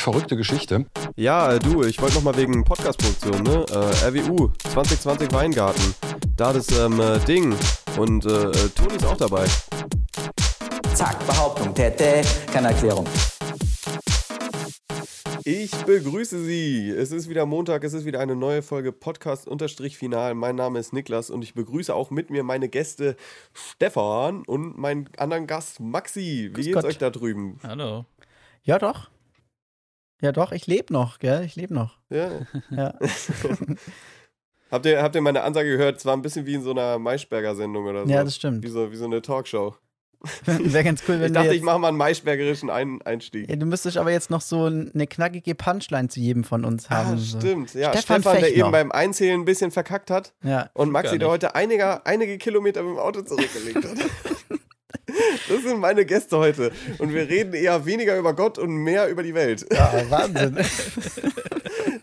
Verrückte 0.00 0.34
Geschichte. 0.34 0.86
Ja, 1.16 1.58
du, 1.58 1.84
ich 1.84 2.00
wollte 2.00 2.14
nochmal 2.14 2.36
wegen 2.38 2.64
Podcast-Produktion, 2.64 3.42
ne? 3.42 3.66
Äh, 3.70 4.06
RWU 4.08 4.50
2020 4.70 5.30
Weingarten. 5.32 5.94
Da 6.36 6.54
das 6.54 6.68
ähm, 6.78 6.98
äh, 6.98 7.18
Ding. 7.20 7.54
Und 7.98 8.24
äh, 8.24 8.44
äh, 8.44 8.68
Toni 8.70 8.96
ist 8.96 9.04
auch 9.04 9.18
dabei. 9.18 9.44
Zack, 10.94 11.26
Behauptung, 11.26 11.74
Tete, 11.74 12.22
keine 12.50 12.68
Erklärung. 12.68 13.06
Ich 15.44 15.70
begrüße 15.84 16.44
Sie. 16.44 16.88
Es 16.88 17.12
ist 17.12 17.28
wieder 17.28 17.44
Montag, 17.44 17.84
es 17.84 17.92
ist 17.92 18.06
wieder 18.06 18.20
eine 18.20 18.36
neue 18.36 18.62
Folge 18.62 18.92
Podcast-Final. 18.92 20.34
Mein 20.34 20.56
Name 20.56 20.78
ist 20.78 20.94
Niklas 20.94 21.28
und 21.28 21.42
ich 21.42 21.52
begrüße 21.52 21.94
auch 21.94 22.10
mit 22.10 22.30
mir 22.30 22.42
meine 22.42 22.70
Gäste 22.70 23.16
Stefan 23.52 24.44
und 24.46 24.78
meinen 24.78 25.10
anderen 25.18 25.46
Gast 25.46 25.78
Maxi. 25.78 26.20
Wie 26.20 26.52
Grüß 26.52 26.64
geht's 26.64 26.74
Gott. 26.74 26.84
euch 26.86 26.98
da 26.98 27.10
drüben? 27.10 27.58
Hallo. 27.62 28.06
Ja, 28.62 28.78
doch. 28.78 29.10
Ja, 30.20 30.32
doch, 30.32 30.52
ich 30.52 30.66
lebe 30.66 30.92
noch, 30.92 31.18
gell? 31.18 31.44
Ich 31.44 31.56
lebe 31.56 31.72
noch. 31.74 31.98
Ja. 32.10 32.30
Ja. 32.70 32.94
habt, 34.70 34.86
ihr, 34.86 35.02
habt 35.02 35.14
ihr 35.14 35.20
meine 35.22 35.42
Ansage 35.42 35.70
gehört? 35.70 35.96
Es 35.98 36.04
war 36.04 36.14
ein 36.14 36.22
bisschen 36.22 36.46
wie 36.46 36.54
in 36.54 36.62
so 36.62 36.72
einer 36.72 36.98
Maischberger-Sendung 36.98 37.86
oder 37.86 38.04
so. 38.04 38.10
ja, 38.12 38.22
das 38.22 38.36
stimmt. 38.36 38.62
wie, 38.62 38.68
so, 38.68 38.90
wie 38.92 38.96
so 38.96 39.06
eine 39.06 39.22
Talkshow. 39.22 39.74
Wäre 40.44 40.84
ganz 40.84 41.02
cool, 41.08 41.18
wenn 41.18 41.28
Ich 41.28 41.32
dachte, 41.32 41.54
ich 41.54 41.62
mache 41.62 41.78
mal 41.78 41.88
einen 41.88 41.96
maischbergerischen 41.96 42.68
Ein 42.68 43.00
Einstieg. 43.00 43.48
ja, 43.48 43.56
Du 43.56 43.64
müsstest 43.64 43.96
aber 43.96 44.12
jetzt 44.12 44.28
noch 44.28 44.42
so 44.42 44.66
eine 44.66 45.06
knackige 45.06 45.54
Punchline 45.54 46.08
zu 46.08 46.20
jedem 46.20 46.44
von 46.44 46.66
uns 46.66 46.90
haben. 46.90 47.14
Ah, 47.14 47.18
stimmt. 47.18 47.72
Ja, 47.72 47.96
Stefan 47.96 48.20
Stefan, 48.20 48.40
der 48.40 48.54
eben 48.54 48.70
beim 48.70 48.92
Einzählen 48.92 49.40
ein 49.40 49.44
bisschen 49.46 49.70
verkackt 49.70 50.10
hat. 50.10 50.34
Ja. 50.42 50.68
Und 50.74 50.90
Maxi, 50.90 51.18
der 51.18 51.28
heute 51.28 51.54
einige, 51.54 52.04
einige 52.04 52.36
Kilometer 52.36 52.82
mit 52.82 52.92
dem 52.92 52.98
Auto 52.98 53.22
zurückgelegt 53.22 53.82
hat. 53.82 54.60
Das 55.48 55.62
sind 55.62 55.80
meine 55.80 56.04
Gäste 56.04 56.38
heute. 56.38 56.70
Und 56.98 57.12
wir 57.12 57.28
reden 57.28 57.54
eher 57.54 57.84
weniger 57.84 58.16
über 58.16 58.34
Gott 58.34 58.58
und 58.58 58.74
mehr 58.74 59.08
über 59.08 59.22
die 59.22 59.34
Welt. 59.34 59.66
ja, 59.72 59.92
Wahnsinn. 60.08 60.58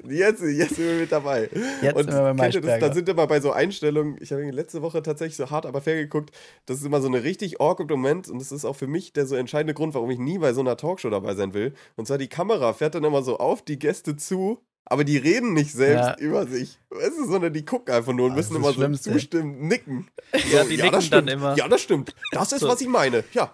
Jetzt, 0.09 0.41
jetzt 0.41 0.75
sind 0.75 0.85
wir 0.85 0.95
mit 0.95 1.11
dabei. 1.11 1.49
Jetzt 1.81 1.95
und 1.95 2.11
sind 2.11 2.13
wir 2.13 2.33
bei 2.33 2.49
das, 2.49 2.79
dann 2.79 2.93
sind 2.93 3.07
wir 3.07 3.13
mal 3.13 3.25
bei 3.25 3.39
so 3.39 3.51
Einstellungen. 3.51 4.17
Ich 4.21 4.31
habe 4.31 4.43
letzte 4.51 4.81
Woche 4.81 5.01
tatsächlich 5.01 5.35
so 5.35 5.49
hart 5.49 5.65
aber 5.65 5.81
fair 5.81 5.95
geguckt. 5.95 6.31
Das 6.65 6.77
ist 6.77 6.85
immer 6.85 7.01
so 7.01 7.07
eine 7.07 7.23
richtig 7.23 7.59
awkward 7.59 7.89
Moment. 7.89 8.29
Und 8.29 8.39
das 8.39 8.51
ist 8.51 8.65
auch 8.65 8.75
für 8.75 8.87
mich 8.87 9.13
der 9.13 9.25
so 9.25 9.35
entscheidende 9.35 9.73
Grund, 9.73 9.93
warum 9.93 10.09
ich 10.09 10.19
nie 10.19 10.37
bei 10.37 10.53
so 10.53 10.61
einer 10.61 10.77
Talkshow 10.77 11.09
dabei 11.09 11.35
sein 11.35 11.53
will. 11.53 11.73
Und 11.95 12.07
zwar 12.07 12.17
die 12.17 12.29
Kamera 12.29 12.73
fährt 12.73 12.95
dann 12.95 13.03
immer 13.03 13.21
so 13.21 13.37
auf 13.37 13.61
die 13.63 13.79
Gäste 13.79 14.15
zu. 14.15 14.61
Aber 14.89 15.03
die 15.03 15.17
reden 15.17 15.53
nicht 15.53 15.73
selbst 15.73 16.05
Ja. 16.05 16.17
über 16.17 16.47
sich, 16.47 16.79
weißt 16.89 17.17
du, 17.17 17.25
sondern 17.27 17.51
die 17.51 17.65
gucken 17.65 17.93
einfach 17.93 18.13
nur 18.13 18.27
und 18.27 18.31
Ah, 18.31 18.35
müssen 18.35 18.55
immer 18.55 18.67
so 18.67 18.71
das 18.71 18.75
Schlimmste. 18.75 19.11
zustimmen, 19.11 19.67
nicken. 19.67 20.07
Ja, 20.51 20.63
die 20.63 20.77
das 20.77 20.83
nicken 20.85 20.91
dann 20.91 21.01
stimmt. 21.01 21.29
immer. 21.29 21.57
Ja, 21.57 21.67
das 21.67 21.81
stimmt. 21.81 22.15
Das 22.31 22.51
ist, 22.53 22.61
So. 22.61 22.69
was 22.69 22.79
ich 22.79 22.87
meine. 22.87 23.23
Ja, 23.33 23.53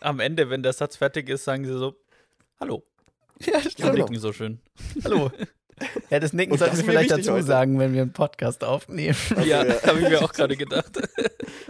Am 0.00 0.20
Ende, 0.20 0.50
wenn 0.50 0.62
der 0.62 0.74
Satz 0.74 0.96
fertig 0.96 1.28
ist, 1.30 1.44
sagen 1.44 1.64
sie 1.64 1.72
so, 1.72 1.94
hallo. 2.60 2.82
ja, 3.40 3.56
Und 3.56 3.76
genau. 3.76 3.92
nicken 3.94 4.18
so 4.18 4.32
schön. 4.32 4.60
Hallo. 5.04 5.30
Ja, 6.10 6.20
das 6.20 6.32
Nicken 6.32 6.56
sollten 6.58 6.74
wir 6.74 6.80
ist 6.80 6.86
mir 6.86 6.92
vielleicht 6.92 7.10
dazu 7.10 7.32
heute. 7.32 7.44
sagen, 7.44 7.78
wenn 7.78 7.94
wir 7.94 8.02
einen 8.02 8.12
Podcast 8.12 8.64
aufnehmen. 8.64 9.16
ja, 9.44 9.64
ja. 9.64 9.82
habe 9.82 10.00
ich 10.00 10.08
mir 10.08 10.22
auch 10.22 10.32
gerade 10.32 10.56
gedacht. 10.56 10.90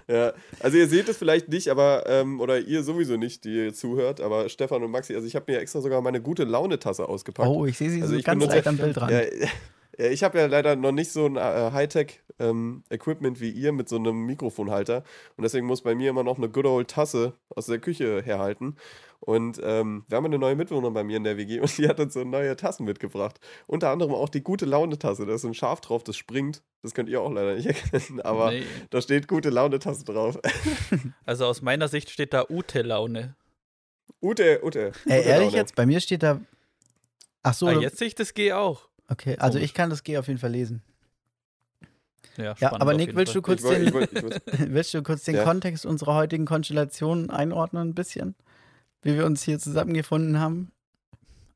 Ja, 0.09 0.33
also 0.61 0.77
ihr 0.79 0.89
seht 0.89 1.09
es 1.09 1.17
vielleicht 1.17 1.49
nicht, 1.49 1.69
aber, 1.69 2.05
ähm, 2.09 2.41
oder 2.41 2.59
ihr 2.59 2.83
sowieso 2.83 3.17
nicht, 3.17 3.45
die 3.45 3.55
ihr 3.67 3.75
zuhört, 3.75 4.21
aber 4.21 4.49
Stefan 4.49 4.83
und 4.83 4.91
Maxi, 4.91 5.15
also 5.15 5.27
ich 5.27 5.35
habe 5.37 5.51
mir 5.51 5.59
extra 5.61 5.81
sogar 5.81 6.01
meine 6.03 6.21
gute 6.21 6.45
Laune-Tasse 6.45 7.09
ausgepackt. 7.09 7.49
Oh, 7.49 7.67
ich 7.67 7.79
sehe 7.79 7.91
sie 7.91 8.03
Also 8.03 8.15
so 8.15 8.19
ich 8.19 8.25
ganz 8.25 8.43
benutze- 8.43 8.55
leicht 8.57 8.67
am 8.69 8.77
Bild 8.77 8.97
dran. 8.97 9.11
Ja, 9.11 9.21
ja, 9.21 9.49
ich 10.09 10.23
habe 10.25 10.39
ja 10.39 10.47
leider 10.47 10.77
noch 10.77 10.93
nicht 10.93 11.11
so 11.13 11.27
ein 11.27 11.37
äh, 11.37 11.71
Hightech-Equipment 11.73 13.41
wie 13.41 13.51
ihr 13.51 13.73
mit 13.73 13.89
so 13.89 13.97
einem 13.97 14.25
Mikrofonhalter 14.27 15.05
und 15.37 15.43
deswegen 15.45 15.67
muss 15.67 15.83
bei 15.83 15.95
mir 15.95 16.11
immer 16.11 16.23
noch 16.25 16.39
eine 16.39 16.49
good 16.49 16.67
old 16.67 16.89
Tasse 16.89 17.35
aus 17.55 17.67
der 17.67 17.79
Küche 17.79 18.23
herhalten. 18.23 18.77
Und 19.21 19.61
ähm, 19.63 20.05
wir 20.09 20.17
haben 20.17 20.25
eine 20.27 20.39
neue 20.39 20.57
Mitbewohnerin 20.57 20.95
bei 20.95 21.05
mir 21.05 21.17
in 21.17 21.23
der 21.23 21.37
WG 21.37 21.61
und 21.61 21.79
die 21.79 21.87
hat 21.89 22.01
uns 22.01 22.13
so 22.15 22.25
neue 22.25 22.57
Tassen 22.57 22.85
mitgebracht. 22.85 23.39
Unter 23.69 23.91
anderem 23.91 24.13
auch 24.15 24.29
die 24.29 24.43
gute 24.43 24.65
Laune-Tasse. 24.65 25.27
Da 25.27 25.35
ist 25.35 25.45
ein 25.45 25.55
Schaf 25.55 25.81
drauf, 25.81 26.03
das 26.03 26.17
springt. 26.17 26.65
Das 26.83 26.93
könnt 26.93 27.09
ihr 27.09 27.21
auch 27.21 27.31
leider 27.31 27.55
nicht 27.55 27.67
erkennen, 27.93 28.21
aber 28.23 28.51
Nee. 28.51 28.65
da 28.91 29.01
steht 29.01 29.29
gute 29.29 29.51
Laune-Tasse 29.51 30.05
drauf. 30.05 30.39
Also 31.25 31.47
aus 31.47 31.63
meiner 31.63 31.87
Sicht 31.87 32.11
steht 32.11 32.33
da 32.35 32.47
Ute-Laune. 32.51 33.37
Ute, 34.21 34.61
Ute. 34.65 34.91
Ey, 35.07 35.19
gute 35.19 35.29
ehrlich 35.29 35.47
Laune. 35.49 35.57
jetzt? 35.57 35.77
Bei 35.77 35.87
mir 35.87 36.01
steht 36.01 36.25
da. 36.25 36.41
Ach 37.45 37.55
so, 37.55 37.67
Ah, 37.69 37.73
jetzt 37.81 37.99
sehe 37.99 38.09
ich 38.09 38.15
das 38.17 38.35
G 38.35 38.53
auch. 38.53 38.89
Okay. 39.09 39.37
Also 39.39 39.59
Komisch. 39.59 39.71
ich 39.71 39.75
kann 39.75 39.91
das 39.91 40.03
G 40.03 40.19
auf 40.19 40.29
jeden 40.29 40.39
Fall 40.41 40.51
lesen. 40.51 40.83
Ja, 42.37 42.55
Ja, 42.59 42.73
aber 42.73 42.95
Nick, 42.95 43.15
willst 43.15 43.35
du 43.35 43.43
kurz 43.43 43.63
den, 43.63 43.93
willst 43.93 44.95
du 44.95 45.03
kurz 45.03 45.25
den 45.25 45.37
Ja. 45.37 45.45
Kontext 45.45 45.85
unserer 45.85 46.15
heutigen 46.15 46.47
Konstellation 46.47 47.31
einordnen 47.31 47.91
ein 47.91 47.95
bisschen? 47.95 48.35
Wie 49.03 49.15
wir 49.15 49.27
uns 49.27 49.43
hier 49.43 49.59
zusammengefunden 49.59 50.39
haben? 50.39 50.73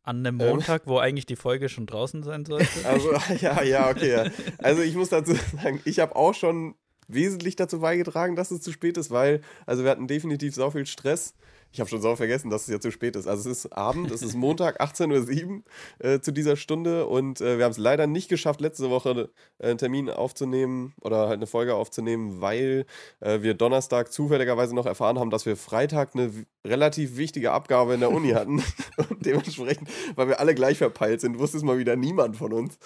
An 0.03 0.25
einem 0.25 0.37
Montag, 0.37 0.83
wo 0.87 0.99
eigentlich 0.99 1.27
die 1.27 1.37
Folge 1.37 1.69
schon 1.69 1.87
draußen 1.87 2.23
sein 2.23 2.45
sollte. 2.45 2.69
Also, 2.85 3.13
ja, 3.41 3.63
ja, 3.63 3.91
okay. 3.91 4.13
Ja. 4.13 4.31
Also, 4.59 4.83
ich 4.83 4.95
muss 4.95 5.09
dazu 5.09 5.35
sagen, 5.35 5.81
ich 5.85 5.99
habe 5.99 6.15
auch 6.15 6.35
schon 6.35 6.75
wesentlich 7.09 7.57
dazu 7.57 7.81
beigetragen, 7.81 8.37
dass 8.37 8.51
es 8.51 8.61
zu 8.61 8.73
spät 8.73 8.97
ist, 8.99 9.11
weil, 9.11 9.41
also, 9.65 9.83
wir 9.83 9.91
hatten 9.91 10.07
definitiv 10.07 10.55
so 10.55 10.71
viel 10.71 10.87
Stress. 10.87 11.35
Ich 11.77 11.81
habe 11.81 11.91
schon 11.91 12.01
so 12.01 12.17
vergessen, 12.17 12.49
dass 12.49 12.63
es 12.63 12.69
ja 12.69 12.81
zu 12.81 12.91
spät 12.91 13.17
ist. 13.17 13.27
Also, 13.27 13.51
es 13.51 13.65
ist 13.65 13.73
Abend, 13.75 14.11
es 14.11 14.23
ist 14.23 14.35
Montag, 14.35 14.81
18.07 14.81 15.47
Uhr 15.47 15.63
äh, 15.99 16.21
zu 16.21 16.33
dieser 16.33 16.57
Stunde 16.57 17.07
und 17.07 17.43
äh, 17.43 17.59
wir 17.59 17.67
haben 17.67 17.73
es 17.73 17.77
leider 17.77 18.07
nicht 18.07 18.31
geschafft, 18.31 18.63
letzte 18.63 18.89
Woche 18.89 19.29
äh, 19.59 19.67
einen 19.69 19.77
Termin 19.77 20.09
aufzunehmen 20.09 20.95
oder 21.03 21.29
halt 21.29 21.35
eine 21.35 21.47
Folge 21.47 21.75
aufzunehmen, 21.75 22.41
weil 22.41 22.87
äh, 23.21 23.43
wir 23.43 23.53
Donnerstag 23.53 24.11
zufälligerweise 24.11 24.75
noch 24.75 24.87
erfahren 24.87 25.19
haben, 25.19 25.29
dass 25.29 25.45
wir 25.45 25.55
Freitag 25.55 26.15
eine 26.15 26.33
relativ 26.65 27.19
wichtige 27.19 27.53
Abgabe 27.53 27.93
in 27.93 28.01
der 28.01 28.11
Uni 28.11 28.31
hatten. 28.31 28.63
und 29.11 29.27
dementsprechend, 29.27 29.91
weil 30.15 30.29
wir 30.29 30.41
alle 30.41 30.55
gleich 30.55 30.79
verpeilt 30.79 31.21
sind, 31.21 31.39
wusste 31.39 31.59
es 31.59 31.63
mal 31.63 31.77
wieder 31.77 31.95
niemand 31.95 32.39
von 32.39 32.55
uns. 32.55 32.79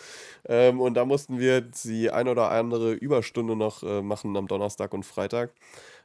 Ähm, 0.49 0.81
und 0.81 0.95
da 0.95 1.05
mussten 1.05 1.39
wir 1.39 1.61
die 1.61 2.11
ein 2.11 2.27
oder 2.27 2.51
andere 2.51 2.93
Überstunde 2.93 3.55
noch 3.55 3.85
äh, 3.85 4.03
machen 4.03 4.37
am 4.37 4.49
Donnerstag 4.49 4.93
und 4.93 5.07
Freitag. 5.07 5.53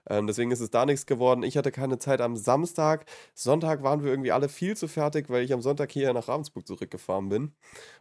Ähm, 0.10 0.28
deswegen 0.28 0.52
ist 0.52 0.60
es 0.60 0.70
da 0.70 0.86
nichts 0.86 1.06
geworden. 1.06 1.44
Ich 1.44 1.58
hatte 1.58 1.72
keine 1.72 1.98
Zeit 1.98 2.22
am 2.22 2.36
Samstag. 2.36 3.06
Sonntag 3.34 3.84
waren 3.84 4.04
wir 4.04 4.12
irgendwie 4.12 4.32
alle 4.32 4.50
viel 4.50 4.78
zu 4.78 4.88
fertig, 4.88 5.30
weil 5.30 5.44
ich 5.44 5.54
am 5.54 5.62
Sonntag 5.62 5.92
hier 5.92 6.14
nach 6.14 6.28
Ravensburg 6.28 6.68
zurückgefahren 6.68 7.30
bin. 7.30 7.54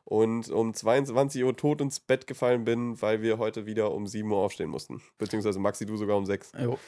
Und 0.04 0.50
um 0.50 0.74
22 0.74 1.44
Uhr 1.44 1.56
tot 1.56 1.80
ins 1.80 2.00
Bett 2.00 2.26
gefallen 2.26 2.64
bin, 2.64 3.00
weil 3.00 3.22
wir 3.22 3.38
heute 3.38 3.66
wieder 3.66 3.92
um 3.92 4.06
7 4.06 4.30
Uhr 4.30 4.38
aufstehen 4.38 4.70
mussten. 4.70 5.02
Beziehungsweise 5.18 5.58
Maxi, 5.58 5.86
du 5.86 5.96
sogar 5.96 6.16
um 6.16 6.26
6. 6.26 6.52
Jo. 6.60 6.78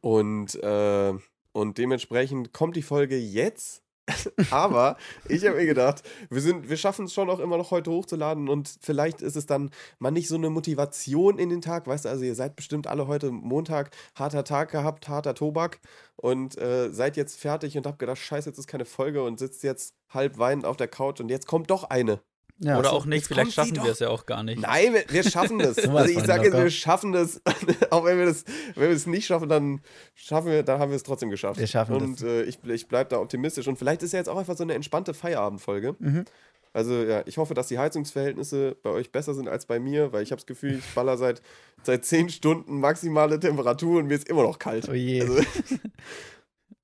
Und, 0.00 0.54
äh, 0.62 1.14
und 1.52 1.78
dementsprechend 1.78 2.52
kommt 2.52 2.76
die 2.76 2.82
Folge 2.82 3.16
jetzt. 3.18 3.82
Aber 4.50 4.96
ich 5.28 5.44
habe 5.46 5.56
mir 5.56 5.66
gedacht, 5.66 6.02
wir, 6.28 6.68
wir 6.68 6.76
schaffen 6.76 7.06
es 7.06 7.14
schon 7.14 7.30
auch 7.30 7.40
immer 7.40 7.56
noch 7.56 7.70
heute 7.70 7.90
hochzuladen 7.90 8.48
und 8.48 8.72
vielleicht 8.80 9.22
ist 9.22 9.36
es 9.36 9.46
dann 9.46 9.70
mal 9.98 10.10
nicht 10.10 10.28
so 10.28 10.36
eine 10.36 10.50
Motivation 10.50 11.38
in 11.38 11.48
den 11.48 11.60
Tag. 11.60 11.86
Weißt 11.86 12.04
du, 12.04 12.08
also 12.08 12.24
ihr 12.24 12.34
seid 12.34 12.56
bestimmt 12.56 12.86
alle 12.86 13.06
heute 13.06 13.30
Montag, 13.30 13.90
harter 14.14 14.44
Tag 14.44 14.70
gehabt, 14.70 15.08
harter 15.08 15.34
Tobak 15.34 15.80
und 16.16 16.58
äh, 16.58 16.90
seid 16.90 17.16
jetzt 17.16 17.38
fertig 17.40 17.76
und 17.76 17.86
habt 17.86 17.98
gedacht, 17.98 18.18
scheiße, 18.18 18.48
jetzt 18.48 18.58
ist 18.58 18.66
keine 18.66 18.84
Folge 18.84 19.22
und 19.22 19.38
sitzt 19.38 19.62
jetzt 19.62 19.94
halb 20.08 20.38
weinend 20.38 20.64
auf 20.66 20.76
der 20.76 20.88
Couch 20.88 21.20
und 21.20 21.28
jetzt 21.28 21.46
kommt 21.46 21.70
doch 21.70 21.84
eine. 21.84 22.20
Ja, 22.62 22.78
Oder 22.78 22.92
auch 22.92 23.06
nicht, 23.06 23.26
vielleicht 23.26 23.54
schaffen 23.54 23.74
wir 23.76 23.90
es 23.90 24.00
ja 24.00 24.10
auch 24.10 24.26
gar 24.26 24.42
nicht. 24.42 24.60
Nein, 24.60 24.92
wir, 24.92 25.04
wir 25.08 25.22
schaffen 25.24 25.58
das. 25.58 25.78
Also 25.88 26.12
ich 26.12 26.24
sage 26.26 26.52
wir 26.52 26.70
schaffen 26.70 27.12
das. 27.12 27.40
Auch 27.90 28.04
wenn 28.04 28.18
wir 28.18 28.26
das, 28.26 28.44
wenn 28.74 28.88
wir 28.90 28.96
es 28.96 29.06
nicht 29.06 29.24
schaffen, 29.26 29.48
dann 29.48 29.80
schaffen 30.14 30.50
wir, 30.50 30.62
dann 30.62 30.78
haben 30.78 30.90
wir 30.90 30.96
es 30.96 31.02
trotzdem 31.02 31.30
geschafft. 31.30 31.58
Wir 31.58 31.66
schaffen 31.66 31.94
Und 31.96 32.20
das. 32.20 32.22
äh, 32.28 32.42
ich, 32.42 32.58
ich 32.62 32.86
bleibe 32.86 33.08
da 33.08 33.18
optimistisch. 33.18 33.66
Und 33.66 33.78
vielleicht 33.78 34.02
ist 34.02 34.12
ja 34.12 34.18
jetzt 34.18 34.28
auch 34.28 34.36
einfach 34.36 34.58
so 34.58 34.62
eine 34.62 34.74
entspannte 34.74 35.14
Feierabendfolge. 35.14 35.96
Mhm. 35.98 36.26
Also 36.74 37.02
ja, 37.02 37.22
ich 37.24 37.38
hoffe, 37.38 37.54
dass 37.54 37.68
die 37.68 37.78
Heizungsverhältnisse 37.78 38.76
bei 38.82 38.90
euch 38.90 39.10
besser 39.10 39.32
sind 39.32 39.48
als 39.48 39.64
bei 39.64 39.80
mir, 39.80 40.12
weil 40.12 40.22
ich 40.22 40.30
habe 40.30 40.40
das 40.40 40.46
Gefühl, 40.46 40.74
ich 40.78 40.94
baller 40.94 41.16
seit, 41.16 41.40
seit 41.82 42.04
10 42.04 42.28
Stunden 42.28 42.78
maximale 42.78 43.40
Temperatur 43.40 44.00
und 44.00 44.06
mir 44.06 44.14
ist 44.16 44.28
immer 44.28 44.42
noch 44.42 44.58
kalt. 44.58 44.86
Oh 44.88 44.92
je. 44.92 45.22
Also, 45.22 45.40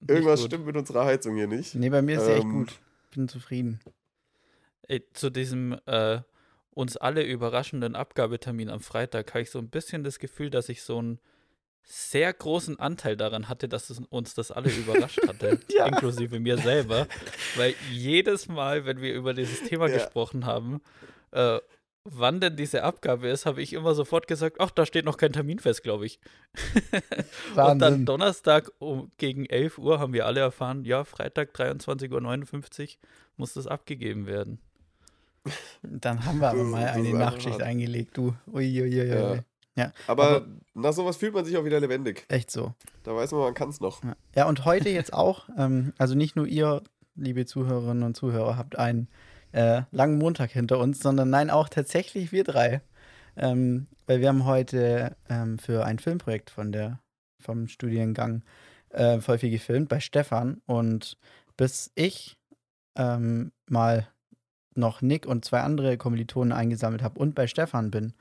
irgendwas 0.09 0.43
stimmt 0.43 0.65
mit 0.65 0.77
unserer 0.77 1.05
Heizung 1.05 1.37
hier 1.37 1.47
nicht. 1.49 1.75
Nee, 1.75 1.91
bei 1.91 2.01
mir 2.01 2.17
ist 2.17 2.25
sie 2.25 2.33
echt 2.33 2.45
Ähm, 2.45 2.53
gut. 2.65 2.81
Bin 3.15 3.29
zufrieden. 3.29 3.79
Zu 5.13 5.31
diesem 5.31 5.79
äh, 5.87 6.21
uns 6.71 6.97
alle 6.97 7.25
überraschenden 7.25 7.95
Abgabetermin 7.97 8.69
am 8.69 8.81
Freitag 8.81 9.31
habe 9.31 9.43
ich 9.43 9.51
so 9.51 9.59
ein 9.59 9.71
bisschen 9.71 10.05
das 10.05 10.19
Gefühl, 10.19 10.51
dass 10.51 10.69
ich 10.69 10.83
so 10.83 10.99
einen 10.99 11.19
sehr 11.83 12.33
großen 12.33 12.79
Anteil 12.81 13.17
daran 13.17 13.49
hatte, 13.49 13.69
dass 13.69 13.91
es 13.91 14.01
uns 14.11 14.35
das 14.35 14.51
alle 14.51 14.71
überrascht 14.71 15.21
hatte, 15.29 15.61
Ja. 15.71 15.87
inklusive 15.87 16.41
mir 16.41 16.59
selber. 16.59 17.07
Weil 17.57 17.75
jedes 17.91 18.49
Mal, 18.49 18.85
wenn 18.87 19.01
wir 19.01 19.15
über 19.15 19.35
dieses 19.35 19.63
Thema 19.69 19.87
Ja. 19.89 19.95
gesprochen 19.95 20.45
haben, 20.47 20.81
äh, 21.31 21.61
wann 22.05 22.41
denn 22.41 22.57
diese 22.57 22.83
Abgabe 22.83 23.29
ist, 23.29 23.47
habe 23.47 23.63
ich 23.63 23.73
immer 23.73 23.95
sofort 23.95 24.27
gesagt, 24.27 24.57
ach, 24.61 24.71
da 24.71 24.85
steht 24.85 25.05
noch 25.05 25.17
kein 25.17 25.33
Termin 25.33 25.59
fest, 25.59 25.83
glaube 25.83 26.07
ich. 26.07 26.21
Und 27.51 27.57
dann 27.57 27.81
Wahnsinn. 27.81 28.05
Donnerstag 28.07 28.71
um, 28.79 29.11
gegen 29.17 29.47
11 29.47 29.79
Uhr 29.79 29.99
haben 29.99 30.13
wir 30.13 30.27
alle 30.27 30.41
erfahren, 30.41 30.85
ja, 30.85 31.05
Freitag 31.05 31.55
23.59 31.55 32.11
Uhr 32.13 33.01
muss 33.37 33.55
das 33.55 33.67
abgegeben 33.67 34.27
werden. 34.27 34.61
Dann 35.83 36.25
haben 36.25 36.39
wir 36.41 36.49
aber 36.51 36.59
Das- 36.59 36.69
mal 36.69 36.87
eine 36.87 37.15
Nachtschicht 37.15 37.55
hart. 37.55 37.63
eingelegt, 37.63 38.17
du. 38.17 38.35
Uiuiui. 38.53 39.07
Ja. 39.09 39.39
Ja, 39.79 39.93
Aber, 40.07 40.25
Aber- 40.37 40.47
nach 40.75 40.93
sowas 40.95 41.19
fühlt 41.19 41.35
man 41.35 41.45
sich 41.45 41.57
auch 41.59 41.65
wieder 41.67 41.81
lebendig. 41.81 42.25
echt 42.29 42.51
so. 42.51 42.73
Da 43.03 43.15
weiß 43.15 43.33
man, 43.33 43.41
man 43.43 43.55
kann 43.55 43.69
es 43.69 43.79
noch. 43.81 44.03
Ja. 44.03 44.17
ja, 44.35 44.49
und 44.49 44.65
heute 44.65 44.89
jetzt 44.89 45.13
auch, 45.13 45.49
ähm, 45.59 45.93
also 45.99 46.15
nicht 46.15 46.35
nur 46.35 46.47
ihr 46.47 46.83
liebe 47.15 47.45
Zuhörerinnen 47.45 48.03
und 48.03 48.17
Zuhörer, 48.17 48.57
habt 48.57 48.79
einen 48.79 49.09
äh, 49.53 49.83
langen 49.91 50.17
Montag 50.19 50.51
hinter 50.51 50.79
uns, 50.79 51.01
sondern 51.01 51.29
nein, 51.31 51.51
auch 51.51 51.69
tatsächlich 51.69 52.33
wir 52.33 52.45
drei. 52.45 52.81
Ähm, 53.37 53.87
weil 54.07 54.21
wir 54.21 54.29
haben 54.29 54.45
heute 54.47 55.15
ähm, 55.29 55.59
für 55.59 55.85
ein 55.85 55.99
Filmprojekt 55.99 56.49
von 56.51 56.73
der, 56.73 57.01
vom 57.43 57.69
Studiengang 57.69 58.43
äh, 58.91 59.21
voll 59.21 59.37
viel 59.39 59.51
gefilmt 59.51 59.89
bei 59.91 60.01
Stefan. 60.01 60.63
Und 60.67 61.19
bis 61.59 61.91
ich 61.95 62.39
ähm, 62.97 63.53
mal 63.69 64.09
noch 64.77 65.03
Nick 65.03 65.27
und 65.27 65.45
zwei 65.45 65.61
andere 65.61 65.97
Kommilitonen 65.97 66.53
eingesammelt 66.53 67.03
habe 67.03 67.19
und 67.19 67.35
bei 67.35 67.47
Stefan 67.47 67.91
bin, 67.91 68.13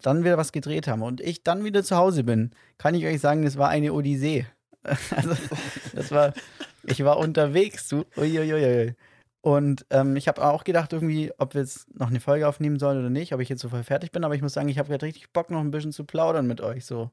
dann 0.00 0.24
wieder 0.24 0.36
was 0.36 0.52
gedreht 0.52 0.88
haben 0.88 1.02
und 1.02 1.20
ich 1.20 1.42
dann 1.42 1.64
wieder 1.64 1.82
zu 1.82 1.96
Hause 1.96 2.24
bin, 2.24 2.50
kann 2.78 2.94
ich 2.94 3.06
euch 3.06 3.20
sagen, 3.20 3.44
das 3.44 3.56
war 3.56 3.68
eine 3.68 3.92
Odyssee. 3.92 4.46
Also, 5.14 5.36
das 5.94 6.10
war, 6.10 6.32
ich 6.82 7.04
war 7.04 7.16
unterwegs, 7.18 7.86
du. 7.86 8.04
Uiuiui. 8.16 8.96
Und 9.40 9.86
ähm, 9.90 10.16
ich 10.16 10.28
habe 10.28 10.44
auch 10.44 10.64
gedacht, 10.64 10.92
irgendwie, 10.92 11.32
ob 11.38 11.54
wir 11.54 11.60
jetzt 11.60 11.92
noch 11.96 12.10
eine 12.10 12.20
Folge 12.20 12.48
aufnehmen 12.48 12.78
sollen 12.78 12.98
oder 12.98 13.10
nicht, 13.10 13.32
ob 13.32 13.40
ich 13.40 13.48
jetzt 13.48 13.60
so 13.60 13.68
voll 13.68 13.84
fertig 13.84 14.10
bin, 14.10 14.24
aber 14.24 14.34
ich 14.34 14.42
muss 14.42 14.54
sagen, 14.54 14.68
ich 14.68 14.78
habe 14.78 14.88
gerade 14.88 15.06
richtig 15.06 15.32
Bock, 15.32 15.50
noch 15.50 15.60
ein 15.60 15.70
bisschen 15.70 15.92
zu 15.92 16.04
plaudern 16.04 16.46
mit 16.46 16.60
euch. 16.60 16.84
So. 16.84 17.10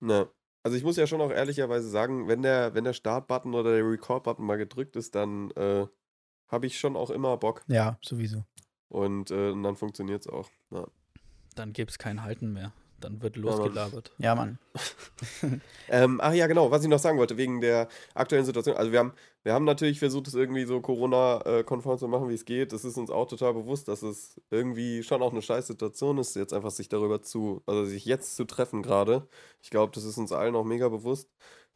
Ne. 0.00 0.28
Also 0.64 0.76
ich 0.76 0.84
muss 0.84 0.96
ja 0.96 1.06
schon 1.06 1.20
auch 1.20 1.30
ehrlicherweise 1.30 1.88
sagen, 1.88 2.26
wenn 2.26 2.42
der, 2.42 2.74
wenn 2.74 2.84
der 2.84 2.94
Start-Button 2.94 3.54
oder 3.54 3.74
der 3.74 3.84
Record-Button 3.84 4.46
mal 4.46 4.56
gedrückt 4.56 4.96
ist, 4.96 5.14
dann 5.14 5.50
äh, 5.52 5.86
habe 6.48 6.66
ich 6.66 6.78
schon 6.78 6.96
auch 6.96 7.10
immer 7.10 7.36
Bock. 7.36 7.62
Ja, 7.68 7.98
sowieso. 8.02 8.44
Und, 8.88 9.30
äh, 9.30 9.50
und 9.50 9.62
dann 9.62 9.76
funktioniert 9.76 10.22
es 10.22 10.28
auch. 10.28 10.48
Ja. 10.70 10.86
Dann 11.54 11.72
gibt 11.72 11.90
es 11.90 11.98
kein 11.98 12.22
Halten 12.22 12.52
mehr. 12.52 12.72
Dann 13.04 13.20
wird 13.20 13.36
losgelabert. 13.36 14.12
Ja, 14.18 14.34
Mann. 14.34 14.58
Ähm, 15.88 16.18
ach 16.22 16.32
ja, 16.32 16.46
genau, 16.46 16.70
was 16.70 16.82
ich 16.82 16.88
noch 16.88 16.98
sagen 16.98 17.18
wollte, 17.18 17.36
wegen 17.36 17.60
der 17.60 17.88
aktuellen 18.14 18.46
Situation. 18.46 18.76
Also 18.76 18.90
wir 18.90 18.98
haben, 18.98 19.12
wir 19.42 19.52
haben 19.52 19.66
natürlich 19.66 19.98
versucht, 19.98 20.26
es 20.26 20.34
irgendwie 20.34 20.64
so 20.64 20.80
Corona-konform 20.80 21.98
zu 21.98 22.08
machen, 22.08 22.30
wie 22.30 22.34
es 22.34 22.46
geht. 22.46 22.72
Es 22.72 22.84
ist 22.86 22.96
uns 22.96 23.10
auch 23.10 23.28
total 23.28 23.52
bewusst, 23.52 23.88
dass 23.88 24.02
es 24.02 24.40
irgendwie 24.50 25.02
schon 25.02 25.22
auch 25.22 25.32
eine 25.32 25.42
scheiß 25.42 25.66
Situation 25.66 26.16
ist, 26.16 26.34
jetzt 26.36 26.54
einfach 26.54 26.70
sich 26.70 26.88
darüber 26.88 27.20
zu, 27.20 27.62
also 27.66 27.84
sich 27.84 28.06
jetzt 28.06 28.36
zu 28.36 28.46
treffen 28.46 28.82
gerade. 28.82 29.28
Ich 29.62 29.68
glaube, 29.68 29.92
das 29.94 30.04
ist 30.04 30.16
uns 30.16 30.32
allen 30.32 30.56
auch 30.56 30.64
mega 30.64 30.88
bewusst. 30.88 31.28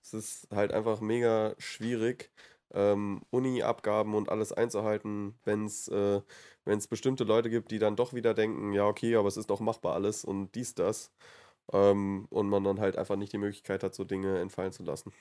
Es 0.02 0.14
ist 0.14 0.48
halt 0.50 0.72
einfach 0.72 1.02
mega 1.02 1.54
schwierig, 1.58 2.32
ähm, 2.74 3.22
Uni-Abgaben 3.30 4.14
und 4.14 4.28
alles 4.28 4.52
einzuhalten, 4.52 5.34
wenn 5.44 5.64
es 5.64 5.88
äh, 5.88 6.20
wenn 6.64 6.78
es 6.78 6.86
bestimmte 6.86 7.24
Leute 7.24 7.48
gibt, 7.50 7.70
die 7.70 7.78
dann 7.78 7.96
doch 7.96 8.12
wieder 8.12 8.34
denken, 8.34 8.72
ja, 8.72 8.86
okay, 8.86 9.16
aber 9.16 9.28
es 9.28 9.38
ist 9.38 9.48
doch 9.48 9.60
machbar 9.60 9.94
alles 9.94 10.24
und 10.24 10.54
dies, 10.54 10.74
das. 10.74 11.10
Ähm, 11.72 12.26
und 12.30 12.48
man 12.48 12.64
dann 12.64 12.80
halt 12.80 12.96
einfach 12.96 13.16
nicht 13.16 13.32
die 13.32 13.38
Möglichkeit 13.38 13.82
hat, 13.82 13.94
so 13.94 14.04
Dinge 14.04 14.38
entfallen 14.38 14.72
zu 14.72 14.82
lassen. 14.82 15.12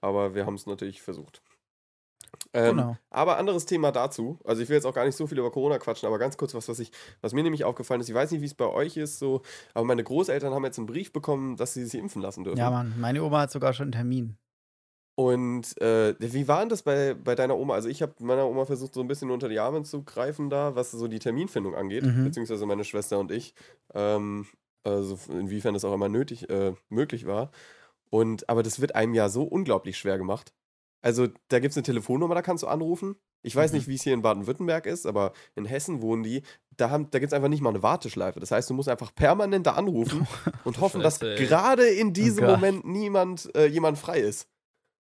Aber 0.00 0.34
wir 0.34 0.46
haben 0.46 0.54
es 0.54 0.66
natürlich 0.66 1.02
versucht. 1.02 1.42
Ähm, 2.52 2.76
Genau. 2.76 2.96
Aber 3.10 3.38
anderes 3.38 3.66
Thema 3.66 3.90
dazu. 3.90 4.38
Also 4.44 4.62
ich 4.62 4.68
will 4.68 4.76
jetzt 4.76 4.84
auch 4.84 4.94
gar 4.94 5.04
nicht 5.04 5.16
so 5.16 5.26
viel 5.26 5.38
über 5.38 5.50
Corona 5.50 5.78
quatschen, 5.78 6.06
aber 6.06 6.18
ganz 6.18 6.36
kurz 6.36 6.54
was, 6.54 6.68
was 6.68 6.78
ich, 6.78 6.92
was 7.20 7.32
mir 7.32 7.42
nämlich 7.42 7.64
aufgefallen 7.64 8.00
ist. 8.00 8.08
Ich 8.08 8.14
weiß 8.14 8.30
nicht, 8.30 8.42
wie 8.42 8.46
es 8.46 8.54
bei 8.54 8.66
euch 8.66 8.96
ist, 8.96 9.18
so, 9.18 9.42
aber 9.74 9.84
meine 9.84 10.04
Großeltern 10.04 10.52
haben 10.52 10.64
jetzt 10.64 10.78
einen 10.78 10.86
Brief 10.86 11.12
bekommen, 11.12 11.56
dass 11.56 11.74
sie 11.74 11.84
sich 11.84 11.98
impfen 11.98 12.22
lassen 12.22 12.44
dürfen. 12.44 12.58
Ja, 12.58 12.70
Mann. 12.70 12.94
Meine 12.98 13.22
Oma 13.22 13.40
hat 13.40 13.50
sogar 13.50 13.72
schon 13.72 13.84
einen 13.84 13.92
Termin. 13.92 14.36
Und 15.18 15.76
äh, 15.82 16.14
wie 16.20 16.46
war 16.46 16.60
denn 16.60 16.68
das 16.68 16.84
bei, 16.84 17.14
bei 17.14 17.34
deiner 17.34 17.56
Oma? 17.58 17.74
Also 17.74 17.88
ich 17.88 18.02
habe 18.02 18.14
meiner 18.20 18.46
Oma 18.46 18.66
versucht, 18.66 18.94
so 18.94 19.00
ein 19.00 19.08
bisschen 19.08 19.32
unter 19.32 19.48
die 19.48 19.58
Arme 19.58 19.82
zu 19.82 20.04
greifen 20.04 20.48
da, 20.48 20.76
was 20.76 20.92
so 20.92 21.08
die 21.08 21.18
Terminfindung 21.18 21.74
angeht, 21.74 22.04
Mhm. 22.04 22.22
beziehungsweise 22.22 22.64
meine 22.66 22.84
Schwester 22.84 23.18
und 23.18 23.32
ich. 23.32 23.52
Ähm, 23.94 24.46
also 24.84 25.18
inwiefern 25.32 25.74
das 25.74 25.84
auch 25.84 25.92
immer 25.92 26.08
nötig, 26.08 26.48
äh, 26.50 26.72
möglich 26.88 27.26
war. 27.26 27.50
Und, 28.10 28.48
aber 28.48 28.62
das 28.62 28.80
wird 28.80 28.94
einem 28.94 29.12
ja 29.12 29.28
so 29.28 29.42
unglaublich 29.42 29.98
schwer 29.98 30.18
gemacht. 30.18 30.52
Also 31.02 31.26
da 31.48 31.58
gibt 31.58 31.72
es 31.72 31.76
eine 31.76 31.82
Telefonnummer, 31.82 32.36
da 32.36 32.42
kannst 32.42 32.62
du 32.62 32.68
anrufen. 32.68 33.16
Ich 33.42 33.56
weiß 33.56 33.72
Mhm. 33.72 33.78
nicht, 33.78 33.88
wie 33.88 33.96
es 33.96 34.02
hier 34.02 34.14
in 34.14 34.22
Baden-Württemberg 34.22 34.86
ist, 34.86 35.04
aber 35.04 35.32
in 35.56 35.64
Hessen 35.64 36.00
wohnen 36.00 36.22
die. 36.22 36.42
Da, 36.76 36.90
haben- 36.90 37.10
da 37.10 37.18
gibt 37.18 37.32
es 37.32 37.36
einfach 37.36 37.48
nicht 37.48 37.60
mal 37.60 37.70
eine 37.70 37.82
Warteschleife. 37.82 38.38
Das 38.38 38.52
heißt, 38.52 38.70
du 38.70 38.74
musst 38.74 38.88
einfach 38.88 39.12
permanent 39.16 39.66
da 39.66 39.72
anrufen 39.72 40.28
und 40.64 40.80
hoffen, 40.80 41.00
dass 41.02 41.18
Scheiße, 41.18 41.32
ey. 41.40 41.46
gerade 41.46 41.88
in 41.88 42.12
diesem 42.12 42.44
Gott. 42.46 42.60
Moment 42.60 42.86
niemand, 42.86 43.52
äh, 43.56 43.66
jemand 43.66 43.98
frei 43.98 44.20
ist. 44.20 44.46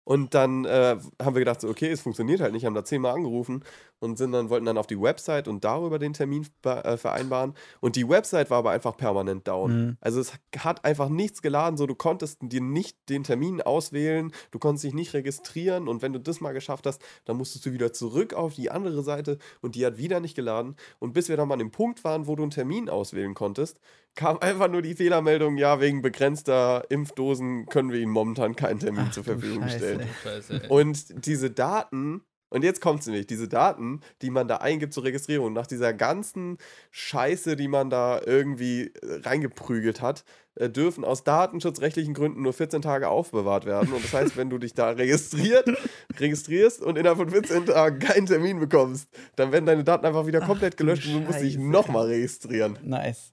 Und 0.05 0.35
dann 0.35 0.65
äh, 0.67 0.97
haben 1.23 1.35
wir 1.35 1.41
gedacht, 1.41 1.63
so, 1.63 1.69
okay, 1.69 1.91
es 1.91 2.03
funktioniert 2.03 2.41
halt 2.41 2.53
nicht, 2.53 2.67
haben 2.67 2.75
da 2.75 2.85
zehnmal 2.85 3.15
angerufen 3.15 3.65
und 4.05 4.19
sind 4.19 4.33
dann, 4.33 4.51
wollten 4.51 4.67
dann 4.67 4.79
auf 4.79 4.87
die 4.87 5.01
Website 5.01 5.49
und 5.49 5.65
darüber 5.65 5.99
den 5.99 6.13
Termin 6.13 6.47
äh, 6.65 6.97
vereinbaren. 6.97 7.55
Und 7.81 7.97
die 7.97 8.09
Website 8.09 8.51
war 8.51 8.59
aber 8.59 8.71
einfach 8.71 8.97
permanent 8.97 9.49
down. 9.49 9.73
Mhm. 9.73 9.97
Also 10.01 10.21
es 10.21 10.33
hat 10.59 10.85
einfach 10.85 11.09
nichts 11.09 11.43
geladen, 11.43 11.77
so 11.77 11.87
du 11.87 11.95
konntest 11.95 12.39
dir 12.43 12.61
nicht 12.61 12.97
den 13.09 13.25
Termin 13.25 13.63
auswählen, 13.63 14.33
du 14.51 14.59
konntest 14.59 14.85
dich 14.85 14.95
nicht 14.95 15.15
registrieren 15.15 15.89
und 15.89 16.03
wenn 16.03 16.13
du 16.13 16.21
das 16.21 16.41
mal 16.41 16.53
geschafft 16.53 16.87
hast, 16.87 17.03
dann 17.25 17.37
musstest 17.37 17.67
du 17.67 17.73
wieder 17.73 17.93
zurück 17.93 18.35
auf 18.35 18.55
die 18.55 18.71
andere 18.71 19.03
Seite 19.03 19.39
und 19.61 19.75
die 19.75 19.85
hat 19.85 19.99
wieder 19.99 20.21
nicht 20.21 20.37
geladen. 20.37 20.77
Und 20.99 21.13
bis 21.15 21.29
wir 21.29 21.37
dann 21.37 21.49
mal 21.49 21.55
an 21.55 21.61
dem 21.61 21.71
Punkt 21.71 22.05
waren, 22.05 22.27
wo 22.27 22.37
du 22.37 22.43
einen 22.43 22.51
Termin 22.51 22.89
auswählen 22.89 23.35
konntest, 23.35 23.81
kam 24.15 24.39
einfach 24.39 24.69
nur 24.69 24.83
die 24.83 24.95
Fehlermeldung, 24.95 25.57
ja, 25.57 25.81
wegen 25.81 26.03
begrenzter 26.03 26.85
Impfdosen 26.89 27.67
können 27.67 27.91
wir 27.91 28.01
Ihnen 28.01 28.13
momentan 28.13 28.55
keinen 28.55 28.79
Termin 28.79 29.07
Ach, 29.09 29.13
zur 29.13 29.25
Verfügung 29.25 29.63
Scheiße. 29.63 29.77
stellen. 29.77 30.09
Scheiße. 30.23 30.63
Und 30.69 31.27
diese 31.27 31.51
Daten, 31.51 32.23
und 32.55 32.63
jetzt 32.63 32.81
kommt 32.81 33.01
es 33.01 33.07
nämlich, 33.07 33.27
diese 33.27 33.49
Daten, 33.49 34.01
die 34.23 34.31
man 34.31 34.47
da 34.49 34.59
eingibt 34.59 34.95
zur 34.95 35.05
Registrierung, 35.05 35.53
nach 35.53 35.67
dieser 35.67 35.93
ganzen 35.93 36.57
Scheiße, 36.93 37.57
die 37.57 37.69
man 37.69 37.91
da 37.91 38.21
irgendwie 38.25 38.93
äh, 38.95 39.21
reingeprügelt 39.25 40.01
hat, 40.01 40.25
äh, 40.55 40.71
dürfen 40.71 41.05
aus 41.05 41.25
datenschutzrechtlichen 41.25 42.15
Gründen 42.15 42.43
nur 42.43 42.53
14 42.53 42.81
Tage 42.81 43.09
aufbewahrt 43.09 43.65
werden. 43.67 43.93
Und 43.93 44.05
das 44.05 44.13
heißt, 44.13 44.37
wenn 44.37 44.51
du 44.51 44.59
dich 44.59 44.73
da 44.73 44.91
registriert, 44.91 45.69
registrierst 46.21 46.81
und 46.81 46.97
innerhalb 46.97 47.19
von 47.19 47.31
14 47.31 47.67
Tagen 47.67 47.99
keinen 47.99 48.27
Termin 48.27 48.61
bekommst, 48.61 49.09
dann 49.35 49.51
werden 49.51 49.67
deine 49.67 49.83
Daten 49.83 50.07
einfach 50.07 50.27
wieder 50.27 50.41
komplett 50.41 50.75
Ach 50.75 50.79
gelöscht 50.79 51.07
und 51.09 51.15
du 51.15 51.21
musst 51.21 51.41
dich 51.41 51.59
nochmal 51.59 52.07
registrieren. 52.07 52.79
Nice. 52.83 53.33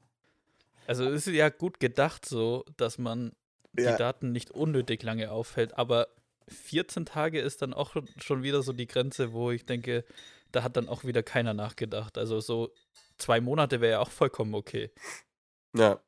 Also 0.87 1.05
es 1.05 1.27
ist 1.27 1.33
ja 1.33 1.49
gut 1.49 1.79
gedacht 1.79 2.25
so, 2.25 2.65
dass 2.75 2.97
man 2.97 3.33
die 3.73 3.83
Ja. 3.83 3.97
Daten 3.97 4.31
nicht 4.31 4.51
unnötig 4.51 5.03
lange 5.03 5.31
aufhält, 5.31 5.77
aber 5.77 6.07
14 6.51 7.05
Tage 7.05 7.39
ist 7.39 7.61
dann 7.61 7.73
auch 7.73 7.95
schon 8.17 8.43
wieder 8.43 8.61
so 8.61 8.73
die 8.73 8.87
Grenze, 8.87 9.33
wo 9.33 9.51
ich 9.51 9.65
denke, 9.65 10.05
da 10.51 10.63
hat 10.63 10.77
dann 10.77 10.89
auch 10.89 11.03
wieder 11.03 11.23
keiner 11.23 11.53
nachgedacht. 11.53 12.17
Also 12.17 12.39
so 12.39 12.73
zwei 13.17 13.41
Monate 13.41 13.81
wäre 13.81 13.93
ja 13.93 13.99
auch 13.99 14.11
vollkommen 14.11 14.53
okay. 14.53 14.91
Ja. 15.75 16.01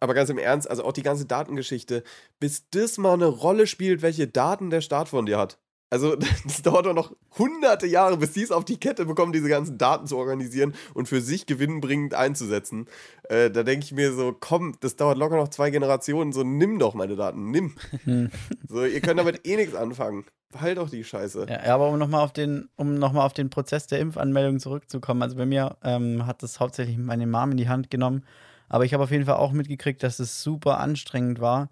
Aber 0.00 0.12
ganz 0.12 0.28
im 0.28 0.38
Ernst, 0.38 0.68
also 0.68 0.84
auch 0.84 0.92
die 0.92 1.02
ganze 1.02 1.24
Datengeschichte, 1.24 2.02
bis 2.38 2.68
das 2.70 2.98
mal 2.98 3.14
eine 3.14 3.26
Rolle 3.26 3.66
spielt, 3.66 4.02
welche 4.02 4.26
Daten 4.26 4.68
der 4.68 4.80
Staat 4.80 5.08
von 5.08 5.24
dir 5.24 5.38
hat. 5.38 5.58
Also, 5.94 6.16
das 6.44 6.60
dauert 6.62 6.86
doch 6.86 6.92
noch 6.92 7.14
hunderte 7.38 7.86
Jahre, 7.86 8.16
bis 8.16 8.32
die 8.32 8.42
es 8.42 8.50
auf 8.50 8.64
die 8.64 8.78
Kette 8.78 9.06
bekommen, 9.06 9.32
diese 9.32 9.48
ganzen 9.48 9.78
Daten 9.78 10.08
zu 10.08 10.16
organisieren 10.16 10.74
und 10.92 11.08
für 11.08 11.20
sich 11.20 11.46
gewinnbringend 11.46 12.14
einzusetzen. 12.14 12.88
Äh, 13.28 13.48
da 13.52 13.62
denke 13.62 13.84
ich 13.84 13.92
mir 13.92 14.12
so, 14.12 14.34
komm, 14.38 14.74
das 14.80 14.96
dauert 14.96 15.18
locker 15.18 15.36
noch 15.36 15.50
zwei 15.50 15.70
Generationen, 15.70 16.32
so 16.32 16.42
nimm 16.42 16.80
doch 16.80 16.94
meine 16.94 17.14
Daten, 17.14 17.52
nimm. 17.52 17.76
So, 18.68 18.84
ihr 18.84 19.00
könnt 19.00 19.20
damit 19.20 19.46
eh 19.46 19.54
nichts 19.54 19.76
anfangen. 19.76 20.24
Halt 20.60 20.78
doch 20.78 20.90
die 20.90 21.04
Scheiße. 21.04 21.46
Ja, 21.48 21.64
ja, 21.64 21.74
aber 21.74 21.88
um 21.88 21.98
nochmal 21.98 22.24
auf 22.24 22.32
den, 22.32 22.68
um 22.74 22.98
noch 22.98 23.12
mal 23.12 23.24
auf 23.24 23.32
den 23.32 23.50
Prozess 23.50 23.86
der 23.86 24.00
Impfanmeldung 24.00 24.58
zurückzukommen. 24.58 25.22
Also 25.22 25.36
bei 25.36 25.46
mir 25.46 25.76
ähm, 25.84 26.26
hat 26.26 26.42
das 26.42 26.58
hauptsächlich 26.58 26.98
meine 26.98 27.28
Mom 27.28 27.52
in 27.52 27.56
die 27.56 27.68
Hand 27.68 27.90
genommen. 27.90 28.24
Aber 28.68 28.84
ich 28.84 28.92
habe 28.94 29.04
auf 29.04 29.12
jeden 29.12 29.26
Fall 29.26 29.36
auch 29.36 29.52
mitgekriegt, 29.52 30.02
dass 30.02 30.18
es 30.18 30.42
super 30.42 30.80
anstrengend 30.80 31.40
war. 31.40 31.70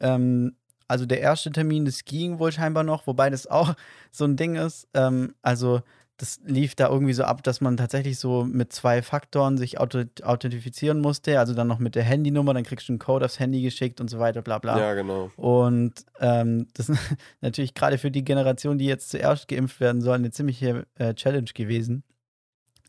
Ähm, 0.00 0.56
also 0.88 1.06
der 1.06 1.20
erste 1.20 1.50
Termin, 1.50 1.84
das 1.84 2.04
ging 2.04 2.38
wohl 2.38 2.50
scheinbar 2.50 2.82
noch, 2.82 3.06
wobei 3.06 3.30
das 3.30 3.46
auch 3.46 3.74
so 4.10 4.24
ein 4.24 4.36
Ding 4.36 4.56
ist. 4.56 4.88
Ähm, 4.94 5.34
also 5.42 5.82
das 6.16 6.40
lief 6.44 6.74
da 6.74 6.88
irgendwie 6.88 7.12
so 7.12 7.22
ab, 7.22 7.44
dass 7.44 7.60
man 7.60 7.76
tatsächlich 7.76 8.18
so 8.18 8.42
mit 8.44 8.72
zwei 8.72 9.02
Faktoren 9.02 9.56
sich 9.56 9.78
authentifizieren 9.78 11.00
musste. 11.00 11.38
Also 11.38 11.54
dann 11.54 11.68
noch 11.68 11.78
mit 11.78 11.94
der 11.94 12.02
Handynummer, 12.02 12.54
dann 12.54 12.64
kriegst 12.64 12.88
du 12.88 12.92
einen 12.92 12.98
Code 12.98 13.24
aufs 13.24 13.38
Handy 13.38 13.62
geschickt 13.62 14.00
und 14.00 14.08
so 14.08 14.18
weiter, 14.18 14.42
bla 14.42 14.58
bla. 14.58 14.78
Ja, 14.80 14.94
genau. 14.94 15.30
Und 15.36 15.92
ähm, 16.18 16.66
das 16.74 16.88
ist 16.88 16.98
natürlich 17.40 17.74
gerade 17.74 17.98
für 17.98 18.10
die 18.10 18.24
Generation, 18.24 18.78
die 18.78 18.86
jetzt 18.86 19.10
zuerst 19.10 19.46
geimpft 19.46 19.78
werden 19.78 20.02
soll, 20.02 20.16
eine 20.16 20.32
ziemliche 20.32 20.86
äh, 20.96 21.14
Challenge 21.14 21.50
gewesen. 21.54 22.02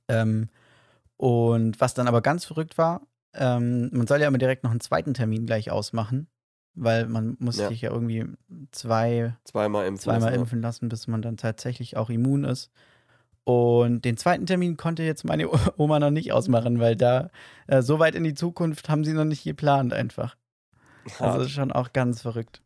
Ähm, 0.08 0.50
und 1.18 1.80
was 1.80 1.94
dann 1.94 2.08
aber 2.08 2.22
ganz 2.22 2.46
verrückt 2.46 2.80
war, 2.80 3.02
ähm, 3.36 3.92
man 3.94 4.08
soll 4.08 4.22
ja 4.22 4.28
immer 4.28 4.40
direkt 4.40 4.64
noch 4.64 4.72
einen 4.72 4.80
zweiten 4.80 5.14
Termin 5.14 5.46
gleich 5.46 5.70
ausmachen, 5.70 6.28
weil 6.76 7.08
man 7.08 7.36
muss 7.40 7.58
Ja. 7.58 7.68
sich 7.70 7.82
ja 7.82 7.92
irgendwie 7.92 8.26
zwei, 8.72 9.36
Zweimal 9.44 9.86
impfen. 9.88 10.04
zweimal 10.04 10.30
lassen, 10.30 10.42
impfen 10.42 10.62
lassen, 10.62 10.90
bis 10.90 11.08
man 11.08 11.22
dann 11.22 11.38
tatsächlich 11.38 11.98
auch 11.98 12.10
immun 12.10 12.44
ist. 12.44 12.72
Und 13.44 14.06
den 14.06 14.18
zweiten 14.18 14.46
Termin 14.46 14.78
konnte 14.78 15.04
jetzt 15.04 15.24
meine 15.26 15.50
Oma 15.78 16.00
noch 16.00 16.12
nicht 16.12 16.32
ausmachen, 16.32 16.80
weil 16.80 16.96
da 16.96 17.30
äh, 17.68 17.82
so 17.82 18.00
weit 18.00 18.16
in 18.16 18.24
die 18.24 18.34
Zukunft 18.36 18.90
haben 18.90 19.04
sie 19.04 19.14
noch 19.14 19.26
nicht 19.26 19.44
geplant 19.44 19.94
einfach. 19.94 20.36
ja. 21.20 21.34
Also 21.34 21.42
ist 21.46 21.52
schon 21.52 21.72
auch 21.72 21.94
ganz 21.94 22.22
verrückt. 22.22 22.62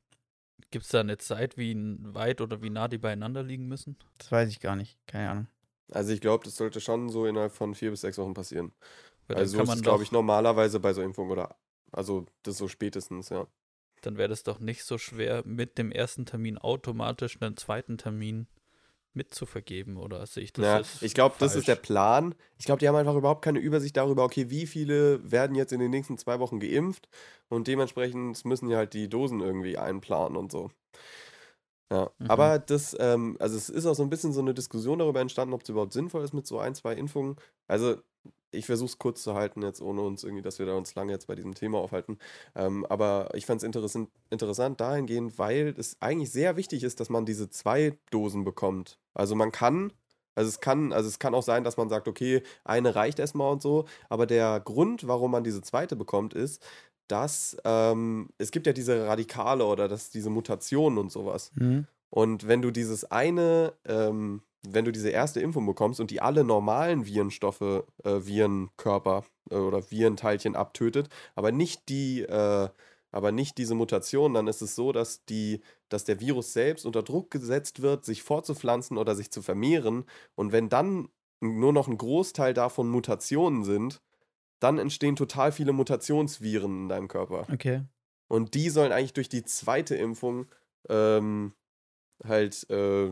Gibt 0.72 0.86
es 0.86 0.91
da 0.91 1.01
eine 1.01 1.17
Zeit, 1.19 1.57
wie 1.57 1.75
weit 2.01 2.41
oder 2.41 2.62
wie 2.63 2.69
nah 2.72 2.88
die 2.88 2.98
beieinander 2.98 3.43
liegen 3.43 3.67
müssen? 3.67 3.95
Das 4.17 4.31
weiß 4.31 4.50
ich 4.50 4.60
gar 4.60 4.75
nicht. 4.75 4.98
Keine 5.05 5.29
Ahnung. 5.29 5.48
Also 5.91 6.12
ich 6.13 6.19
glaube, 6.22 6.43
das 6.45 6.55
sollte 6.55 6.81
schon 6.81 7.10
so 7.10 7.25
innerhalb 7.27 7.51
von 7.51 7.75
vier 7.75 7.91
bis 7.91 8.01
sechs 8.01 8.17
Wochen 8.17 8.33
passieren. 8.33 8.72
Weil 9.27 9.38
Also 9.38 9.57
kann 9.57 9.67
ist 9.67 9.83
glaube 9.83 10.03
ich, 10.03 10.12
normalerweise 10.12 10.79
bei 10.79 10.93
so 10.93 11.01
Impfungen 11.01 11.31
oder 11.31 11.55
also 11.91 12.25
das 12.41 12.57
so 12.57 12.67
spätestens, 12.67 13.29
ja. 13.29 13.45
Dann 14.05 14.17
wäre 14.17 14.29
das 14.29 14.43
doch 14.43 14.60
nicht 14.60 14.83
so 14.83 14.98
schwer, 14.98 15.43
mit 15.45 15.77
dem 15.77 15.91
ersten 15.91 16.25
Termin 16.25 16.57
automatisch 16.57 17.38
einen 17.41 17.57
zweiten 17.57 17.98
Termin 17.98 18.48
mitzuvergeben 19.13 19.98
oder 19.98 20.25
sehe 20.25 20.43
ich 20.43 20.53
das 20.53 20.65
Ja, 20.65 20.77
jetzt 20.79 21.03
ich 21.03 21.13
glaube, 21.13 21.36
das 21.39 21.55
ist 21.55 21.67
der? 21.67 21.75
Plan. 21.75 22.33
Ich 22.57 22.65
glaube, 22.65 22.79
die 22.79 22.88
haben 22.88 22.95
einfach 22.95 23.15
überhaupt 23.15 23.43
keine 23.43 23.60
Übersicht 23.60 23.95
darüber, 23.95 24.24
okay, 24.24 24.50
wie 24.50 24.65
viele 24.65 25.19
werden 25.31 25.55
jetzt 25.55 25.72
in 25.72 25.79
den 25.79 25.91
nächsten 25.91 26.17
zwei 26.17 26.39
Wochen 26.39 26.60
geimpft 26.60 27.07
und 27.50 27.67
dementsprechend 27.67 28.43
müssen 28.45 28.69
die 28.69 28.75
halt 28.75 28.93
die 28.93 29.10
Dosen 29.10 29.39
irgendwie 29.41 29.77
einplanen 29.77 30.36
und 30.36 30.51
so. 30.51 30.72
Ja, 31.91 32.10
Mhm. 32.19 32.27
aber 32.27 32.60
das, 32.60 32.95
ähm, 33.00 33.38
also 33.39 33.55
es 33.55 33.69
ist 33.69 33.86
auch 33.86 33.93
so 33.93 34.03
ein 34.03 34.10
bisschen 34.10 34.33
so 34.33 34.41
eine 34.41 34.53
Diskussion 34.53 35.00
darüber 35.00 35.22
entstanden, 35.22 35.53
ob 35.53 35.62
es 35.62 35.69
überhaupt 35.69 35.93
sinnvoll 35.93 36.24
ist 36.24 36.33
mit 36.33 36.48
so 36.48 36.57
ein, 36.60 36.74
zwei 36.74 36.93
Impfungen. 36.93 37.36
Also 37.67 37.98
ich 38.53 38.65
versuche 38.65 38.89
es 38.89 38.98
kurz 38.98 39.24
zu 39.24 39.33
halten 39.33 39.62
jetzt, 39.62 39.81
ohne 39.81 40.01
uns 40.01 40.24
irgendwie, 40.24 40.41
dass 40.41 40.60
wir 40.60 40.65
da 40.65 40.74
uns 40.74 40.95
lange 40.95 41.12
jetzt 41.12 41.27
bei 41.27 41.36
diesem 41.36 41.53
Thema 41.55 41.79
aufhalten. 41.79 42.17
Ähm, 42.55 42.86
aber 42.88 43.29
ich 43.33 43.45
fand 43.45 43.62
es 43.62 43.63
interessant, 43.63 44.10
interessant 44.29 44.79
dahingehend, 44.79 45.38
weil 45.38 45.74
es 45.77 45.98
eigentlich 46.00 46.31
sehr 46.31 46.55
wichtig 46.55 46.83
ist, 46.83 47.00
dass 47.00 47.10
man 47.10 47.25
diese 47.25 47.50
zwei 47.50 47.98
Dosen 48.12 48.43
bekommt. 48.43 49.00
Also 49.13 49.36
man 49.36 49.51
kann, 49.51 49.93
also 50.36 50.50
es 50.50 50.60
kann, 50.60 50.93
also 50.93 51.07
es 51.07 51.19
kann 51.19 51.36
auch 51.36 51.43
sein, 51.43 51.63
dass 51.63 51.77
man 51.77 51.89
sagt, 51.89 52.07
okay, 52.07 52.43
eine 52.63 52.95
reicht 52.95 53.19
erstmal 53.19 53.51
und 53.51 53.62
so, 53.62 53.86
aber 54.10 54.25
der 54.25 54.60
Grund, 54.60 55.07
warum 55.07 55.31
man 55.31 55.43
diese 55.43 55.62
zweite 55.62 55.95
bekommt, 55.95 56.33
ist, 56.33 56.63
dass 57.07 57.57
ähm, 57.65 58.29
es 58.38 58.51
gibt 58.51 58.65
ja 58.65 58.74
diese 58.74 59.07
Radikale 59.07 59.65
oder 59.65 59.88
dass 59.88 60.10
diese 60.10 60.29
Mutationen 60.29 60.98
und 60.98 61.12
sowas. 61.12 61.51
Mhm. 61.55 61.88
Und 62.10 62.48
wenn 62.48 62.62
du 62.62 62.72
dieses 62.72 63.05
eine, 63.05 63.74
ähm, 63.86 64.43
wenn 64.67 64.86
du 64.86 64.91
diese 64.91 65.10
erste 65.10 65.41
Impfung 65.41 65.65
bekommst 65.65 66.00
und 66.00 66.12
die 66.12 66.22
alle 66.22 66.43
normalen 66.43 67.05
Virenstoffe, 67.05 67.62
äh, 67.62 67.84
Virenkörper 68.03 69.25
äh, 69.50 69.55
oder 69.55 69.91
Virenteilchen 69.91 70.55
abtötet, 70.55 71.10
aber 71.36 71.51
nicht 71.51 71.89
die, 71.89 72.22
äh, 72.22 72.70
aber 73.12 73.32
nicht 73.32 73.58
diese 73.58 73.75
Mutation, 73.75 74.34
dann 74.34 74.48
ist 74.48 74.62
es 74.62 74.75
so, 74.75 74.91
dass 74.91 75.25
die, 75.25 75.62
dass 75.89 76.03
der 76.03 76.20
Virus 76.20 76.53
selbst 76.53 76.86
unter 76.86 77.03
Druck 77.03 77.29
gesetzt 77.29 77.82
wird, 77.82 78.05
sich 78.05 78.24
fortzupflanzen 78.24 78.98
oder 78.98 79.15
sich 79.15 79.32
zu 79.32 79.41
vermehren. 79.41 80.05
Und 80.36 80.51
wenn 80.51 80.70
dann 80.70 81.10
nur 81.39 81.74
noch 81.74 81.88
ein 81.88 81.98
Großteil 81.98 82.53
davon 82.53 82.89
Mutationen 82.89 83.63
sind, 83.63 84.01
dann 84.60 84.79
entstehen 84.79 85.15
total 85.15 85.51
viele 85.51 85.74
Mutationsviren 85.74 86.84
in 86.84 86.89
deinem 86.89 87.08
Körper. 87.08 87.46
Okay. 87.51 87.84
Und 88.29 88.53
die 88.55 88.70
sollen 88.70 88.91
eigentlich 88.91 89.13
durch 89.13 89.29
die 89.29 89.43
zweite 89.43 89.96
Impfung 89.96 90.48
ähm, 90.89 91.53
halt 92.24 92.67
äh, 92.70 93.12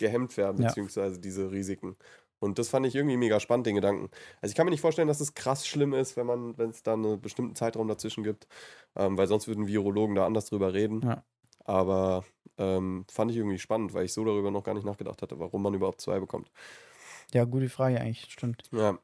gehemmt 0.00 0.36
werden, 0.36 0.60
Ja. 0.60 0.68
beziehungsweise 0.68 1.20
diese 1.20 1.52
Risiken. 1.52 1.96
Und 2.40 2.58
das 2.58 2.70
fand 2.70 2.86
ich 2.86 2.94
irgendwie 2.94 3.18
mega 3.18 3.38
spannend, 3.38 3.66
den 3.66 3.74
Gedanken. 3.76 4.10
Also 4.40 4.50
ich 4.50 4.56
kann 4.56 4.64
mir 4.66 4.70
nicht 4.70 4.80
vorstellen, 4.80 5.08
dass 5.08 5.20
es 5.20 5.34
krass 5.34 5.66
schlimm 5.66 5.92
ist, 5.92 6.16
wenn 6.16 6.26
man, 6.26 6.56
wenn 6.58 6.70
es 6.70 6.82
da 6.82 6.94
einen 6.94 7.20
bestimmten 7.20 7.54
Zeitraum 7.54 7.86
dazwischen 7.86 8.24
gibt, 8.24 8.48
ähm, 8.96 9.16
weil 9.18 9.26
sonst 9.28 9.46
würden 9.46 9.66
Virologen 9.68 10.16
da 10.16 10.24
anders 10.26 10.46
drüber 10.46 10.72
reden. 10.72 11.02
Ja. 11.02 11.22
Aber 11.66 12.24
ähm, 12.56 13.04
fand 13.10 13.30
ich 13.30 13.36
irgendwie 13.36 13.58
spannend, 13.58 13.92
weil 13.92 14.06
ich 14.06 14.12
so 14.14 14.24
darüber 14.24 14.50
noch 14.50 14.64
gar 14.64 14.74
nicht 14.74 14.86
nachgedacht 14.86 15.20
hatte, 15.22 15.38
warum 15.38 15.62
man 15.62 15.74
überhaupt 15.74 16.00
zwei 16.00 16.18
bekommt. 16.18 16.50
Ja, 17.32 17.44
gute 17.44 17.68
Frage 17.68 18.00
eigentlich, 18.00 18.26
stimmt. 18.32 18.64
Ja. 18.72 18.98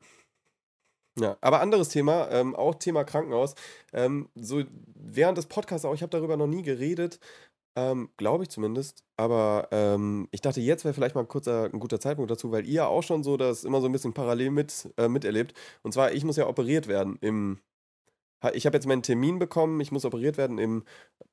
Ja, 1.18 1.36
aber 1.40 1.60
anderes 1.60 1.88
Thema, 1.88 2.30
ähm, 2.30 2.54
auch 2.54 2.74
Thema 2.74 3.04
Krankenhaus. 3.04 3.54
Ähm, 3.92 4.28
so 4.34 4.62
während 4.94 5.38
des 5.38 5.46
Podcasts 5.46 5.86
auch, 5.86 5.94
ich 5.94 6.02
habe 6.02 6.10
darüber 6.10 6.36
noch 6.36 6.46
nie 6.46 6.62
geredet, 6.62 7.20
ähm, 7.76 8.10
glaube 8.16 8.44
ich 8.44 8.50
zumindest. 8.50 9.04
Aber 9.16 9.68
ähm, 9.70 10.28
ich 10.32 10.40
dachte, 10.40 10.60
jetzt 10.60 10.84
wäre 10.84 10.94
vielleicht 10.94 11.14
mal 11.14 11.22
ein, 11.22 11.28
kurzer, 11.28 11.70
ein 11.72 11.78
guter 11.78 12.00
Zeitpunkt 12.00 12.30
dazu, 12.30 12.50
weil 12.50 12.66
ihr 12.66 12.88
auch 12.88 13.02
schon 13.02 13.22
so 13.22 13.36
das 13.36 13.64
immer 13.64 13.80
so 13.80 13.86
ein 13.86 13.92
bisschen 13.92 14.14
parallel 14.14 14.50
mit, 14.50 14.92
äh, 14.96 15.08
miterlebt. 15.08 15.54
Und 15.82 15.92
zwar, 15.92 16.12
ich 16.12 16.24
muss 16.24 16.36
ja 16.36 16.46
operiert 16.48 16.88
werden 16.88 17.16
im. 17.20 17.60
Ich 18.52 18.66
habe 18.66 18.76
jetzt 18.76 18.86
meinen 18.86 19.02
Termin 19.02 19.38
bekommen, 19.38 19.80
ich 19.80 19.90
muss 19.92 20.04
operiert 20.04 20.36
werden 20.36 20.58
im 20.58 20.84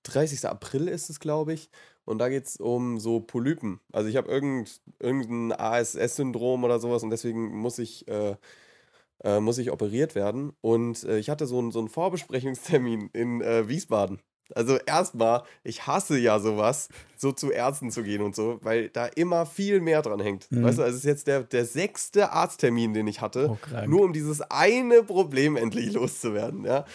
30. 0.03 0.45
April 0.45 0.87
ist 0.87 1.09
es, 1.09 1.19
glaube 1.19 1.53
ich. 1.53 1.69
Und 2.05 2.17
da 2.19 2.29
geht 2.29 2.45
es 2.45 2.57
um 2.57 2.99
so 2.99 3.19
Polypen. 3.19 3.81
Also 3.91 4.09
ich 4.09 4.15
habe 4.15 4.31
irgend, 4.31 4.81
irgendein 4.99 5.51
ASS-Syndrom 5.51 6.63
oder 6.63 6.79
sowas 6.79 7.03
und 7.03 7.09
deswegen 7.09 7.55
muss 7.55 7.77
ich, 7.77 8.07
äh, 8.07 8.35
äh, 9.23 9.39
muss 9.41 9.57
ich 9.59 9.71
operiert 9.71 10.15
werden. 10.15 10.53
Und 10.61 11.03
äh, 11.03 11.19
ich 11.19 11.29
hatte 11.29 11.45
so 11.45 11.59
einen, 11.59 11.71
so 11.71 11.79
einen 11.79 11.89
Vorbesprechungstermin 11.89 13.09
in 13.13 13.41
äh, 13.41 13.67
Wiesbaden. 13.67 14.21
Also 14.55 14.77
erstmal, 14.77 15.43
ich 15.63 15.87
hasse 15.87 16.17
ja 16.17 16.39
sowas, 16.39 16.89
so 17.15 17.31
zu 17.31 17.51
Ärzten 17.51 17.91
zu 17.91 18.03
gehen 18.03 18.21
und 18.21 18.35
so, 18.35 18.59
weil 18.61 18.89
da 18.89 19.05
immer 19.05 19.45
viel 19.45 19.79
mehr 19.79 20.01
dran 20.01 20.19
hängt. 20.19 20.51
Mhm. 20.51 20.63
Weißt 20.63 20.77
du, 20.77 20.83
also 20.83 20.95
es 20.95 21.03
ist 21.03 21.07
jetzt 21.07 21.27
der, 21.27 21.43
der 21.43 21.65
sechste 21.65 22.31
Arzttermin, 22.31 22.93
den 22.93 23.07
ich 23.07 23.21
hatte, 23.21 23.49
Oh, 23.49 23.87
nur 23.87 24.01
um 24.03 24.13
dieses 24.13 24.41
eine 24.41 25.03
Problem 25.03 25.55
endlich 25.55 25.93
loszuwerden, 25.93 26.65
ja. 26.65 26.85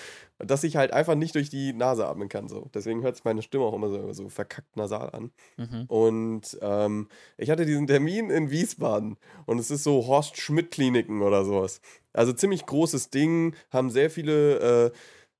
Dass 0.40 0.62
ich 0.62 0.76
halt 0.76 0.92
einfach 0.92 1.16
nicht 1.16 1.34
durch 1.34 1.50
die 1.50 1.72
Nase 1.72 2.06
atmen 2.06 2.28
kann. 2.28 2.48
So. 2.48 2.70
Deswegen 2.72 3.02
hört 3.02 3.16
sich 3.16 3.24
meine 3.24 3.42
Stimme 3.42 3.64
auch 3.64 3.74
immer 3.74 3.88
so, 3.88 4.12
so 4.12 4.28
verkackt 4.28 4.76
nasal 4.76 5.10
an. 5.10 5.32
Mhm. 5.56 5.84
Und 5.88 6.58
ähm, 6.62 7.08
ich 7.38 7.50
hatte 7.50 7.66
diesen 7.66 7.88
Termin 7.88 8.30
in 8.30 8.48
Wiesbaden 8.48 9.16
und 9.46 9.58
es 9.58 9.72
ist 9.72 9.82
so 9.82 10.06
Horst 10.06 10.36
Schmidt 10.40 10.70
Kliniken 10.70 11.22
oder 11.22 11.44
sowas. 11.44 11.80
Also 12.12 12.32
ziemlich 12.32 12.66
großes 12.66 13.10
Ding, 13.10 13.56
haben 13.70 13.90
sehr 13.90 14.10
viele 14.10 14.86
äh, 14.86 14.90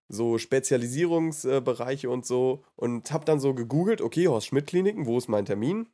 so 0.09 0.39
Spezialisierungsbereiche 0.39 2.11
und 2.11 2.27
so 2.27 2.65
und 2.77 3.13
habe 3.13 3.25
dann 3.25 3.41
so 3.41 3.55
gegoogelt, 3.55 4.01
okay, 4.01 4.29
Horst 4.29 4.49
Schmidt 4.49 4.67
Kliniken, 4.67 5.07
wo 5.07 5.19
ist 5.19 5.29
mein 5.29 5.45
Termin? 5.45 5.89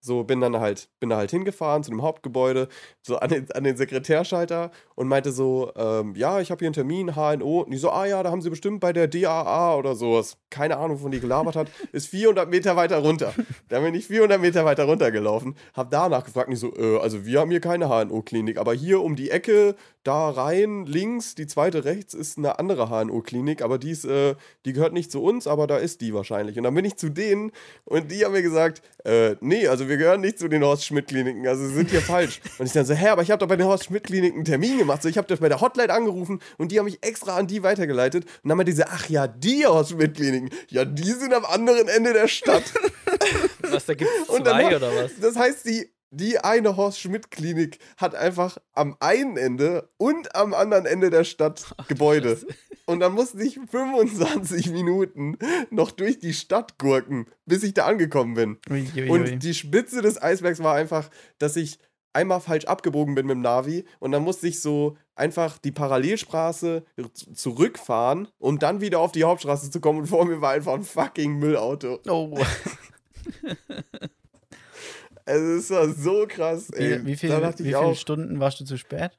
So 0.00 0.22
bin 0.24 0.40
dann 0.40 0.60
halt, 0.60 0.88
bin 1.00 1.08
da 1.10 1.16
halt 1.16 1.32
hingefahren 1.32 1.82
zu 1.82 1.90
dem 1.90 2.02
Hauptgebäude, 2.02 2.68
so 3.02 3.16
an 3.16 3.30
den, 3.30 3.50
an 3.52 3.64
den 3.64 3.76
Sekretärschalter 3.76 4.70
und 4.96 5.08
meinte 5.08 5.30
so, 5.30 5.70
ähm, 5.76 6.14
ja, 6.16 6.40
ich 6.40 6.50
habe 6.50 6.58
hier 6.58 6.68
einen 6.68 6.74
Termin, 6.74 7.14
HNO. 7.14 7.60
Und 7.60 7.70
die 7.70 7.76
so, 7.76 7.90
ah 7.90 8.06
ja, 8.06 8.22
da 8.22 8.30
haben 8.30 8.40
sie 8.40 8.50
bestimmt 8.50 8.80
bei 8.80 8.92
der 8.92 9.06
DAA 9.06 9.76
oder 9.76 9.94
sowas. 9.94 10.38
Keine 10.50 10.78
Ahnung, 10.78 10.98
wovon 10.98 11.12
die 11.12 11.20
gelabert 11.20 11.54
hat. 11.54 11.68
Ist 11.92 12.08
400 12.08 12.48
Meter 12.48 12.76
weiter 12.76 12.98
runter. 12.98 13.32
Da 13.68 13.80
bin 13.80 13.94
ich 13.94 14.06
400 14.06 14.40
Meter 14.40 14.64
weiter 14.64 14.84
runtergelaufen, 14.84 15.54
hab 15.74 15.90
danach 15.90 16.24
gefragt 16.24 16.48
und 16.48 16.54
die 16.54 16.58
so, 16.58 16.74
äh, 16.74 16.98
also 16.98 17.26
wir 17.26 17.40
haben 17.40 17.50
hier 17.50 17.60
keine 17.60 17.88
HNO-Klinik, 17.88 18.58
aber 18.58 18.72
hier 18.72 19.02
um 19.02 19.16
die 19.16 19.30
Ecke, 19.30 19.76
da 20.06 20.30
rein, 20.30 20.86
links, 20.86 21.34
die 21.34 21.46
zweite 21.46 21.84
rechts 21.84 22.14
ist 22.14 22.38
eine 22.38 22.58
andere 22.58 22.88
HNO-Klinik, 22.88 23.60
aber 23.60 23.76
die 23.76 23.90
ist, 23.90 24.04
äh, 24.04 24.36
die 24.64 24.72
gehört 24.72 24.92
nicht 24.92 25.10
zu 25.10 25.22
uns, 25.22 25.46
aber 25.46 25.66
da 25.66 25.78
ist 25.78 26.00
die 26.00 26.14
wahrscheinlich. 26.14 26.56
Und 26.56 26.62
dann 26.62 26.74
bin 26.74 26.84
ich 26.84 26.96
zu 26.96 27.08
denen 27.08 27.50
und 27.84 28.10
die 28.12 28.24
haben 28.24 28.32
mir 28.32 28.42
gesagt, 28.42 28.82
äh, 29.04 29.34
nee, 29.40 29.66
also 29.66 29.88
wir 29.88 29.96
gehören 29.96 30.20
nicht 30.20 30.38
zu 30.38 30.48
den 30.48 30.62
Horst-Schmidt-Kliniken, 30.62 31.46
also 31.46 31.66
sie 31.66 31.74
sind 31.74 31.90
hier 31.90 32.00
falsch. 32.00 32.40
Und 32.58 32.66
ich 32.66 32.72
dann 32.72 32.86
so, 32.86 32.94
hä, 32.94 33.08
aber 33.08 33.22
ich 33.22 33.30
habe 33.30 33.40
doch 33.40 33.48
bei 33.48 33.56
den 33.56 33.66
Horst-Schmidt-Kliniken 33.66 34.36
einen 34.36 34.44
Termin 34.44 34.78
gemacht, 34.78 34.85
so 35.00 35.08
ich 35.08 35.18
habe 35.18 35.36
bei 35.36 35.48
der 35.48 35.60
Hotline 35.60 35.92
angerufen 35.92 36.40
und 36.58 36.72
die 36.72 36.78
haben 36.78 36.86
mich 36.86 37.02
extra 37.02 37.36
an 37.36 37.46
die 37.46 37.62
weitergeleitet 37.62 38.24
und 38.42 38.48
dann 38.48 38.56
meinte 38.56 38.72
diese, 38.72 38.88
ach 38.88 39.08
ja, 39.08 39.26
die 39.26 39.66
Horst-Schmidt-Kliniken, 39.66 40.50
ja, 40.68 40.84
die 40.84 41.12
sind 41.12 41.34
am 41.34 41.44
anderen 41.44 41.88
Ende 41.88 42.12
der 42.12 42.28
Stadt. 42.28 42.64
Was, 43.70 43.86
da 43.86 43.94
gibt 43.94 44.10
es 44.10 44.26
zwei 44.36 44.76
oder 44.76 44.94
was? 44.94 45.12
Das 45.20 45.36
heißt, 45.36 45.66
die, 45.66 45.90
die 46.10 46.38
eine 46.38 46.76
Horst-Schmidt-Klinik 46.76 47.78
hat 47.96 48.14
einfach 48.14 48.58
am 48.72 48.96
einen 49.00 49.36
Ende 49.36 49.90
und 49.96 50.34
am 50.36 50.54
anderen 50.54 50.86
Ende 50.86 51.10
der 51.10 51.24
Stadt 51.24 51.74
Gebäude. 51.88 52.38
Und 52.86 53.00
dann 53.00 53.12
musste 53.12 53.42
ich 53.42 53.58
25 53.68 54.70
Minuten 54.70 55.36
noch 55.70 55.90
durch 55.90 56.20
die 56.20 56.32
Stadt 56.32 56.78
gurken, 56.78 57.26
bis 57.44 57.64
ich 57.64 57.74
da 57.74 57.86
angekommen 57.86 58.34
bin. 58.34 58.58
Ui, 58.70 58.88
ui, 58.94 59.02
ui. 59.02 59.10
Und 59.10 59.42
die 59.42 59.54
Spitze 59.54 60.02
des 60.02 60.22
Eisbergs 60.22 60.62
war 60.62 60.74
einfach, 60.74 61.10
dass 61.38 61.56
ich 61.56 61.80
einmal 62.16 62.40
falsch 62.40 62.64
abgebogen 62.64 63.14
bin 63.14 63.26
mit 63.26 63.34
dem 63.34 63.42
Navi 63.42 63.84
und 64.00 64.12
dann 64.12 64.22
musste 64.22 64.48
ich 64.48 64.60
so 64.60 64.96
einfach 65.14 65.58
die 65.58 65.72
Parallelstraße 65.72 66.84
zurückfahren, 67.34 68.28
um 68.38 68.58
dann 68.58 68.80
wieder 68.80 68.98
auf 69.00 69.12
die 69.12 69.24
Hauptstraße 69.24 69.70
zu 69.70 69.80
kommen 69.80 70.00
und 70.00 70.06
vor 70.06 70.24
mir 70.24 70.40
war 70.40 70.52
einfach 70.52 70.74
ein 70.74 70.84
fucking 70.84 71.38
Müllauto. 71.38 72.00
oh. 72.08 72.38
Also 75.24 75.46
es 75.58 75.70
war 75.70 75.88
so 75.88 76.26
krass, 76.28 76.70
ey. 76.70 77.00
Wie, 77.02 77.06
wie, 77.06 77.16
viel, 77.16 77.30
wie 77.30 77.62
viele 77.64 77.78
auch, 77.78 77.96
Stunden 77.96 78.40
warst 78.40 78.60
du 78.60 78.64
zu 78.64 78.76
spät? 78.76 79.12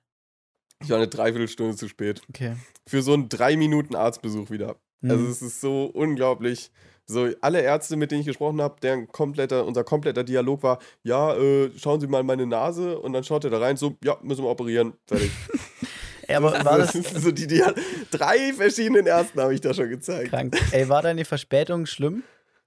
ich 0.83 0.89
war 0.89 0.97
eine 0.97 1.07
Dreiviertelstunde 1.07 1.75
zu 1.75 1.87
spät. 1.87 2.21
Okay. 2.29 2.55
Für 2.85 3.01
so 3.01 3.13
einen 3.13 3.29
drei 3.29 3.57
Minuten 3.57 3.95
Arztbesuch 3.95 4.49
wieder. 4.49 4.77
Mhm. 5.01 5.11
Also 5.11 5.27
es 5.27 5.41
ist 5.41 5.61
so 5.61 5.85
unglaublich. 5.85 6.71
So, 7.09 7.29
alle 7.39 7.61
Ärzte, 7.61 7.95
mit 7.95 8.11
denen 8.11 8.21
ich 8.21 8.27
gesprochen 8.27 8.61
habe, 8.61 8.75
deren 8.81 9.07
kompletter, 9.07 9.65
unser 9.65 9.85
kompletter 9.85 10.25
Dialog 10.25 10.61
war, 10.61 10.79
ja, 11.03 11.35
äh, 11.35 11.71
schauen 11.77 12.01
Sie 12.01 12.07
mal 12.07 12.19
in 12.19 12.25
meine 12.25 12.45
Nase 12.45 12.99
und 12.99 13.13
dann 13.13 13.23
schaut 13.23 13.45
er 13.45 13.49
da 13.49 13.59
rein, 13.59 13.77
so, 13.77 13.95
ja, 14.03 14.17
müssen 14.21 14.43
wir 14.43 14.49
operieren, 14.49 14.93
fertig. 15.05 15.31
Ey, 16.27 16.35
aber 16.35 16.65
war 16.65 16.77
das 16.77 16.91
so 17.15 17.31
die, 17.31 17.47
die 17.47 17.63
drei 18.11 18.51
verschiedenen 18.51 19.07
Ärzten 19.07 19.39
habe 19.39 19.53
ich 19.53 19.61
da 19.61 19.73
schon 19.73 19.89
gezeigt. 19.89 20.29
krank? 20.29 20.57
Ey, 20.71 20.89
war 20.89 21.01
deine 21.01 21.23
Verspätung 21.23 21.85
schlimm? 21.85 22.23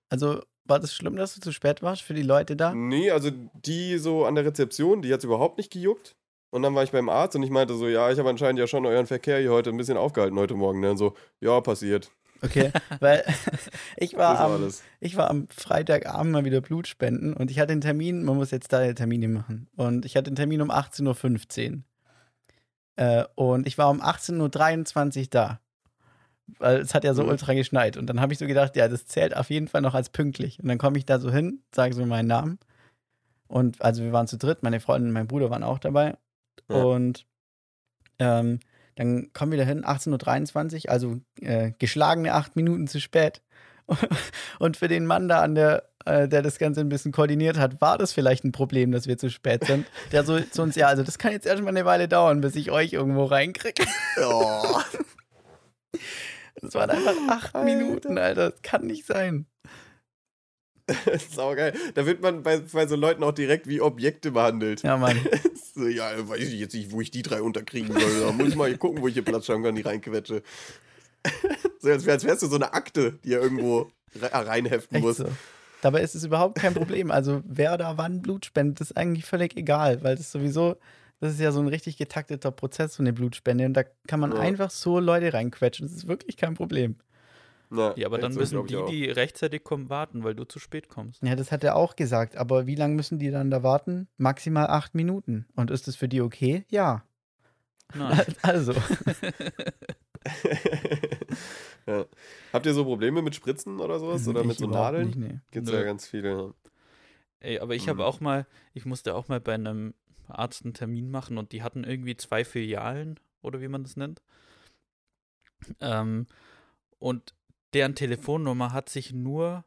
Also, 0.09 0.41
war 0.65 0.81
das 0.81 0.95
schlimm, 0.95 1.17
dass 1.17 1.35
du 1.35 1.43
zu 1.43 1.53
spät 1.53 1.83
warst 1.83 2.01
für 2.01 2.15
die 2.15 2.23
Leute 2.23 2.57
da? 2.57 2.73
Nee, 2.73 3.11
also 3.11 3.31
die 3.55 3.99
so 3.99 4.25
an 4.25 4.37
der 4.37 4.47
Rezeption, 4.47 5.03
die 5.03 5.13
hat 5.13 5.23
überhaupt 5.23 5.59
nicht 5.59 5.71
gejuckt. 5.71 6.17
Und 6.51 6.63
dann 6.63 6.75
war 6.75 6.83
ich 6.83 6.91
beim 6.91 7.09
Arzt 7.09 7.37
und 7.37 7.43
ich 7.43 7.51
meinte 7.51 7.75
so, 7.75 7.87
ja, 7.87 8.11
ich 8.11 8.19
habe 8.19 8.29
anscheinend 8.29 8.59
ja 8.59 8.67
schon 8.67 8.87
euren 8.87 9.07
Verkehr 9.07 9.39
hier 9.39 9.53
heute 9.53 9.71
ein 9.71 9.77
bisschen 9.77 9.97
aufgehalten 9.97 10.39
heute 10.39 10.55
Morgen. 10.55 10.81
Ne? 10.81 10.91
Und 10.93 10.97
so, 10.97 11.15
ja, 11.41 11.61
passiert. 11.61 12.11
Okay, 12.43 12.73
weil 13.01 13.25
ich 13.97 14.17
war, 14.17 14.39
war 14.39 14.55
am, 14.55 14.73
ich 15.01 15.17
war 15.17 15.29
am 15.31 15.49
Freitagabend 15.49 16.33
mal 16.33 16.45
wieder 16.45 16.61
Blut 16.61 16.87
spenden 16.89 17.35
und 17.35 17.51
ich 17.51 17.59
hatte 17.59 17.73
einen 17.73 17.81
Termin, 17.81 18.25
man 18.25 18.37
muss 18.37 18.51
jetzt 18.51 18.73
da 18.73 18.93
Termine 18.93 19.29
machen. 19.29 19.69
Und 19.77 20.05
ich 20.05 20.17
hatte 20.17 20.29
einen 20.29 20.37
Termin 20.37 20.63
um 20.63 20.71
18.15 20.71 21.73
Uhr. 21.73 21.83
Äh, 22.97 23.25
und 23.35 23.67
ich 23.67 23.79
war 23.79 23.91
um 23.91 24.01
18.23 24.03 25.21
Uhr 25.21 25.27
da. 25.31 25.61
Weil 26.59 26.79
es 26.79 26.95
hat 26.95 27.05
ja 27.05 27.15
so 27.15 27.23
Mhm. 27.23 27.29
ultra 27.29 27.55
geschneit. 27.55 27.97
Und 27.97 28.07
dann 28.09 28.21
habe 28.21 28.33
ich 28.33 28.39
so 28.39 28.47
gedacht, 28.47 28.75
ja, 28.77 28.89
das 28.89 29.07
zählt 29.07 29.37
auf 29.37 29.51
jeden 29.51 29.69
Fall 29.69 29.83
noch 29.83 29.95
als 29.95 30.09
pünktlich. 30.11 30.59
Und 30.61 30.69
dann 30.69 30.79
komme 30.79 30.99
ich 30.99 31.07
da 31.07 31.19
so 31.19 31.31
hin, 31.31 31.63
sage 31.75 31.95
so 31.95 32.05
meinen 32.07 32.27
Namen. 32.27 32.59
Und 33.47 33.81
also 33.83 34.03
wir 34.03 34.13
waren 34.13 34.27
zu 34.27 34.37
dritt, 34.39 34.63
meine 34.63 34.81
Freundin 34.81 35.09
und 35.09 35.15
mein 35.15 35.29
Bruder 35.29 35.51
waren 35.51 35.63
auch 35.63 35.79
dabei. 35.79 36.17
Ja. 36.69 36.77
Und 36.83 37.27
ähm, 38.19 38.61
dann 39.00 39.33
kommen 39.33 39.52
wir 39.52 39.59
dahin, 39.59 39.83
18.23 39.83 40.85
Uhr, 40.85 40.90
also 40.90 41.21
äh, 41.40 41.73
geschlagene 41.78 42.35
acht 42.35 42.54
Minuten 42.54 42.87
zu 42.87 43.00
spät. 43.00 43.40
Und 44.59 44.76
für 44.76 44.88
den 44.88 45.07
Mann 45.07 45.26
da 45.26 45.40
an 45.40 45.54
der, 45.54 45.85
äh, 46.04 46.28
der 46.28 46.42
das 46.42 46.59
Ganze 46.59 46.83
ein 46.83 46.90
bisschen 46.90 47.11
koordiniert 47.11 47.57
hat, 47.57 47.80
war 47.80 47.97
das 47.97 48.12
vielleicht 48.12 48.45
ein 48.45 48.52
Problem, 48.52 48.92
dass 48.92 49.07
wir 49.07 49.16
zu 49.16 49.30
spät 49.30 49.64
sind. 49.64 49.87
Der 50.12 50.25
so 50.25 50.38
zu 50.38 50.61
uns, 50.61 50.76
ja, 50.76 50.88
also 50.88 51.02
das 51.02 51.16
kann 51.16 51.33
jetzt 51.33 51.47
erstmal 51.47 51.75
eine 51.75 51.87
Weile 51.87 52.09
dauern, 52.09 52.42
bis 52.42 52.54
ich 52.57 52.71
euch 52.71 52.92
irgendwo 52.92 53.25
reinkriege. 53.25 53.85
Oh. 54.23 54.80
Das 56.62 56.75
waren 56.75 56.90
einfach 56.90 57.14
acht 57.30 57.54
Alter. 57.54 57.64
Minuten, 57.64 58.19
Alter. 58.19 58.50
Das 58.50 58.61
kann 58.61 58.85
nicht 58.85 59.07
sein. 59.07 59.47
Saugeil. 61.35 61.73
Da 61.95 62.07
wird 62.07 62.21
man 62.23 62.43
bei, 62.43 62.59
bei 62.59 62.87
so 62.87 62.97
Leuten 62.97 63.23
auch 63.23 63.33
direkt 63.33 63.67
wie 63.69 63.81
Objekte 63.81 64.31
behandelt. 64.33 64.83
Ja, 64.83 64.97
Mann. 64.97 65.19
So, 65.73 65.87
ja, 65.87 66.11
weiß 66.29 66.41
ich 66.41 66.59
jetzt 66.59 66.75
nicht, 66.75 66.91
wo 66.91 67.01
ich 67.01 67.13
die 67.13 67.23
drei 67.23 67.41
unterkriegen 67.43 67.93
soll. 67.99 68.21
Da 68.23 68.33
muss 68.33 68.49
ich 68.49 68.57
mal 68.57 68.77
gucken, 68.77 69.01
wo 69.03 69.07
ich 69.07 69.15
hier 69.15 69.25
Platz 69.25 69.47
schaffen 69.47 69.63
kann, 69.63 69.77
die 69.77 69.83
reinquetsche. 69.83 70.43
So, 71.79 71.89
als, 71.89 72.05
wär, 72.05 72.15
als 72.15 72.25
wärst 72.25 72.43
du 72.43 72.47
so 72.47 72.57
eine 72.57 72.75
Akte, 72.75 73.19
die 73.25 73.33
er 73.35 73.41
irgendwo 73.41 73.91
re 74.21 74.31
reinheften 74.33 74.97
Echt 74.97 75.07
muss. 75.07 75.17
so. 75.19 75.27
Dabei 75.81 76.03
ist 76.03 76.15
es 76.15 76.25
überhaupt 76.25 76.59
kein 76.59 76.75
Problem. 76.75 77.11
Also, 77.11 77.41
wer 77.47 77.79
da 77.79 77.97
wann 77.97 78.21
Blut 78.21 78.45
spendet, 78.47 78.81
ist 78.83 78.97
eigentlich 78.97 79.25
völlig 79.25 79.57
egal, 79.57 80.03
weil 80.03 80.17
das 80.17 80.31
sowieso, 80.33 80.77
das 81.21 81.33
ist 81.35 81.41
ja 81.41 81.53
so 81.53 81.61
ein 81.61 81.69
richtig 81.69 81.97
getakteter 81.97 82.51
Prozess, 82.51 82.95
so 82.95 83.03
eine 83.03 83.13
Blutspende. 83.15 83.65
Und 83.65 83.75
da 83.75 83.85
kann 84.07 84.21
man 84.21 84.33
Ja. 84.33 84.41
einfach 84.41 84.71
so 84.71 84.99
Leute 84.99 85.33
reinquetschen. 85.33 85.87
Das 85.87 85.97
ist 85.97 86.09
wirklich 86.09 86.37
kein 86.37 86.55
Problem. 86.55 86.97
Na, 87.73 87.97
Ja, 87.97 88.07
aber 88.09 88.19
dann 88.19 88.35
müssen 88.35 88.67
die, 88.67 88.85
die 88.91 89.05
rechtzeitig 89.07 89.62
kommen, 89.62 89.89
warten, 89.89 90.25
weil 90.25 90.35
du 90.35 90.43
zu 90.45 90.59
spät 90.59 90.89
kommst. 90.89 91.23
Ja, 91.23 91.37
das 91.37 91.53
hat 91.53 91.62
er 91.65 91.77
auch 91.77 91.95
gesagt. 91.97 92.37
Aber 92.37 92.67
wie 92.67 92.75
lange 92.75 92.95
müssen 92.97 93.19
die 93.21 93.31
dann 93.31 93.49
da 93.50 93.62
warten? 93.62 94.09
Maximal 94.17 94.67
acht 94.67 94.95
Minuten. 94.97 95.47
Und 95.55 95.71
ist 95.71 95.87
das 95.87 95.95
für 95.97 96.09
die 96.09 96.21
okay? 96.21 96.65
Ja. 96.69 97.05
Nein. 97.95 98.25
Also. 98.43 98.73
ja. 101.87 102.05
Habt 102.53 102.67
ihr 102.67 102.75
so 102.75 102.85
Probleme 102.85 103.23
mit 103.23 103.35
Spritzen 103.35 103.81
oder 103.81 103.99
sowas? 103.99 104.27
Oder 104.29 104.43
ich 104.43 104.47
mit 104.49 104.59
so 104.59 104.67
Nadeln? 104.67 105.07
Nicht, 105.07 105.19
nee. 105.19 105.41
Gibt's 105.50 105.71
Nö. 105.71 105.77
ja 105.77 105.83
ganz 105.85 106.07
viele. 106.07 106.31
ja. 106.31 106.55
Ey, 107.41 107.59
aber 107.59 107.75
ich 107.75 107.87
Mhm. 107.87 107.91
habe 107.91 108.07
auch 108.07 108.21
mal, 108.21 108.47
ich 108.75 108.85
musste 108.85 109.15
auch 109.15 109.29
mal 109.29 109.41
bei 109.41 109.55
einem 109.55 109.95
Arzt 110.29 110.65
einen 110.65 110.75
Termin 110.75 111.11
machen 111.11 111.39
und 111.39 111.53
die 111.53 111.62
hatten 111.62 111.85
irgendwie 111.85 112.17
zwei 112.17 112.45
Filialen 112.45 113.19
oder 113.43 113.61
wie 113.61 113.69
man 113.69 113.83
das 113.83 113.97
nennt. 113.97 114.23
Ähm, 115.81 116.27
und 116.99 117.35
deren 117.75 117.95
Telefonnummer 117.95 118.73
hat 118.73 118.89
sich 118.89 119.12
nur 119.12 119.65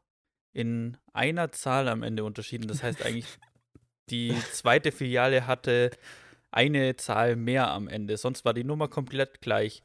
in 0.52 0.98
einer 1.14 1.52
Zahl 1.52 1.88
am 1.88 2.04
Ende 2.04 2.24
unterschieden. 2.24 2.68
Das 2.68 2.84
heißt 2.84 3.06
eigentlich, 3.06 3.28
die 4.10 4.36
zweite 4.52 4.92
Filiale 4.92 5.48
hatte 5.48 5.92
eine 6.52 6.96
Zahl 6.96 7.36
mehr 7.36 7.70
am 7.72 7.88
Ende. 7.88 8.18
Sonst 8.18 8.46
war 8.46 8.54
die 8.54 8.64
Nummer 8.64 8.88
komplett 8.88 9.42
gleich. 9.42 9.84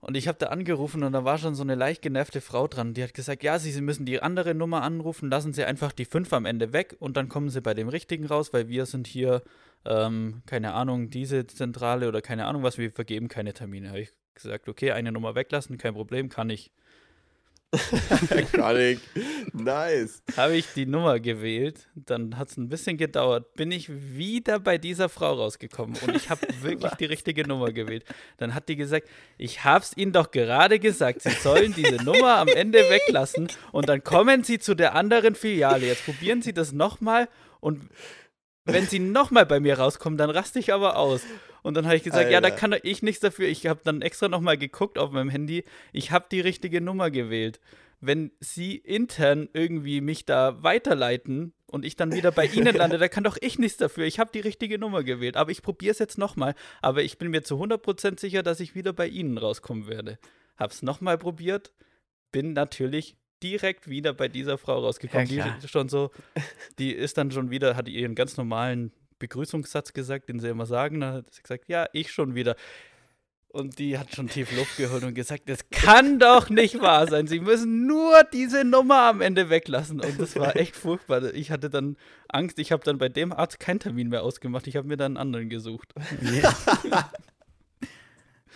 Und 0.00 0.16
ich 0.16 0.28
habe 0.28 0.38
da 0.38 0.46
angerufen 0.46 1.02
und 1.02 1.12
da 1.12 1.24
war 1.24 1.36
schon 1.36 1.54
so 1.54 1.62
eine 1.62 1.74
leicht 1.74 2.00
genervte 2.00 2.40
Frau 2.40 2.66
dran. 2.66 2.94
Die 2.94 3.02
hat 3.02 3.12
gesagt, 3.12 3.42
ja, 3.42 3.58
Sie, 3.58 3.70
Sie 3.70 3.82
müssen 3.82 4.06
die 4.06 4.22
andere 4.22 4.54
Nummer 4.54 4.82
anrufen, 4.82 5.28
lassen 5.28 5.52
Sie 5.52 5.62
einfach 5.62 5.92
die 5.92 6.06
5 6.06 6.32
am 6.32 6.46
Ende 6.46 6.72
weg 6.72 6.96
und 7.00 7.18
dann 7.18 7.28
kommen 7.28 7.50
Sie 7.50 7.60
bei 7.60 7.74
dem 7.74 7.88
richtigen 7.88 8.24
raus, 8.24 8.54
weil 8.54 8.68
wir 8.68 8.86
sind 8.86 9.06
hier, 9.06 9.42
ähm, 9.84 10.42
keine 10.46 10.72
Ahnung, 10.72 11.10
diese 11.10 11.46
Zentrale 11.46 12.08
oder 12.08 12.22
keine 12.22 12.46
Ahnung 12.46 12.62
was, 12.62 12.78
wir 12.78 12.90
vergeben 12.90 13.28
keine 13.28 13.52
Termine. 13.52 13.90
Habe 13.90 14.00
ich 14.00 14.14
gesagt, 14.34 14.70
okay, 14.70 14.92
eine 14.92 15.12
Nummer 15.12 15.34
weglassen, 15.34 15.76
kein 15.76 15.92
Problem, 15.92 16.30
kann 16.30 16.48
ich. 16.48 16.72
Ich. 18.80 18.98
Nice. 19.52 20.22
Habe 20.36 20.56
ich 20.56 20.66
die 20.74 20.86
Nummer 20.86 21.20
gewählt, 21.20 21.88
dann 21.94 22.36
hat 22.36 22.50
es 22.50 22.56
ein 22.56 22.68
bisschen 22.68 22.96
gedauert, 22.96 23.54
bin 23.54 23.70
ich 23.70 23.88
wieder 23.88 24.58
bei 24.58 24.78
dieser 24.78 25.08
Frau 25.08 25.34
rausgekommen 25.34 25.96
und 26.06 26.16
ich 26.16 26.30
habe 26.30 26.40
wirklich 26.62 26.92
die 26.94 27.04
richtige 27.04 27.46
Nummer 27.46 27.72
gewählt. 27.72 28.04
Dann 28.38 28.54
hat 28.54 28.68
die 28.68 28.76
gesagt, 28.76 29.08
ich 29.38 29.64
habe 29.64 29.84
es 29.84 29.96
Ihnen 29.96 30.12
doch 30.12 30.30
gerade 30.30 30.78
gesagt, 30.78 31.22
Sie 31.22 31.30
sollen 31.30 31.74
diese 31.74 32.02
Nummer 32.04 32.38
am 32.38 32.48
Ende 32.48 32.78
weglassen 32.78 33.48
und 33.72 33.88
dann 33.88 34.02
kommen 34.02 34.42
Sie 34.44 34.58
zu 34.58 34.74
der 34.74 34.94
anderen 34.94 35.34
Filiale. 35.34 35.86
Jetzt 35.86 36.04
probieren 36.04 36.42
Sie 36.42 36.52
das 36.52 36.72
nochmal 36.72 37.28
und 37.60 37.88
wenn 38.64 38.86
Sie 38.86 38.98
nochmal 38.98 39.46
bei 39.46 39.60
mir 39.60 39.78
rauskommen, 39.78 40.18
dann 40.18 40.30
raste 40.30 40.58
ich 40.58 40.72
aber 40.72 40.96
aus. 40.96 41.22
Und 41.62 41.74
dann 41.76 41.86
habe 41.86 41.96
ich 41.96 42.02
gesagt, 42.02 42.30
ja, 42.30 42.40
da 42.40 42.48
Alter. 42.48 42.58
kann 42.58 42.70
doch 42.72 42.80
ich 42.82 43.02
nichts 43.02 43.20
dafür. 43.20 43.48
Ich 43.48 43.66
habe 43.66 43.80
dann 43.84 44.02
extra 44.02 44.28
nochmal 44.28 44.56
geguckt 44.56 44.98
auf 44.98 45.10
meinem 45.10 45.28
Handy. 45.28 45.64
Ich 45.92 46.10
habe 46.10 46.26
die 46.30 46.40
richtige 46.40 46.80
Nummer 46.80 47.10
gewählt. 47.10 47.60
Wenn 48.00 48.32
Sie 48.40 48.76
intern 48.76 49.48
irgendwie 49.52 50.00
mich 50.00 50.24
da 50.24 50.62
weiterleiten 50.62 51.52
und 51.66 51.84
ich 51.84 51.96
dann 51.96 52.12
wieder 52.12 52.32
bei 52.32 52.46
Ihnen 52.54 52.74
lande, 52.74 52.98
da 52.98 53.08
kann 53.08 53.24
doch 53.24 53.36
ich 53.40 53.58
nichts 53.58 53.78
dafür. 53.78 54.06
Ich 54.06 54.18
habe 54.18 54.30
die 54.32 54.40
richtige 54.40 54.78
Nummer 54.78 55.02
gewählt. 55.02 55.36
Aber 55.36 55.50
ich 55.50 55.62
probiere 55.62 55.92
es 55.92 55.98
jetzt 55.98 56.18
nochmal. 56.18 56.54
Aber 56.80 57.02
ich 57.02 57.18
bin 57.18 57.30
mir 57.30 57.42
zu 57.42 57.62
100% 57.62 58.18
sicher, 58.18 58.42
dass 58.42 58.60
ich 58.60 58.74
wieder 58.74 58.92
bei 58.92 59.06
Ihnen 59.06 59.36
rauskommen 59.36 59.86
werde. 59.86 60.18
Hab's 60.56 60.82
nochmal 60.82 61.18
probiert. 61.18 61.72
Bin 62.32 62.52
natürlich 62.52 63.16
direkt 63.42 63.88
wieder 63.88 64.12
bei 64.12 64.28
dieser 64.28 64.58
Frau 64.58 64.78
rausgekommen. 64.80 65.28
Ja, 65.28 65.58
die 65.62 65.68
schon 65.68 65.88
so, 65.88 66.10
die 66.78 66.92
ist 66.92 67.18
dann 67.18 67.30
schon 67.30 67.50
wieder, 67.50 67.76
hat 67.76 67.88
ihren 67.88 68.14
ganz 68.14 68.36
normalen 68.36 68.92
Begrüßungssatz 69.20 69.92
gesagt, 69.92 70.28
den 70.28 70.40
sie 70.40 70.48
immer 70.48 70.66
sagen. 70.66 70.98
Dann 71.00 71.14
hat 71.14 71.32
sie 71.32 71.42
gesagt, 71.42 71.68
ja, 71.68 71.86
ich 71.92 72.10
schon 72.10 72.34
wieder. 72.34 72.56
Und 73.52 73.80
die 73.80 73.98
hat 73.98 74.14
schon 74.14 74.28
tief 74.28 74.56
Luft 74.56 74.76
geholt 74.76 75.02
und 75.02 75.14
gesagt, 75.14 75.48
das 75.48 75.70
kann 75.70 76.20
doch 76.20 76.50
nicht 76.50 76.80
wahr 76.80 77.08
sein. 77.08 77.26
Sie 77.26 77.40
müssen 77.40 77.86
nur 77.86 78.22
diese 78.32 78.64
Nummer 78.64 79.02
am 79.08 79.20
Ende 79.20 79.50
weglassen. 79.50 80.00
Und 80.00 80.20
das 80.20 80.36
war 80.36 80.54
echt 80.54 80.76
furchtbar. 80.76 81.34
Ich 81.34 81.50
hatte 81.50 81.68
dann 81.68 81.96
Angst. 82.28 82.60
Ich 82.60 82.70
habe 82.70 82.84
dann 82.84 82.98
bei 82.98 83.08
dem 83.08 83.32
Arzt 83.32 83.58
keinen 83.58 83.80
Termin 83.80 84.08
mehr 84.08 84.22
ausgemacht. 84.22 84.68
Ich 84.68 84.76
habe 84.76 84.86
mir 84.86 84.96
dann 84.96 85.16
einen 85.16 85.28
anderen 85.28 85.48
gesucht. 85.48 85.92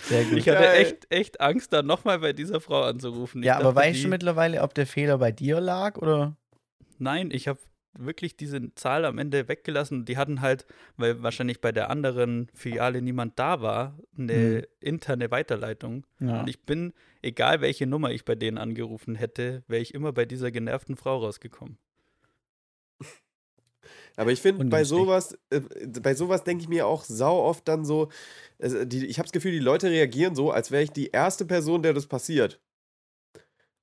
Sehr 0.02 0.24
gut. 0.24 0.38
Ich 0.38 0.48
hatte 0.48 0.68
echt, 0.74 1.10
echt 1.10 1.40
Angst, 1.40 1.72
da 1.72 1.82
nochmal 1.82 2.20
bei 2.20 2.32
dieser 2.32 2.60
Frau 2.60 2.82
anzurufen. 2.82 3.42
Ich 3.42 3.46
ja, 3.46 3.56
aber 3.56 3.72
dachte, 3.72 3.88
weißt 3.88 4.04
du 4.04 4.08
mittlerweile, 4.08 4.62
ob 4.62 4.74
der 4.74 4.86
Fehler 4.86 5.18
bei 5.18 5.32
dir 5.32 5.60
lag 5.60 5.98
oder? 5.98 6.36
Nein, 6.98 7.30
ich 7.32 7.48
habe 7.48 7.58
wirklich 7.98 8.36
diese 8.36 8.74
Zahl 8.74 9.04
am 9.04 9.18
Ende 9.18 9.48
weggelassen. 9.48 10.04
Die 10.04 10.16
hatten 10.16 10.40
halt, 10.40 10.66
weil 10.96 11.22
wahrscheinlich 11.22 11.60
bei 11.60 11.72
der 11.72 11.90
anderen 11.90 12.48
Filiale 12.54 13.02
niemand 13.02 13.38
da 13.38 13.60
war, 13.60 13.98
eine 14.18 14.34
Hm. 14.34 14.62
interne 14.80 15.30
Weiterleitung. 15.30 16.06
Ja. 16.20 16.40
Und 16.40 16.48
ich 16.48 16.60
bin, 16.62 16.92
egal 17.22 17.60
welche 17.60 17.86
Nummer 17.86 18.10
ich 18.10 18.24
bei 18.24 18.34
denen 18.34 18.58
angerufen 18.58 19.14
hätte, 19.14 19.62
wäre 19.68 19.82
ich 19.82 19.94
immer 19.94 20.12
bei 20.12 20.24
dieser 20.24 20.50
genervten 20.50 20.96
Frau 20.96 21.18
rausgekommen. 21.18 21.78
Aber 24.16 24.30
ich 24.32 24.40
finde, 24.40 24.64
bei 24.66 24.84
sowas, 24.84 25.36
äh, 25.50 25.60
bei 26.00 26.14
sowas 26.14 26.44
denke 26.44 26.62
ich 26.62 26.68
mir 26.68 26.86
auch 26.86 27.04
sau 27.04 27.42
oft 27.42 27.66
dann 27.66 27.84
so, 27.84 28.10
also 28.58 28.84
die, 28.84 29.06
ich 29.06 29.18
habe 29.18 29.26
das 29.26 29.32
Gefühl, 29.32 29.52
die 29.52 29.58
Leute 29.58 29.90
reagieren 29.90 30.34
so, 30.34 30.50
als 30.50 30.70
wäre 30.70 30.82
ich 30.84 30.90
die 30.90 31.08
erste 31.10 31.44
Person, 31.44 31.82
der 31.82 31.92
das 31.92 32.06
passiert. 32.06 32.60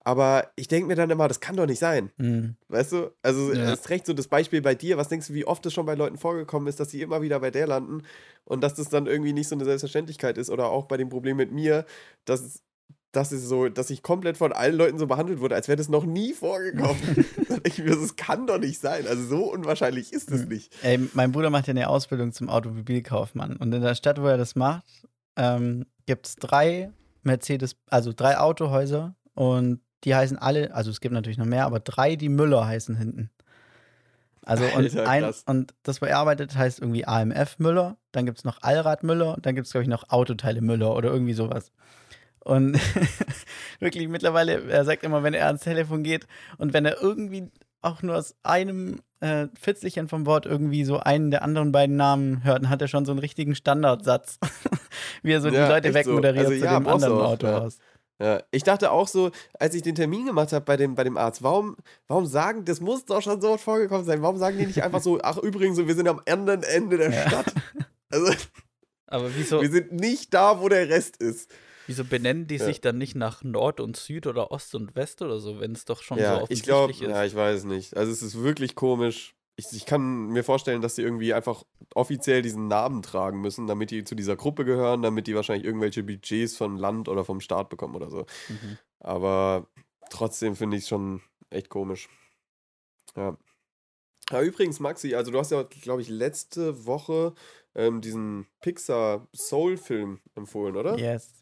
Aber 0.03 0.47
ich 0.55 0.67
denke 0.67 0.87
mir 0.87 0.95
dann 0.95 1.09
immer, 1.11 1.27
das 1.27 1.39
kann 1.39 1.55
doch 1.55 1.67
nicht 1.67 1.79
sein. 1.79 2.11
Hm. 2.17 2.55
Weißt 2.69 2.91
du? 2.93 3.11
Also, 3.21 3.53
Ja. 3.53 3.71
ist 3.71 3.89
recht 3.89 4.05
so 4.05 4.13
das 4.13 4.27
Beispiel 4.27 4.61
bei 4.61 4.73
dir. 4.75 4.97
Was 4.97 5.09
denkst 5.09 5.27
du, 5.27 5.33
wie 5.33 5.45
oft 5.45 5.65
es 5.65 5.73
schon 5.73 5.85
bei 5.85 5.93
Leuten 5.95 6.17
vorgekommen 6.17 6.67
ist, 6.67 6.79
dass 6.79 6.89
sie 6.89 7.01
immer 7.01 7.21
wieder 7.21 7.39
bei 7.39 7.51
der 7.51 7.67
landen 7.67 8.01
und 8.43 8.61
dass 8.61 8.73
das 8.73 8.89
dann 8.89 9.05
irgendwie 9.05 9.33
nicht 9.33 9.47
so 9.47 9.55
eine 9.55 9.65
Selbstverständlichkeit 9.65 10.37
ist 10.37 10.49
oder 10.49 10.69
auch 10.69 10.85
bei 10.85 10.97
dem 10.97 11.09
Problem 11.09 11.37
mit 11.37 11.51
mir, 11.51 11.85
dass 12.25 12.63
dass 13.13 13.33
es 13.33 13.43
so, 13.43 13.67
dass 13.67 13.89
ich 13.89 14.03
komplett 14.03 14.37
von 14.37 14.53
allen 14.53 14.73
Leuten 14.77 14.97
so 14.97 15.05
behandelt 15.05 15.41
wurde, 15.41 15.53
als 15.55 15.67
wäre 15.67 15.75
das 15.75 15.89
noch 15.89 16.05
nie 16.05 16.31
vorgekommen. 16.31 16.95
ich 17.65 17.77
mir, 17.79 17.89
das 17.97 18.15
kann 18.15 18.47
doch 18.47 18.57
nicht 18.57 18.79
sein. 18.79 19.05
Also, 19.05 19.25
so 19.25 19.51
unwahrscheinlich 19.51 20.13
ist 20.13 20.31
es 20.31 20.43
Hm. 20.43 20.47
nicht. 20.47 20.73
Ey, 20.81 20.97
mein 21.13 21.33
Bruder 21.33 21.49
macht 21.49 21.67
ja 21.67 21.71
eine 21.71 21.89
Ausbildung 21.89 22.31
zum 22.31 22.49
Automobilkaufmann. 22.49 23.57
Und 23.57 23.73
in 23.73 23.81
der 23.81 23.95
Stadt, 23.95 24.21
wo 24.21 24.27
er 24.27 24.37
das 24.37 24.55
macht, 24.55 24.85
ähm, 25.35 25.85
gibt 26.05 26.25
es 26.25 26.35
drei 26.37 26.93
Mercedes, 27.23 27.75
also 27.87 28.13
drei 28.15 28.37
Autohäuser 28.39 29.13
und 29.33 29.81
die 30.03 30.15
heißen 30.15 30.37
alle, 30.37 30.73
also 30.73 30.91
es 30.91 31.01
gibt 31.01 31.13
natürlich 31.13 31.37
noch 31.37 31.45
mehr, 31.45 31.65
aber 31.65 31.79
drei, 31.79 32.15
die 32.15 32.29
Müller 32.29 32.65
heißen 32.65 32.95
hinten. 32.95 33.29
Also 34.43 34.65
und, 34.65 34.97
Alter, 34.97 35.07
ein, 35.07 35.33
und 35.45 35.73
das, 35.83 36.01
wo 36.01 36.05
er 36.07 36.17
arbeitet, 36.17 36.55
heißt 36.55 36.79
irgendwie 36.79 37.05
AMF 37.05 37.59
Müller, 37.59 37.97
dann 38.11 38.25
gibt 38.25 38.39
es 38.39 38.43
noch 38.43 38.61
Allrad 38.63 39.03
Müller 39.03 39.35
und 39.35 39.45
dann 39.45 39.55
gibt 39.55 39.67
es, 39.67 39.71
glaube 39.71 39.83
ich, 39.83 39.89
noch 39.89 40.09
Autoteile 40.09 40.61
Müller 40.61 40.95
oder 40.95 41.11
irgendwie 41.11 41.33
sowas. 41.33 41.71
Und 42.39 42.79
wirklich 43.79 44.07
mittlerweile, 44.07 44.63
er 44.67 44.83
sagt 44.83 45.03
immer, 45.03 45.21
wenn 45.21 45.35
er 45.35 45.45
ans 45.45 45.61
Telefon 45.61 46.01
geht 46.01 46.25
und 46.57 46.73
wenn 46.73 46.85
er 46.85 47.01
irgendwie 47.01 47.51
auch 47.83 48.01
nur 48.01 48.15
aus 48.17 48.35
einem 48.41 49.01
äh, 49.19 49.47
Fitzelchen 49.59 50.07
vom 50.07 50.25
Wort 50.25 50.47
irgendwie 50.47 50.85
so 50.85 50.97
einen 50.97 51.29
der 51.29 51.43
anderen 51.43 51.71
beiden 51.71 51.95
Namen 51.95 52.43
hört, 52.43 52.63
dann 52.63 52.69
hat 52.69 52.81
er 52.81 52.87
schon 52.87 53.05
so 53.05 53.11
einen 53.11 53.19
richtigen 53.19 53.53
Standardsatz, 53.53 54.39
wie 55.23 55.33
er 55.33 55.41
so 55.41 55.49
Ja, 55.49 55.65
die 55.65 55.71
Leute 55.71 55.87
echt 55.89 56.05
so. 56.05 56.11
wegmoderiert 56.11 56.45
Also 56.47 56.57
zu 56.57 56.65
ja, 56.65 56.79
dem 56.79 56.83
brauchst 56.83 57.05
du 57.05 57.11
anderen 57.11 57.25
auch, 57.25 57.31
Autohaus. 57.31 57.77
Ja, 58.21 58.43
ich 58.51 58.63
dachte 58.63 58.91
auch 58.91 59.07
so, 59.07 59.31
als 59.59 59.73
ich 59.73 59.81
den 59.81 59.95
Termin 59.95 60.25
gemacht 60.25 60.53
habe 60.53 60.63
bei 60.63 60.77
dem, 60.77 60.93
bei 60.95 61.03
dem 61.03 61.17
Arzt, 61.17 61.41
warum, 61.41 61.75
warum 62.07 62.25
sagen, 62.27 62.65
das 62.65 62.79
muss 62.79 63.03
doch 63.05 63.21
schon 63.21 63.41
so 63.41 63.57
vorgekommen 63.57 64.05
sein, 64.05 64.21
warum 64.21 64.37
sagen 64.37 64.57
die 64.59 64.65
nicht 64.67 64.83
einfach 64.83 65.01
so, 65.01 65.19
ach 65.21 65.37
übrigens, 65.37 65.77
wir 65.77 65.95
sind 65.95 66.07
am 66.07 66.21
anderen 66.29 66.63
Ende 66.63 66.97
der 66.97 67.11
Ja. 67.11 67.27
Stadt. 67.27 67.53
Also, 68.13 68.33
Aber 69.07 69.33
wieso, 69.35 69.61
wir 69.61 69.71
sind 69.71 69.93
nicht 69.93 70.33
da, 70.33 70.59
wo 70.61 70.67
der 70.67 70.89
Rest 70.89 71.15
ist. 71.17 71.49
wieso 71.87 72.03
benennen 72.03 72.45
die 72.45 72.57
Ja. 72.57 72.65
sich 72.65 72.81
dann 72.81 72.97
nicht 72.97 73.15
nach 73.15 73.41
Nord 73.43 73.79
und 73.79 73.95
Süd 73.95 74.27
oder 74.27 74.51
Ost 74.51 74.75
und 74.75 74.95
West 74.95 75.21
oder 75.21 75.39
so, 75.39 75.59
wenn 75.61 75.71
es 75.71 75.85
doch 75.85 76.01
schon 76.03 76.17
so 76.17 76.23
Ja, 76.23 76.35
ich 76.35 76.41
offensichtlich 76.41 76.65
glaube, 76.67 76.93
ist? 76.93 76.99
ja, 77.01 77.23
ich 77.25 77.33
weiß 77.35 77.59
es 77.59 77.63
nicht. 77.63 77.95
Also, 77.97 78.11
es 78.11 78.21
ist 78.21 78.41
wirklich 78.43 78.75
komisch. 78.75 79.33
Ich, 79.61 79.77
ich 79.77 79.85
kann 79.85 80.27
mir 80.27 80.43
vorstellen, 80.43 80.81
dass 80.81 80.95
die 80.95 81.03
irgendwie 81.03 81.33
einfach 81.33 81.63
offiziell 81.93 82.41
diesen 82.41 82.67
Namen 82.67 83.01
tragen 83.01 83.41
müssen, 83.41 83.67
damit 83.67 83.91
die 83.91 84.03
zu 84.03 84.15
dieser 84.15 84.35
Gruppe 84.35 84.65
gehören, 84.65 85.01
damit 85.01 85.27
die 85.27 85.35
wahrscheinlich 85.35 85.65
irgendwelche 85.65 86.03
Budgets 86.03 86.57
vom 86.57 86.77
Land 86.77 87.07
oder 87.07 87.23
vom 87.23 87.39
Staat 87.41 87.69
bekommen 87.69 87.95
oder 87.95 88.09
so. 88.09 88.25
Mhm. 88.49 88.77
Aber 88.99 89.67
trotzdem 90.09 90.55
finde 90.55 90.77
ich 90.77 90.83
es 90.83 90.89
schon 90.89 91.21
echt 91.49 91.69
komisch. 91.69 92.09
Ja. 93.15 93.37
Ja, 94.31 94.41
übrigens, 94.41 94.79
Maxi, 94.79 95.13
also 95.13 95.31
du 95.31 95.39
hast 95.39 95.51
ja, 95.51 95.63
glaube 95.63 96.01
ich, 96.01 96.07
letzte 96.07 96.85
Woche 96.85 97.33
ähm, 97.75 97.99
diesen 97.99 98.47
Pixar 98.61 99.27
Soul-Film 99.35 100.21
empfohlen, 100.35 100.77
oder? 100.77 100.97
Yes. 100.97 101.40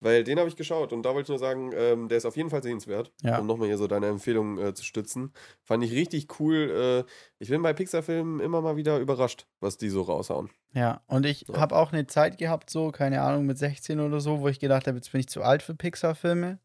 Weil 0.00 0.22
den 0.24 0.38
habe 0.38 0.48
ich 0.48 0.56
geschaut 0.56 0.92
und 0.92 1.02
da 1.02 1.10
wollte 1.10 1.22
ich 1.24 1.28
nur 1.28 1.38
sagen, 1.38 1.72
ähm, 1.74 2.08
der 2.08 2.18
ist 2.18 2.24
auf 2.26 2.36
jeden 2.36 2.50
Fall 2.50 2.62
sehenswert, 2.62 3.12
Ja. 3.22 3.38
um 3.38 3.46
nochmal 3.46 3.66
hier 3.68 3.78
so 3.78 3.86
deine 3.88 4.06
Empfehlung 4.06 4.58
äh, 4.58 4.74
zu 4.74 4.84
stützen. 4.84 5.32
Fand 5.64 5.82
ich 5.84 5.92
richtig 5.92 6.38
cool. 6.40 7.04
Äh, 7.08 7.10
ich 7.38 7.48
bin 7.48 7.62
bei 7.62 7.72
Pixar-Filmen 7.72 8.38
immer 8.40 8.60
mal 8.60 8.76
wieder 8.76 8.98
überrascht, 8.98 9.46
was 9.60 9.76
die 9.76 9.88
so 9.88 10.02
raushauen. 10.02 10.50
Ja, 10.72 11.00
und 11.06 11.26
ich 11.26 11.46
Ja. 11.48 11.58
habe 11.60 11.74
auch 11.76 11.92
eine 11.92 12.06
Zeit 12.06 12.38
gehabt, 12.38 12.70
so, 12.70 12.92
keine 12.92 13.22
Ahnung, 13.22 13.46
mit 13.46 13.58
16 13.58 13.98
oder 14.00 14.20
so, 14.20 14.40
wo 14.40 14.48
ich 14.48 14.60
gedacht 14.60 14.86
habe, 14.86 14.98
jetzt 14.98 15.10
bin 15.10 15.20
ich 15.20 15.28
zu 15.28 15.42
alt 15.42 15.62
für 15.62 15.74
Pixar-Filme. 15.74 16.58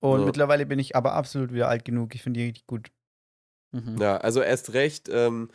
Und 0.00 0.20
Ja. 0.20 0.26
mittlerweile 0.26 0.66
bin 0.66 0.78
ich 0.78 0.96
aber 0.96 1.12
absolut 1.14 1.52
wieder 1.52 1.68
alt 1.68 1.84
genug. 1.84 2.14
Ich 2.14 2.22
finde 2.22 2.40
die 2.40 2.46
richtig 2.46 2.66
gut. 2.66 2.90
Mhm. 3.72 3.96
Ja, 4.00 4.16
also 4.16 4.40
erst 4.42 4.72
recht. 4.72 5.08
Ähm, 5.12 5.50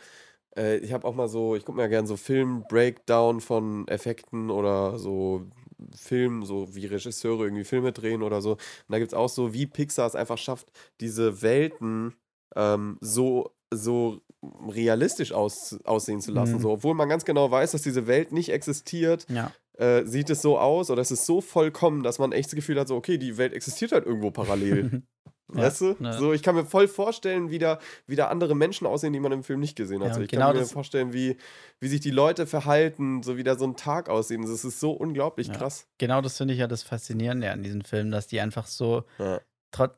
äh, 0.56 0.78
ich 0.78 0.92
habe 0.92 1.06
auch 1.06 1.14
mal 1.14 1.28
so, 1.28 1.56
ich 1.56 1.64
gucke 1.64 1.76
mir 1.76 1.82
ja 1.84 1.88
gern 1.88 2.06
so 2.06 2.16
Film-Breakdown 2.16 3.40
von 3.40 3.88
Effekten 3.88 4.50
oder 4.50 4.98
so 4.98 5.46
Film, 5.94 6.44
so 6.44 6.74
wie 6.74 6.86
Regisseure 6.86 7.44
irgendwie 7.44 7.64
Filme 7.64 7.92
drehen 7.92 8.22
oder 8.22 8.40
so. 8.40 8.52
Und 8.52 8.60
da 8.88 8.98
gibt 8.98 9.12
es 9.12 9.14
auch 9.18 9.28
so, 9.28 9.52
wie 9.52 9.66
Pixar 9.66 10.06
es 10.06 10.14
einfach 10.14 10.38
schafft, 10.38 10.70
diese 11.00 11.42
Welten 11.42 12.14
ähm, 12.54 12.96
so, 13.00 13.50
so 13.72 14.20
realistisch 14.68 15.32
aus, 15.32 15.78
aussehen 15.84 16.20
zu 16.20 16.32
lassen. 16.32 16.54
Mhm. 16.56 16.60
So, 16.60 16.70
obwohl 16.70 16.94
man 16.94 17.08
ganz 17.08 17.24
genau 17.24 17.50
weiß, 17.50 17.72
dass 17.72 17.82
diese 17.82 18.06
Welt 18.06 18.32
nicht 18.32 18.50
existiert, 18.50 19.26
Ja. 19.28 19.52
äh, 19.78 20.04
sieht 20.06 20.30
es 20.30 20.40
so 20.42 20.58
aus 20.58 20.90
oder 20.90 21.02
es 21.02 21.10
ist 21.10 21.26
so 21.26 21.40
vollkommen, 21.40 22.02
dass 22.02 22.18
man 22.18 22.32
echt 22.32 22.48
das 22.48 22.54
Gefühl 22.56 22.78
hat, 22.78 22.88
so, 22.88 22.96
okay, 22.96 23.18
die 23.18 23.36
Welt 23.36 23.52
existiert 23.52 23.92
halt 23.92 24.06
irgendwo 24.06 24.30
parallel. 24.30 25.02
Ja, 25.54 25.62
weißt 25.62 25.80
du? 25.82 25.96
ja. 26.00 26.12
So, 26.18 26.32
ich 26.32 26.42
kann 26.42 26.54
mir 26.54 26.64
voll 26.64 26.88
vorstellen, 26.88 27.50
wie 27.50 27.58
da, 27.58 27.78
wie 28.06 28.16
da 28.16 28.28
andere 28.28 28.54
Menschen 28.54 28.86
aussehen, 28.86 29.12
die 29.12 29.20
man 29.20 29.32
im 29.32 29.44
Film 29.44 29.60
nicht 29.60 29.76
gesehen 29.76 30.02
hat. 30.02 30.08
Ja, 30.08 30.14
so, 30.14 30.20
ich 30.20 30.28
genau 30.28 30.48
kann 30.48 30.56
mir 30.56 30.66
vorstellen, 30.66 31.12
wie, 31.12 31.36
wie 31.78 31.88
sich 31.88 32.00
die 32.00 32.10
Leute 32.10 32.46
verhalten, 32.46 33.22
so 33.22 33.36
wie 33.36 33.44
da 33.44 33.56
so 33.56 33.64
ein 33.64 33.76
Tag 33.76 34.08
aussehen. 34.08 34.42
Das 34.42 34.64
ist 34.64 34.80
so 34.80 34.92
unglaublich 34.92 35.48
Ja. 35.48 35.54
krass. 35.54 35.86
Genau 35.98 36.20
das 36.20 36.36
finde 36.36 36.54
ich 36.54 36.60
ja 36.60 36.66
das 36.66 36.82
Faszinierende 36.82 37.50
an 37.50 37.62
diesen 37.62 37.82
Filmen, 37.82 38.10
dass 38.10 38.26
die 38.26 38.40
einfach 38.40 38.66
so, 38.66 39.04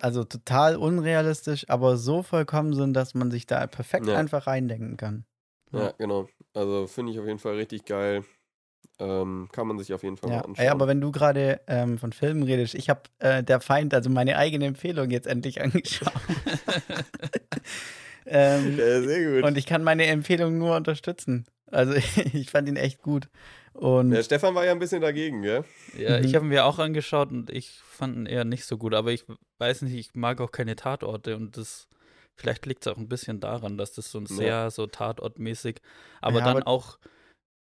also 0.01 0.25
total 0.25 0.77
unrealistisch, 0.77 1.69
aber 1.69 1.97
so 1.97 2.23
vollkommen 2.23 2.75
sind, 2.75 2.95
dass 2.95 3.15
man 3.15 3.31
sich 3.31 3.47
da 3.47 3.67
perfekt 3.67 4.09
einfach 4.09 4.47
reindenken 4.47 4.97
kann. 4.97 5.25
Ja, 5.73 5.93
genau. 5.93 6.29
Also 6.55 6.87
finde 6.87 7.13
ich 7.13 7.19
auf 7.19 7.27
jeden 7.27 7.39
Fall 7.39 7.55
richtig 7.55 7.85
geil. 7.85 8.25
Ähm, 9.01 9.49
kann 9.53 9.69
man 9.69 9.79
sich 9.79 9.93
auf 9.95 10.03
jeden 10.03 10.17
Fall 10.17 10.29
mal 10.31 10.37
Ja, 10.37 10.41
anschauen. 10.43 10.65
ey, 10.65 10.69
aber 10.71 10.89
wenn 10.89 11.01
du 11.01 11.13
gerade 11.13 11.61
ähm, 11.69 11.99
von 11.99 12.13
Filmen 12.13 12.43
redest, 12.43 12.75
ich 12.75 12.91
habe 12.91 13.03
äh, 13.21 13.45
Der 13.45 13.61
Feind, 13.61 13.95
also 13.95 14.11
meine 14.11 14.37
eigene 14.37 14.67
Empfehlung 14.67 15.11
jetzt 15.11 15.29
endlich 15.29 15.61
angeschaut. 15.63 16.13
ähm, 18.27 18.79
ja, 18.79 19.01
sehr 19.03 19.35
gut. 19.41 19.45
und 19.49 19.59
ich 19.59 19.67
kann 19.67 19.83
meine 19.83 20.07
Empfehlung 20.07 20.59
nur 20.59 20.77
unterstützen. 20.77 21.47
Also 21.71 21.95
ich 22.33 22.51
fand 22.51 22.69
ihn 22.69 22.77
echt 22.77 23.03
gut. 23.03 23.29
Und 23.73 24.11
Der 24.11 24.23
Stefan 24.25 24.55
war 24.55 24.65
ja 24.65 24.73
ein 24.73 24.79
bisschen 24.81 25.01
dagegen, 25.03 25.43
gell? 25.43 25.65
Ja, 25.97 26.19
ich 26.19 26.33
Mhm. 26.33 26.37
habe 26.37 26.47
ihn 26.47 26.49
mir 26.49 26.65
auch 26.65 26.79
angeschaut 26.79 27.31
und 27.31 27.51
ich 27.51 27.79
fand 27.85 28.17
ihn 28.17 28.27
eher 28.27 28.45
nicht 28.45 28.65
so 28.65 28.77
gut, 28.77 28.95
aber 28.95 29.13
ich 29.13 29.25
weiß 29.59 29.83
nicht, 29.83 29.95
ich 29.95 30.15
mag 30.15 30.41
auch 30.41 30.51
keine 30.51 30.75
Tatorte 30.77 31.37
und 31.37 31.57
das 31.57 31.87
vielleicht 32.35 32.67
liegt 32.67 32.87
es 32.87 32.93
auch 32.93 32.99
ein 32.99 33.09
bisschen 33.09 33.41
daran, 33.41 33.79
dass 33.79 33.93
das 33.93 34.11
so 34.11 34.19
ein 34.19 34.27
Ja. 34.27 34.35
sehr 34.37 34.71
so 34.71 34.87
tatortmäßig, 34.87 35.77
aber 36.21 36.41
Ja, 36.41 36.45
dann 36.47 36.57
aber- 36.59 36.69
auch 36.69 36.99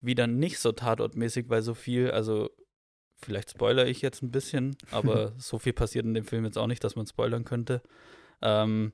wieder 0.04 0.26
nicht 0.26 0.58
so 0.58 0.72
tatortmäßig, 0.72 1.48
weil 1.48 1.62
so 1.62 1.74
viel, 1.74 2.10
also 2.10 2.50
vielleicht 3.16 3.50
spoilere 3.50 3.88
ich 3.88 4.02
jetzt 4.02 4.22
ein 4.22 4.30
bisschen, 4.30 4.76
aber 4.90 5.32
so 5.38 5.58
viel 5.58 5.72
passiert 5.72 6.04
in 6.04 6.14
dem 6.14 6.24
Film 6.24 6.44
jetzt 6.44 6.58
auch 6.58 6.66
nicht, 6.66 6.84
dass 6.84 6.96
man 6.96 7.06
spoilern 7.06 7.44
könnte. 7.44 7.82
Ähm, 8.42 8.92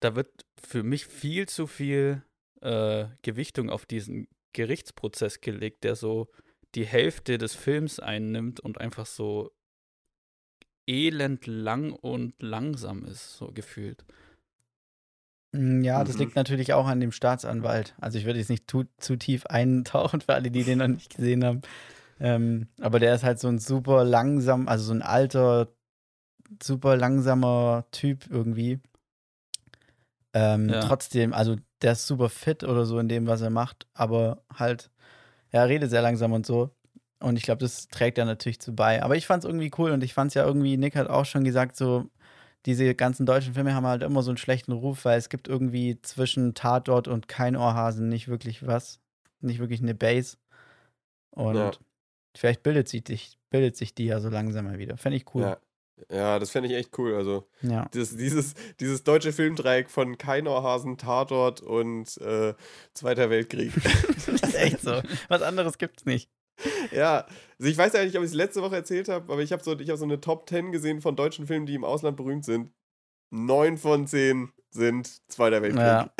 da 0.00 0.14
wird 0.14 0.46
für 0.60 0.82
mich 0.82 1.06
viel 1.06 1.48
zu 1.48 1.66
viel 1.66 2.22
äh, 2.60 3.06
Gewichtung 3.22 3.70
auf 3.70 3.86
diesen 3.86 4.28
Gerichtsprozess 4.52 5.40
gelegt, 5.40 5.84
der 5.84 5.96
so 5.96 6.28
die 6.74 6.86
Hälfte 6.86 7.38
des 7.38 7.54
Films 7.54 8.00
einnimmt 8.00 8.60
und 8.60 8.78
einfach 8.78 9.06
so 9.06 9.52
elend 10.86 11.46
lang 11.46 11.92
und 11.92 12.40
langsam 12.42 13.04
ist, 13.04 13.36
so 13.36 13.52
gefühlt. 13.52 14.04
Mm, 15.52 15.82
Ja, 15.82 16.04
das 16.04 16.14
Mhm. 16.16 16.20
liegt 16.20 16.36
natürlich 16.36 16.72
auch 16.74 16.86
an 16.86 17.00
dem 17.00 17.12
Staatsanwalt. 17.12 17.94
Also 18.00 18.18
ich 18.18 18.24
würde 18.26 18.38
jetzt 18.38 18.50
nicht 18.50 18.70
zu, 18.70 18.84
zu 18.98 19.16
tief 19.16 19.46
eintauchen 19.46 20.20
für 20.20 20.34
alle, 20.34 20.50
die 20.50 20.64
den 20.64 20.78
noch 20.78 20.88
nicht 20.88 21.14
gesehen 21.16 21.44
haben. 21.44 21.62
Ähm, 22.20 22.68
aber 22.80 22.98
der 22.98 23.14
ist 23.14 23.24
halt 23.24 23.38
so 23.38 23.48
ein 23.48 23.58
super 23.58 24.04
langsam, 24.04 24.68
also 24.68 24.84
so 24.84 24.92
ein 24.92 25.02
alter, 25.02 25.68
super 26.62 26.96
langsamer 26.96 27.86
Typ 27.92 28.26
irgendwie. 28.30 28.80
Ähm, 30.34 30.68
Ja. 30.68 30.80
Trotzdem, 30.80 31.32
also 31.32 31.56
der 31.82 31.92
ist 31.92 32.06
super 32.06 32.28
fit 32.28 32.64
oder 32.64 32.84
so 32.86 32.98
in 32.98 33.08
dem, 33.08 33.26
was 33.26 33.40
er 33.40 33.50
macht, 33.50 33.86
aber 33.94 34.42
halt, 34.54 34.90
er 35.50 35.68
redet 35.68 35.90
sehr 35.90 36.02
langsam 36.02 36.32
und 36.32 36.44
so. 36.44 36.70
Und 37.20 37.36
ich 37.36 37.42
glaube, 37.44 37.60
das 37.60 37.88
trägt 37.88 38.18
da 38.18 38.24
natürlich 38.24 38.60
zu 38.60 38.74
bei. 38.74 39.02
Aber 39.02 39.16
ich 39.16 39.26
fand 39.26 39.42
es 39.44 39.48
irgendwie 39.48 39.70
cool 39.78 39.90
und 39.92 40.04
ich 40.04 40.14
fand 40.14 40.30
es 40.30 40.34
ja 40.34 40.44
irgendwie, 40.44 40.76
Nick 40.76 40.94
hat 40.96 41.08
auch 41.08 41.24
schon 41.24 41.44
gesagt, 41.44 41.76
so, 41.76 42.06
diese 42.68 42.94
ganzen 42.94 43.24
deutschen 43.26 43.54
Filme 43.54 43.74
haben 43.74 43.86
halt 43.86 44.02
immer 44.02 44.22
so 44.22 44.30
einen 44.30 44.36
schlechten 44.36 44.72
Ruf, 44.72 45.04
weil 45.06 45.18
es 45.18 45.30
gibt 45.30 45.48
irgendwie 45.48 46.00
zwischen 46.02 46.54
Tatort 46.54 47.08
und 47.08 47.26
kein 47.26 47.56
Ohrhasen 47.56 48.08
nicht 48.10 48.28
wirklich 48.28 48.66
was. 48.66 49.00
Nicht 49.40 49.58
wirklich 49.58 49.80
eine 49.80 49.94
Base. 49.94 50.36
Und 51.30 51.56
Ja. 51.56 51.70
vielleicht 52.36 52.62
bildet 52.62 52.88
sich, 52.88 53.04
dich, 53.04 53.38
bildet 53.50 53.76
sich 53.76 53.94
die 53.94 54.04
ja 54.06 54.20
so 54.20 54.28
langsam 54.28 54.66
mal 54.66 54.78
wieder. 54.78 54.96
Fände 54.98 55.16
ich 55.16 55.34
cool. 55.34 55.42
Ja. 55.42 55.58
Ja, 56.12 56.38
das 56.38 56.50
fände 56.50 56.68
ich 56.68 56.76
echt 56.76 56.96
cool. 56.98 57.14
Also, 57.16 57.48
Ja. 57.62 57.88
das, 57.92 58.16
dieses, 58.16 58.54
dieses 58.78 59.02
deutsche 59.02 59.32
Filmdreieck 59.32 59.90
von 59.90 60.16
Keinohrhasen, 60.16 60.96
Tatort 60.96 61.60
und 61.60 62.16
äh, 62.18 62.54
Zweiter 62.94 63.30
Weltkrieg. 63.30 63.72
das 64.14 64.28
ist 64.28 64.54
echt 64.54 64.80
so. 64.80 65.00
Was 65.28 65.42
anderes 65.42 65.76
gibt's 65.78 66.04
nicht. 66.04 66.30
Ja, 66.92 67.26
also 67.58 67.70
ich 67.70 67.76
weiß 67.76 67.92
ja 67.92 68.04
nicht, 68.04 68.16
ob 68.16 68.22
ich 68.22 68.30
es 68.30 68.34
letzte 68.34 68.62
Woche 68.62 68.76
erzählt 68.76 69.08
habe, 69.08 69.32
aber 69.32 69.42
ich 69.42 69.52
habe 69.52 69.62
so, 69.62 69.78
ich 69.78 69.90
hab 69.90 69.96
so 69.96 70.04
eine 70.04 70.20
Top 70.20 70.48
10 70.48 70.72
gesehen 70.72 71.00
von 71.00 71.16
deutschen 71.16 71.46
Filmen, 71.46 71.66
die 71.66 71.74
im 71.74 71.84
Ausland 71.84 72.16
berühmt 72.16 72.44
sind. 72.44 72.70
Neun 73.30 73.76
von 73.76 74.06
zehn 74.06 74.50
sind 74.70 75.20
Zweiter 75.30 75.60
Weltkrieg. 75.60 75.82
Ja. 75.82 76.10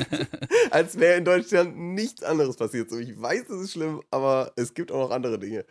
Als 0.70 0.98
wäre 0.98 1.16
in 1.18 1.24
Deutschland 1.24 1.76
nichts 1.76 2.22
anderes 2.24 2.56
passiert. 2.56 2.90
So, 2.90 2.98
ich 2.98 3.20
weiß, 3.20 3.48
es 3.50 3.62
ist 3.62 3.72
schlimm, 3.72 4.02
aber 4.10 4.52
es 4.56 4.74
gibt 4.74 4.90
auch 4.90 5.08
noch 5.08 5.10
andere 5.14 5.38
Dinge. 5.38 5.64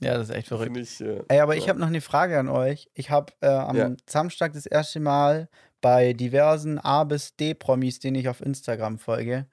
ja, 0.00 0.14
das 0.16 0.30
ist 0.30 0.34
echt 0.34 0.48
verrückt. 0.48 0.76
Ich. 0.76 1.00
Äh, 1.00 1.22
Ey, 1.28 1.40
aber 1.40 1.56
ich 1.56 1.64
ja. 1.64 1.68
habe 1.70 1.80
noch 1.80 1.88
eine 1.88 2.00
Frage 2.00 2.38
an 2.38 2.48
euch. 2.48 2.88
Ich 2.94 3.10
habe 3.10 3.32
äh, 3.40 3.48
am 3.48 3.76
Ja. 3.76 3.90
Samstag 4.08 4.54
das 4.54 4.64
erste 4.66 5.00
Mal 5.00 5.48
bei 5.82 6.12
diversen 6.14 6.78
A 6.78 7.04
bis 7.04 7.36
D-Promis, 7.36 7.98
denen 7.98 8.16
ich 8.16 8.28
auf 8.28 8.40
Instagram 8.40 8.98
folge, 8.98 9.46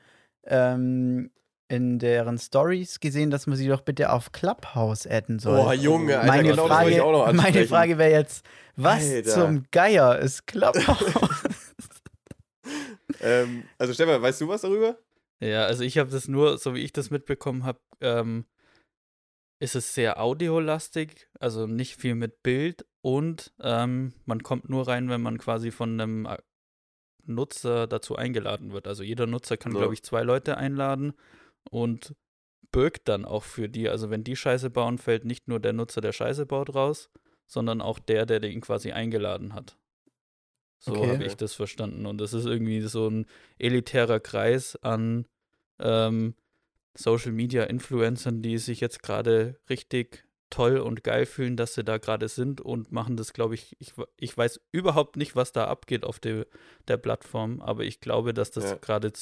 ähm, 0.45 1.32
in 1.70 2.00
deren 2.00 2.38
Stories 2.38 3.00
gesehen, 3.00 3.30
dass 3.30 3.48
man 3.48 3.56
sie 3.56 3.68
doch 3.68 3.82
bitte 3.82 4.12
auf 4.12 4.32
Clubhouse 4.32 5.06
adden 5.08 5.40
soll. 5.40 5.56
Boah, 5.56 5.74
Junge, 5.74 6.18
Alter, 6.20 6.28
meine 6.34 6.50
genau 6.50 6.68
das 6.68 6.78
wollte 6.80 6.92
ich 6.92 6.98
Frage, 6.98 7.06
auch 7.06 7.28
noch 7.28 7.34
meine. 7.34 7.68
Frage 7.68 7.98
wäre 8.00 8.12
jetzt, 8.12 8.44
was 8.76 9.04
Alter. 9.08 9.30
zum 9.30 9.64
Geier 9.72 10.20
ist 10.20 10.46
Clubhouse? 10.48 11.06
Ähm, 13.22 13.64
also, 13.78 13.94
Stefan, 13.94 14.22
weißt 14.22 14.40
du 14.42 14.48
was 14.48 14.62
darüber? 14.62 14.98
Ja, 15.42 15.66
also 15.66 15.84
ich 15.84 15.98
habe 15.98 16.10
das 16.10 16.28
nur, 16.30 16.58
so 16.58 16.74
wie 16.74 16.80
ich 16.80 16.94
das 16.94 17.10
mitbekommen 17.10 17.66
habe, 17.66 17.80
ähm, 18.00 18.46
ist 19.60 19.76
es 19.76 19.94
sehr 19.94 20.22
audiolastig, 20.22 21.28
also 21.40 21.68
nicht 21.68 21.98
viel 21.98 22.16
mit 22.16 22.44
Bild 22.44 22.86
und 23.02 23.52
ähm, 23.62 24.14
man 24.26 24.42
kommt 24.44 24.70
nur 24.70 24.88
rein, 24.88 25.10
wenn 25.10 25.22
man 25.22 25.38
quasi 25.38 25.72
von 25.72 26.00
einem 26.00 26.26
äh, 26.28 26.38
Nutzer 27.26 27.88
dazu 27.88 28.16
eingeladen 28.16 28.72
wird. 28.72 28.88
Also 28.88 29.04
jeder 29.04 29.28
Nutzer 29.28 29.58
kann, 29.58 29.74
Ja. 29.74 29.80
glaube 29.80 29.94
ich, 29.96 30.04
zwei 30.04 30.24
Leute 30.24 30.56
einladen 30.58 31.14
und 31.69 32.15
birgt 32.72 33.08
dann 33.08 33.26
auch 33.26 33.43
für 33.43 33.69
die. 33.69 33.89
Also 33.89 34.10
wenn 34.10 34.24
die 34.24 34.36
Scheiße 34.36 34.69
bauen, 34.69 34.98
fällt 34.98 35.26
nicht 35.26 35.48
nur 35.48 35.60
der 35.60 35.74
Nutzer, 35.74 36.02
der 36.02 36.12
Scheiße 36.12 36.45
baut, 36.45 36.76
raus, 36.76 37.10
sondern 37.48 37.82
auch 37.82 38.00
der, 38.00 38.26
der 38.26 38.39
den 38.39 38.62
quasi 38.62 38.91
eingeladen 38.91 39.54
hat. 39.54 39.78
So 40.80 40.93
Okay. 40.93 41.10
habe 41.10 41.26
ich 41.26 41.36
das 41.36 41.54
verstanden. 41.54 42.06
Und 42.06 42.19
das 42.19 42.34
ist 42.34 42.45
irgendwie 42.45 42.82
so 42.82 43.10
ein 43.10 43.26
elitärer 43.58 44.19
Kreis 44.19 44.76
an 44.82 45.26
ähm, 45.80 46.36
Social 46.95 47.32
Media 47.32 47.63
Influencern, 47.63 48.41
die 48.41 48.58
sich 48.58 48.80
jetzt 48.80 49.04
gerade 49.04 49.60
richtig 49.69 50.26
toll 50.50 50.78
und 50.78 51.04
geil 51.04 51.26
fühlen, 51.26 51.58
dass 51.58 51.76
sie 51.76 51.84
da 51.84 51.98
gerade 51.98 52.28
sind 52.28 52.60
und 52.62 52.91
machen 52.91 53.17
das, 53.17 53.34
glaube 53.34 53.56
ich, 53.56 53.76
ich, 53.80 53.93
ich 54.17 54.36
weiß 54.36 54.60
überhaupt 54.72 55.15
nicht, 55.15 55.36
was 55.36 55.52
da 55.52 55.67
abgeht 55.67 56.04
auf 56.04 56.19
der, 56.19 56.48
der 56.88 56.98
Plattform, 56.98 57.62
aber 57.62 57.84
ich 57.84 58.00
glaube, 58.00 58.34
dass 58.34 58.50
das 58.50 58.65
Ja. 58.65 58.76
gerade 58.78 59.13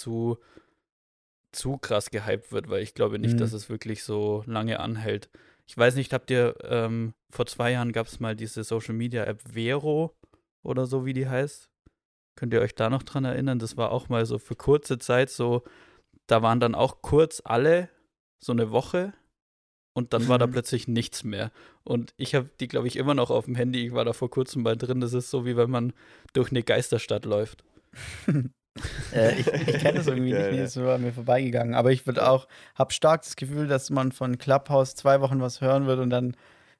zu, 1.57 1.77
krass 1.77 2.09
gehypt 2.11 2.51
wird, 2.51 2.69
weil 2.69 2.81
ich 2.81 2.93
glaube 2.93 3.19
nicht, 3.19 3.33
Mhm. 3.33 3.37
dass 3.39 3.53
es 3.53 3.69
wirklich 3.69 4.03
so 4.03 4.43
lange 4.45 4.79
anhält. 4.79 5.29
Ich 5.67 5.77
weiß 5.77 5.95
nicht, 5.95 6.13
habt 6.13 6.31
ihr, 6.31 6.55
ähm, 6.63 7.13
vor 7.29 7.45
zwei 7.45 7.71
Jahren 7.71 7.91
gab 7.91 8.07
es 8.07 8.19
mal 8.21 8.35
diese 8.35 8.63
Social 8.63 8.93
Media 8.95 9.25
App 9.25 9.41
Vero 9.53 10.15
oder 10.63 10.85
so, 10.85 11.05
wie 11.05 11.13
die 11.13 11.27
heißt. 11.27 11.69
Könnt 12.37 12.53
ihr 12.53 12.61
euch 12.61 12.75
da 12.75 12.89
noch 12.89 13.03
dran 13.03 13.25
erinnern? 13.25 13.59
Das 13.59 13.75
war 13.77 13.91
auch 13.91 14.07
mal 14.09 14.25
so 14.25 14.37
für 14.39 14.55
kurze 14.55 14.97
Zeit 14.99 15.29
so, 15.29 15.63
da 16.27 16.41
waren 16.41 16.59
dann 16.59 16.75
auch 16.75 17.01
kurz 17.01 17.41
alle 17.43 17.89
so 18.39 18.51
eine 18.53 18.71
Woche 18.71 19.13
und 19.93 20.13
dann 20.13 20.27
war 20.27 20.37
da 20.37 20.45
Mhm. 20.47 20.51
plötzlich 20.51 20.87
nichts 20.87 21.23
mehr. 21.23 21.51
Und 21.83 22.13
ich 22.17 22.35
habe 22.35 22.49
die, 22.59 22.67
glaube 22.67 22.87
ich, 22.87 22.95
immer 22.95 23.15
noch 23.15 23.31
auf 23.31 23.45
dem 23.45 23.55
Handy. 23.55 23.87
Ich 23.87 23.93
war 23.93 24.05
da 24.05 24.13
vor 24.13 24.29
kurzem 24.29 24.61
mal 24.61 24.77
drin. 24.77 25.01
Das 25.01 25.13
ist 25.13 25.31
so, 25.31 25.45
wie 25.45 25.57
wenn 25.57 25.71
man 25.71 25.93
durch 26.33 26.51
eine 26.51 26.61
Geisterstadt 26.63 27.25
läuft. 27.25 27.63
Äh, 29.13 29.39
ich 29.39 29.47
ich 29.47 29.79
kenne 29.79 29.97
das 29.99 30.07
irgendwie 30.07 30.33
nicht, 30.33 30.75
das 30.75 30.77
an 30.77 31.01
mir 31.01 31.13
vorbeigegangen. 31.13 31.73
Aber 31.75 31.91
ich 31.91 32.05
würde 32.05 32.29
auch, 32.29 32.47
habe 32.75 32.93
stark 32.93 33.21
das 33.23 33.35
Gefühl, 33.35 33.67
dass 33.67 33.89
man 33.89 34.11
von 34.11 34.37
Clubhouse 34.37 34.95
zwei 34.95 35.21
Wochen 35.21 35.39
was 35.41 35.61
hören 35.61 35.85
wird 35.87 35.99
und 35.99 36.09
dann 36.09 36.35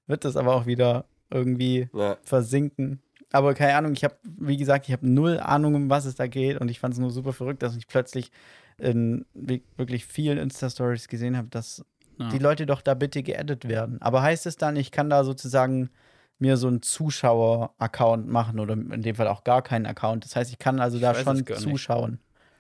wird 0.08 0.26
das 0.26 0.36
aber 0.36 0.56
auch 0.56 0.66
wieder 0.66 1.06
irgendwie 1.30 1.90
Ja. 1.94 2.18
versinken. 2.24 3.02
Aber 3.32 3.54
keine 3.54 3.76
Ahnung, 3.76 3.92
ich 3.94 4.04
habe, 4.06 4.16
wie 4.24 4.56
gesagt, 4.58 4.88
ich 4.88 4.94
habe 4.94 5.08
null 5.08 5.40
Ahnung, 5.40 5.76
um 5.76 5.90
was 5.90 6.06
es 6.06 6.16
da 6.16 6.28
geht 6.28 6.62
und 6.62 6.70
ich 6.72 6.80
fand 6.80 6.94
es 6.94 7.00
nur 7.00 7.12
super 7.12 7.34
verrückt, 7.34 7.62
dass 7.62 7.76
ich 7.76 7.88
plötzlich 7.88 8.32
in 8.78 9.26
wi- 9.34 9.64
wirklich 9.76 10.06
vielen 10.06 10.38
Insta-Stories 10.38 11.08
gesehen 11.10 11.36
habe, 11.36 11.48
dass 11.50 11.84
Ja. 12.20 12.30
die 12.30 12.40
Leute 12.40 12.66
doch 12.66 12.82
da 12.82 12.94
bitte 12.94 13.22
geaddet 13.24 13.68
werden. 13.68 14.02
Aber 14.02 14.22
heißt 14.22 14.46
es 14.46 14.56
dann, 14.56 14.76
ich 14.78 14.92
kann 14.92 15.10
da 15.10 15.24
sozusagen 15.24 15.90
mir 16.40 16.58
so 16.58 16.68
einen 16.68 16.82
Zuschauer-Account 16.82 18.28
machen 18.28 18.60
oder 18.60 18.74
in 18.74 19.02
dem 19.02 19.16
Fall 19.16 19.28
auch 19.28 19.44
gar 19.44 19.62
keinen 19.62 19.86
Account? 19.86 20.24
Das 20.26 20.36
heißt, 20.36 20.52
ich 20.52 20.60
kann 20.60 20.80
also 20.80 21.00
da 21.00 21.16
weiß 21.16 21.24
schon 21.24 21.46
gar 21.46 21.56
nicht. 21.56 21.64
zuschauen. 21.64 22.20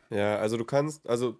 Ja, 0.09 0.37
also 0.37 0.57
du 0.57 0.65
kannst, 0.65 1.07
also 1.07 1.39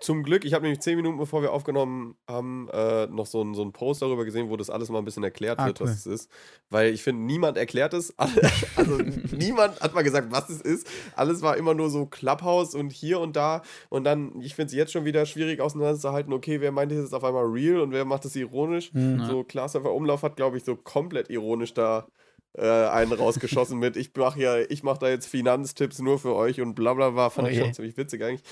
zum 0.00 0.24
Glück, 0.24 0.44
ich 0.44 0.52
habe 0.52 0.64
nämlich 0.64 0.80
zehn 0.80 0.96
Minuten 0.96 1.16
bevor 1.16 1.42
wir 1.42 1.52
aufgenommen 1.52 2.16
haben, 2.28 2.68
äh, 2.72 3.06
noch 3.06 3.26
so 3.26 3.40
ein, 3.42 3.54
so 3.54 3.62
ein 3.62 3.72
Post 3.72 4.02
darüber 4.02 4.24
gesehen, 4.24 4.50
wo 4.50 4.56
das 4.56 4.68
alles 4.68 4.88
mal 4.88 4.98
ein 4.98 5.04
bisschen 5.04 5.22
erklärt 5.22 5.60
Ah, 5.60 5.66
wird, 5.66 5.80
cool. 5.80 5.86
was 5.86 5.98
es 5.98 6.06
ist. 6.06 6.30
Weil 6.70 6.92
ich 6.92 7.02
finde, 7.02 7.22
niemand 7.22 7.56
erklärt 7.56 7.94
es. 7.94 8.14
Also 8.76 8.98
niemand 9.36 9.80
hat 9.80 9.94
mal 9.94 10.02
gesagt, 10.02 10.32
was 10.32 10.48
es 10.48 10.60
ist. 10.60 10.86
Alles 11.14 11.42
war 11.42 11.56
immer 11.56 11.74
nur 11.74 11.88
so 11.90 12.06
Clubhouse 12.06 12.74
und 12.74 12.90
hier 12.90 13.20
und 13.20 13.36
da. 13.36 13.62
Und 13.90 14.04
dann, 14.04 14.40
ich 14.40 14.54
finde 14.56 14.66
es 14.68 14.72
jetzt 14.72 14.92
schon 14.92 15.04
wieder 15.04 15.24
schwierig 15.26 15.60
auseinanderzuhalten, 15.60 16.32
okay, 16.32 16.60
wer 16.60 16.72
meint, 16.72 16.90
das 16.90 16.98
ist 16.98 17.12
auf 17.14 17.22
einmal 17.24 17.44
real 17.44 17.80
und 17.80 17.92
wer 17.92 18.04
macht 18.04 18.24
das 18.24 18.34
ironisch. 18.34 18.92
Hm. 18.92 19.24
So, 19.26 19.44
Klaashofer 19.44 19.92
Umlauf 19.92 20.22
hat, 20.22 20.36
glaube 20.36 20.56
ich, 20.56 20.64
so 20.64 20.74
komplett 20.74 21.30
ironisch 21.30 21.74
da 21.74 22.06
äh, 22.54 22.66
einen 22.66 23.12
rausgeschossen 23.12 23.78
mit, 23.78 23.96
ich 23.96 24.14
mache 24.14 24.40
ja, 24.40 24.58
ich 24.58 24.82
mache 24.82 24.98
da 24.98 25.08
jetzt 25.08 25.26
Finanztipps 25.26 26.00
nur 26.00 26.18
für 26.18 26.34
euch 26.34 26.60
und 26.60 26.74
bla 26.74 26.92
bla 26.94 27.10
bla, 27.10 27.30
fand 27.30 27.48
Oh 27.48 27.50
ich 27.50 27.58
schon 27.58 27.72
ziemlich 27.72 27.96
witzig 27.96 28.22
eigentlich. 28.22 28.42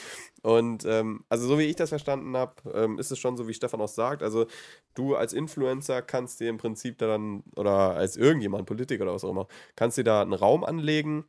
Und 0.42 0.84
ähm, 0.86 1.24
also 1.28 1.46
so 1.46 1.58
wie 1.58 1.64
ich 1.64 1.76
das 1.76 1.90
verstanden 1.90 2.36
habe, 2.36 2.54
ähm, 2.72 2.98
ist 2.98 3.10
es 3.10 3.18
schon 3.18 3.36
so, 3.36 3.46
wie 3.46 3.54
Stefan 3.54 3.80
auch 3.80 3.88
sagt. 3.88 4.22
Also 4.22 4.46
du 4.94 5.16
als 5.16 5.32
Influencer 5.32 6.00
kannst 6.00 6.40
dir 6.40 6.48
im 6.48 6.56
Prinzip 6.56 6.98
da 6.98 7.08
dann, 7.08 7.42
oder 7.56 7.94
als 7.94 8.16
irgendjemand, 8.16 8.66
Politiker 8.66 9.02
oder 9.04 9.14
was 9.14 9.24
auch 9.24 9.30
immer, 9.30 9.48
kannst 9.76 9.98
dir 9.98 10.04
da 10.04 10.22
einen 10.22 10.32
Raum 10.32 10.64
anlegen, 10.64 11.24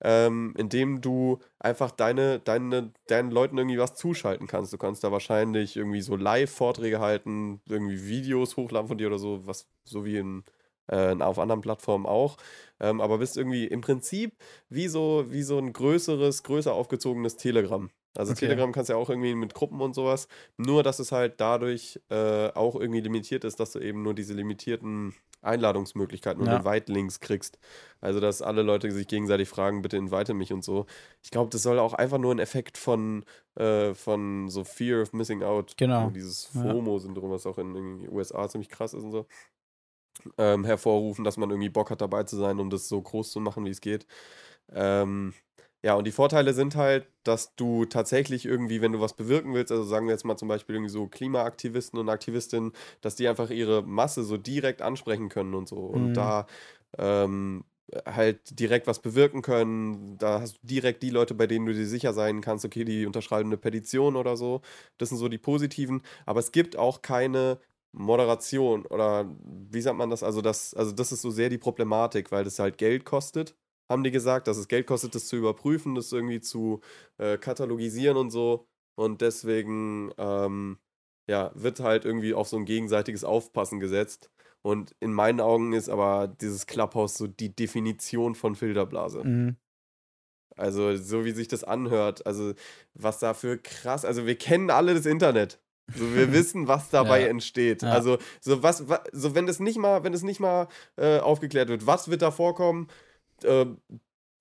ähm, 0.00 0.54
in 0.56 0.70
dem 0.70 1.02
du 1.02 1.40
einfach 1.58 1.90
deine, 1.90 2.38
deine, 2.40 2.92
deinen 3.06 3.30
Leuten 3.30 3.58
irgendwie 3.58 3.78
was 3.78 3.94
zuschalten 3.94 4.46
kannst. 4.46 4.72
Du 4.72 4.78
kannst 4.78 5.04
da 5.04 5.12
wahrscheinlich 5.12 5.76
irgendwie 5.76 6.00
so 6.00 6.16
Live-Vorträge 6.16 7.00
halten, 7.00 7.60
irgendwie 7.68 8.06
Videos 8.06 8.56
hochladen 8.56 8.88
von 8.88 8.96
dir 8.96 9.08
oder 9.08 9.18
so, 9.18 9.46
was 9.46 9.68
so 9.84 10.06
wie 10.06 10.16
in 10.16 10.44
äh, 10.88 11.14
auf 11.20 11.38
anderen 11.38 11.60
Plattformen 11.60 12.06
auch. 12.06 12.36
Ähm, 12.80 13.00
aber 13.00 13.18
bist 13.18 13.36
irgendwie 13.36 13.66
im 13.66 13.80
Prinzip 13.80 14.34
wie 14.68 14.88
so, 14.88 15.26
wie 15.28 15.42
so 15.42 15.58
ein 15.58 15.72
größeres, 15.72 16.42
größer 16.42 16.72
aufgezogenes 16.72 17.36
Telegram. 17.36 17.90
Also 18.16 18.32
Okay. 18.32 18.46
Telegram 18.46 18.70
kannst 18.72 18.88
du 18.90 18.94
ja 18.94 18.98
auch 18.98 19.10
irgendwie 19.10 19.34
mit 19.34 19.54
Gruppen 19.54 19.80
und 19.80 19.94
sowas. 19.94 20.28
Nur, 20.56 20.82
dass 20.82 20.98
es 21.00 21.10
halt 21.12 21.40
dadurch 21.40 22.00
äh, 22.10 22.48
auch 22.52 22.76
irgendwie 22.76 23.00
limitiert 23.00 23.44
ist, 23.44 23.58
dass 23.58 23.72
du 23.72 23.80
eben 23.80 24.02
nur 24.02 24.14
diese 24.14 24.34
limitierten 24.34 25.14
Einladungsmöglichkeiten 25.42 26.40
und 26.42 26.48
Ja. 26.48 26.56
Invite-Links 26.56 27.20
kriegst. 27.20 27.58
Also, 28.00 28.20
dass 28.20 28.42
alle 28.42 28.62
Leute 28.62 28.90
sich 28.90 29.06
gegenseitig 29.08 29.48
fragen, 29.48 29.82
bitte 29.82 29.96
invite 29.96 30.32
mich 30.34 30.52
und 30.52 30.64
so. 30.64 30.86
Ich 31.22 31.30
glaube, 31.30 31.50
das 31.50 31.62
soll 31.62 31.78
auch 31.78 31.92
einfach 31.94 32.18
nur 32.18 32.34
ein 32.34 32.38
Effekt 32.38 32.78
von, 32.78 33.24
äh, 33.56 33.94
von 33.94 34.48
so 34.48 34.64
Fear 34.64 35.02
of 35.02 35.12
Missing 35.12 35.42
Out, 35.42 35.74
Genau. 35.76 36.10
dieses. 36.10 36.46
FOMO-Syndrom, 36.46 37.30
was 37.30 37.46
auch 37.46 37.58
in 37.58 37.74
den 37.74 38.08
USA 38.12 38.48
ziemlich 38.48 38.68
krass 38.68 38.94
ist 38.94 39.02
und 39.04 39.12
so, 39.12 39.26
ähm, 40.38 40.64
hervorrufen, 40.64 41.24
dass 41.24 41.36
man 41.36 41.50
irgendwie 41.50 41.68
Bock 41.70 41.90
hat, 41.90 42.00
dabei 42.00 42.24
zu 42.24 42.36
sein, 42.36 42.60
um 42.60 42.70
das 42.70 42.88
so 42.88 43.00
groß 43.02 43.30
zu 43.32 43.40
machen, 43.40 43.64
wie 43.64 43.70
es 43.70 43.80
geht. 43.80 44.06
Ähm, 44.72 45.34
ja, 45.82 45.94
und 45.94 46.06
die 46.06 46.12
Vorteile 46.12 46.54
sind 46.54 46.76
halt, 46.76 47.06
dass 47.24 47.54
du 47.56 47.84
tatsächlich 47.84 48.46
irgendwie, 48.46 48.80
wenn 48.80 48.92
du 48.92 49.00
was 49.00 49.14
bewirken 49.14 49.52
willst, 49.54 49.70
also 49.72 49.84
sagen 49.84 50.06
wir 50.06 50.12
jetzt 50.12 50.24
mal 50.24 50.36
zum 50.36 50.48
Beispiel 50.48 50.76
irgendwie 50.76 50.90
so 50.90 51.06
Klimaaktivisten 51.08 51.98
und 51.98 52.08
Aktivistinnen, 52.08 52.72
dass 53.02 53.16
die 53.16 53.28
einfach 53.28 53.50
ihre 53.50 53.82
Masse 53.82 54.24
so 54.24 54.36
direkt 54.38 54.80
ansprechen 54.82 55.28
können 55.28 55.54
und 55.54 55.68
so. 55.68 55.76
Und 55.76 56.16
Mhm. 56.16 56.16
da 56.16 56.46
ähm, 56.98 57.64
halt 58.06 58.58
direkt 58.58 58.86
was 58.86 59.00
bewirken 59.02 59.42
können. 59.42 60.16
Da 60.18 60.40
hast 60.40 60.54
du 60.62 60.66
direkt 60.66 61.02
die 61.02 61.10
Leute, 61.10 61.34
bei 61.34 61.46
denen 61.46 61.66
du 61.66 61.74
dir 61.74 61.86
sicher 61.86 62.12
sein 62.14 62.40
kannst, 62.40 62.64
okay, 62.64 62.84
die 62.84 63.06
unterschreiben 63.06 63.48
eine 63.50 63.58
Petition 63.58 64.16
oder 64.16 64.36
so. 64.36 64.62
Das 64.98 65.10
sind 65.10 65.18
so 65.18 65.28
die 65.28 65.38
positiven. 65.38 66.02
Aber 66.26 66.40
es 66.40 66.50
gibt 66.52 66.76
auch 66.76 67.02
keine 67.02 67.58
Moderation 67.94 68.86
oder 68.86 69.30
wie 69.70 69.80
sagt 69.80 69.96
man 69.96 70.10
das? 70.10 70.22
Also 70.22 70.42
das, 70.42 70.74
also 70.74 70.92
das 70.92 71.12
ist 71.12 71.22
so 71.22 71.30
sehr 71.30 71.48
die 71.48 71.58
Problematik, 71.58 72.32
weil 72.32 72.44
das 72.44 72.58
halt 72.58 72.76
Geld 72.78 73.04
kostet, 73.04 73.56
haben 73.88 74.04
die 74.04 74.10
gesagt, 74.10 74.46
dass 74.46 74.56
es 74.56 74.68
Geld 74.68 74.86
kostet, 74.86 75.14
das 75.14 75.26
zu 75.26 75.36
überprüfen, 75.36 75.94
das 75.94 76.12
irgendwie 76.12 76.40
zu 76.40 76.80
äh, 77.18 77.38
katalogisieren 77.38 78.16
und 78.16 78.30
so. 78.30 78.66
Und 78.96 79.20
deswegen, 79.20 80.12
ähm, 80.18 80.78
ja, 81.28 81.50
wird 81.54 81.80
halt 81.80 82.04
irgendwie 82.04 82.34
auf 82.34 82.48
so 82.48 82.56
ein 82.56 82.64
gegenseitiges 82.64 83.24
Aufpassen 83.24 83.80
gesetzt. 83.80 84.30
Und 84.62 84.94
in 85.00 85.12
meinen 85.12 85.40
Augen 85.40 85.72
ist 85.72 85.88
aber 85.88 86.28
dieses 86.28 86.66
Clubhouse 86.66 87.14
so 87.14 87.26
die 87.26 87.54
Definition 87.54 88.34
von 88.34 88.54
Filterblase. 88.54 89.24
Mhm. 89.24 89.56
Also, 90.56 90.96
so 90.96 91.24
wie 91.24 91.32
sich 91.32 91.48
das 91.48 91.64
anhört, 91.64 92.26
also 92.26 92.54
was 92.94 93.18
da 93.18 93.34
für 93.34 93.58
krass, 93.58 94.04
also 94.04 94.24
wir 94.24 94.36
kennen 94.36 94.70
alle 94.70 94.94
das 94.94 95.04
Internet. 95.04 95.60
So, 95.94 96.14
wir 96.14 96.32
wissen, 96.32 96.66
was 96.68 96.88
dabei 96.90 97.22
Ja. 97.22 97.26
entsteht. 97.28 97.82
Ja. 97.82 97.90
Also, 97.90 98.18
so 98.40 98.62
was, 98.62 98.88
wa- 98.88 99.02
so 99.12 99.34
wenn 99.34 99.46
das 99.46 99.60
nicht 99.60 99.76
mal, 99.78 100.02
wenn 100.04 100.14
es 100.14 100.22
nicht 100.22 100.40
mal 100.40 100.68
äh, 100.96 101.18
aufgeklärt 101.18 101.68
wird, 101.68 101.86
was 101.86 102.08
wird 102.08 102.22
da 102.22 102.30
vorkommen? 102.30 102.88
Äh, 103.42 103.66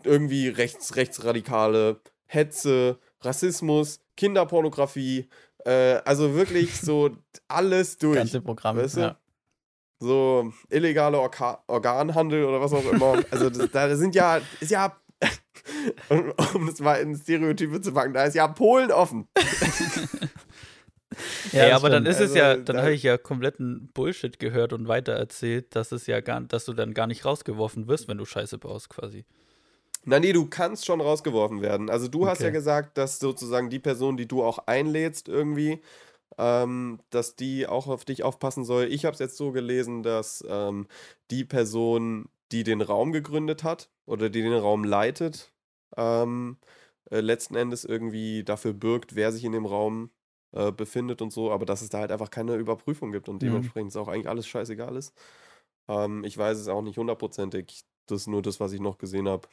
irgendwie 0.06 0.48
rechts, 0.50 0.96
rechtsradikale 0.96 2.00
Hetze, 2.26 2.98
Rassismus, 3.22 4.00
Kinderpornografie, 4.16 5.28
äh, 5.66 5.96
also 6.06 6.34
wirklich 6.36 6.80
so 6.82 7.12
alles 7.48 7.98
durch. 7.98 8.18
Ganze 8.18 8.42
Programm. 8.42 8.78
weißt 8.78 8.98
du? 8.98 9.02
ja. 9.02 9.18
So 10.00 10.52
illegale 10.70 11.18
Orka 11.20 11.64
Organhandel 11.68 12.44
oder 12.46 12.60
was 12.60 12.74
auch 12.74 12.84
immer. 12.92 13.24
Also 13.32 13.50
das, 13.50 13.72
da 13.72 13.96
sind 13.96 14.16
ja, 14.16 14.42
ist 14.60 14.72
ja, 14.72 14.96
um, 16.10 16.68
das 16.68 16.80
mal 16.80 16.96
in 16.96 17.16
Stereotype 17.16 17.80
zu 17.82 17.94
packen, 17.94 18.14
da 18.14 18.26
ist 18.26 18.34
ja 18.36 18.48
Polen 18.48 18.92
offen. 18.92 19.28
Ja, 21.52 21.70
das 21.70 21.76
aber 21.76 21.90
dann 21.90 22.06
ist 22.06 22.20
es 22.20 22.34
ja, 22.34 22.52
Also, 22.52 22.64
dann 22.64 22.76
da- 22.78 22.84
habe 22.84 22.94
ich 22.94 23.04
ja 23.04 23.18
kompletten 23.18 23.90
Bullshit 23.94 24.40
gehört 24.40 24.74
und 24.74 24.88
weitererzählt, 24.88 25.76
dass 25.76 25.92
es 25.92 26.08
ja 26.08 26.22
gar, 26.22 26.42
dass 26.42 26.66
du 26.66 26.74
dann 26.74 26.94
gar 26.94 27.08
nicht 27.08 27.26
rausgeworfen 27.26 27.88
wirst, 27.88 28.08
wenn 28.08 28.18
du 28.18 28.26
Scheiße 28.26 28.58
baust, 28.58 28.90
quasi. 28.90 29.26
Na 30.06 30.20
nee, 30.20 30.34
du 30.34 30.48
kannst 30.50 30.86
schon 30.86 31.00
rausgeworfen 31.02 31.62
werden. 31.62 31.90
Also 31.90 32.08
du 32.10 32.28
hast 32.28 32.42
ja 32.44 32.50
Okay. 32.50 32.54
gesagt, 32.54 32.98
dass 32.98 33.20
sozusagen 33.20 33.70
die 33.70 33.80
Person, 33.80 34.18
die 34.18 34.28
du 34.28 34.44
auch 34.44 34.60
einlädst 34.68 35.30
irgendwie, 35.30 35.82
ähm, 36.38 37.00
dass 37.12 37.36
die 37.38 37.68
auch 37.68 37.88
auf 37.88 38.06
dich 38.06 38.24
aufpassen 38.24 38.66
soll. 38.66 38.86
Ich 38.92 39.06
habe 39.06 39.14
es 39.14 39.20
jetzt 39.20 39.38
so 39.38 39.52
gelesen, 39.54 40.04
dass 40.04 40.44
ähm, 40.50 40.88
die 41.32 41.46
Person, 41.46 42.30
die 42.52 42.64
den 42.64 42.82
Raum 42.82 43.12
gegründet 43.14 43.64
hat 43.64 43.90
oder 44.06 44.30
die 44.30 44.42
den 44.42 44.54
Raum 44.54 44.84
leitet, 44.84 45.54
ähm, 45.98 46.58
äh, 47.12 47.22
letzten 47.22 47.56
Endes 47.56 47.86
irgendwie 47.86 48.44
dafür 48.44 48.74
bürgt, 48.74 49.16
wer 49.16 49.32
sich 49.32 49.44
in 49.46 49.54
dem 49.54 49.66
Raum 49.66 50.12
äh, 50.54 50.72
befindet 50.72 51.22
und 51.22 51.32
so, 51.34 51.52
aber 51.52 51.66
dass 51.66 51.82
es 51.82 51.90
da 51.90 52.00
halt 52.00 52.12
einfach 52.12 52.30
keine 52.30 52.56
Überprüfung 52.56 53.12
gibt 53.12 53.28
und 53.30 53.36
Mhm. 53.36 53.48
dementsprechend 53.48 53.90
ist 53.90 53.98
auch 53.98 54.08
eigentlich 54.08 54.30
alles 54.30 54.48
scheißegal 54.48 54.96
ist. 54.96 55.14
Ähm, 55.88 56.24
ich 56.24 56.38
weiß 56.38 56.58
es 56.58 56.68
auch 56.68 56.82
nicht 56.82 56.98
hundertprozentig. 56.98 57.84
Das 58.08 58.22
ist 58.22 58.28
nur 58.28 58.42
das, 58.42 58.60
was 58.60 58.72
ich 58.74 58.80
noch 58.80 58.98
gesehen 58.98 59.28
habe, 59.28 59.48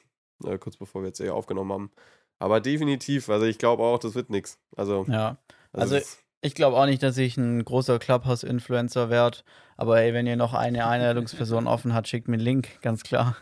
äh, 0.45 0.59
kurz 0.59 0.77
bevor 0.77 1.03
wir 1.03 1.09
jetzt 1.09 1.19
hier 1.19 1.35
aufgenommen 1.35 1.73
haben. 1.73 1.91
Aber 2.39 2.61
definitiv, 2.61 3.29
also 3.29 3.45
ich 3.47 3.59
glaube 3.59 3.83
auch, 3.83 3.99
das 3.99 4.15
wird 4.15 4.31
nichts. 4.31 4.59
Also, 4.77 5.05
ja. 5.09 5.39
Also, 5.73 5.97
es- 5.97 6.19
Ich 6.43 6.55
glaube 6.55 6.77
auch 6.79 6.87
nicht, 6.87 7.03
dass 7.03 7.19
ich 7.19 7.37
ein 7.37 7.63
großer 7.65 7.99
Clubhouse-Influencer 7.99 9.11
werde. 9.11 9.39
Aber 9.77 10.01
ey, 10.01 10.15
wenn 10.15 10.27
ihr 10.27 10.37
noch 10.37 10.55
eine 10.55 10.87
Einladungsperson 10.87 11.67
offen 11.67 11.93
hat, 11.93 12.09
schickt 12.09 12.29
mir 12.29 12.35
einen 12.35 12.43
Link, 12.43 12.81
ganz 12.81 13.03
klar. 13.03 13.37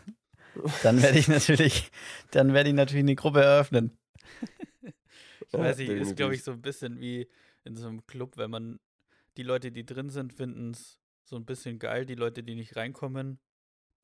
Dann 0.83 1.01
werde 1.01 1.17
ich 1.17 1.27
natürlich, 1.29 1.91
dann 2.31 2.53
werde 2.53 2.69
ich 2.69 2.75
natürlich 2.75 3.03
eine 3.03 3.15
Gruppe 3.15 3.41
eröffnen. 3.41 3.97
Ich 5.47 5.53
weiß 5.53 5.77
nicht, 5.77 5.89
ist, 5.89 6.15
glaube 6.15 6.35
ich, 6.35 6.43
so 6.43 6.51
ein 6.51 6.61
bisschen 6.61 6.99
wie 6.99 7.27
in 7.65 7.75
so 7.75 7.87
einem 7.87 8.05
Club, 8.07 8.37
wenn 8.37 8.49
man 8.51 8.79
die 9.37 9.43
Leute, 9.43 9.71
die 9.71 9.85
drin 9.85 10.09
sind, 10.09 10.33
finden 10.33 10.71
es 10.71 10.97
so 11.23 11.35
ein 11.35 11.45
bisschen 11.45 11.79
geil. 11.79 12.05
Die 12.05 12.15
Leute, 12.15 12.43
die 12.43 12.55
nicht 12.55 12.75
reinkommen, 12.75 13.39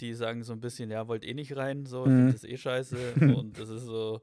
die 0.02 0.14
sagen 0.14 0.44
so 0.44 0.54
ein 0.54 0.60
bisschen, 0.62 0.92
ja, 0.92 1.08
wollt 1.08 1.26
eh 1.26 1.34
nicht 1.34 1.56
rein, 1.56 1.86
so, 1.86 2.06
Mhm. 2.06 2.32
das 2.32 2.44
eh 2.44 2.58
scheiße. 2.58 3.14
und 3.44 3.58
das 3.60 3.70
ist 3.70 3.84
so, 3.84 4.22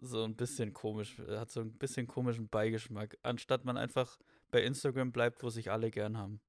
so 0.00 0.24
ein 0.24 0.36
bisschen 0.36 0.72
komisch, 0.72 1.16
hat 1.28 1.50
so 1.50 1.60
ein 1.60 1.72
bisschen 1.72 2.06
komischen 2.06 2.48
Beigeschmack, 2.48 3.16
anstatt 3.22 3.64
man 3.64 3.76
einfach 3.76 4.18
bei 4.50 4.62
Instagram 4.62 5.12
bleibt, 5.12 5.42
wo 5.42 5.50
sich 5.50 5.70
alle 5.70 5.90
gern 5.90 6.16
haben. 6.16 6.40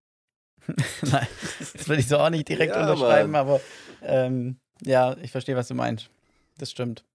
Nein, 1.04 1.28
das 1.60 1.88
würde 1.88 2.02
ich 2.02 2.08
so 2.08 2.18
auch 2.18 2.30
nicht 2.30 2.48
direkt 2.50 2.76
Ja, 2.76 2.82
unterschreiben, 2.82 3.32
Mann. 3.32 3.42
aber 3.42 3.62
ähm, 4.02 4.60
ja, 4.82 5.18
ich 5.18 5.32
verstehe, 5.32 5.56
was 5.56 5.68
du 5.70 5.74
meinst. 5.74 6.10
Das 6.58 6.70
stimmt. 6.72 7.06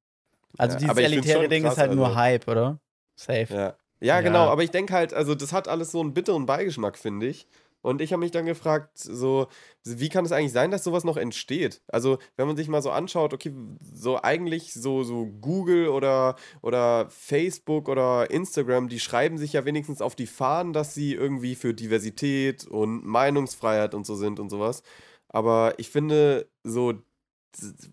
Also 0.58 0.74
Ja, 0.78 0.80
dieses 0.94 0.96
elitäre 0.98 1.48
Ding 1.48 1.62
krass, 1.64 1.74
ist 1.74 1.78
halt 1.78 1.92
nur 1.92 2.06
also- 2.06 2.16
Hype, 2.18 2.48
oder? 2.48 2.80
Safe. 3.16 3.54
Ja. 3.54 3.76
Ja, 4.00 4.16
Ja. 4.16 4.20
genau, 4.20 4.48
aber 4.48 4.62
ich 4.62 4.70
denke 4.70 4.92
halt, 4.92 5.14
also 5.14 5.34
das 5.34 5.52
hat 5.52 5.68
alles 5.68 5.92
so 5.92 6.00
einen 6.00 6.14
bitteren 6.14 6.46
Beigeschmack, 6.46 6.98
finde 6.98 7.26
ich. 7.26 7.46
Und 7.82 8.00
ich 8.00 8.14
habe 8.14 8.20
mich 8.20 8.30
dann 8.30 8.46
gefragt, 8.46 8.96
so, 8.96 9.46
wie 9.84 10.08
kann 10.08 10.24
es 10.24 10.32
eigentlich 10.32 10.52
sein, 10.52 10.70
dass 10.70 10.84
sowas 10.84 11.04
noch 11.04 11.18
entsteht? 11.18 11.82
Also, 11.88 12.16
wenn 12.36 12.46
man 12.46 12.56
sich 12.56 12.68
mal 12.68 12.80
so 12.80 12.90
anschaut, 12.90 13.34
okay, 13.34 13.52
so 13.82 14.22
eigentlich 14.22 14.72
so, 14.72 15.02
so 15.04 15.26
Google 15.26 15.88
oder, 15.88 16.36
oder 16.62 17.10
Facebook 17.10 17.90
oder 17.90 18.30
Instagram, 18.30 18.88
die 18.88 19.00
schreiben 19.00 19.36
sich 19.36 19.52
ja 19.52 19.66
wenigstens 19.66 20.00
auf 20.00 20.14
die 20.14 20.26
Fahnen, 20.26 20.72
dass 20.72 20.94
sie 20.94 21.12
irgendwie 21.12 21.54
für 21.56 21.74
Diversität 21.74 22.66
und 22.66 23.04
Meinungsfreiheit 23.04 23.92
und 23.94 24.06
so 24.06 24.14
sind 24.14 24.40
und 24.40 24.48
sowas. 24.48 24.82
Aber 25.28 25.74
ich 25.76 25.90
finde, 25.90 26.48
so, 26.62 26.94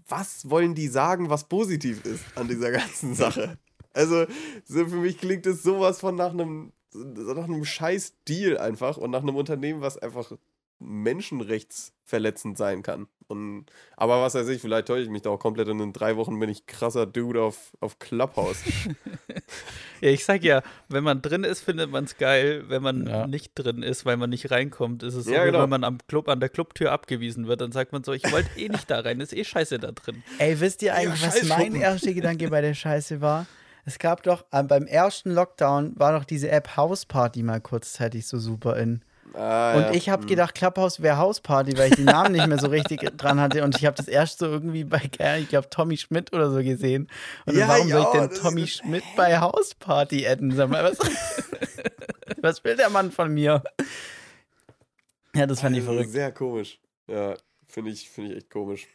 was 0.08 0.50
wollen 0.50 0.74
die 0.74 0.88
sagen, 0.88 1.30
was 1.30 1.50
positiv 1.50 2.06
ist 2.06 2.24
an 2.36 2.48
dieser 2.48 2.72
ganzen 2.72 3.14
Sache? 3.14 3.58
Also, 3.94 4.26
so 4.66 4.86
für 4.88 4.96
mich 4.98 5.18
klingt 5.18 5.46
es 5.46 5.64
sowas 5.64 6.00
von 6.00 6.16
nach 6.16 6.32
einem, 6.32 6.72
nach 6.94 7.44
einem 7.46 7.66
scheiß 7.66 8.14
Deal 8.28 8.58
einfach 8.58 8.98
und 8.98 9.12
nach 9.12 9.22
einem 9.22 9.36
Unternehmen, 9.36 9.82
was 9.82 9.98
einfach 9.98 10.32
menschenrechtsverletzend 10.80 12.58
sein 12.58 12.84
kann. 12.84 13.08
Und, 13.28 13.68
aber 13.96 14.22
was 14.22 14.36
weiß 14.36 14.50
ich, 14.50 14.60
vielleicht 14.62 14.88
täusche 14.88 15.04
ich 15.04 15.10
mich 15.10 15.22
da 15.22 15.30
auch 15.30 15.40
komplett 15.40 15.70
und 15.70 15.80
in 15.80 15.94
drei 15.94 16.18
Wochen 16.18 16.38
bin 16.40 16.50
ich 16.50 16.66
krasser 16.66 17.06
Dude 17.06 17.42
auf, 17.42 17.72
auf 17.80 18.00
Clubhouse. 18.00 18.58
Ja, 20.02 20.10
ich 20.10 20.26
sag 20.26 20.44
ja, 20.44 20.64
wenn 20.90 21.04
man 21.04 21.22
drin 21.22 21.44
ist, 21.44 21.62
findet 21.62 21.92
man 21.92 22.06
es 22.06 22.18
geil. 22.18 22.64
Wenn 22.70 22.82
man 22.82 23.06
Ja. 23.06 23.28
nicht 23.28 23.52
drin 23.54 23.84
ist, 23.84 24.04
weil 24.04 24.18
man 24.18 24.32
nicht 24.32 24.50
reinkommt, 24.50 25.04
ist 25.04 25.14
es 25.14 25.26
so, 25.26 25.32
Ja, 25.32 25.44
wie 25.44 25.52
genau. 25.52 25.62
wenn 25.62 25.70
man 25.70 25.84
am 25.84 26.00
Club, 26.08 26.28
an 26.28 26.40
der 26.40 26.50
Clubtür 26.50 26.92
abgewiesen 26.92 27.48
wird. 27.48 27.62
Dann 27.62 27.72
sagt 27.72 27.92
man 27.92 28.04
so, 28.04 28.12
ich 28.12 28.24
wollte 28.32 28.50
eh 28.58 28.68
nicht 28.68 28.90
da 28.90 29.02
rein, 29.02 29.20
ist 29.20 29.32
eh 29.32 29.44
scheiße 29.44 29.78
da 29.78 29.92
drin. 29.92 30.24
Ey, 30.40 30.60
wisst 30.60 30.82
ihr 30.82 30.96
eigentlich, 30.96 31.22
was 31.22 31.44
mein 31.44 31.76
erster 31.76 32.14
Gedanke 32.14 32.50
bei 32.50 32.62
der 32.62 32.74
Scheiße 32.74 33.22
war? 33.22 33.46
Es 33.86 34.00
gab 34.00 34.24
doch, 34.24 34.46
äh, 34.52 34.64
beim 34.64 34.86
ersten 34.86 35.32
Lockdown 35.32 35.94
war 35.98 36.14
doch 36.18 36.26
diese 36.26 36.50
App 36.50 36.76
Hausparty 36.78 37.44
mal 37.44 37.60
kurzzeitig 37.62 38.28
so 38.28 38.38
super 38.40 38.78
in. 38.78 39.02
Ah, 39.34 39.76
Und 39.76 39.84
ja. 39.84 39.92
ich 39.94 40.10
habe 40.10 40.24
Hm. 40.24 40.28
gedacht, 40.28 40.56
Clubhouse 40.56 41.02
wäre 41.02 41.18
Hausparty, 41.18 41.78
weil 41.78 41.90
ich 41.90 41.96
den 41.96 42.06
Namen 42.06 42.34
nicht 42.34 42.46
mehr 42.48 42.60
so 42.60 42.68
richtig 42.68 43.00
dran 43.18 43.40
hatte. 43.40 43.64
Und 43.64 43.76
ich 43.78 43.86
habe 43.86 43.96
das 43.96 44.08
erst 44.08 44.40
so 44.40 44.46
irgendwie 44.46 44.84
bei, 44.84 45.02
ich 45.40 45.48
glaube, 45.48 45.70
Tommy 45.70 45.98
Schmidt 45.98 46.34
oder 46.34 46.52
so 46.52 46.58
gesehen. 46.62 47.08
Und 47.46 47.56
Ja, 47.58 47.68
warum 47.70 47.90
soll 47.90 48.02
ich 48.02 48.08
denn 48.08 48.30
Tommy 48.30 48.68
Schmidt 48.68 49.04
bei 49.16 49.40
Hausparty 49.40 50.28
adden? 50.28 50.52
Sag 50.52 50.70
mal, 50.70 50.84
was, 50.84 50.98
was 52.42 52.64
will 52.64 52.76
der 52.76 52.90
Mann 52.90 53.12
von 53.12 53.34
mir? 53.34 53.64
Ja, 55.34 55.46
das 55.48 55.62
fand 55.62 55.76
ich 55.78 55.82
Also, 55.82 55.94
verrückt. 55.94 56.12
Sehr 56.12 56.32
komisch. 56.34 56.80
Ja, 57.08 57.36
finde 57.68 57.92
ich, 57.92 58.10
finde 58.10 58.32
ich 58.32 58.38
echt 58.38 58.50
komisch. 58.50 58.88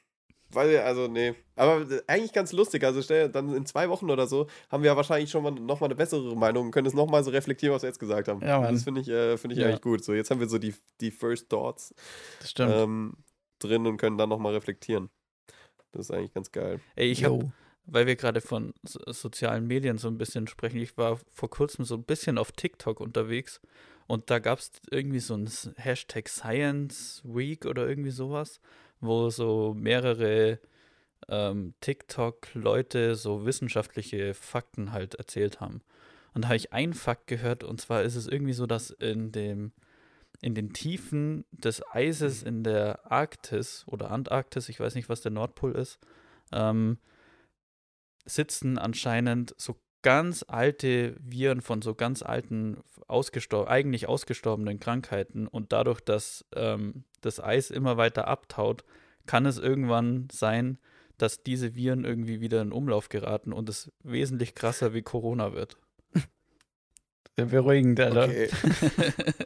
Weil, 0.50 0.78
also, 0.78 1.08
nee. 1.08 1.34
Aber 1.56 1.84
eigentlich 2.06 2.32
ganz 2.32 2.52
lustig. 2.52 2.84
Also, 2.84 3.02
stell, 3.02 3.28
dann 3.28 3.52
in 3.54 3.66
zwei 3.66 3.88
Wochen 3.88 4.10
oder 4.10 4.26
so 4.26 4.46
haben 4.70 4.82
wir 4.82 4.90
ja 4.90 4.96
wahrscheinlich 4.96 5.30
schon 5.30 5.42
mal 5.42 5.50
nochmal 5.50 5.88
eine 5.88 5.96
bessere 5.96 6.36
Meinung 6.36 6.66
und 6.66 6.70
können 6.70 6.86
es 6.86 6.94
nochmal 6.94 7.24
so 7.24 7.30
reflektieren, 7.30 7.74
was 7.74 7.82
wir 7.82 7.88
jetzt 7.88 7.98
gesagt 7.98 8.28
haben. 8.28 8.40
Ja, 8.42 8.60
Mann. 8.60 8.74
Das 8.74 8.84
finde 8.84 9.00
ich, 9.00 9.08
äh, 9.08 9.36
finde 9.36 9.54
ich 9.54 9.60
Ja. 9.60 9.68
eigentlich 9.68 9.80
gut. 9.82 10.04
So, 10.04 10.12
jetzt 10.14 10.30
haben 10.30 10.40
wir 10.40 10.48
so 10.48 10.58
die, 10.58 10.74
die 11.00 11.10
First 11.10 11.48
Thoughts 11.50 11.94
Das 12.40 12.50
stimmt. 12.50 12.72
ähm, 12.74 13.14
drin 13.58 13.86
und 13.86 13.96
können 13.96 14.18
dann 14.18 14.28
nochmal 14.28 14.54
reflektieren. 14.54 15.10
Das 15.92 16.06
ist 16.06 16.10
eigentlich 16.10 16.34
ganz 16.34 16.52
geil. 16.52 16.80
Ey, 16.94 17.10
ich 17.10 17.24
habe 17.24 17.50
weil 17.86 18.06
wir 18.06 18.16
gerade 18.16 18.40
von 18.40 18.74
so, 18.82 19.00
sozialen 19.12 19.66
Medien 19.66 19.96
so 19.98 20.08
ein 20.08 20.18
bisschen 20.18 20.48
sprechen, 20.48 20.78
ich 20.78 20.96
war 20.96 21.18
vor 21.32 21.48
kurzem 21.50 21.84
so 21.84 21.94
ein 21.94 22.02
bisschen 22.04 22.36
auf 22.36 22.52
TikTok 22.52 23.00
unterwegs 23.00 23.60
und 24.08 24.28
da 24.30 24.38
gab 24.40 24.58
es 24.58 24.72
irgendwie 24.90 25.20
so 25.20 25.34
ein 25.34 25.48
Hashtag 25.76 26.28
Science 26.28 27.22
Week 27.24 27.64
oder 27.64 27.88
irgendwie 27.88 28.10
sowas, 28.10 28.60
wo 29.00 29.30
so 29.30 29.74
mehrere 29.74 30.58
ähm, 31.28 31.74
TikTok-Leute 31.80 33.14
so 33.14 33.44
wissenschaftliche 33.44 34.34
Fakten 34.34 34.92
halt 34.92 35.16
erzählt 35.16 35.60
haben. 35.60 35.82
Und 36.34 36.42
da 36.42 36.48
habe 36.48 36.56
ich 36.56 36.72
einen 36.72 36.94
Fakt 36.94 37.26
gehört 37.26 37.64
und 37.64 37.80
zwar 37.80 38.02
ist 38.02 38.16
es 38.16 38.26
irgendwie 38.26 38.52
so, 38.52 38.66
dass 38.66 38.90
in 38.90 39.32
dem 39.32 39.72
in 40.42 40.54
den 40.54 40.72
Tiefen 40.72 41.44
des 41.50 41.82
Eises 41.92 42.42
in 42.42 42.62
der 42.62 43.10
Arktis 43.10 43.84
oder 43.86 44.10
Antarktis, 44.10 44.68
ich 44.68 44.80
weiß 44.80 44.94
nicht, 44.94 45.08
was 45.08 45.22
der 45.22 45.32
Nordpol 45.32 45.72
ist, 45.72 45.98
ähm, 46.52 46.98
sitzen 48.26 48.78
anscheinend 48.78 49.54
so 49.56 49.80
ganz 50.02 50.44
alte 50.46 51.16
Viren 51.20 51.62
von 51.62 51.82
so 51.82 51.94
ganz 51.94 52.22
alten, 52.22 52.78
ausgestor 53.08 53.68
eigentlich 53.68 54.08
ausgestorbenen 54.08 54.80
Krankheiten 54.80 55.46
und 55.46 55.72
dadurch, 55.72 56.00
dass 56.00 56.44
ähm, 56.54 57.04
das 57.20 57.40
Eis 57.40 57.70
immer 57.70 57.96
weiter 57.96 58.26
abtaut, 58.28 58.84
kann 59.26 59.46
es 59.46 59.58
irgendwann 59.58 60.28
sein, 60.32 60.78
dass 61.18 61.42
diese 61.42 61.74
Viren 61.74 62.04
irgendwie 62.04 62.40
wieder 62.40 62.60
in 62.62 62.72
Umlauf 62.72 63.08
geraten 63.08 63.52
und 63.52 63.68
es 63.68 63.90
wesentlich 64.02 64.54
krasser 64.54 64.92
wie 64.92 65.02
Corona 65.02 65.52
wird. 65.52 65.76
Sehr 67.36 67.46
beruhigend, 67.46 68.00
Alter. 68.00 68.24
Okay. 68.24 68.48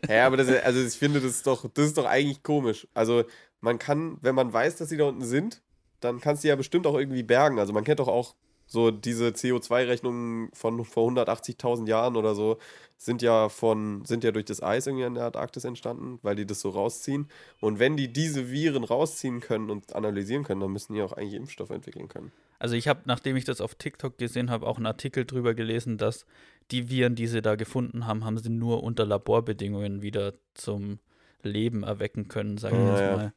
ja, 0.08 0.26
aber 0.26 0.36
das, 0.36 0.48
ist- 0.48 0.64
also 0.64 0.80
ich 0.80 0.94
finde, 0.94 1.20
das 1.20 1.32
ist 1.32 1.46
doch, 1.46 1.68
das 1.74 1.86
ist 1.86 1.98
doch 1.98 2.06
eigentlich 2.06 2.42
komisch. 2.42 2.86
Also 2.94 3.24
man 3.60 3.78
kann, 3.78 4.16
wenn 4.20 4.34
man 4.34 4.52
weiß, 4.52 4.76
dass 4.76 4.88
sie 4.88 4.96
da 4.96 5.04
unten 5.04 5.24
sind, 5.24 5.62
dann 5.98 6.20
kannst 6.20 6.44
du 6.44 6.48
ja 6.48 6.56
bestimmt 6.56 6.86
auch 6.86 6.96
irgendwie 6.96 7.22
bergen. 7.24 7.58
Also 7.58 7.72
man 7.72 7.84
kennt 7.84 7.98
doch 8.00 8.08
auch 8.08 8.36
so 8.70 8.92
diese 8.92 9.30
CO2-Rechnungen 9.30 10.50
von 10.52 10.84
vor 10.84 11.10
180.000 11.10 11.88
Jahren 11.88 12.16
oder 12.16 12.36
so, 12.36 12.58
sind 12.96 13.20
ja 13.20 13.48
von, 13.48 14.04
sind 14.04 14.22
ja 14.22 14.30
durch 14.30 14.44
das 14.44 14.62
Eis 14.62 14.86
irgendwie 14.86 15.06
in 15.06 15.14
der 15.14 15.24
Antarktis 15.24 15.64
entstanden, 15.64 16.20
weil 16.22 16.36
die 16.36 16.46
das 16.46 16.60
so 16.60 16.70
rausziehen. 16.70 17.26
Und 17.60 17.80
wenn 17.80 17.96
die 17.96 18.12
diese 18.12 18.50
Viren 18.50 18.84
rausziehen 18.84 19.40
können 19.40 19.70
und 19.70 19.96
analysieren 19.96 20.44
können, 20.44 20.60
dann 20.60 20.70
müssen 20.70 20.94
die 20.94 21.02
auch 21.02 21.12
eigentlich 21.12 21.34
Impfstoffe 21.34 21.70
entwickeln 21.70 22.06
können. 22.06 22.30
Also 22.60 22.76
ich 22.76 22.86
habe, 22.86 23.00
nachdem 23.06 23.36
ich 23.36 23.44
das 23.44 23.60
auf 23.60 23.74
TikTok 23.74 24.18
gesehen 24.18 24.50
habe, 24.50 24.68
auch 24.68 24.76
einen 24.76 24.86
Artikel 24.86 25.24
drüber 25.24 25.54
gelesen, 25.54 25.98
dass 25.98 26.26
die 26.70 26.90
Viren, 26.90 27.16
die 27.16 27.26
sie 27.26 27.42
da 27.42 27.56
gefunden 27.56 28.06
haben, 28.06 28.24
haben 28.24 28.38
sie 28.38 28.50
nur 28.50 28.84
unter 28.84 29.04
Laborbedingungen 29.04 30.00
wieder 30.02 30.34
zum 30.54 31.00
Leben 31.42 31.82
erwecken 31.82 32.28
können, 32.28 32.56
sagen 32.56 32.84
wir 32.84 32.90
jetzt 32.92 33.00
ja. 33.00 33.16
mal. 33.16 33.32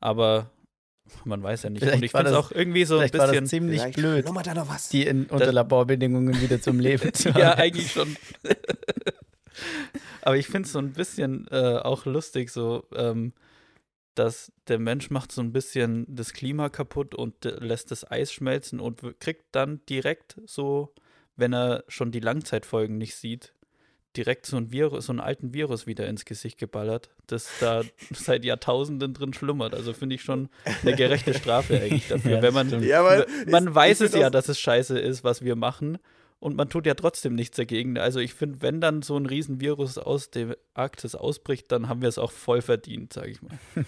Aber 0.00 0.50
man 1.24 1.42
weiß 1.42 1.64
ja 1.64 1.70
nicht. 1.70 1.80
Vielleicht 1.80 1.96
Und 1.98 2.02
ich 2.04 2.14
war 2.14 2.20
finde 2.22 2.36
es 2.36 2.36
das- 2.42 2.46
auch 2.46 2.52
irgendwie 2.56 2.84
so 2.84 2.94
ein 2.94 3.00
Vielleicht 3.00 3.14
war 3.14 3.20
das 3.26 3.30
bisschen. 3.32 3.46
ziemlich 3.46 3.80
Vielleicht 3.80 3.96
blöd, 3.96 4.26
da 4.44 4.54
noch 4.54 4.68
was. 4.68 4.88
die 4.88 5.06
in, 5.06 5.26
unter 5.26 5.46
Das- 5.46 5.54
Laborbedingungen 5.54 6.40
wieder 6.40 6.60
zum 6.60 6.80
Leben 6.80 7.12
zu 7.14 7.32
haben. 7.32 7.40
ja, 7.40 7.54
eigentlich 7.54 7.90
schon. 7.92 8.16
Aber 10.22 10.36
ich 10.36 10.46
finde 10.46 10.66
es 10.66 10.72
so 10.72 10.78
ein 10.78 10.92
bisschen 10.92 11.46
äh, 11.50 11.78
auch 11.78 12.04
lustig, 12.04 12.50
so, 12.50 12.84
ähm, 12.94 13.32
dass 14.14 14.50
der 14.68 14.78
Mensch 14.78 15.10
macht 15.10 15.30
so 15.32 15.40
ein 15.40 15.52
bisschen 15.52 16.04
das 16.08 16.32
Klima 16.32 16.68
kaputt 16.68 17.14
und 17.14 17.44
äh, 17.46 17.50
lässt 17.60 17.90
das 17.90 18.10
Eis 18.10 18.32
schmelzen 18.32 18.80
und 18.80 19.02
kriegt 19.20 19.44
dann 19.52 19.80
direkt 19.88 20.40
so, 20.46 20.92
wenn 21.36 21.52
er 21.54 21.84
schon 21.88 22.10
die 22.12 22.20
Langzeitfolgen 22.20 22.98
nicht 22.98 23.14
sieht, 23.16 23.52
direkt 24.16 24.46
so 24.46 24.56
ein 24.56 24.72
Virus, 24.72 25.06
so 25.06 25.12
einen 25.12 25.20
alten 25.20 25.52
Virus 25.54 25.86
wieder 25.86 26.06
ins 26.06 26.24
Gesicht 26.24 26.58
geballert, 26.58 27.10
das 27.26 27.48
da 27.60 27.82
seit 28.12 28.44
Jahrtausenden 28.44 29.14
drin 29.14 29.32
schlummert. 29.34 29.74
Also 29.74 29.92
finde 29.92 30.14
ich 30.16 30.22
schon 30.22 30.48
eine 30.82 30.94
gerechte 30.96 31.34
Strafe 31.34 31.80
eigentlich 31.80 32.08
dafür. 32.08 32.42
Wenn 32.42 32.54
man. 32.54 32.82
Ja, 32.82 33.02
man 33.48 33.68
ich- 33.68 33.74
weiß 33.74 34.00
es 34.00 34.14
ja, 34.14 34.30
dass 34.30 34.48
es 34.48 34.58
scheiße 34.58 34.98
ist, 34.98 35.24
was 35.24 35.42
wir 35.42 35.56
machen. 35.56 35.98
Und 36.38 36.54
man 36.54 36.68
tut 36.68 36.84
ja 36.84 36.92
trotzdem 36.94 37.34
nichts 37.34 37.56
dagegen. 37.56 37.96
Also 37.98 38.20
ich 38.20 38.34
finde, 38.34 38.60
wenn 38.60 38.80
dann 38.80 39.00
so 39.02 39.16
ein 39.16 39.24
Riesenvirus 39.24 39.96
aus 39.96 40.30
der 40.30 40.56
Arktis 40.74 41.14
ausbricht, 41.14 41.72
dann 41.72 41.88
haben 41.88 42.02
wir 42.02 42.10
es 42.10 42.18
auch 42.18 42.30
voll 42.30 42.60
verdient, 42.60 43.12
sage 43.14 43.30
ich 43.30 43.40
mal. 43.42 43.58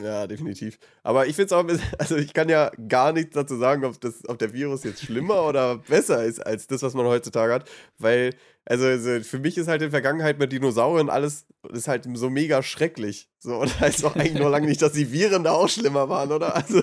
Ja, 0.00 0.26
definitiv. 0.26 0.78
Aber 1.02 1.26
ich 1.26 1.36
finde 1.36 1.46
es 1.46 1.52
auch 1.52 1.62
bisschen, 1.64 1.86
also 1.98 2.16
ich 2.16 2.32
kann 2.32 2.48
ja 2.48 2.70
gar 2.88 3.12
nichts 3.12 3.34
dazu 3.34 3.56
sagen, 3.56 3.84
ob, 3.84 4.00
das, 4.00 4.26
ob 4.28 4.38
der 4.38 4.52
Virus 4.54 4.84
jetzt 4.84 5.02
schlimmer 5.04 5.42
oder 5.46 5.78
besser 5.78 6.24
ist 6.24 6.40
als 6.44 6.66
das, 6.66 6.82
was 6.82 6.94
man 6.94 7.04
heutzutage 7.06 7.52
hat. 7.52 7.68
Weil, 7.98 8.34
also, 8.64 8.86
also 8.86 9.20
für 9.20 9.38
mich 9.38 9.58
ist 9.58 9.68
halt 9.68 9.82
in 9.82 9.86
der 9.86 9.90
Vergangenheit 9.90 10.38
mit 10.38 10.50
Dinosauriern 10.52 11.10
alles 11.10 11.44
ist 11.72 11.88
halt 11.88 12.06
so 12.14 12.30
mega 12.30 12.62
schrecklich. 12.62 13.28
So, 13.38 13.56
und 13.56 13.80
da 13.80 13.86
ist 13.86 14.04
auch 14.04 14.16
eigentlich 14.16 14.34
nur 14.40 14.48
lange 14.50 14.66
nicht, 14.66 14.80
dass 14.80 14.92
die 14.92 15.12
Viren 15.12 15.44
da 15.44 15.52
auch 15.52 15.68
schlimmer 15.68 16.08
waren, 16.08 16.32
oder? 16.32 16.56
Also, 16.56 16.82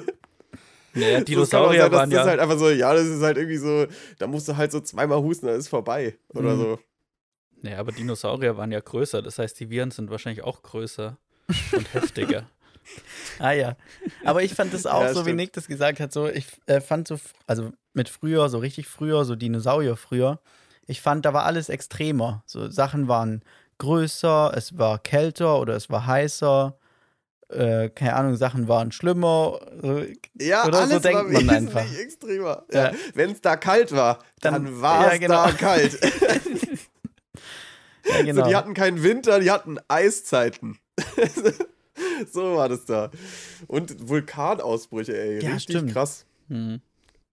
Naja, 0.93 1.17
das 1.17 1.25
Dinosaurier 1.25 1.81
sein, 1.83 1.91
waren 1.91 2.09
das 2.11 2.25
ja. 2.25 2.29
halt 2.29 2.39
einfach 2.39 2.59
so, 2.59 2.69
ja, 2.69 2.93
das 2.93 3.07
ist 3.07 3.23
halt 3.23 3.37
irgendwie 3.37 3.57
so, 3.57 3.87
da 4.19 4.27
musst 4.27 4.47
du 4.47 4.55
halt 4.55 4.71
so 4.71 4.81
zweimal 4.81 5.19
husten, 5.23 5.47
dann 5.47 5.55
ist 5.57 5.67
vorbei. 5.67 6.15
Oder 6.29 6.53
Mhm. 6.55 6.59
so. 6.59 6.79
naja, 7.63 7.79
aber 7.79 7.91
Dinosaurier 7.91 8.55
waren 8.55 8.71
ja 8.71 8.79
größer. 8.81 9.23
Das 9.23 9.39
heißt, 9.39 9.59
die 9.59 9.71
Viren 9.71 9.89
sind 9.89 10.11
wahrscheinlich 10.11 10.43
auch 10.43 10.61
größer 10.61 11.17
und 11.71 11.93
heftiger. 11.95 12.47
Ah 13.39 13.51
ja. 13.53 13.77
Aber 14.25 14.43
ich 14.43 14.53
fand 14.53 14.73
das 14.73 14.85
auch 14.85 15.01
Ja, 15.01 15.13
so, 15.13 15.21
wie 15.21 15.29
stimmt. 15.29 15.37
Nick 15.37 15.53
das 15.53 15.67
gesagt 15.67 15.99
hat, 16.01 16.11
so, 16.11 16.27
ich 16.27 16.45
äh, 16.65 16.81
fand 16.81 17.07
so, 17.07 17.17
also 17.47 17.71
mit 17.93 18.09
früher, 18.09 18.49
so 18.49 18.57
richtig 18.57 18.87
früher, 18.87 19.23
so 19.23 19.35
Dinosaurier 19.35 19.95
früher, 19.95 20.39
ich 20.87 21.01
fand, 21.01 21.25
da 21.25 21.33
war 21.33 21.45
alles 21.45 21.69
extremer. 21.69 22.43
So 22.45 22.69
Sachen 22.69 23.07
waren 23.07 23.43
größer, 23.77 24.51
es 24.55 24.77
war 24.77 24.99
kälter 24.99 25.59
oder 25.59 25.75
es 25.75 25.89
war 25.89 26.05
heißer. 26.05 26.77
Äh, 27.49 27.89
keine 27.89 28.15
Ahnung, 28.15 28.35
Sachen 28.35 28.67
waren 28.67 28.91
schlimmer. 28.91 29.59
So, 29.81 30.03
Ja, 30.39 30.67
Oder 30.67 30.85
so 30.85 30.91
alles 30.93 31.01
denkt 31.01 31.17
war 31.17 31.23
man 31.41 31.49
einfach. 31.49 31.99
extremer. 31.99 32.63
Ja. 32.71 32.91
Ja. 32.91 32.97
Wenn 33.15 33.31
es 33.31 33.41
da 33.41 33.55
kalt 33.55 33.91
war, 33.91 34.19
dann, 34.41 34.53
Dann- 34.65 34.81
war 34.81 35.13
es 35.13 35.19
genau. 35.19 35.45
da 35.45 35.51
kalt. 35.53 35.97
ja, 38.05 38.21
genau. 38.23 38.43
So, 38.43 38.49
die 38.49 38.55
hatten 38.55 38.73
keinen 38.73 39.01
Winter, 39.01 39.39
die 39.39 39.49
hatten 39.49 39.77
Eiszeiten. 39.87 40.77
so 42.31 42.55
war 42.55 42.69
das 42.69 42.85
da. 42.85 43.11
Und 43.67 44.07
Vulkanausbrüche, 44.09 45.17
ey. 45.17 45.43
Ja, 45.43 45.53
Richtig 45.53 45.77
stimmt. 45.77 45.93
krass. 45.93 46.25
Hm. 46.47 46.81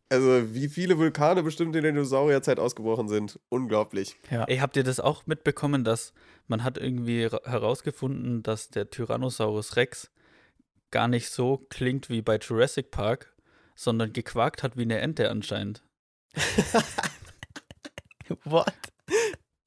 Also, 0.08 0.54
wie 0.54 0.68
viele 0.68 0.98
Vulkane 0.98 1.42
bestimmt 1.42 1.74
in 1.74 1.82
der 1.82 1.90
Dinosaurierzeit 1.92 2.60
ausgebrochen 2.60 3.08
sind. 3.08 3.40
Unglaublich. 3.48 4.14
Ja. 4.30 4.44
Ey, 4.44 4.58
habt 4.58 4.76
ihr 4.76 4.84
das 4.84 5.00
auch 5.00 5.26
mitbekommen, 5.26 5.82
dass 5.82 6.12
man 6.46 6.62
hat 6.62 6.78
irgendwie 6.78 7.24
ra- 7.24 7.40
herausgefunden, 7.44 8.42
dass 8.44 8.70
der 8.70 8.88
Tyrannosaurus 8.90 9.74
Rex 9.76 10.10
gar 10.92 11.08
nicht 11.08 11.30
so 11.30 11.66
klingt 11.70 12.08
wie 12.08 12.22
bei 12.22 12.36
Jurassic 12.38 12.92
Park, 12.92 13.34
sondern 13.74 14.12
gequakt 14.12 14.62
hat 14.62 14.76
wie 14.76 14.82
eine 14.82 15.00
Ente 15.00 15.28
anscheinend. 15.28 15.82
What? 18.44 18.72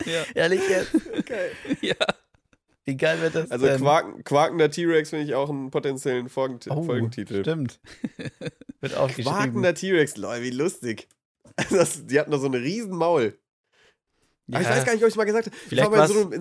Ja. 0.06 0.24
Ehrlich 0.34 0.62
jetzt? 0.70 0.92
Geil. 1.26 1.52
ja. 1.82 1.96
Wie 2.90 2.98
geil 2.98 3.22
wird 3.22 3.36
das 3.36 3.52
Also, 3.52 3.68
denn? 3.68 3.80
Quaken, 3.80 4.24
quakender 4.24 4.72
T-Rex 4.72 5.12
finde 5.12 5.26
ich 5.26 5.36
auch 5.36 5.48
einen 5.50 5.70
potenziellen 5.70 6.28
Folgent 6.28 6.66
oh, 6.72 6.82
Folgentitel. 6.82 7.42
Stimmt. 7.42 7.80
wird 8.82 8.96
aufgeschrieben. 8.96 9.32
Quakender 9.32 9.76
T-Rex, 9.76 10.18
lol, 10.18 10.42
wie 10.42 10.50
lustig. 10.50 11.08
Das, 11.70 12.06
die 12.08 12.18
hatten 12.20 12.32
doch 12.32 12.40
so 12.40 12.48
eine 12.48 12.62
riesen 12.62 12.96
Maul. 12.96 13.38
Aber 14.50 14.62
ich 14.62 14.68
weiß 14.70 14.86
gar 14.86 14.94
nicht, 14.94 15.04
ob 15.04 15.10
ich 15.10 15.16
mal 15.18 15.26
gesagt 15.26 15.48
habe. 15.48 15.56
Ich 15.56 15.64
Vielleicht 15.68 15.92
war 15.92 16.08
so 16.08 16.32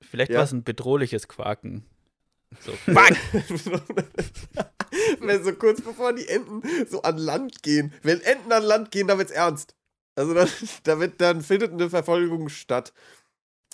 Vielleicht 0.00 0.30
Ja. 0.30 0.42
es 0.42 0.52
ein 0.52 0.62
bedrohliches 0.62 1.26
Quaken. 1.28 1.84
So. 2.60 2.72
wenn 5.20 5.44
so 5.44 5.52
kurz 5.52 5.82
bevor 5.82 6.14
die 6.14 6.28
Enten 6.28 6.62
so 6.88 7.02
an 7.02 7.18
Land 7.18 7.62
gehen. 7.62 7.92
Wenn 8.02 8.20
Enten 8.22 8.52
an 8.52 8.62
Land 8.62 8.92
gehen, 8.92 9.08
dann 9.08 9.18
wird's 9.18 9.32
ernst. 9.32 9.74
Also 10.14 10.32
dann, 10.32 10.48
da 10.84 11.00
wird, 11.00 11.20
dann 11.20 11.42
findet 11.42 11.72
eine 11.72 11.90
Verfolgung 11.90 12.48
statt. 12.48 12.94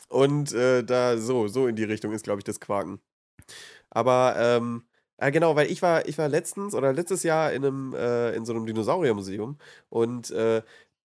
Und 0.08 0.52
äh, 0.52 0.84
da 0.84 1.16
so, 1.18 1.48
so 1.48 1.66
in 1.66 1.76
die 1.76 1.84
Richtung 1.84 2.12
ist, 2.12 2.24
glaube 2.24 2.40
ich, 2.40 2.44
das 2.44 2.60
Quaken. 2.60 3.00
Aber 3.90 4.36
ähm, 4.38 4.84
ja, 5.20 5.30
genau, 5.30 5.56
weil 5.56 5.70
ich 5.70 5.82
war, 5.82 6.06
ich 6.08 6.18
war 6.18 6.28
letztens 6.28 6.74
oder 6.74 6.92
letztes 6.92 7.22
Jahr 7.22 7.52
in 7.52 7.64
einem, 7.64 7.94
äh, 7.94 8.32
in 8.34 8.44
so 8.44 8.52
einem 8.52 8.66
Dinosauriermuseum 8.66 9.58
und 9.88 10.30
äh, 10.30 10.62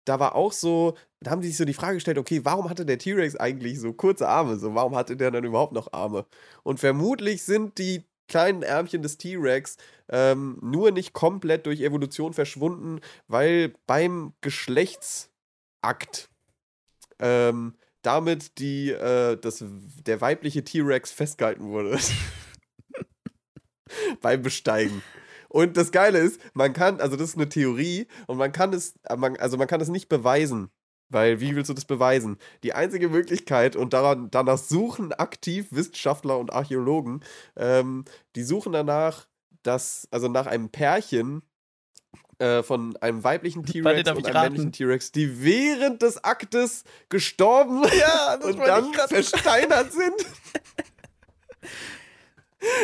da 0.06 0.20
war 0.20 0.34
auch 0.36 0.52
so, 0.52 0.96
da 1.20 1.32
haben 1.32 1.40
die 1.40 1.48
sich 1.48 1.56
so 1.56 1.64
die 1.64 1.74
Frage 1.74 1.96
gestellt, 1.96 2.18
okay, 2.18 2.44
warum 2.44 2.70
hatte 2.70 2.86
der 2.86 2.98
T-Rex 2.98 3.36
eigentlich 3.36 3.80
so 3.80 3.92
kurze 3.92 4.28
Arme? 4.28 4.56
So, 4.56 4.74
warum 4.74 4.94
hatte 4.96 5.16
der 5.16 5.32
dann 5.32 5.44
überhaupt 5.44 5.72
noch 5.72 5.92
Arme? 5.92 6.26
Und 6.62 6.78
vermutlich 6.80 7.42
sind 7.42 7.78
die 7.78 8.04
kleinen 8.28 8.62
Ärmchen 8.62 9.02
des 9.02 9.18
T-Rex 9.18 9.76
ähm, 10.08 10.58
nur 10.62 10.92
nicht 10.92 11.12
komplett 11.12 11.66
durch 11.66 11.80
Evolution 11.80 12.32
verschwunden, 12.34 13.00
weil 13.28 13.74
beim 13.86 14.32
Geschlechtsakt 14.40 15.30
ähm, 17.18 17.74
damit 18.06 18.58
die, 18.58 18.90
äh, 18.90 19.36
das, 19.36 19.64
der 20.06 20.20
weibliche 20.20 20.62
T-Rex 20.62 21.10
festgehalten 21.10 21.64
wurde. 21.64 21.98
beim 24.20 24.42
Besteigen. 24.42 25.02
Und 25.48 25.76
das 25.76 25.90
Geile 25.90 26.18
ist, 26.18 26.40
man 26.54 26.72
kann, 26.72 27.00
also 27.00 27.16
das 27.16 27.30
ist 27.30 27.36
eine 27.36 27.48
Theorie 27.48 28.06
und 28.26 28.36
man 28.36 28.52
kann 28.52 28.72
es, 28.72 28.94
äh, 29.04 29.16
man, 29.16 29.36
also 29.36 29.56
man 29.56 29.66
kann 29.66 29.80
es 29.80 29.88
nicht 29.88 30.08
beweisen. 30.08 30.70
Weil, 31.08 31.40
wie 31.40 31.54
willst 31.54 31.70
du 31.70 31.74
das 31.74 31.84
beweisen? 31.84 32.36
Die 32.64 32.72
einzige 32.72 33.08
Möglichkeit, 33.08 33.76
und 33.76 33.92
daran, 33.92 34.28
danach 34.32 34.58
suchen 34.58 35.12
aktiv 35.12 35.68
Wissenschaftler 35.70 36.36
und 36.36 36.52
Archäologen, 36.52 37.22
ähm, 37.54 38.04
die 38.34 38.42
suchen 38.42 38.72
danach, 38.72 39.28
dass, 39.62 40.08
also 40.10 40.26
nach 40.26 40.46
einem 40.46 40.70
Pärchen 40.70 41.42
äh, 42.38 42.62
von 42.62 42.96
einem 42.98 43.24
weiblichen 43.24 43.64
T-Rex 43.64 44.10
und 44.10 44.26
einem 44.26 44.36
raten? 44.36 44.52
männlichen 44.52 44.72
T-Rex, 44.72 45.12
die 45.12 45.42
während 45.42 46.02
des 46.02 46.22
Aktes 46.24 46.84
gestorben 47.08 47.82
Ja, 47.98 48.34
und 48.42 48.58
dann 48.58 48.92
versteinert 48.92 49.92
sind. 49.92 50.14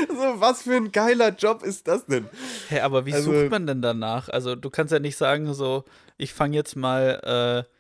so, 0.09 0.41
was 0.41 0.63
für 0.63 0.77
ein 0.77 0.93
geiler 0.93 1.31
Job 1.31 1.63
ist 1.63 1.89
das 1.89 2.07
denn? 2.07 2.29
Hä, 2.69 2.81
aber 2.81 3.07
wie 3.07 3.15
Also- 3.15 3.33
sucht 3.33 3.51
man 3.51 3.67
denn 3.67 3.83
danach? 3.83 4.29
Also 4.29 4.55
du 4.57 4.71
kannst 4.71 4.93
ja 4.93 4.99
nicht 4.99 5.17
sagen 5.17 5.53
so, 5.55 5.85
ich 6.19 6.33
fange 6.33 6.57
jetzt 6.57 6.77
mal 6.77 7.67
äh, 7.69 7.73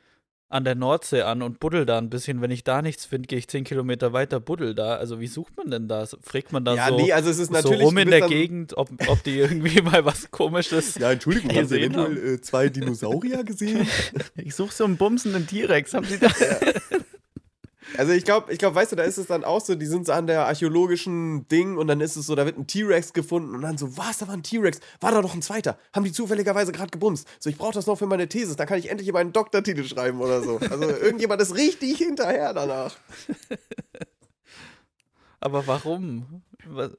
an 0.52 0.64
der 0.64 0.74
Nordsee 0.74 1.22
an 1.22 1.42
und 1.42 1.60
buddel 1.60 1.86
da 1.86 1.98
ein 1.98 2.10
bisschen. 2.10 2.40
Wenn 2.42 2.50
ich 2.50 2.62
da 2.62 2.82
nichts 2.82 3.06
finde, 3.06 3.26
gehe 3.26 3.38
ich 3.38 3.48
zehn 3.48 3.64
Kilometer 3.64 4.12
weiter, 4.12 4.38
buddel 4.38 4.74
da. 4.74 4.96
Also 4.96 5.20
wie 5.20 5.26
sucht 5.26 5.56
man 5.56 5.70
denn 5.70 5.88
das? 5.88 6.16
Fragt 6.20 6.52
man 6.52 6.64
da 6.64 6.74
ja, 6.74 6.88
so, 6.88 6.96
nee, 6.96 7.12
also 7.12 7.30
es 7.30 7.38
ist 7.38 7.54
so 7.54 7.72
rum 7.72 7.96
in 7.98 8.10
der 8.10 8.28
Gegend, 8.28 8.76
ob, 8.76 8.90
ob 9.08 9.22
die 9.22 9.38
irgendwie 9.38 9.80
mal 9.82 10.04
was 10.04 10.30
komisches 10.30 10.96
Ja, 10.96 11.12
Entschuldigung, 11.12 11.50
haben 11.56 11.66
Sie 11.66 11.78
eventuell, 11.78 12.34
äh, 12.34 12.40
zwei 12.40 12.68
Dinosaurier 12.68 13.44
gesehen? 13.44 13.86
Ich 14.36 14.54
suche 14.54 14.72
so 14.72 14.84
einen 14.84 14.96
bumsenden 14.96 15.46
T-Rex. 15.46 15.94
Haben 15.94 16.06
Sie 16.06 16.18
da? 16.18 16.28
Also 17.98 18.12
ich 18.12 18.24
glaube, 18.24 18.52
ich 18.52 18.58
glaube, 18.58 18.76
weißt 18.76 18.92
du, 18.92 18.96
da 18.96 19.02
ist 19.02 19.18
es 19.18 19.26
dann 19.26 19.44
auch 19.44 19.60
so, 19.60 19.74
die 19.74 19.86
sind 19.86 20.06
so 20.06 20.12
an 20.12 20.26
der 20.26 20.46
archäologischen 20.46 21.46
Ding 21.48 21.76
und 21.76 21.86
dann 21.86 22.00
ist 22.00 22.16
es 22.16 22.26
so, 22.26 22.34
da 22.34 22.46
wird 22.46 22.58
ein 22.58 22.66
T-Rex 22.66 23.12
gefunden 23.12 23.54
und 23.54 23.62
dann 23.62 23.78
so, 23.78 23.96
was, 23.96 24.18
da 24.18 24.28
war 24.28 24.34
ein 24.34 24.42
T-Rex, 24.42 24.80
war 25.00 25.12
da 25.12 25.20
noch 25.20 25.34
ein 25.34 25.42
zweiter? 25.42 25.78
Haben 25.92 26.04
die 26.04 26.12
zufälligerweise 26.12 26.72
gerade 26.72 26.90
gebumst? 26.90 27.28
So, 27.38 27.50
ich 27.50 27.56
brauche 27.56 27.74
das 27.74 27.86
noch 27.86 27.96
für 27.96 28.06
meine 28.06 28.28
Thesis, 28.28 28.56
dann 28.56 28.66
kann 28.66 28.78
ich 28.78 28.90
endlich 28.90 29.12
meinen 29.12 29.32
Doktortitel 29.32 29.84
schreiben 29.84 30.20
oder 30.20 30.42
so. 30.42 30.58
Also 30.58 30.82
irgendjemand 30.88 31.40
ist 31.42 31.54
richtig 31.54 31.98
hinterher 31.98 32.52
danach. 32.54 32.96
Aber 35.40 35.66
warum? 35.66 36.42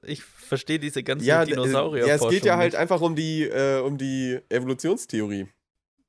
Ich 0.03 0.23
verstehe 0.23 0.77
diese 0.77 1.01
ganze 1.01 1.25
Ja, 1.25 1.45
dinosaurier 1.45 2.03
äh, 2.03 2.07
ja, 2.09 2.15
es 2.15 2.27
geht 2.27 2.43
ja 2.43 2.57
halt 2.57 2.75
einfach 2.75 2.99
um 2.99 3.15
die, 3.15 3.43
äh, 3.43 3.79
um 3.79 3.97
die 3.97 4.39
Evolutionstheorie. 4.49 5.47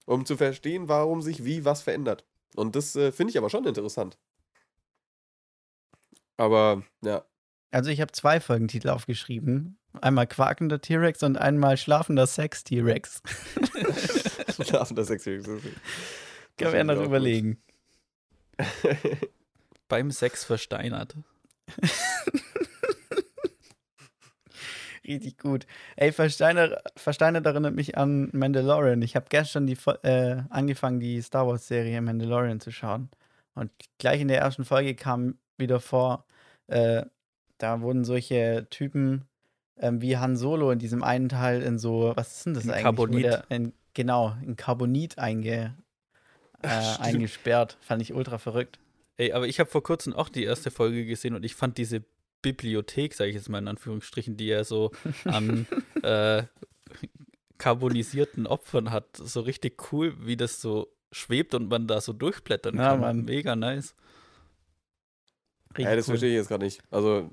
Um 0.07 0.26
zu 0.26 0.37
verstehen, 0.37 0.89
warum 0.89 1.22
sich 1.22 1.45
wie 1.45 1.64
was 1.64 1.82
verändert. 1.82 2.24
Und 2.57 2.76
das 2.76 2.97
äh, 2.97 3.12
finde 3.12 3.30
ich 3.30 3.39
aber 3.39 3.51
schon 3.51 3.64
interessant. 3.64 4.18
Aber, 6.37 6.82
ja. 7.03 7.24
Also 7.70 7.91
ich 7.91 8.01
habe 8.01 8.12
zwei 8.12 8.41
Folgentitel 8.41 8.89
aufgeschrieben. 8.89 9.78
Einmal 10.01 10.26
quakender 10.26 10.80
T-Rex 10.80 11.22
und 11.22 11.37
einmal 11.37 11.76
schlafender 11.76 12.26
Sex-T-Rex. 12.26 13.22
Schlafender 14.62 15.05
Sexualität. 15.05 15.47
Können 16.57 16.72
wir 16.72 16.78
ja 16.78 16.85
noch 16.85 17.03
überlegen. 17.03 17.61
beim 19.89 20.11
Sex 20.11 20.45
versteinert. 20.45 21.16
Richtig 25.07 25.39
gut. 25.39 25.66
Ey, 25.97 26.12
Versteiner, 26.12 26.80
Versteinert 26.97 27.45
erinnert 27.45 27.74
mich 27.74 27.99
an 27.99 28.30
Mandalorian. 28.32 29.03
Ich 29.03 29.16
habe 29.16 29.26
gestern 29.28 29.66
die, 29.66 29.76
äh, 30.03 30.43
angefangen, 30.49 31.01
die 31.01 31.20
Star 31.20 31.47
Wars-Serie 31.47 32.01
Mandalorian 32.01 32.61
zu 32.61 32.70
schauen. 32.70 33.11
Und 33.55 33.70
gleich 33.99 34.20
in 34.20 34.28
der 34.28 34.41
ersten 34.41 34.64
Folge 34.64 34.95
kam 34.95 35.39
wieder 35.59 35.80
vor, 35.80 36.24
äh, 36.66 37.02
da 37.59 37.80
wurden 37.80 38.05
solche 38.05 38.66
Typen 38.70 39.24
ähm, 39.78 40.00
wie 40.00 40.16
Han 40.18 40.36
Solo 40.36 40.70
in 40.70 40.78
diesem 40.78 41.02
einen 41.02 41.28
Teil 41.28 41.62
in 41.62 41.78
so, 41.78 42.12
was 42.14 42.36
ist 42.38 42.46
denn 42.46 42.55
das 42.55 42.64
In 42.64 42.70
eigentlich? 42.70 42.82
Carbonit. 42.84 43.24
Der 43.24 43.44
In, 43.50 43.72
genau, 43.94 44.36
in 44.42 44.57
Carbonit 44.57 45.18
einge, 45.18 45.74
äh, 46.62 46.68
eingesperrt. 46.68 47.76
Fand 47.80 48.02
ich 48.02 48.14
ultra 48.14 48.38
verrückt. 48.38 48.78
Ey, 49.16 49.32
aber 49.32 49.46
ich 49.46 49.61
habe 49.61 49.70
vor 49.70 49.82
kurzem 49.82 50.12
auch 50.12 50.28
die 50.28 50.44
erste 50.44 50.70
Folge 50.70 51.05
gesehen 51.07 51.34
und 51.34 51.44
ich 51.44 51.55
fand 51.55 51.78
diese 51.78 52.02
Bibliothek, 52.42 53.14
sage 53.14 53.30
ich 53.30 53.36
jetzt 53.36 53.48
mal 53.48 53.59
in 53.59 53.68
Anführungsstrichen, 53.68 54.36
die 54.36 54.50
er 54.50 54.64
so 54.64 54.90
an 55.24 55.66
äh, 56.02 56.42
carbonisierten 57.59 58.46
Opfern 58.46 58.90
hat, 58.90 59.16
so 59.16 59.40
richtig 59.40 59.92
cool, 59.92 60.14
wie 60.26 60.36
das 60.36 60.61
so 60.61 60.88
schwebt 61.12 61.55
und 61.55 61.68
man 61.68 61.86
da 61.86 62.00
so 62.00 62.12
durchblättern 62.12 62.76
Ja, 62.76 62.90
kann. 62.90 63.00
Mann. 63.00 63.24
Mega 63.24 63.55
nice. 63.57 63.94
Richtig 65.77 65.85
Ja, 65.87 65.97
das 65.97 66.07
cool. 66.07 66.12
verstehe 66.12 66.31
ich 66.31 66.37
jetzt 66.37 66.49
gerade 66.49 66.64
nicht. 66.64 66.81
Also, 66.91 67.31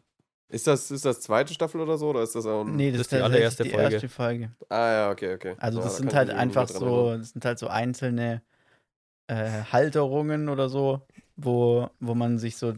ist 0.49 0.67
das, 0.67 0.91
ist 0.91 1.05
das 1.05 1.21
zweite 1.21 1.53
Staffel 1.53 1.79
oder 1.79 1.97
so? 1.97 2.09
Oder 2.09 2.23
ist 2.23 2.35
das 2.35 2.45
auch 2.45 2.65
ein. 2.65 2.75
Nee, 2.75 2.91
das, 2.91 2.99
Das 2.99 3.07
ist 3.07 3.11
die 3.13 3.21
allererste 3.23 3.63
die 3.63 3.69
Folge. 3.69 3.93
erste 3.93 4.09
Folge. 4.09 4.51
Ah, 4.69 4.91
ja, 4.91 5.11
okay, 5.11 5.33
okay. 5.35 5.55
Also 5.57 5.79
ja, 5.79 5.85
das 5.85 5.93
da 5.93 5.99
sind 5.99 6.13
halt 6.13 6.29
einfach 6.29 6.67
so, 6.67 7.15
das 7.17 7.29
sind 7.29 7.45
halt 7.45 7.57
so 7.57 7.67
einzelne 7.67 8.41
äh, 9.27 9.63
Halterungen 9.71 10.49
oder 10.49 10.67
so, 10.67 11.07
wo, 11.37 11.89
wo 12.01 12.15
man 12.15 12.37
sich 12.37 12.57
so 12.57 12.73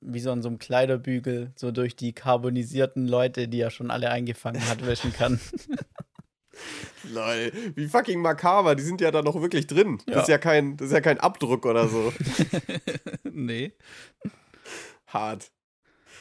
wie 0.00 0.20
so 0.20 0.30
an 0.30 0.42
so 0.42 0.48
einem 0.48 0.58
Kleiderbügel 0.60 1.50
so 1.56 1.72
durch 1.72 1.96
die 1.96 2.12
carbonisierten 2.12 3.08
Leute, 3.08 3.48
die 3.48 3.60
er 3.60 3.70
schon 3.70 3.90
alle 3.90 4.10
eingefangen 4.10 4.66
hat, 4.68 4.86
wischen 4.86 5.12
kann. 5.12 5.40
Lol, 7.12 7.52
wie 7.74 7.86
fucking 7.86 8.20
makaber, 8.20 8.74
die 8.74 8.82
sind 8.82 9.00
ja 9.00 9.10
da 9.10 9.22
noch 9.22 9.40
wirklich 9.40 9.66
drin. 9.66 9.98
Ja. 10.06 10.14
Das, 10.14 10.22
ist 10.22 10.28
ja 10.28 10.38
kein, 10.38 10.76
das 10.76 10.88
ist 10.88 10.92
ja 10.94 11.00
kein 11.00 11.18
Abdruck 11.18 11.66
oder 11.66 11.88
so. 11.88 12.12
nee. 13.24 13.72
Hart. 15.06 15.50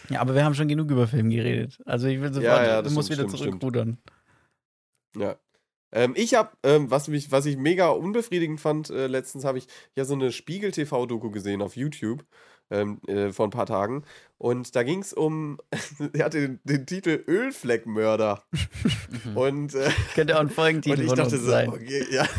ja, 0.10 0.22
aber 0.22 0.36
wir 0.36 0.44
haben 0.44 0.56
schon 0.56 0.68
genug 0.68 0.92
über 0.92 1.08
Film 1.08 1.30
geredet. 1.30 1.82
Also 1.86 2.08
ich 2.08 2.22
will 2.22 2.34
sofort, 2.34 2.44
Ja, 2.44 2.66
ja, 2.66 2.82
du 2.82 2.92
musst 2.92 3.12
stimmt, 3.12 3.28
wieder 3.28 3.38
stimmt, 3.38 3.52
zurückrudern. 3.62 3.98
Ja. 5.16 5.38
Ähm, 5.92 6.14
ich 6.16 6.34
habe, 6.36 6.52
ähm, 6.64 6.92
was, 6.92 7.08
mich, 7.08 7.32
was 7.32 7.46
ich 7.46 7.58
mega 7.58 7.90
unbefriedigend 7.90 8.60
fand, 8.60 8.90
äh, 8.90 9.08
letztens 9.08 9.46
habe 9.46 9.58
ich 9.58 9.68
ja 9.96 10.04
so 10.04 10.14
eine 10.14 10.32
Spiegel-TV-Doku 10.32 11.32
gesehen 11.32 11.62
auf 11.62 11.76
YouTube 11.76 12.26
ähm, 12.70 13.00
äh, 13.08 13.32
vor 13.32 13.48
ein 13.48 13.52
paar 13.52 13.66
Tagen. 13.66 14.04
Und 14.38 14.76
da 14.76 14.84
ging 14.84 15.00
es 15.00 15.14
um, 15.14 15.58
er 16.14 16.26
hatte 16.26 16.42
den, 16.42 16.60
den 16.64 16.86
Titel 16.86 17.24
Ölfleckmörder. 17.28 18.44
Und 19.36 19.76
äh, 19.76 19.90
Könnte 20.16 20.36
auch 20.36 20.42
ein 20.42 20.50
Folgentitel 20.50 21.02
Und 21.02 21.06
ich 21.08 21.14
dachte 21.14 21.38
so, 21.38 21.50
sein. 21.50 21.70
okay, 21.70 22.06
ja. 22.12 22.28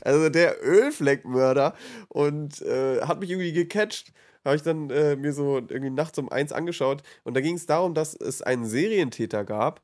Also 0.00 0.28
der 0.28 0.62
Ölfleckmörder 0.62 1.74
und 2.08 2.60
äh, 2.62 3.00
hat 3.02 3.20
mich 3.20 3.30
irgendwie 3.30 3.52
gecatcht. 3.52 4.12
Habe 4.44 4.56
ich 4.56 4.62
dann 4.62 4.90
äh, 4.90 5.16
mir 5.16 5.32
so 5.32 5.56
irgendwie 5.56 5.90
nachts 5.90 6.18
um 6.18 6.28
eins 6.30 6.52
angeschaut. 6.52 7.02
Und 7.22 7.34
da 7.34 7.40
ging 7.40 7.56
es 7.56 7.66
darum, 7.66 7.94
dass 7.94 8.14
es 8.14 8.42
einen 8.42 8.64
Serientäter 8.64 9.44
gab, 9.44 9.82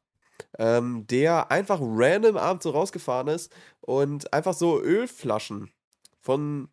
ähm, 0.58 1.06
der 1.06 1.50
einfach 1.50 1.80
random 1.80 2.36
abends 2.36 2.64
so 2.64 2.70
rausgefahren 2.70 3.28
ist 3.28 3.52
und 3.80 4.32
einfach 4.32 4.54
so 4.54 4.80
Ölflaschen 4.80 5.70
von 6.20 6.68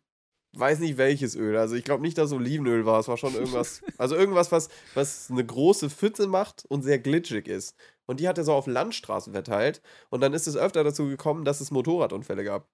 weiß 0.54 0.80
nicht 0.80 0.96
welches 0.96 1.36
Öl. 1.36 1.56
Also 1.56 1.74
ich 1.74 1.84
glaube 1.84 2.02
nicht, 2.02 2.18
dass 2.18 2.30
es 2.30 2.36
Olivenöl 2.36 2.86
war. 2.86 3.00
Es 3.00 3.08
war 3.08 3.16
schon 3.16 3.34
irgendwas, 3.34 3.82
also 3.98 4.16
irgendwas, 4.16 4.50
was, 4.52 4.68
was 4.94 5.30
eine 5.30 5.44
große 5.44 5.90
Pfütze 5.90 6.26
macht 6.26 6.64
und 6.68 6.82
sehr 6.82 6.98
glitschig 6.98 7.48
ist. 7.48 7.76
Und 8.06 8.20
die 8.20 8.28
hat 8.28 8.38
er 8.38 8.44
so 8.44 8.54
auf 8.54 8.66
Landstraßen 8.66 9.32
verteilt. 9.32 9.82
Und 10.08 10.22
dann 10.22 10.32
ist 10.32 10.46
es 10.46 10.56
öfter 10.56 10.82
dazu 10.84 11.06
gekommen, 11.06 11.44
dass 11.44 11.60
es 11.60 11.70
Motorradunfälle 11.70 12.44
gab. 12.44 12.66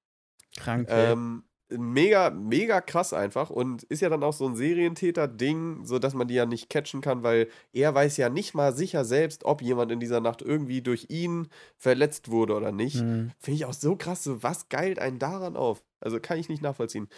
Krank. 0.56 0.86
Ähm, 0.90 1.42
mega, 1.78 2.30
mega 2.30 2.80
krass 2.80 3.12
einfach 3.12 3.50
und 3.50 3.82
ist 3.84 4.02
ja 4.02 4.08
dann 4.08 4.22
auch 4.22 4.32
so 4.32 4.46
ein 4.46 4.56
Serientäter-Ding, 4.56 5.84
so 5.84 5.98
dass 5.98 6.14
man 6.14 6.28
die 6.28 6.34
ja 6.34 6.46
nicht 6.46 6.70
catchen 6.70 7.00
kann, 7.00 7.22
weil 7.22 7.48
er 7.72 7.94
weiß 7.94 8.16
ja 8.16 8.28
nicht 8.28 8.54
mal 8.54 8.74
sicher 8.74 9.04
selbst, 9.04 9.44
ob 9.44 9.62
jemand 9.62 9.92
in 9.92 10.00
dieser 10.00 10.20
Nacht 10.20 10.42
irgendwie 10.42 10.82
durch 10.82 11.06
ihn 11.08 11.48
verletzt 11.76 12.30
wurde 12.30 12.54
oder 12.54 12.72
nicht. 12.72 13.00
Hm. 13.00 13.32
Finde 13.38 13.56
ich 13.56 13.64
auch 13.64 13.74
so 13.74 13.96
krass, 13.96 14.24
so 14.24 14.42
was 14.42 14.68
geilt 14.68 14.98
einen 14.98 15.18
daran 15.18 15.56
auf? 15.56 15.82
Also 16.00 16.20
kann 16.20 16.38
ich 16.38 16.48
nicht 16.48 16.62
nachvollziehen. 16.62 17.08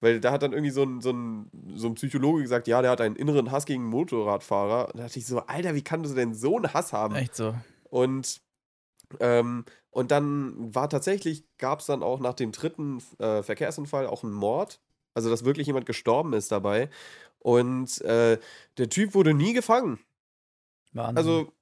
Weil 0.00 0.20
da 0.20 0.32
hat 0.32 0.42
dann 0.42 0.52
irgendwie 0.52 0.70
so 0.70 0.82
ein, 0.82 1.00
so, 1.00 1.12
ein, 1.12 1.50
so 1.74 1.88
ein 1.88 1.94
Psychologe 1.94 2.42
gesagt, 2.42 2.66
ja, 2.68 2.82
der 2.82 2.90
hat 2.90 3.00
einen 3.00 3.16
inneren 3.16 3.50
Hass 3.50 3.64
gegen 3.64 3.84
Motorradfahrer. 3.84 4.88
Und 4.88 4.98
da 4.98 5.04
dachte 5.04 5.18
ich 5.18 5.26
so, 5.26 5.38
Alter, 5.40 5.74
wie 5.74 5.82
kannst 5.82 6.10
du 6.10 6.14
denn 6.14 6.34
so 6.34 6.56
einen 6.56 6.74
Hass 6.74 6.92
haben? 6.92 7.14
Echt 7.14 7.34
so. 7.34 7.54
Und, 7.88 8.42
ähm, 9.20 9.64
und 9.90 10.10
dann 10.10 10.74
war 10.74 10.88
tatsächlich, 10.88 11.44
gab 11.58 11.80
es 11.80 11.86
dann 11.86 12.02
auch 12.02 12.20
nach 12.20 12.34
dem 12.34 12.52
dritten 12.52 13.02
äh, 13.18 13.42
Verkehrsunfall 13.42 14.06
auch 14.06 14.24
einen 14.24 14.32
Mord. 14.32 14.80
Also, 15.14 15.30
dass 15.30 15.44
wirklich 15.44 15.68
jemand 15.68 15.86
gestorben 15.86 16.32
ist 16.32 16.50
dabei. 16.50 16.90
Und 17.38 18.00
äh, 18.00 18.38
der 18.78 18.88
Typ 18.88 19.14
wurde 19.14 19.32
nie 19.32 19.52
gefangen. 19.52 20.00
Wahnsinn. 20.92 21.16
Also, 21.16 21.52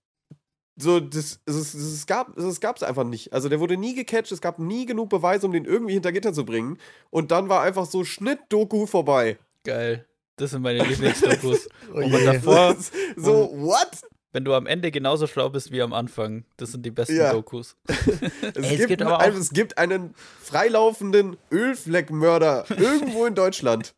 so, 0.76 1.00
das, 1.00 1.40
es, 1.44 1.74
es, 1.74 2.06
gab 2.06 2.36
es 2.38 2.60
gab's 2.60 2.82
einfach 2.82 3.04
nicht. 3.04 3.34
Also, 3.34 3.50
der 3.50 3.60
wurde 3.60 3.76
nie 3.76 3.94
gecatcht, 3.94 4.32
es 4.32 4.40
gab 4.40 4.58
nie 4.58 4.86
genug 4.86 5.10
Beweise, 5.10 5.46
um 5.46 5.52
den 5.52 5.66
irgendwie 5.66 5.92
hinter 5.92 6.12
Gitter 6.12 6.32
zu 6.32 6.46
bringen. 6.46 6.78
Und 7.10 7.30
dann 7.30 7.50
war 7.50 7.62
einfach 7.62 7.84
so 7.84 8.04
Schnitt-Doku 8.04 8.86
vorbei. 8.86 9.38
Geil. 9.64 10.06
Das 10.36 10.52
sind 10.52 10.62
meine 10.62 10.82
Lieblingsdokus. 10.84 11.68
Oh 11.94 12.00
je. 12.00 12.24
davor, 12.24 12.74
so, 13.16 13.50
what? 13.52 13.90
Wenn 14.32 14.44
du 14.44 14.54
am 14.54 14.66
Ende 14.66 14.90
genauso 14.90 15.26
schlau 15.26 15.48
bist 15.50 15.70
wie 15.72 15.82
am 15.82 15.92
Anfang. 15.92 16.44
Das 16.56 16.72
sind 16.72 16.84
die 16.86 16.90
besten 16.90 17.16
Ja. 17.16 17.32
Dokus. 17.32 17.76
Es, 17.88 18.56
es 18.56 18.68
gibt, 18.76 18.88
gibt 18.88 19.02
aber 19.02 19.20
ein, 19.20 19.32
auch- 19.32 19.36
es 19.36 19.50
gibt 19.50 19.78
einen 19.78 20.14
freilaufenden 20.40 21.36
Ölfleckmörder 21.50 22.64
irgendwo 22.76 23.26
in 23.26 23.34
Deutschland. 23.34 23.94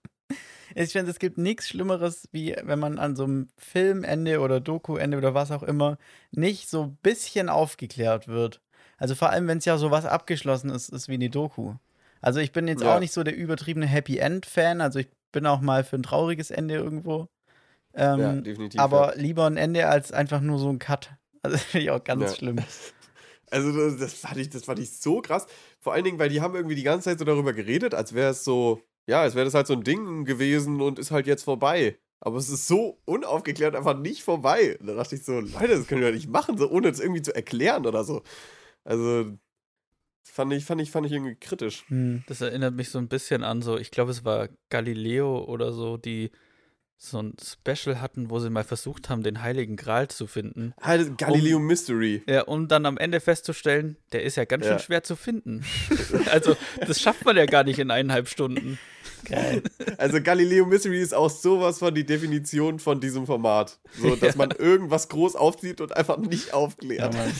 Ich 0.74 0.90
finde, 0.92 1.10
es 1.12 1.18
gibt 1.20 1.38
nichts 1.38 1.68
Schlimmeres, 1.68 2.28
wie 2.32 2.56
wenn 2.64 2.78
man 2.80 2.98
an 2.98 3.14
so 3.14 3.24
einem 3.24 3.48
Filmende 3.56 4.40
oder 4.40 4.60
Dokuende 4.60 5.18
oder 5.18 5.32
was 5.34 5.50
auch 5.52 5.62
immer 5.62 5.98
nicht 6.32 6.68
so 6.68 6.82
ein 6.84 6.96
bisschen 7.02 7.48
aufgeklärt 7.48 8.26
wird. 8.26 8.60
Also 8.98 9.14
vor 9.14 9.30
allem, 9.30 9.46
wenn 9.46 9.58
es 9.58 9.64
ja 9.66 9.76
so 9.78 9.90
was 9.90 10.04
abgeschlossen 10.04 10.70
ist, 10.70 10.88
ist 10.88 11.08
wie 11.08 11.14
eine 11.14 11.30
Doku. 11.30 11.74
Also 12.20 12.40
ich 12.40 12.52
bin 12.52 12.66
jetzt 12.66 12.82
Ja. 12.82 12.96
auch 12.96 13.00
nicht 13.00 13.12
so 13.12 13.22
der 13.22 13.36
übertriebene 13.36 13.86
Happy 13.86 14.18
End-Fan. 14.18 14.80
Also 14.80 14.98
ich 14.98 15.08
bin 15.30 15.46
auch 15.46 15.60
mal 15.60 15.84
für 15.84 15.96
ein 15.96 16.02
trauriges 16.02 16.50
Ende 16.50 16.74
irgendwo. 16.74 17.28
Ähm, 17.96 18.20
ja, 18.20 18.32
definitiv. 18.34 18.80
aber 18.80 19.14
ja. 19.16 19.22
lieber 19.22 19.46
ein 19.46 19.56
Ende 19.56 19.86
als 19.88 20.12
einfach 20.12 20.40
nur 20.40 20.58
so 20.58 20.68
ein 20.70 20.78
Cut. 20.78 21.10
Also 21.44 21.56
das 21.58 21.64
finde 21.64 21.84
ich 21.84 21.90
auch 21.90 22.02
ganz 22.02 22.22
Ja. 22.22 22.34
schlimm. 22.36 22.56
Also 23.50 23.70
das, 23.72 23.98
das, 24.00 24.14
fand 24.14 24.38
ich, 24.38 24.48
das 24.50 24.64
fand 24.64 24.80
ich 24.80 24.98
so 24.98 25.20
krass. 25.20 25.46
Vor 25.78 25.92
allen 25.92 26.02
Dingen, 26.02 26.18
weil 26.18 26.28
die 26.30 26.40
haben 26.40 26.56
irgendwie 26.56 26.74
die 26.74 26.82
ganze 26.82 27.10
Zeit 27.10 27.20
so 27.20 27.24
darüber 27.24 27.52
geredet, 27.52 27.94
als 27.94 28.12
wäre 28.12 28.30
es 28.30 28.42
so, 28.42 28.80
ja, 29.06 29.20
als 29.20 29.36
wäre 29.36 29.44
das 29.44 29.54
halt 29.54 29.68
so 29.68 29.74
ein 29.74 29.84
Ding 29.84 30.24
gewesen 30.24 30.80
und 30.80 30.98
ist 30.98 31.12
halt 31.12 31.28
jetzt 31.28 31.44
vorbei. 31.44 31.96
Aber 32.20 32.38
es 32.38 32.48
ist 32.48 32.66
so 32.66 33.00
unaufgeklärt 33.04 33.76
einfach 33.76 33.96
nicht 33.96 34.24
vorbei. 34.24 34.76
Und 34.80 34.86
da 34.88 34.94
dachte 34.94 35.14
ich 35.14 35.24
so, 35.24 35.38
Leute, 35.38 35.68
das 35.68 35.86
können 35.86 36.00
wir 36.00 36.08
doch 36.08 36.14
nicht 36.16 36.28
machen, 36.30 36.58
so 36.58 36.68
ohne 36.68 36.88
es 36.88 36.98
irgendwie 36.98 37.22
zu 37.22 37.32
erklären 37.34 37.86
oder 37.86 38.02
so. 38.02 38.22
Also, 38.82 39.24
das 39.24 40.32
fand 40.32 40.52
ich, 40.54 40.64
fand 40.64 40.80
ich, 40.80 40.90
fand 40.90 41.06
ich 41.06 41.12
irgendwie 41.12 41.36
kritisch. 41.36 41.84
Hm. 41.88 42.24
Das 42.26 42.40
erinnert 42.40 42.74
mich 42.74 42.88
so 42.88 42.98
ein 42.98 43.08
bisschen 43.08 43.44
an 43.44 43.62
so, 43.62 43.76
ich 43.78 43.90
glaube, 43.92 44.10
es 44.10 44.24
war 44.24 44.48
Galileo 44.70 45.44
oder 45.44 45.72
so, 45.72 45.96
die 45.96 46.30
so 46.96 47.20
ein 47.20 47.34
Special 47.42 48.00
hatten, 48.00 48.30
wo 48.30 48.38
sie 48.38 48.48
mal 48.50 48.64
versucht 48.64 49.10
haben, 49.10 49.22
den 49.22 49.42
Heiligen 49.42 49.76
Gral 49.76 50.08
zu 50.08 50.26
finden. 50.26 50.72
Halt 50.80 51.18
Galileo 51.18 51.58
Mystery. 51.58 52.22
Ja, 52.26 52.42
um 52.44 52.66
dann 52.68 52.86
am 52.86 52.96
Ende 52.96 53.20
festzustellen, 53.20 53.96
der 54.12 54.22
ist 54.22 54.36
ja 54.36 54.44
ganz 54.46 54.64
Ja. 54.64 54.70
schön 54.72 54.78
schwer 54.78 55.02
zu 55.02 55.14
finden. 55.16 55.64
also, 56.30 56.56
das 56.80 57.00
schafft 57.02 57.24
man 57.26 57.36
ja 57.36 57.44
gar 57.46 57.64
nicht 57.64 57.78
in 57.78 57.90
eineinhalb 57.90 58.28
Stunden. 58.28 58.78
Geil. 59.26 59.62
Also 59.98 60.20
Galileo 60.22 60.64
Mystery 60.66 61.00
ist 61.02 61.14
auch 61.14 61.30
sowas 61.30 61.78
von 61.78 61.94
die 61.94 62.04
Definition 62.06 62.78
von 62.78 63.00
diesem 63.00 63.26
Format. 63.26 63.78
So, 63.98 64.16
dass 64.16 64.34
man 64.36 64.50
irgendwas 64.52 65.08
groß 65.08 65.36
aufzieht 65.36 65.80
und 65.82 65.94
einfach 65.96 66.16
nicht 66.18 66.48
Ja, 66.48 66.54
aufklärt. 66.54 67.12
Mann. 67.14 67.32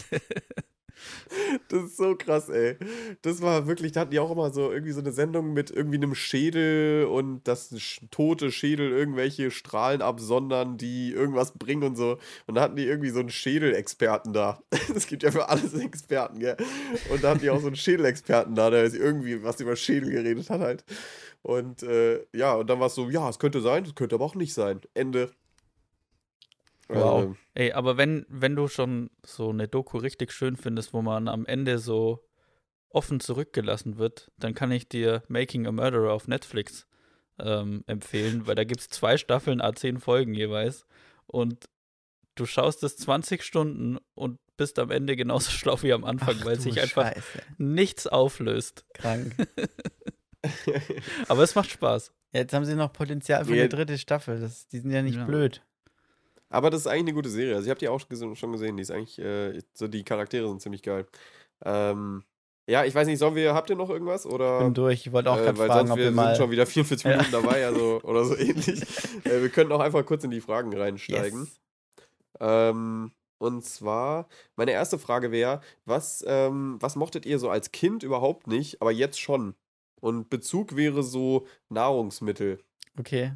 Das 1.68 1.84
ist 1.84 1.96
so 1.96 2.14
krass, 2.16 2.48
ey. 2.48 2.76
Das 3.22 3.42
war 3.42 3.66
wirklich, 3.66 3.92
da 3.92 4.00
hatten 4.00 4.10
die 4.10 4.18
auch 4.20 4.30
immer 4.30 4.50
so 4.52 4.72
irgendwie 4.72 4.92
so 4.92 5.00
eine 5.00 5.12
Sendung 5.12 5.52
mit 5.52 5.70
irgendwie 5.70 5.96
einem 5.96 6.14
Schädel 6.14 7.06
und 7.06 7.46
dass 7.48 7.74
tote 8.10 8.52
Schädel 8.52 8.90
irgendwelche 8.90 9.50
Strahlen 9.50 10.02
absondern, 10.02 10.76
die 10.76 11.12
irgendwas 11.12 11.52
bringen 11.52 11.82
und 11.82 11.96
so. 11.96 12.18
Und 12.46 12.54
da 12.54 12.62
hatten 12.62 12.76
die 12.76 12.86
irgendwie 12.86 13.10
so 13.10 13.20
einen 13.20 13.30
Schädelexperten 13.30 14.32
da. 14.32 14.60
Es 14.94 15.06
gibt 15.06 15.22
ja 15.22 15.30
für 15.30 15.48
alles 15.48 15.74
Experten, 15.74 16.38
gell? 16.38 16.56
Und 17.10 17.24
da 17.24 17.30
hatten 17.30 17.40
die 17.40 17.50
auch 17.50 17.60
so 17.60 17.66
einen 17.66 17.76
Schädelexperten 17.76 18.54
da, 18.54 18.70
der 18.70 18.92
irgendwie 18.92 19.42
was 19.42 19.60
über 19.60 19.76
Schädel 19.76 20.10
geredet 20.10 20.50
hat 20.50 20.60
halt. 20.60 20.84
Und 21.42 21.82
äh, 21.82 22.24
ja, 22.32 22.54
und 22.54 22.70
dann 22.70 22.80
war 22.80 22.86
es 22.86 22.94
so, 22.94 23.10
ja, 23.10 23.28
es 23.28 23.38
könnte 23.38 23.60
sein, 23.60 23.84
es 23.84 23.94
könnte 23.94 24.14
aber 24.14 24.24
auch 24.24 24.34
nicht 24.34 24.54
sein. 24.54 24.80
Ende. 24.94 25.30
Wow. 26.88 27.16
Also, 27.20 27.36
Ey, 27.54 27.72
aber 27.72 27.96
wenn, 27.96 28.26
wenn 28.28 28.56
du 28.56 28.68
schon 28.68 29.10
so 29.24 29.50
eine 29.50 29.68
Doku 29.68 29.98
richtig 29.98 30.32
schön 30.32 30.56
findest, 30.56 30.92
wo 30.92 31.02
man 31.02 31.28
am 31.28 31.46
Ende 31.46 31.78
so 31.78 32.24
offen 32.90 33.20
zurückgelassen 33.20 33.96
wird, 33.98 34.30
dann 34.38 34.54
kann 34.54 34.70
ich 34.70 34.88
dir 34.88 35.22
Making 35.28 35.66
a 35.66 35.72
Murderer 35.72 36.12
auf 36.12 36.28
Netflix 36.28 36.86
ähm, 37.38 37.82
empfehlen, 37.86 38.46
weil 38.46 38.54
da 38.54 38.64
gibt 38.64 38.80
es 38.80 38.88
zwei 38.88 39.16
Staffeln, 39.16 39.60
A10 39.60 39.98
Folgen 39.98 40.34
jeweils. 40.34 40.86
Und 41.26 41.68
du 42.36 42.46
schaust 42.46 42.82
es 42.84 42.96
20 42.98 43.42
Stunden 43.42 43.98
und 44.14 44.38
bist 44.56 44.78
am 44.78 44.90
Ende 44.92 45.16
genauso 45.16 45.50
schlau 45.52 45.82
wie 45.82 45.92
am 45.92 46.04
Anfang, 46.04 46.36
Ach 46.40 46.44
weil 46.44 46.60
sich 46.60 46.80
einfach 46.80 47.12
Scheiße. 47.12 47.42
nichts 47.58 48.06
auflöst. 48.06 48.84
Krank. 48.94 49.34
Aber 51.28 51.42
es 51.42 51.54
macht 51.54 51.70
Spaß. 51.70 52.12
Jetzt 52.32 52.52
haben 52.52 52.64
sie 52.64 52.74
noch 52.74 52.92
Potenzial 52.92 53.44
für 53.44 53.54
Ja. 53.54 53.62
eine 53.62 53.68
dritte 53.68 53.96
Staffel. 53.98 54.40
Das, 54.40 54.68
die 54.68 54.78
sind 54.80 54.90
ja 54.90 55.02
nicht 55.02 55.16
Ja. 55.16 55.24
blöd. 55.24 55.62
Aber 56.54 56.70
das 56.70 56.82
ist 56.82 56.86
eigentlich 56.86 57.06
eine 57.06 57.14
gute 57.14 57.28
Serie. 57.30 57.56
Also 57.56 57.66
ich 57.66 57.70
habe 57.70 57.80
die 57.80 57.88
auch 57.88 58.00
schon 58.00 58.52
gesehen. 58.52 58.76
Die 58.76 58.82
ist 58.82 58.90
eigentlich, 58.90 59.18
äh, 59.18 59.60
so 59.72 59.88
die 59.88 60.04
Charaktere 60.04 60.48
sind 60.48 60.62
ziemlich 60.62 60.82
geil. 60.82 61.06
Ähm, 61.64 62.22
ja, 62.66 62.84
ich 62.84 62.94
weiß 62.94 63.06
nicht, 63.08 63.18
sollen 63.18 63.34
wir, 63.34 63.54
habt 63.54 63.68
ihr 63.70 63.76
noch 63.76 63.90
irgendwas? 63.90 64.24
Oder? 64.24 64.60
Bin 64.60 64.72
durch. 64.72 65.06
Ich 65.06 65.12
wollte 65.12 65.30
auch 65.30 65.36
äh, 65.38 65.42
gerade 65.42 65.56
fragen, 65.56 65.72
sonst 65.88 65.90
ob 65.90 65.98
wir 65.98 66.14
wir 66.14 66.24
sind 66.24 66.36
schon 66.36 66.50
wieder 66.50 66.64
44 66.66 67.04
Ja. 67.04 67.10
Minuten 67.16 67.32
dabei, 67.32 67.66
also 67.66 68.00
oder 68.04 68.24
so 68.24 68.36
ähnlich. 68.38 68.82
äh, 69.24 69.42
wir 69.42 69.48
könnten 69.50 69.72
auch 69.72 69.80
einfach 69.80 70.06
kurz 70.06 70.22
in 70.24 70.30
die 70.30 70.40
Fragen 70.40 70.74
reinsteigen. 70.74 71.40
Yes. 71.40 71.60
Ähm, 72.40 73.12
und 73.38 73.64
zwar, 73.64 74.28
meine 74.56 74.70
erste 74.70 74.98
Frage 74.98 75.32
wäre, 75.32 75.60
was, 75.84 76.24
ähm, 76.26 76.76
was 76.80 76.96
mochtet 76.96 77.26
ihr 77.26 77.38
so 77.38 77.50
als 77.50 77.72
Kind 77.72 78.02
überhaupt 78.02 78.46
nicht, 78.46 78.80
aber 78.80 78.92
jetzt 78.92 79.20
schon? 79.20 79.54
Und 80.00 80.30
Bezug 80.30 80.76
wäre 80.76 81.02
so 81.02 81.46
Nahrungsmittel. 81.68 82.60
Okay. 82.98 83.32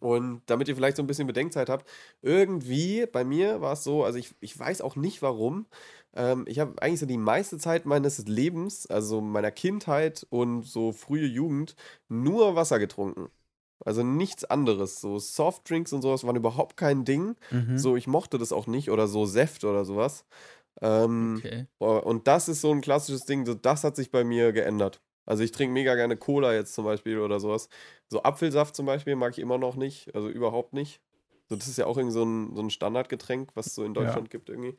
Und 0.00 0.42
damit 0.46 0.68
ihr 0.68 0.76
vielleicht 0.76 0.96
so 0.96 1.02
ein 1.02 1.06
bisschen 1.06 1.26
Bedenkzeit 1.26 1.68
habt, 1.68 1.88
irgendwie 2.22 3.06
bei 3.06 3.24
mir 3.24 3.60
war 3.60 3.72
es 3.72 3.84
so, 3.84 4.04
also 4.04 4.18
ich, 4.18 4.34
ich 4.40 4.58
weiß 4.58 4.80
auch 4.80 4.96
nicht 4.96 5.22
warum. 5.22 5.66
Ähm, 6.14 6.44
ich 6.46 6.58
habe 6.60 6.80
eigentlich 6.80 7.00
so 7.00 7.06
die 7.06 7.18
meiste 7.18 7.58
Zeit 7.58 7.84
meines 7.86 8.26
Lebens, 8.26 8.86
also 8.86 9.20
meiner 9.20 9.50
Kindheit 9.50 10.26
und 10.30 10.64
so 10.64 10.92
frühe 10.92 11.26
Jugend, 11.26 11.74
nur 12.08 12.54
Wasser 12.54 12.78
getrunken. 12.78 13.28
Also 13.84 14.02
nichts 14.02 14.44
anderes. 14.44 15.00
So 15.00 15.18
Softdrinks 15.18 15.92
und 15.92 16.02
sowas 16.02 16.24
waren 16.24 16.36
überhaupt 16.36 16.76
kein 16.76 17.04
Ding. 17.04 17.36
Mhm. 17.50 17.78
So, 17.78 17.96
ich 17.96 18.06
mochte 18.06 18.38
das 18.38 18.52
auch 18.52 18.66
nicht 18.66 18.90
oder 18.90 19.06
so 19.08 19.24
Säft 19.24 19.64
oder 19.64 19.84
sowas. 19.84 20.24
Ähm, 20.80 21.36
Okay. 21.38 21.66
Und 21.78 22.26
das 22.26 22.48
ist 22.48 22.60
so 22.60 22.72
ein 22.72 22.80
klassisches 22.80 23.24
Ding, 23.24 23.46
so 23.46 23.54
das 23.54 23.84
hat 23.84 23.96
sich 23.96 24.10
bei 24.10 24.24
mir 24.24 24.52
geändert. 24.52 25.00
Also 25.28 25.42
ich 25.42 25.52
trinke 25.52 25.74
mega 25.74 25.94
gerne 25.94 26.16
Cola 26.16 26.54
jetzt 26.54 26.72
zum 26.74 26.86
Beispiel 26.86 27.18
oder 27.18 27.38
sowas. 27.38 27.68
So 28.08 28.22
Apfelsaft 28.22 28.74
zum 28.74 28.86
Beispiel 28.86 29.14
mag 29.14 29.32
ich 29.32 29.38
immer 29.40 29.58
noch 29.58 29.76
nicht, 29.76 30.14
also 30.14 30.28
überhaupt 30.30 30.72
nicht. 30.72 31.02
So, 31.50 31.56
das 31.56 31.68
ist 31.68 31.76
ja 31.78 31.86
auch 31.86 31.98
irgendwie 31.98 32.14
so 32.14 32.24
ein, 32.24 32.56
so 32.56 32.62
ein 32.62 32.70
Standardgetränk, 32.70 33.50
was 33.54 33.66
es 33.66 33.74
so 33.74 33.84
in 33.84 33.94
Ja. 33.94 33.94
Deutschland 33.94 34.30
gibt 34.30 34.48
irgendwie. 34.48 34.76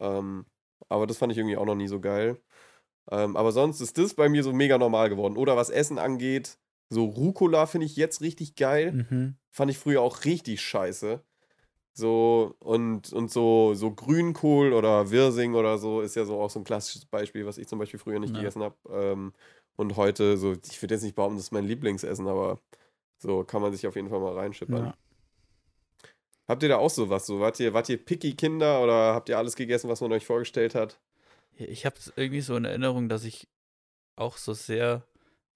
Ähm, 0.00 0.46
aber 0.88 1.06
das 1.06 1.18
fand 1.18 1.32
ich 1.32 1.38
irgendwie 1.38 1.56
auch 1.56 1.66
noch 1.66 1.74
nie 1.74 1.88
so 1.88 2.00
geil. 2.00 2.40
Ähm, 3.10 3.36
aber 3.36 3.52
sonst 3.52 3.80
ist 3.80 3.98
das 3.98 4.14
bei 4.14 4.28
mir 4.28 4.44
so 4.44 4.52
mega 4.52 4.78
normal 4.78 5.08
geworden. 5.10 5.36
Oder 5.36 5.56
was 5.56 5.70
Essen 5.70 5.98
angeht, 5.98 6.58
so 6.90 7.06
Rucola 7.06 7.66
finde 7.66 7.86
ich 7.86 7.96
jetzt 7.96 8.20
richtig 8.20 8.56
geil. 8.56 8.92
Mhm. 8.92 9.36
Fand 9.50 9.70
ich 9.70 9.78
früher 9.78 10.02
auch 10.02 10.24
richtig 10.24 10.60
scheiße. 10.62 11.24
So, 11.94 12.56
und, 12.60 13.12
und 13.12 13.30
so, 13.30 13.74
so 13.74 13.92
Grünkohl 13.92 14.72
oder 14.72 15.10
Wirsing 15.10 15.54
oder 15.54 15.76
so 15.76 16.00
ist 16.00 16.16
ja 16.16 16.24
so 16.24 16.40
auch 16.40 16.48
so 16.50 16.60
ein 16.60 16.64
klassisches 16.64 17.04
Beispiel, 17.04 17.44
was 17.44 17.58
ich 17.58 17.68
zum 17.68 17.78
Beispiel 17.78 18.00
früher 18.00 18.18
nicht 18.18 18.32
Ja. 18.32 18.38
gegessen 18.40 18.62
habe. 18.62 18.76
Ähm, 18.90 19.32
und 19.76 19.96
heute, 19.96 20.36
so, 20.38 20.52
ich 20.52 20.80
würde 20.82 20.94
jetzt 20.94 21.02
nicht 21.02 21.14
behaupten, 21.16 21.36
das 21.36 21.44
ist 21.46 21.52
mein 21.52 21.64
Lieblingsessen, 21.66 22.26
aber 22.28 22.60
so 23.18 23.44
kann 23.44 23.62
man 23.62 23.72
sich 23.72 23.86
auf 23.86 23.94
jeden 23.96 24.08
Fall 24.08 24.20
mal 24.20 24.32
reinschippern. 24.34 24.86
Ja. 24.86 24.94
Habt 26.48 26.62
ihr 26.62 26.68
da 26.70 26.78
auch 26.78 26.90
sowas? 26.90 27.26
So, 27.26 27.40
wart 27.40 27.60
ihr, 27.60 27.72
wart 27.72 27.88
ihr 27.88 28.02
picky 28.02 28.34
Kinder 28.34 28.82
oder 28.82 29.14
habt 29.14 29.28
ihr 29.28 29.38
alles 29.38 29.54
gegessen, 29.54 29.88
was 29.88 30.00
man 30.00 30.12
euch 30.12 30.26
vorgestellt 30.26 30.74
hat? 30.74 30.98
Ich 31.56 31.86
habe 31.86 31.96
irgendwie 32.16 32.40
so 32.40 32.56
in 32.56 32.64
Erinnerung, 32.64 33.08
dass 33.08 33.24
ich 33.24 33.48
auch 34.16 34.36
so 34.36 34.52
sehr 34.54 35.06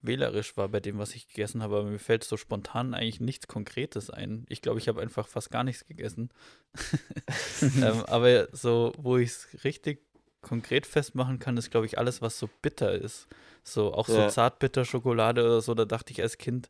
wählerisch 0.01 0.55
war 0.57 0.67
bei 0.69 0.79
dem, 0.79 0.97
was 0.97 1.15
ich 1.15 1.27
gegessen 1.27 1.63
habe, 1.63 1.77
aber 1.77 1.89
mir 1.89 1.99
fällt 1.99 2.23
so 2.23 2.37
spontan 2.37 2.93
eigentlich 2.93 3.19
nichts 3.19 3.47
Konkretes 3.47 4.09
ein. 4.09 4.45
Ich 4.49 4.61
glaube, 4.61 4.79
ich 4.79 4.87
habe 4.87 5.01
einfach 5.01 5.27
fast 5.27 5.49
gar 5.49 5.63
nichts 5.63 5.85
gegessen. 5.85 6.29
ähm, 7.61 8.03
aber 8.05 8.47
so, 8.55 8.93
wo 8.97 9.17
ich 9.17 9.29
es 9.29 9.63
richtig 9.63 10.05
konkret 10.41 10.85
festmachen 10.85 11.39
kann, 11.39 11.57
ist, 11.57 11.71
glaube 11.71 11.85
ich, 11.85 11.97
alles, 11.97 12.21
was 12.21 12.37
so 12.39 12.49
bitter 12.61 12.93
ist. 12.93 13.27
So, 13.63 13.93
auch 13.93 14.07
so 14.07 14.17
Ja. 14.17 14.29
Zartbitterschokolade 14.29 15.43
oder 15.43 15.61
so, 15.61 15.73
da 15.73 15.85
dachte 15.85 16.13
ich 16.13 16.21
als 16.21 16.37
Kind, 16.37 16.69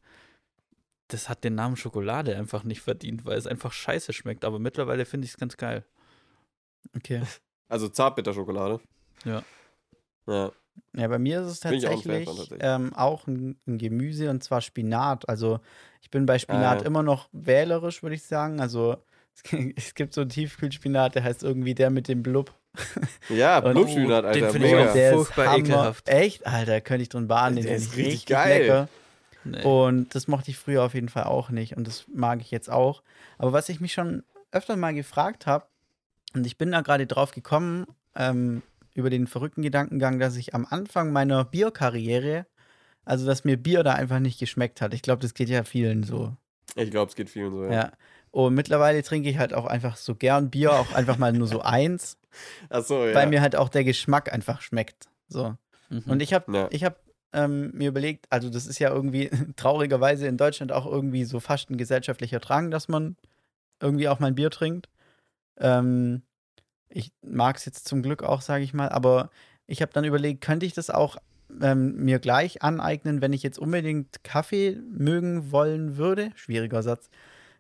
das 1.10 1.30
hat 1.30 1.44
den 1.44 1.56
Namen 1.56 1.78
Schokolade 1.78 2.36
einfach 2.36 2.64
nicht 2.64 2.82
verdient, 2.82 3.26
weil 3.26 3.38
es 3.38 3.48
einfach 3.48 3.72
scheiße 3.72 4.14
schmeckt. 4.14 4.46
Aber 4.46 4.60
mittlerweile 4.60 5.06
finde 5.06 5.26
ich 5.26 5.32
es 5.32 5.38
ganz 5.38 5.58
geil. 5.58 5.86
Okay. 6.96 7.22
Also 7.70 7.90
Zartbitterschokolade. 7.90 8.80
Ja. 9.26 9.44
Ja. 10.26 10.52
Ja, 10.96 11.08
bei 11.08 11.20
mir 11.20 11.42
ist 11.42 11.48
es 11.48 11.60
Bin 11.62 11.74
ich 11.74 11.88
auch 11.88 11.92
tatsächlich, 11.96 12.26
von, 12.28 12.38
tatsächlich. 12.38 12.60
ähm, 12.64 12.94
auch 12.96 13.28
ein, 13.28 13.58
ein 13.68 13.78
Gemüse 13.78 14.30
und 14.30 14.44
zwar 14.44 14.62
Spinat. 14.62 15.28
Also 15.30 15.60
ich 16.02 16.10
bin 16.10 16.26
bei 16.26 16.40
Spinat 16.40 16.82
Ah. 16.84 16.86
immer 16.86 17.04
noch 17.04 17.30
wählerisch, 17.32 18.02
würde 18.04 18.16
ich 18.16 18.24
sagen. 18.24 18.60
Also 18.60 18.98
es, 19.36 19.44
gi- 19.44 19.74
es 19.78 19.94
gibt 19.94 20.14
so 20.14 20.22
einen 20.22 20.30
Tiefkühlspinat, 20.32 21.16
der 21.16 21.24
heißt 21.24 21.44
irgendwie 21.44 21.76
der 21.76 21.90
mit 21.90 22.08
dem 22.08 22.24
Blub. 22.24 22.54
Ja, 23.30 23.60
Blubspinat, 23.62 24.26
Oh, 24.26 24.32
den 24.32 24.44
Alter. 24.44 24.50
finde 24.52 24.68
ich 24.68 24.76
auch 24.76 24.94
der 24.94 25.14
furchtbar 25.14 25.58
ekelhaft. 25.58 26.10
Echt? 26.10 26.46
Alter, 26.48 26.82
könnte 26.82 27.04
ich 27.04 27.10
drin 27.10 27.28
baden. 27.28 27.56
Den 27.56 27.66
Der 27.66 27.76
ist 27.76 27.86
ich 27.92 27.98
richtig 27.98 28.06
richtig 28.08 28.26
geil. 28.28 28.62
lecker. 28.62 28.88
Nee. 29.44 29.64
Und 29.64 30.14
das 30.14 30.28
mochte 30.28 30.52
ich 30.52 30.58
früher 30.58 30.84
auf 30.84 30.94
jeden 30.94 31.10
Fall 31.10 31.24
auch 31.24 31.50
nicht. 31.50 31.78
Und 31.78 31.88
das 31.88 32.06
mag 32.14 32.42
ich 32.42 32.52
jetzt 32.52 32.70
auch. 32.70 33.02
Aber 33.38 33.54
was 33.54 33.70
ich 33.70 33.80
mich 33.80 33.94
schon 33.94 34.24
öfter 34.52 34.76
mal 34.76 34.94
gefragt 34.94 35.46
habe, 35.46 35.66
und 36.34 36.46
ich 36.46 36.58
bin 36.58 36.72
da 36.72 36.82
gerade 36.82 37.08
drauf 37.08 37.32
gekommen, 37.32 37.86
ähm, 38.16 38.62
über 38.98 39.10
den 39.10 39.28
verrückten 39.28 39.62
Gedankengang, 39.62 40.20
dass 40.20 40.36
ich 40.36 40.54
am 40.56 40.66
Anfang 40.70 41.12
meiner 41.14 41.46
Bierkarriere, 41.46 42.46
also 43.06 43.26
dass 43.26 43.46
mir 43.46 43.58
Bier 43.58 43.84
da 43.84 43.94
einfach 43.94 44.20
nicht 44.20 44.40
geschmeckt 44.40 44.82
hat. 44.82 44.94
Ich 44.94 45.02
glaube, 45.02 45.22
das 45.22 45.34
geht 45.34 45.50
ja 45.50 45.64
vielen 45.64 46.04
so. 46.04 46.36
Ich 46.76 46.92
glaube, 46.92 47.10
es 47.10 47.16
geht 47.16 47.30
vielen 47.30 47.52
so, 47.54 47.64
ja. 47.66 47.72
Ja. 47.72 47.92
Und 48.32 48.56
mittlerweile 48.56 49.02
trinke 49.04 49.30
ich 49.30 49.38
halt 49.38 49.54
auch 49.54 49.66
einfach 49.66 49.96
so 49.96 50.14
gern 50.16 50.50
Bier, 50.50 50.74
auch 50.74 50.92
einfach 50.94 51.18
mal 51.18 51.32
nur 51.32 51.48
so 51.48 51.62
eins, 51.62 52.18
Achso, 52.70 53.06
ja. 53.06 53.16
weil 53.16 53.28
mir 53.28 53.42
halt 53.42 53.56
auch 53.56 53.70
der 53.70 53.84
Geschmack 53.84 54.34
einfach 54.34 54.62
schmeckt. 54.62 55.08
So. 55.28 55.56
Mhm. 55.90 56.04
Und 56.08 56.22
ich 56.22 56.34
habe 56.34 56.52
Ja. 56.54 56.68
ich 56.72 56.84
hab, 56.84 57.00
ähm, 57.34 57.72
mir 57.74 57.90
überlegt, 57.90 58.26
also 58.30 58.50
das 58.50 58.66
ist 58.68 58.80
ja 58.80 58.90
irgendwie 58.90 59.30
traurigerweise 59.56 60.28
in 60.28 60.38
Deutschland 60.38 60.72
auch 60.72 60.86
irgendwie 60.86 61.24
so 61.24 61.40
fast 61.40 61.70
ein 61.70 61.78
gesellschaftlicher 61.78 62.40
Drang, 62.40 62.72
dass 62.72 62.88
man 62.88 63.16
irgendwie 63.82 64.10
auch 64.10 64.20
mal 64.20 64.28
ein 64.28 64.36
Bier 64.36 64.50
trinkt. 64.50 64.90
Ähm, 65.60 66.24
ich 66.90 67.12
mag 67.22 67.58
es 67.58 67.66
jetzt 67.66 67.88
zum 67.88 68.02
Glück 68.02 68.24
auch, 68.24 68.42
sage 68.42 68.64
ich 68.64 68.74
mal, 68.74 68.90
aber 68.90 69.30
ich 69.66 69.82
habe 69.82 69.92
dann 69.94 70.06
überlegt, 70.06 70.42
könnte 70.42 70.66
ich 70.66 70.74
das 70.74 70.90
auch 70.90 71.18
ähm, 71.62 71.96
mir 72.04 72.20
gleich 72.20 72.62
aneignen, 72.62 73.22
wenn 73.22 73.34
ich 73.34 73.44
jetzt 73.44 73.60
unbedingt 73.60 74.24
Kaffee 74.24 74.78
mögen 74.90 75.52
wollen 75.52 75.98
würde? 75.98 76.32
Schwieriger 76.36 76.84
Satz. 76.84 77.10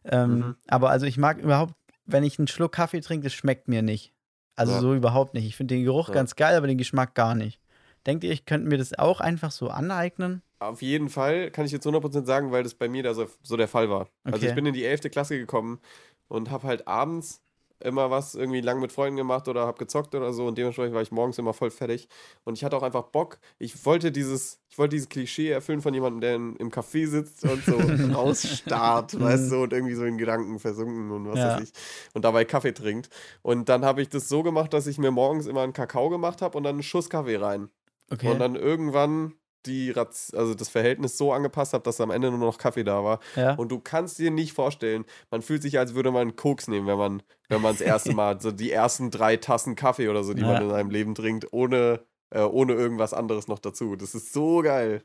Ähm, 0.06 0.38
Mhm. 0.40 0.56
Aber 0.68 0.90
also 0.90 1.06
ich 1.06 1.18
mag 1.18 1.38
überhaupt, 1.40 1.74
wenn 2.06 2.24
ich 2.24 2.38
einen 2.40 2.48
Schluck 2.48 2.74
Kaffee 2.74 3.02
trinke, 3.02 3.26
das 3.26 3.34
schmeckt 3.34 3.68
mir 3.68 3.82
nicht. 3.82 4.14
Also 4.56 4.74
Ja. 4.74 4.80
so 4.80 4.94
überhaupt 4.96 5.34
nicht. 5.34 5.46
Ich 5.46 5.56
finde 5.56 5.76
den 5.76 5.84
Geruch 5.84 6.10
Ja. 6.10 6.16
ganz 6.16 6.36
geil, 6.36 6.56
aber 6.56 6.68
den 6.68 6.78
Geschmack 6.78 7.14
gar 7.16 7.36
nicht. 7.36 7.60
Denkt 8.06 8.24
ihr, 8.24 8.32
ich 8.32 8.46
könnte 8.46 8.68
mir 8.68 8.78
das 8.78 8.98
auch 8.98 9.20
einfach 9.20 9.52
so 9.52 9.70
aneignen? 9.70 10.42
Auf 10.60 10.82
jeden 10.82 11.10
Fall 11.10 11.52
kann 11.52 11.66
ich 11.66 11.72
jetzt 11.72 11.86
100% 11.86 12.26
sagen, 12.26 12.52
weil 12.52 12.64
das 12.64 12.74
bei 12.74 12.88
mir 12.88 13.04
da 13.04 13.14
so, 13.14 13.28
so 13.44 13.58
der 13.58 13.68
Fall 13.68 13.90
war. 13.90 14.08
Also 14.24 14.38
Okay. 14.38 14.48
ich 14.48 14.56
bin 14.56 14.66
in 14.66 14.74
die 14.74 14.86
11. 14.86 15.10
Klasse 15.10 15.38
gekommen 15.38 15.80
und 16.28 16.50
habe 16.50 16.66
halt 16.68 16.88
abends 16.88 17.42
immer 17.80 18.10
was 18.10 18.36
irgendwie 18.36 18.62
lang 18.62 18.80
mit 18.80 18.92
Freunden 18.92 19.18
gemacht 19.18 19.48
oder 19.48 19.66
habe 19.68 19.78
gezockt 19.78 20.16
oder 20.16 20.34
so 20.34 20.48
und 20.48 20.58
dementsprechend 20.58 20.96
war 20.96 21.02
ich 21.02 21.12
morgens 21.12 21.38
immer 21.38 21.54
voll 21.54 21.72
fertig 21.72 22.08
und 22.44 22.58
ich 22.58 22.64
hatte 22.64 22.76
auch 22.78 22.84
einfach 22.84 23.04
Bock. 23.04 23.40
Ich 23.60 23.86
wollte 23.86 24.12
dieses, 24.12 24.60
ich 24.70 24.78
wollte 24.78 24.96
dieses 24.96 25.10
Klischee 25.10 25.50
erfüllen 25.50 25.82
von 25.82 25.94
jemandem, 25.94 26.22
der 26.22 26.36
in, 26.36 26.56
im 26.58 26.70
Café 26.72 27.08
sitzt 27.08 27.44
und 27.44 27.64
so 27.66 27.78
rausstarrt, 28.14 29.20
weißt 29.20 29.52
du, 29.52 29.64
und 29.64 29.74
irgendwie 29.74 29.96
so 29.96 30.06
in 30.06 30.18
Gedanken 30.18 30.60
versunken 30.60 31.12
und 31.12 31.28
was 31.30 31.38
Ja. 31.40 31.56
weiß 31.56 31.64
ich 31.64 31.72
und 32.14 32.26
dabei 32.26 32.46
Kaffee 32.46 32.74
trinkt. 32.74 33.10
Und 33.42 33.70
dann 33.70 33.86
habe 33.86 34.02
ich 34.02 34.10
das 34.10 34.28
so 34.30 34.44
gemacht, 34.44 34.74
dass 34.74 34.88
ich 34.88 34.98
mir 34.98 35.12
morgens 35.12 35.46
immer 35.46 35.62
einen 35.62 35.74
Kakao 35.74 36.10
gemacht 36.10 36.42
habe 36.42 36.58
und 36.58 36.64
dann 36.64 36.76
einen 36.76 36.84
Schuss 36.84 37.10
Kaffee 37.10 37.38
rein. 37.38 37.70
Okay. 38.10 38.32
Und 38.32 38.40
dann 38.40 38.56
irgendwann 38.56 39.34
die 39.66 39.94
also 39.96 40.54
das 40.54 40.70
Verhältnis 40.70 41.18
so 41.18 41.34
angepasst 41.34 41.74
habe, 41.74 41.84
dass 41.84 42.00
am 42.00 42.12
Ende 42.12 42.30
nur 42.30 42.40
noch 42.40 42.58
Kaffee 42.58 42.84
da 42.84 43.04
war. 43.04 43.20
ja. 43.36 43.56
Und 43.56 43.72
du 43.72 43.80
kannst 43.80 44.18
dir 44.20 44.32
nicht 44.32 44.54
vorstellen, 44.54 45.06
man 45.32 45.42
fühlt 45.42 45.62
sich, 45.62 45.78
als 45.80 45.94
würde 45.94 46.12
man 46.12 46.36
Koks 46.36 46.68
nehmen, 46.68 46.88
wenn 46.88 46.98
man, 46.98 47.24
wenn 47.50 47.62
man 47.62 47.74
das 47.74 47.82
erste 47.82 48.14
Mal 48.14 48.40
so 48.40 48.52
die 48.52 48.72
ersten 48.72 49.12
drei 49.12 49.38
Tassen 49.38 49.76
Kaffee 49.76 50.08
oder 50.10 50.24
so, 50.24 50.34
die 50.34 50.42
Ja. 50.42 50.54
man 50.54 50.62
in 50.64 50.70
seinem 50.70 50.90
Leben 50.90 51.16
trinkt, 51.16 51.48
ohne, 51.52 52.06
äh, 52.30 52.42
ohne 52.42 52.74
irgendwas 52.74 53.14
anderes 53.14 53.48
noch 53.48 53.60
dazu. 53.60 53.96
Das 53.96 54.16
ist 54.16 54.32
so 54.34 54.62
geil. 54.62 55.04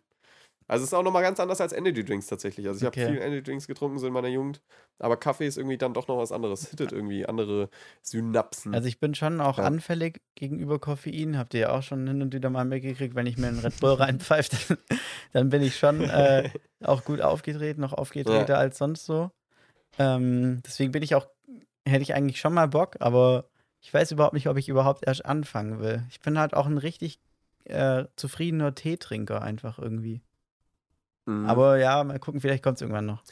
Also 0.72 0.84
es 0.84 0.88
ist 0.88 0.94
auch 0.94 1.02
nochmal 1.02 1.22
ganz 1.22 1.38
anders 1.38 1.60
als 1.60 1.74
Energy 1.74 2.02
Drinks 2.02 2.26
tatsächlich. 2.28 2.66
Also 2.66 2.80
ich 2.80 2.86
Okay. 2.86 3.04
habe 3.04 3.12
viel 3.12 3.22
Energy 3.22 3.42
Drinks 3.42 3.66
getrunken 3.66 3.98
so 3.98 4.06
in 4.06 4.12
meiner 4.14 4.28
Jugend, 4.28 4.62
aber 4.98 5.18
Kaffee 5.18 5.46
ist 5.46 5.58
irgendwie 5.58 5.76
dann 5.76 5.92
doch 5.92 6.08
noch 6.08 6.16
was 6.16 6.32
anderes. 6.32 6.70
Hittet 6.70 6.92
irgendwie 6.92 7.26
andere 7.26 7.68
Synapsen. 8.00 8.74
Also 8.74 8.88
ich 8.88 8.98
bin 8.98 9.14
schon 9.14 9.42
auch 9.42 9.58
Ja. 9.58 9.64
anfällig 9.64 10.22
gegenüber 10.34 10.78
Koffein. 10.78 11.36
Habt 11.36 11.52
ihr 11.52 11.60
ja 11.60 11.72
auch 11.72 11.82
schon 11.82 12.06
hin 12.08 12.22
und 12.22 12.32
wieder 12.32 12.48
mal 12.48 12.64
mitgekriegt, 12.64 13.14
wenn 13.14 13.26
ich 13.26 13.36
mir 13.36 13.48
einen 13.48 13.58
Red 13.58 13.80
Bull 13.80 13.92
reinpfeife, 13.92 14.48
dann, 14.66 14.78
dann 15.34 15.48
bin 15.50 15.60
ich 15.62 15.76
schon 15.78 16.08
äh, 16.08 16.48
auch 16.82 17.04
gut 17.04 17.20
aufgedreht, 17.20 17.76
noch 17.76 17.92
aufgedrehter 17.92 18.56
als 18.56 18.78
sonst 18.78 19.04
so. 19.04 19.30
Ähm, 19.98 20.62
deswegen 20.64 20.90
bin 20.90 21.02
ich 21.02 21.14
auch, 21.14 21.26
hätte 21.86 22.00
ich 22.02 22.14
eigentlich 22.14 22.40
schon 22.40 22.54
mal 22.54 22.68
Bock, 22.68 22.96
aber 23.00 23.44
ich 23.82 23.92
weiß 23.92 24.10
überhaupt 24.12 24.32
nicht, 24.32 24.48
ob 24.48 24.56
ich 24.56 24.70
überhaupt 24.70 25.06
erst 25.06 25.26
anfangen 25.26 25.80
will. 25.80 26.02
Ich 26.08 26.20
bin 26.20 26.38
halt 26.38 26.54
auch 26.54 26.64
ein 26.66 26.78
richtig 26.78 27.20
äh, 27.64 28.04
zufriedener 28.16 28.74
Teetrinker 28.74 29.42
einfach 29.42 29.78
irgendwie. 29.78 30.22
Mhm. 31.26 31.46
Aber 31.46 31.78
ja, 31.78 32.02
mal 32.04 32.18
gucken, 32.18 32.40
vielleicht 32.40 32.62
kommt 32.62 32.76
es 32.76 32.82
irgendwann 32.82 33.06
noch. 33.06 33.22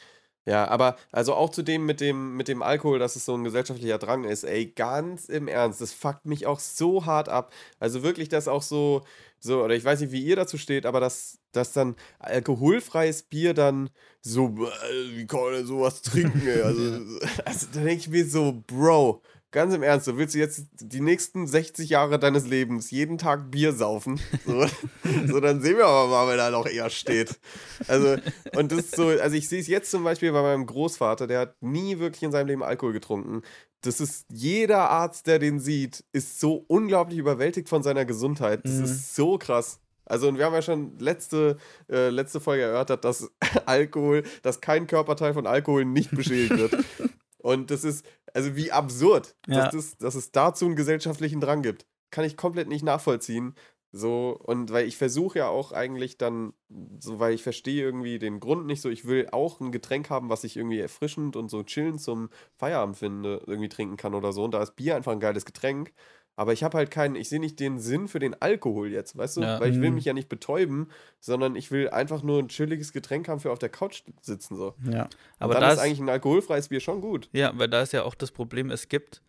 Ja, 0.45 0.67
aber 0.69 0.95
also 1.11 1.35
auch 1.35 1.51
zu 1.51 1.61
dem 1.61 1.85
mit 1.85 2.01
dem 2.01 2.35
mit 2.35 2.47
dem 2.47 2.63
Alkohol, 2.63 2.97
dass 2.97 3.15
es 3.15 3.25
so 3.25 3.35
ein 3.35 3.43
gesellschaftlicher 3.43 3.99
Drang 3.99 4.23
ist, 4.23 4.43
ey, 4.43 4.65
ganz 4.65 5.25
im 5.29 5.47
Ernst, 5.47 5.81
das 5.81 5.93
fuckt 5.93 6.25
mich 6.25 6.47
auch 6.47 6.59
so 6.59 7.05
hart 7.05 7.29
ab. 7.29 7.53
Also 7.79 8.01
wirklich, 8.01 8.27
dass 8.27 8.47
auch 8.47 8.63
so 8.63 9.03
so 9.39 9.63
oder 9.63 9.75
ich 9.75 9.85
weiß 9.85 10.01
nicht, 10.01 10.11
wie 10.11 10.23
ihr 10.23 10.35
dazu 10.35 10.57
steht, 10.57 10.87
aber 10.87 10.99
dass 10.99 11.37
dass 11.51 11.73
dann 11.73 11.95
alkoholfreies 12.17 13.23
Bier 13.23 13.53
dann 13.53 13.91
so 14.21 14.47
äh, 14.47 15.15
wie 15.15 15.27
kann 15.27 15.41
man 15.41 15.53
denn 15.53 15.65
sowas 15.67 16.01
trinken, 16.01 16.41
ey? 16.47 16.61
Also, 16.63 16.81
also 17.45 17.67
da 17.73 17.81
denke 17.81 18.01
ich 18.01 18.09
mir 18.09 18.25
so, 18.25 18.63
Bro, 18.65 19.21
ganz 19.51 19.73
im 19.73 19.83
Ernst, 19.83 20.07
du 20.07 20.17
willst 20.17 20.33
du 20.35 20.39
jetzt 20.39 20.65
die 20.79 21.01
nächsten 21.01 21.45
60 21.47 21.89
Jahre 21.89 22.17
deines 22.19 22.47
Lebens 22.47 22.89
jeden 22.91 23.17
Tag 23.17 23.51
Bier 23.51 23.73
saufen? 23.73 24.19
So, 24.45 24.65
so 25.27 25.39
dann 25.39 25.61
sehen 25.61 25.77
wir 25.77 25.85
aber 25.85 26.09
mal, 26.09 26.27
wer 26.27 26.37
da 26.37 26.49
noch 26.51 26.65
eher 26.67 26.89
steht. 26.89 27.39
Also, 27.87 28.15
und 28.55 28.71
das 28.71 28.79
ist 28.79 28.95
so, 28.95 29.07
also 29.07 29.35
ich 29.35 29.47
sehe 29.49 29.59
es 29.61 29.67
jetzt 29.67 29.91
zum 29.91 30.03
Beispiel 30.03 30.31
bei 30.31 30.41
meinem 30.41 30.65
Großvater, 30.65 31.27
der 31.27 31.39
hat 31.41 31.61
nie 31.61 31.99
wirklich 31.99 32.23
in 32.23 32.31
seinem 32.31 32.47
Leben 32.47 32.63
Alkohol 32.63 32.93
getrunken. 32.93 33.41
Das 33.81 33.99
ist, 33.99 34.25
jeder 34.29 34.89
Arzt, 34.89 35.27
der 35.27 35.39
den 35.39 35.59
sieht, 35.59 36.03
ist 36.13 36.39
so 36.39 36.63
unglaublich 36.67 37.17
überwältigt 37.17 37.67
von 37.67 37.81
seiner 37.83 38.05
Gesundheit. 38.05 38.61
Das 38.63 38.73
Mhm. 38.73 38.83
ist 38.85 39.15
so 39.15 39.37
krass. 39.37 39.79
Also, 40.05 40.27
und 40.27 40.37
wir 40.37 40.45
haben 40.45 40.53
ja 40.53 40.61
schon 40.61 40.97
letzte, 40.99 41.57
äh, 41.89 42.09
letzte 42.09 42.39
Folge 42.41 42.63
erörtert, 42.63 43.05
dass 43.05 43.31
Alkohol, 43.65 44.23
dass 44.43 44.61
kein 44.61 44.85
Körperteil 44.87 45.33
von 45.33 45.47
Alkohol 45.47 45.85
nicht 45.85 46.11
beschädigt 46.11 46.57
wird. 46.57 46.75
Und 47.43 47.71
das 47.71 47.83
ist, 47.83 48.05
also 48.33 48.55
wie 48.55 48.71
absurd, 48.71 49.35
Ja. 49.47 49.65
dass, 49.65 49.71
das, 49.73 49.97
dass 49.97 50.15
es 50.15 50.31
dazu 50.31 50.65
einen 50.65 50.75
gesellschaftlichen 50.75 51.41
Drang 51.41 51.61
gibt. 51.61 51.85
Kann 52.11 52.25
ich 52.25 52.37
komplett 52.37 52.67
nicht 52.67 52.83
nachvollziehen. 52.83 53.55
So, 53.93 54.39
und 54.41 54.71
weil 54.71 54.87
ich 54.87 54.95
versuche 54.95 55.39
ja 55.39 55.47
auch 55.49 55.73
eigentlich 55.73 56.17
dann, 56.17 56.53
so 57.01 57.19
weil 57.19 57.33
ich 57.33 57.43
verstehe 57.43 57.83
irgendwie 57.83 58.19
den 58.19 58.39
Grund 58.39 58.65
nicht 58.65 58.79
so, 58.81 58.89
ich 58.89 59.05
will 59.05 59.27
auch 59.33 59.59
ein 59.59 59.73
Getränk 59.73 60.09
haben, 60.09 60.29
was 60.29 60.45
ich 60.45 60.55
irgendwie 60.55 60.79
erfrischend 60.79 61.35
und 61.35 61.49
so 61.49 61.63
chillend 61.63 62.01
zum 62.01 62.29
Feierabend 62.55 62.95
finde, 62.97 63.43
irgendwie 63.47 63.67
trinken 63.67 63.97
kann 63.97 64.13
oder 64.15 64.31
so. 64.31 64.45
Und 64.45 64.53
da 64.53 64.63
ist 64.63 64.77
Bier 64.77 64.95
einfach 64.95 65.11
ein 65.11 65.19
geiles 65.19 65.43
Getränk. 65.43 65.91
Aber 66.37 66.53
ich 66.53 66.63
habe 66.63 66.77
halt 66.77 66.89
keinen, 66.91 67.15
ich 67.15 67.29
sehe 67.29 67.39
nicht 67.39 67.59
den 67.59 67.77
Sinn 67.77 68.07
für 68.07 68.19
den 68.19 68.41
Alkohol 68.41 68.89
jetzt, 68.91 69.17
weißt 69.17 69.37
du? 69.37 69.41
Ja. 69.41 69.59
Weil 69.59 69.71
ich 69.71 69.79
will 69.81 69.89
Mhm. 69.89 69.95
mich 69.95 70.05
ja 70.05 70.13
nicht 70.13 70.29
betäuben, 70.29 70.87
sondern 71.19 71.55
ich 71.55 71.71
will 71.71 71.89
einfach 71.89 72.23
nur 72.23 72.39
ein 72.39 72.47
chilliges 72.47 72.93
Getränk 72.93 73.27
haben 73.27 73.39
für 73.39 73.51
auf 73.51 73.59
der 73.59 73.69
Couch 73.69 74.03
sitzen 74.21 74.55
so. 74.55 74.73
Ja. 74.89 75.09
Aber 75.39 75.55
da 75.55 75.67
ist 75.67 75.73
ist, 75.75 75.79
eigentlich 75.83 75.99
ein 75.99 76.09
alkoholfreies 76.09 76.69
Bier 76.69 76.79
schon 76.79 77.01
gut. 77.01 77.29
ja, 77.33 77.51
weil 77.55 77.67
da 77.69 77.81
ist 77.81 77.91
ja 77.93 78.03
auch 78.03 78.15
das 78.15 78.31
Problem, 78.31 78.71
es 78.71 78.87
gibt 78.87 79.21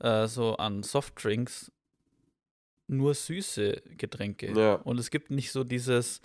äh, 0.00 0.26
so 0.26 0.56
an 0.56 0.82
Softdrinks 0.82 1.70
nur 2.88 3.14
süße 3.14 3.80
Getränke. 3.96 4.52
Ja. 4.52 4.74
Und 4.74 4.98
es 4.98 5.10
gibt 5.10 5.30
nicht 5.30 5.52
so 5.52 5.64
dieses 5.64 6.20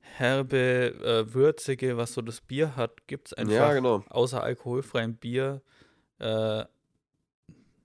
herbe, 0.00 0.94
äh, 1.28 1.32
würzige, 1.32 1.96
was 1.96 2.12
so 2.14 2.22
das 2.22 2.40
Bier 2.40 2.76
hat, 2.76 3.06
gibt 3.06 3.28
es 3.28 3.34
einfach 3.34 3.52
Ja, 3.54 3.72
genau. 3.72 4.04
außer 4.10 4.42
alkoholfreiem 4.42 5.14
Bier. 5.14 5.62
Äh, 6.18 6.64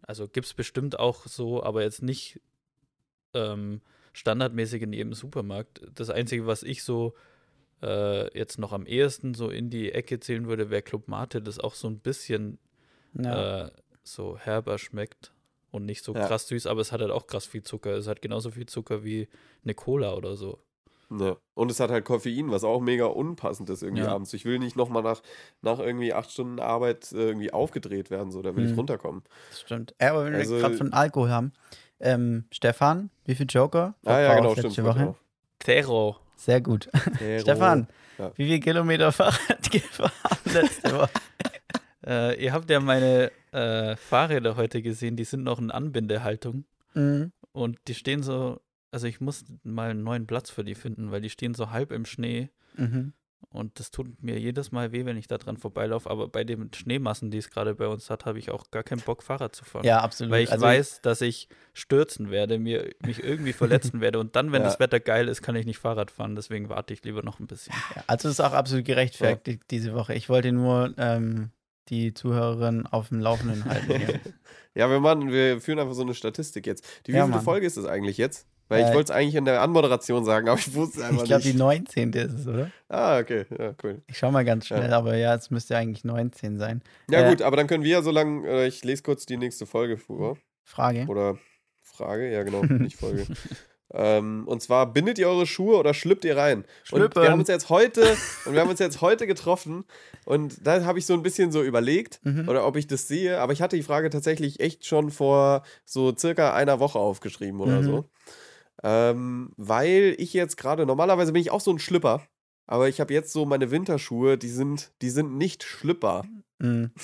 also 0.07 0.27
gibt 0.27 0.47
es 0.47 0.53
bestimmt 0.53 0.99
auch 0.99 1.25
so, 1.27 1.63
aber 1.63 1.83
jetzt 1.83 2.01
nicht 2.01 2.39
ähm, 3.33 3.81
standardmäßig 4.13 4.81
in 4.83 4.93
jedem 4.93 5.13
Supermarkt. 5.13 5.81
Das 5.93 6.09
Einzige, 6.09 6.45
was 6.47 6.63
ich 6.63 6.83
so 6.83 7.13
äh, 7.83 8.37
jetzt 8.37 8.57
noch 8.57 8.71
am 8.71 8.85
ehesten 8.85 9.33
so 9.33 9.49
in 9.49 9.69
die 9.69 9.91
Ecke 9.91 10.19
zählen 10.19 10.47
würde, 10.47 10.69
wäre 10.69 10.81
Club 10.81 11.07
Mate, 11.07 11.41
das 11.41 11.59
auch 11.59 11.75
so 11.75 11.87
ein 11.87 11.99
bisschen 11.99 12.57
Ja. 13.13 13.65
äh, 13.65 13.71
so 14.03 14.37
herber 14.37 14.77
schmeckt 14.77 15.33
und 15.71 15.85
nicht 15.85 16.03
so 16.03 16.13
Ja. 16.13 16.27
krass 16.27 16.47
süß, 16.47 16.67
aber 16.67 16.81
es 16.81 16.91
hat 16.91 17.01
halt 17.01 17.11
auch 17.11 17.27
krass 17.27 17.45
viel 17.45 17.63
Zucker. 17.63 17.91
Es 17.95 18.07
hat 18.07 18.21
genauso 18.21 18.51
viel 18.51 18.65
Zucker 18.67 19.03
wie 19.03 19.27
eine 19.63 19.73
Cola 19.73 20.13
oder 20.15 20.35
so. 20.35 20.59
Ja. 21.09 21.37
Und 21.53 21.71
es 21.71 21.79
hat 21.79 21.91
halt 21.91 22.05
Koffein, 22.05 22.51
was 22.51 22.63
auch 22.63 22.81
mega 22.81 23.05
unpassend 23.05 23.69
ist 23.69 23.83
irgendwie 23.83 24.03
Ja. 24.03 24.13
abends. 24.13 24.33
Ich 24.33 24.45
will 24.45 24.59
nicht 24.59 24.75
nochmal 24.75 25.03
nach, 25.03 25.21
nach 25.61 25.79
irgendwie 25.79 26.13
acht 26.13 26.31
Stunden 26.31 26.59
Arbeit 26.59 27.11
äh, 27.11 27.17
irgendwie 27.27 27.51
aufgedreht 27.53 28.09
werden, 28.11 28.31
so, 28.31 28.41
da 28.41 28.55
will 28.55 28.65
ich 28.65 28.71
Mhm. 28.71 28.77
runterkommen. 28.79 29.23
Das 29.49 29.61
stimmt. 29.61 29.95
Ja, 30.01 30.11
aber 30.11 30.25
wenn 30.25 30.33
wir 30.33 30.39
Also- 30.39 30.57
gerade 30.57 30.75
von 30.77 30.93
Alkohol 30.93 31.29
haben. 31.29 31.53
Ähm, 31.99 32.45
Stefan, 32.51 33.09
wie 33.25 33.35
viel 33.35 33.45
Joker? 33.49 33.95
Ah 34.05 34.19
ja, 34.19 34.35
genau, 34.35 34.53
stimmt. 34.55 34.83
Woche? 34.83 35.15
Zero. 35.63 36.17
Sehr 36.35 36.59
gut. 36.61 36.89
Hero. 37.19 37.39
Stefan, 37.41 37.87
Ja. 38.17 38.31
wie 38.35 38.45
viel 38.47 38.59
Kilometer 38.59 39.11
Fahrrad 39.13 39.71
gefahren 39.71 40.11
letzte 40.45 40.91
Woche? 40.97 41.09
Äh, 42.07 42.39
ihr 42.43 42.53
habt 42.53 42.69
ja 42.69 42.79
meine 42.79 43.31
äh, 43.51 43.95
Fahrräder 43.95 44.57
heute 44.57 44.83
gesehen, 44.83 45.15
die 45.15 45.23
sind 45.23 45.43
noch 45.43 45.57
in 45.57 45.71
Anbindehaltung 45.71 46.65
Mhm. 46.93 47.31
und 47.51 47.79
die 47.87 47.95
stehen 47.95 48.21
so, 48.21 48.59
also 48.95 49.07
ich 49.07 49.19
muss 49.19 49.43
mal 49.63 49.89
einen 49.91 50.03
neuen 50.03 50.25
Platz 50.25 50.49
für 50.49 50.63
die 50.63 50.73
finden, 50.75 51.11
weil 51.11 51.19
die 51.21 51.29
stehen 51.29 51.53
so 51.53 51.69
halb 51.69 51.91
im 51.91 52.05
Schnee 52.05 52.49
Mhm. 52.77 53.11
und 53.49 53.79
das 53.79 53.91
tut 53.91 54.23
mir 54.23 54.39
jedes 54.39 54.71
Mal 54.71 54.91
weh, 54.93 55.05
wenn 55.05 55.17
ich 55.17 55.27
da 55.27 55.37
dran 55.37 55.57
vorbeilaufe, 55.57 56.09
aber 56.09 56.27
bei 56.29 56.43
den 56.43 56.71
Schneemassen, 56.73 57.29
die 57.31 57.37
es 57.37 57.49
gerade 57.49 57.75
bei 57.75 57.87
uns 57.87 58.09
hat, 58.09 58.25
habe 58.25 58.39
ich 58.39 58.51
auch 58.51 58.71
gar 58.71 58.83
keinen 58.83 59.01
Bock, 59.01 59.21
Fahrrad 59.21 59.55
zu 59.55 59.63
fahren. 59.65 59.85
Ja, 59.85 59.99
absolut. 60.01 60.31
Weil 60.31 60.43
ich 60.43 60.51
Also, 60.51 60.65
weiß, 60.65 61.01
dass 61.01 61.21
ich 61.21 61.47
stürzen 61.73 62.31
werde, 62.31 62.57
mir 62.57 62.89
mich 63.05 63.23
irgendwie 63.23 63.53
verletzen 63.53 63.99
werde 64.01 64.19
und 64.19 64.35
dann, 64.35 64.51
wenn 64.51 64.61
Ja. 64.63 64.67
das 64.69 64.79
Wetter 64.79 64.99
geil 64.99 65.27
ist, 65.27 65.41
kann 65.41 65.55
ich 65.55 65.65
nicht 65.65 65.77
Fahrrad 65.79 66.09
fahren. 66.11 66.35
Deswegen 66.35 66.69
warte 66.69 66.93
ich 66.93 67.03
lieber 67.03 67.21
noch 67.23 67.39
ein 67.39 67.47
bisschen. 67.47 67.73
Ja, 67.95 68.03
also 68.07 68.29
das 68.29 68.39
ist 68.39 68.45
auch 68.45 68.53
absolut 68.53 68.85
gerechtfertigt 68.85 69.63
diese 69.71 69.93
Woche. 69.93 70.13
Ich 70.15 70.27
wollte 70.29 70.51
nur 70.51 70.93
ähm, 70.97 71.51
die 71.89 72.13
Zuhörerin 72.13 72.87
auf 72.87 73.09
dem 73.09 73.19
Laufenden 73.19 73.65
halten. 73.65 73.91
Ja, 74.77 74.89
wir 74.89 74.99
machen, 74.99 75.31
wir 75.31 75.61
führen 75.61 75.79
einfach 75.79 75.93
so 75.93 76.01
eine 76.01 76.13
Statistik 76.13 76.67
jetzt. 76.67 76.83
Die 77.07 77.11
Ja, 77.11 77.19
wievielte 77.19 77.37
Mann. 77.37 77.45
Folge 77.45 77.65
ist 77.65 77.77
es 77.77 77.85
eigentlich 77.85 78.17
jetzt? 78.17 78.45
Weil 78.67 78.83
ich 78.83 78.89
Äh, 78.89 78.93
wollte 78.95 79.11
es 79.11 79.17
eigentlich 79.17 79.35
in 79.35 79.45
der 79.45 79.61
Anmoderation 79.61 80.25
sagen, 80.25 80.49
aber 80.49 80.59
ich 80.59 80.73
wusste 80.73 80.99
es 80.99 81.05
einfach 81.05 81.21
Ich 81.23 81.27
glaube, 81.27 81.43
die 81.43 81.49
nicht. 81.49 81.59
19. 81.59 82.13
ist 82.13 82.33
es, 82.33 82.47
oder? 82.47 82.71
ah, 82.89 83.19
okay, 83.19 83.45
ja, 83.57 83.73
cool. 83.83 84.01
Ich 84.07 84.17
schau 84.17 84.31
mal 84.31 84.43
ganz 84.45 84.67
Ja. 84.69 84.77
schnell, 84.77 84.93
aber 84.93 85.15
ja, 85.17 85.35
es 85.35 85.51
müsste 85.51 85.77
eigentlich 85.77 86.03
19 86.03 86.57
sein. 86.57 86.81
Ja, 87.09 87.21
Äh, 87.21 87.29
gut, 87.29 87.41
aber 87.41 87.57
dann 87.57 87.67
können 87.67 87.83
wir 87.83 87.91
ja 87.91 88.01
so 88.01 88.11
lange, 88.11 88.47
äh, 88.47 88.67
ich 88.67 88.83
lese 88.83 89.03
kurz 89.03 89.25
die 89.25 89.37
nächste 89.37 89.65
Folge 89.65 89.97
vor. 89.97 90.37
Frage. 90.63 91.05
Oder 91.07 91.37
Frage, 91.83 92.31
ja 92.31 92.43
genau, 92.43 92.63
nicht 92.69 92.97
Folge. 92.99 93.25
ähm, 93.93 94.43
und 94.47 94.61
zwar, 94.63 94.91
bindet 94.91 95.19
ihr 95.19 95.29
eure 95.29 95.45
Schuhe 95.45 95.77
oder 95.77 95.93
schlüppt 95.93 96.25
ihr 96.25 96.35
rein? 96.35 96.65
Und 96.91 96.99
Schlüppen. 96.99 97.21
wir 97.21 97.29
haben 97.31 97.39
uns 97.39 97.47
jetzt 97.49 97.69
heute, 97.69 98.17
und 98.45 98.53
wir 98.53 98.61
haben 98.61 98.69
uns 98.71 98.79
jetzt 98.79 98.99
heute 99.01 99.27
getroffen 99.27 99.85
und 100.25 100.65
da 100.65 100.83
habe 100.85 100.97
ich 100.97 101.05
so 101.05 101.13
ein 101.13 101.21
bisschen 101.21 101.51
so 101.51 101.61
überlegt, 101.61 102.19
Mhm. 102.23 102.49
oder 102.49 102.65
ob 102.65 102.75
ich 102.77 102.87
das 102.87 103.07
sehe, 103.07 103.39
aber 103.39 103.53
ich 103.53 103.61
hatte 103.61 103.75
die 103.75 103.83
Frage 103.83 104.09
tatsächlich 104.09 104.59
echt 104.59 104.85
schon 104.87 105.11
vor 105.11 105.61
so 105.85 106.15
circa 106.17 106.53
einer 106.55 106.79
Woche 106.79 106.97
aufgeschrieben 106.97 107.59
oder 107.61 107.81
Mhm. 107.81 107.83
so. 107.83 108.09
Ähm, 108.83 109.51
weil 109.57 110.15
ich 110.17 110.33
jetzt 110.33 110.57
gerade, 110.57 110.85
normalerweise 110.85 111.31
bin 111.33 111.41
ich 111.41 111.51
auch 111.51 111.61
so 111.61 111.71
ein 111.71 111.79
Schlüpper, 111.79 112.21
aber 112.67 112.89
ich 112.89 112.99
habe 112.99 113.13
jetzt 113.13 113.31
so 113.31 113.45
meine 113.45 113.71
Winterschuhe, 113.71 114.37
die 114.37 114.49
sind, 114.49 114.91
die 115.01 115.09
sind 115.09 115.37
nicht 115.37 115.63
Schlüpper. 115.63 116.25
Mhm. 116.59 116.91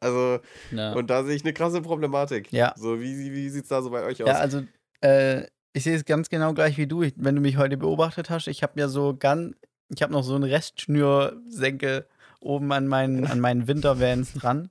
Also, 0.00 0.40
Ja. 0.72 0.94
und 0.94 1.10
da 1.10 1.22
sehe 1.22 1.36
ich 1.36 1.44
eine 1.44 1.52
krasse 1.52 1.80
Problematik. 1.80 2.52
Ja. 2.52 2.74
So, 2.76 3.00
wie, 3.00 3.32
wie 3.32 3.48
sieht 3.48 3.62
es 3.62 3.68
da 3.68 3.82
so 3.82 3.90
bei 3.90 4.02
euch 4.02 4.20
aus? 4.20 4.28
Ja, 4.28 4.34
also 4.34 4.64
äh, 5.00 5.46
ich 5.74 5.84
sehe 5.84 5.94
es 5.94 6.04
ganz 6.04 6.28
genau 6.28 6.54
gleich 6.54 6.76
wie 6.76 6.88
du. 6.88 7.02
Ich, 7.02 7.14
wenn 7.16 7.36
du 7.36 7.40
mich 7.40 7.56
heute 7.56 7.76
beobachtet 7.76 8.28
hast, 8.28 8.48
ich 8.48 8.64
habe 8.64 8.80
ja 8.80 8.88
so 8.88 9.14
ganz, 9.16 9.54
ich 9.94 10.02
habe 10.02 10.12
noch 10.12 10.24
so 10.24 10.34
einen 10.34 10.42
Restschnürsenkel 10.42 12.06
oben 12.40 12.72
an 12.72 12.88
meinen, 12.88 13.26
an 13.26 13.38
meinen 13.38 13.68
Wintervans 13.68 14.32
dran. 14.34 14.70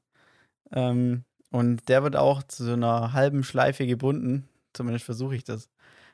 Ähm, 0.74 1.24
und 1.50 1.88
der 1.88 2.04
wird 2.04 2.18
auch 2.18 2.44
zu 2.44 2.66
so 2.66 2.74
einer 2.74 3.14
halben 3.14 3.46
Schleife 3.46 3.88
gebunden. 3.88 4.50
Zumindest 4.74 5.06
versuche 5.06 5.36
ich 5.38 5.46
das. 5.46 5.70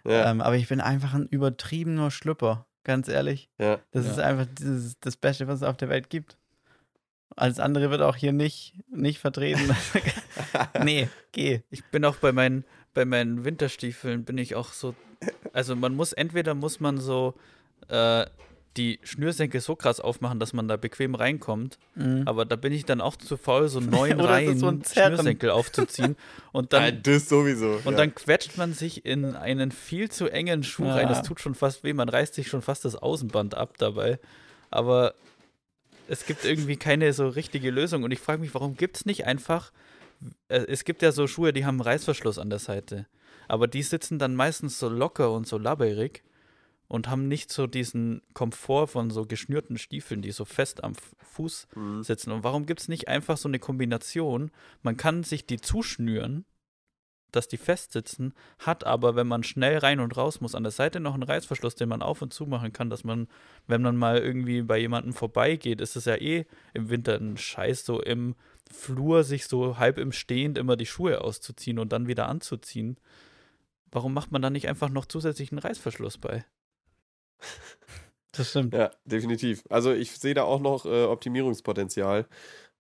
Ja, 0.08 0.32
Ähm, 0.32 0.42
aber 0.42 0.56
ich 0.56 0.68
bin 0.68 0.82
einfach 0.82 1.14
ein 1.14 1.28
übertriebener 1.28 2.10
Schlüpper, 2.12 2.66
ganz 2.84 3.08
ehrlich. 3.08 3.50
ja. 3.60 3.80
Das 3.92 4.06
Ja. 4.06 4.12
ist 4.14 4.20
einfach 4.20 4.46
dieses, 4.58 5.00
das 5.00 5.18
Beste, 5.18 5.48
was 5.48 5.58
es 5.62 5.64
auf 5.68 5.78
der 5.78 5.90
Welt 5.90 6.10
gibt. 6.10 6.38
Alles 7.36 7.60
andere 7.60 7.92
wird 7.92 8.02
auch 8.02 8.16
hier 8.16 8.32
nicht, 8.34 8.74
nicht 8.90 9.20
vertreten. 9.20 9.70
nee, 10.84 11.08
geh. 11.34 11.62
Ich 11.70 11.84
bin 11.86 12.04
auch 12.06 12.16
bei 12.16 12.32
meinen, 12.32 12.64
bei 12.94 13.06
meinen 13.06 13.44
Winterstiefeln 13.44 14.24
bin 14.26 14.38
ich 14.40 14.56
auch 14.56 14.72
so. 14.74 14.96
Also 15.54 15.76
man 15.76 15.96
muss, 15.96 16.14
entweder 16.14 16.56
muss 16.56 16.80
man 16.80 16.98
so 17.00 17.36
äh, 17.90 18.26
die 18.78 19.00
Schnürsenkel 19.04 19.60
so 19.60 19.76
krass 19.76 20.00
aufmachen, 20.00 20.40
dass 20.40 20.54
man 20.54 20.68
da 20.68 20.78
bequem 20.78 21.16
reinkommt. 21.16 21.78
Mhm. 21.96 22.24
Aber 22.26 22.46
da 22.46 22.56
bin 22.56 22.72
ich 22.72 22.86
dann 22.86 23.02
auch 23.02 23.16
zu 23.16 23.36
faul, 23.36 23.68
so 23.68 23.80
neun 23.82 24.20
Reihen 24.20 24.58
so? 24.60 24.72
Schnürsenkel 24.72 25.50
aufzuziehen. 25.50 26.16
Und 26.52 26.72
dann, 26.74 27.02
das 27.04 27.28
sowieso. 27.28 27.80
und 27.84 27.92
ja. 27.92 27.98
dann 27.98 28.16
quetscht 28.16 28.58
man 28.58 28.74
sich 28.74 29.06
in 29.06 29.36
einen 29.36 29.72
viel 29.72 30.10
zu 30.10 30.30
engen 30.30 30.64
Schuh 30.64 30.86
Ja. 30.86 30.96
rein. 30.96 31.08
Das 31.10 31.24
tut 31.24 31.40
schon 31.42 31.56
fast 31.56 31.84
weh. 31.84 31.94
Man 31.94 32.08
reißt 32.10 32.36
sich 32.36 32.48
schon 32.48 32.62
fast 32.62 32.86
das 32.86 32.96
Außenband 32.96 33.56
ab 33.56 33.74
dabei. 33.78 34.20
Aber 34.70 35.14
es 36.08 36.26
gibt 36.26 36.46
irgendwie 36.46 36.78
keine 36.78 37.12
so 37.14 37.28
richtige 37.28 37.72
Lösung. 37.72 38.04
Und 38.04 38.12
ich 38.12 38.20
frage 38.20 38.40
mich, 38.42 38.54
warum 38.54 38.76
gibt 38.78 38.98
es 38.98 39.06
nicht 39.06 39.26
einfach. 39.26 39.72
äh, 40.50 40.60
Es 40.68 40.84
gibt 40.86 41.02
ja 41.02 41.12
so 41.12 41.28
Schuhe, 41.28 41.52
die 41.54 41.66
haben 41.66 41.76
einen 41.76 41.82
Reißverschluss 41.82 42.38
an 42.40 42.50
der 42.50 42.60
Seite. 42.60 43.08
Aber 43.50 43.68
die 43.68 43.82
sitzen 43.84 44.20
dann 44.20 44.36
meistens 44.36 44.78
so 44.80 44.90
locker 44.90 45.32
und 45.32 45.48
so 45.48 45.58
labberig 45.58 46.24
und 46.88 47.10
haben 47.10 47.28
nicht 47.28 47.52
so 47.52 47.68
diesen 47.68 48.22
Komfort 48.34 48.88
von 48.88 49.10
so 49.10 49.26
geschnürten 49.26 49.78
Stiefeln, 49.78 50.22
die 50.22 50.32
so 50.32 50.46
fest 50.46 50.84
am 50.84 50.94
Fuß 51.34 51.68
Mhm. 51.76 52.04
sitzen. 52.04 52.32
Und 52.32 52.44
warum 52.44 52.66
gibt 52.66 52.80
es 52.82 52.88
nicht 52.88 53.08
einfach 53.08 53.38
so 53.38 53.48
eine 53.50 53.60
Kombination? 53.60 54.52
Man 54.82 54.98
kann 54.98 55.24
sich 55.24 55.46
die 55.46 55.60
zuschnüren, 55.60 56.46
dass 57.34 57.50
die 57.50 57.58
fest 57.58 57.92
sitzen, 57.92 58.34
hat 58.58 58.86
aber, 58.86 59.16
wenn 59.18 59.28
man 59.28 59.44
schnell 59.44 59.78
rein 59.80 60.00
und 60.00 60.16
raus 60.16 60.40
muss, 60.40 60.56
an 60.56 60.64
der 60.64 60.72
Seite 60.72 61.02
noch 61.02 61.14
einen 61.14 61.24
Reißverschluss, 61.24 61.76
den 61.76 61.90
man 61.90 62.02
auf 62.02 62.22
und 62.22 62.34
zu 62.34 62.46
machen 62.46 62.72
kann, 62.72 62.90
dass 62.90 63.04
man, 63.04 63.28
wenn 63.68 63.82
man 63.82 63.98
mal 63.98 64.18
irgendwie 64.20 64.62
bei 64.62 64.78
jemandem 64.78 65.14
vorbeigeht, 65.14 65.82
ist 65.82 65.98
es 65.98 66.06
ja 66.06 66.16
eh 66.16 66.46
im 66.74 66.90
Winter 66.90 67.16
ein 67.20 67.36
Scheiß, 67.38 67.86
so 67.86 68.02
im 68.02 68.36
Flur 68.72 69.26
sich 69.26 69.46
so 69.48 69.78
halb 69.78 69.98
im 69.98 70.14
Stehend 70.14 70.58
immer 70.58 70.78
die 70.78 70.86
Schuhe 70.86 71.20
auszuziehen 71.22 71.80
und 71.80 71.92
dann 71.92 72.08
wieder 72.08 72.30
anzuziehen. 72.30 72.98
Warum 73.92 74.14
macht 74.14 74.32
man 74.32 74.42
da 74.42 74.50
nicht 74.50 74.70
einfach 74.70 74.90
noch 74.90 75.06
zusätzlich 75.06 75.52
einen 75.52 75.60
Reißverschluss 75.60 76.18
bei? 76.18 76.46
Das 78.34 78.50
stimmt. 78.52 78.74
Ja, 78.74 78.92
definitiv. 79.06 79.64
Also 79.70 79.92
ich 79.94 80.12
sehe 80.12 80.34
da 80.34 80.44
auch 80.44 80.60
noch 80.60 80.86
äh, 80.86 81.06
Optimierungspotenzial. 81.06 82.28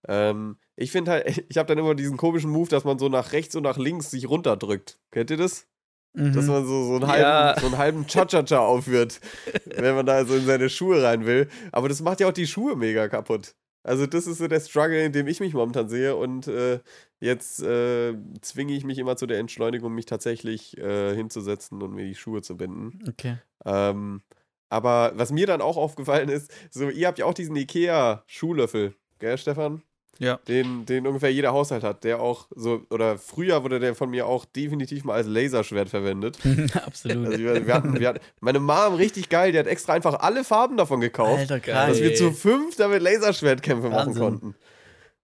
Ähm, 0.07 0.57
ich 0.75 0.91
finde 0.91 1.11
halt, 1.11 1.43
ich 1.49 1.57
habe 1.57 1.67
dann 1.67 1.77
immer 1.77 1.95
diesen 1.95 2.17
komischen 2.17 2.51
Move, 2.51 2.69
dass 2.69 2.83
man 2.83 2.99
so 2.99 3.09
nach 3.09 3.31
rechts 3.31 3.55
und 3.55 3.63
nach 3.63 3.77
links 3.77 4.11
sich 4.11 4.29
runterdrückt. 4.29 4.99
Kennt 5.11 5.31
ihr 5.31 5.37
das? 5.37 5.67
Dass 6.13 6.45
Mhm. 6.45 6.51
man 6.51 6.65
so, 6.65 6.83
so, 6.85 6.95
einen, 6.95 7.01
Ja. 7.19 7.47
halben, 7.55 7.59
so 7.61 7.65
einen 7.67 7.77
halben 7.77 8.07
Cha-Cha-Cha 8.07 8.59
aufführt, 8.59 9.19
wenn 9.65 9.95
man 9.95 10.05
da 10.05 10.25
so 10.25 10.35
in 10.35 10.45
seine 10.45 10.69
Schuhe 10.69 11.03
rein 11.03 11.25
will. 11.25 11.47
Aber 11.71 11.89
das 11.89 12.01
macht 12.01 12.19
ja 12.19 12.27
auch 12.27 12.33
die 12.33 12.47
Schuhe 12.47 12.75
mega 12.75 13.07
kaputt. 13.07 13.53
Also 13.83 14.05
das 14.05 14.27
ist 14.27 14.39
so 14.39 14.47
der 14.47 14.59
Struggle, 14.59 15.03
in 15.05 15.11
dem 15.13 15.27
ich 15.27 15.39
mich 15.39 15.53
momentan 15.53 15.87
sehe. 15.89 16.15
Und 16.15 16.47
äh, 16.47 16.79
jetzt 17.19 17.61
äh, 17.61 18.15
zwinge 18.41 18.73
ich 18.73 18.83
mich 18.83 18.97
immer 18.97 19.15
zu 19.15 19.27
der 19.27 19.39
Entschleunigung, 19.39 19.93
mich 19.93 20.05
tatsächlich 20.07 20.77
äh, 20.77 21.15
hinzusetzen 21.15 21.81
und 21.81 21.93
mir 21.93 22.05
die 22.05 22.15
Schuhe 22.15 22.41
zu 22.41 22.57
binden. 22.57 22.99
Okay. 23.07 23.37
Ähm, 23.65 24.21
aber 24.69 25.11
was 25.15 25.31
mir 25.31 25.47
dann 25.47 25.61
auch 25.61 25.77
aufgefallen 25.77 26.29
ist, 26.29 26.51
so 26.69 26.89
ihr 26.89 27.07
habt 27.07 27.19
ja 27.19 27.25
auch 27.25 27.33
diesen 27.33 27.55
Ikea-Schuhlöffel, 27.55 28.93
gell, 29.19 29.37
Stefan? 29.37 29.81
Ja. 30.19 30.39
Den, 30.47 30.85
den 30.85 31.05
ungefähr 31.05 31.31
jeder 31.31 31.53
Haushalt 31.53 31.83
hat, 31.83 32.03
der 32.03 32.19
auch 32.19 32.47
so, 32.55 32.81
oder 32.89 33.17
früher 33.17 33.63
wurde 33.63 33.79
der 33.79 33.93
von 33.95 34.09
mir 34.09 34.25
auch 34.25 34.45
definitiv 34.45 35.03
mal 35.03 35.13
als 35.13 35.27
Laserschwert 35.27 35.89
verwendet. 35.89 36.39
Absolut. 36.85 37.27
Also 37.27 37.39
wir, 37.39 37.67
wir 37.67 37.73
hatten, 37.73 37.99
wir 37.99 38.07
hatten, 38.09 38.19
meine 38.39 38.59
Mom, 38.59 38.95
richtig 38.95 39.29
geil, 39.29 39.51
die 39.51 39.59
hat 39.59 39.67
extra 39.67 39.93
einfach 39.93 40.19
alle 40.19 40.43
Farben 40.43 40.77
davon 40.77 41.01
gekauft, 41.01 41.51
Alter, 41.51 41.59
Geil. 41.59 41.89
dass 41.89 42.01
wir 42.01 42.15
zu 42.15 42.31
fünf 42.31 42.75
damit 42.77 43.01
Laserschwertkämpfe 43.01 43.89
machen 43.89 44.07
Wahnsinn. 44.07 44.21
konnten. 44.23 44.55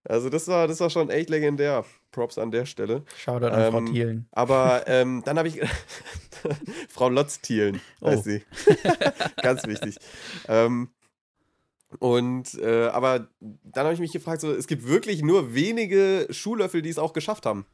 Also 0.06 0.28
das 0.28 0.46
war, 0.48 0.68
das 0.68 0.80
war 0.80 0.90
schon 0.90 1.10
echt 1.10 1.30
legendär. 1.30 1.84
Props 2.10 2.38
an 2.38 2.50
der 2.50 2.66
Stelle. 2.66 3.04
Shoutout 3.16 3.46
an 3.46 3.70
Frau 3.72 3.78
Ähm, 3.78 3.86
Thielen. 3.86 4.28
Aber 4.32 4.84
ähm, 4.86 5.22
dann 5.24 5.38
habe 5.38 5.48
ich. 5.48 5.60
Frau 6.88 7.08
Lotz-Thielen, 7.08 7.80
heißt 8.04 8.18
Oh. 8.18 8.22
sie. 8.22 8.42
Ganz 9.42 9.66
wichtig. 9.66 9.96
Ähm, 10.46 10.90
und, 12.00 12.54
äh, 12.60 12.86
aber 12.88 13.28
dann 13.40 13.84
habe 13.84 13.94
ich 13.94 14.00
mich 14.00 14.12
gefragt, 14.12 14.40
so, 14.40 14.52
es 14.52 14.66
gibt 14.66 14.86
wirklich 14.86 15.22
nur 15.22 15.54
wenige 15.54 16.26
Schuhlöffel, 16.30 16.82
die 16.82 16.90
es 16.90 16.98
auch 16.98 17.12
geschafft 17.12 17.46
haben. 17.46 17.66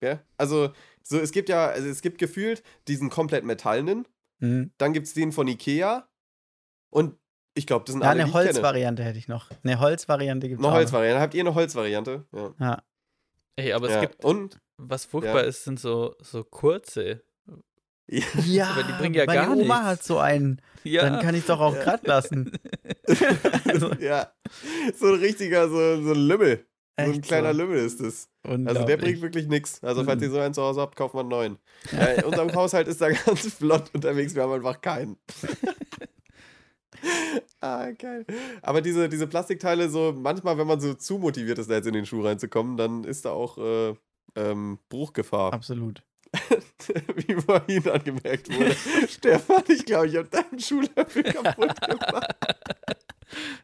Ja? 0.00 0.20
Also, 0.38 0.70
so, 1.02 1.18
es 1.18 1.32
gibt 1.32 1.48
ja, 1.48 1.66
also 1.66 1.88
es 1.88 2.02
gibt 2.02 2.18
gefühlt 2.18 2.62
diesen 2.88 3.10
komplett 3.10 3.44
metallenen, 3.44 4.06
Mhm. 4.38 4.72
dann 4.78 4.92
gibt 4.92 5.06
es 5.06 5.14
den 5.14 5.30
von 5.30 5.46
Ikea 5.46 6.08
und 6.90 7.16
ich 7.54 7.66
glaube, 7.66 7.84
das 7.84 7.92
sind 7.92 8.02
Ja, 8.02 8.10
alle, 8.10 8.22
eine 8.22 8.24
die 8.24 8.28
ich 8.30 8.32
kenne. 8.34 8.46
Holzvariante 8.54 9.04
hätte 9.04 9.18
ich 9.18 9.28
noch. 9.28 9.50
Eine 9.62 9.78
Holzvariante 9.80 10.48
gibt 10.48 10.60
es 10.60 10.66
Eine. 10.66 10.74
Holzvariante. 10.76 11.20
Habt 11.20 11.34
ihr 11.34 11.40
eine 11.42 11.54
Holzvariante? 11.54 12.24
Ja. 12.34 12.54
Ja. 12.60 12.82
Ey, 13.56 13.72
aber 13.72 13.86
es 13.88 13.94
ja. 13.94 14.00
gibt, 14.00 14.24
Und 14.24 14.60
was 14.78 15.04
furchtbar 15.04 15.42
Ja. 15.42 15.48
ist, 15.48 15.64
sind 15.64 15.78
so, 15.78 16.14
so 16.20 16.42
kurze. 16.44 17.22
Ja, 18.46 18.66
Aber 18.70 18.82
die 18.82 18.92
bringen 18.92 19.14
ja 19.14 19.24
meine 19.26 19.40
gar 19.40 19.50
Oma 19.52 19.60
nichts. 19.76 19.84
hat 19.84 20.02
so 20.02 20.18
einen. 20.18 20.60
Ja. 20.84 21.02
Dann 21.02 21.20
kann 21.20 21.34
ich 21.34 21.46
doch 21.46 21.60
auch 21.60 21.74
Ja. 21.74 21.82
glatt 21.82 22.06
lassen. 22.06 22.50
Also, 23.66 23.92
ja, 24.00 24.32
so 24.98 25.06
ein 25.06 25.20
richtiger, 25.20 25.68
so, 25.68 26.02
so 26.02 26.12
ein 26.12 26.26
Lümmel. 26.26 26.66
So 26.98 27.04
ein 27.04 27.10
Echt 27.12 27.22
kleiner 27.22 27.52
so. 27.54 27.60
Lümmel 27.62 27.78
ist 27.78 28.00
es. 28.00 28.28
Also 28.42 28.84
der 28.84 28.96
bringt 28.98 29.22
wirklich 29.22 29.46
nichts. 29.46 29.82
Also 29.82 30.04
falls 30.04 30.18
Mhm. 30.20 30.24
ihr 30.24 30.30
so 30.30 30.40
einen 30.40 30.52
zu 30.52 30.62
Hause 30.62 30.80
habt, 30.80 30.96
kauft 30.96 31.14
man 31.14 31.22
einen 31.22 31.30
neuen. 31.30 31.58
Ja, 31.92 32.04
in 32.06 32.24
unserem 32.24 32.52
Haushalt 32.54 32.88
ist 32.88 33.00
da 33.00 33.08
ganz 33.26 33.54
flott 33.54 33.90
unterwegs. 33.94 34.34
Wir 34.34 34.42
haben 34.42 34.52
einfach 34.52 34.80
keinen. 34.80 35.16
ah, 37.60 37.90
geil. 37.92 38.24
Aber 38.62 38.80
diese, 38.80 39.08
diese 39.08 39.26
Plastikteile, 39.26 39.88
so 39.88 40.12
manchmal, 40.16 40.58
wenn 40.58 40.66
man 40.66 40.80
so 40.80 40.94
zu 40.94 41.18
motiviert 41.18 41.58
ist, 41.58 41.70
da 41.70 41.74
jetzt 41.74 41.86
in 41.86 41.94
den 41.94 42.06
Schuh 42.06 42.22
reinzukommen, 42.22 42.76
dann 42.76 43.04
ist 43.04 43.24
da 43.24 43.30
auch 43.30 43.58
äh, 43.58 43.94
ähm, 44.36 44.78
Bruchgefahr. 44.88 45.52
Absolut. 45.52 46.02
Wie 47.16 47.34
vorhin 47.34 47.88
angemerkt 47.88 48.48
wurde. 48.54 48.74
Stefan, 49.08 49.62
ich 49.68 49.84
glaube, 49.84 50.06
ich 50.08 50.16
habe 50.16 50.28
deinen 50.28 50.58
Schuhlöffel 50.58 51.22
kaputt 51.24 51.80
gemacht. 51.80 52.34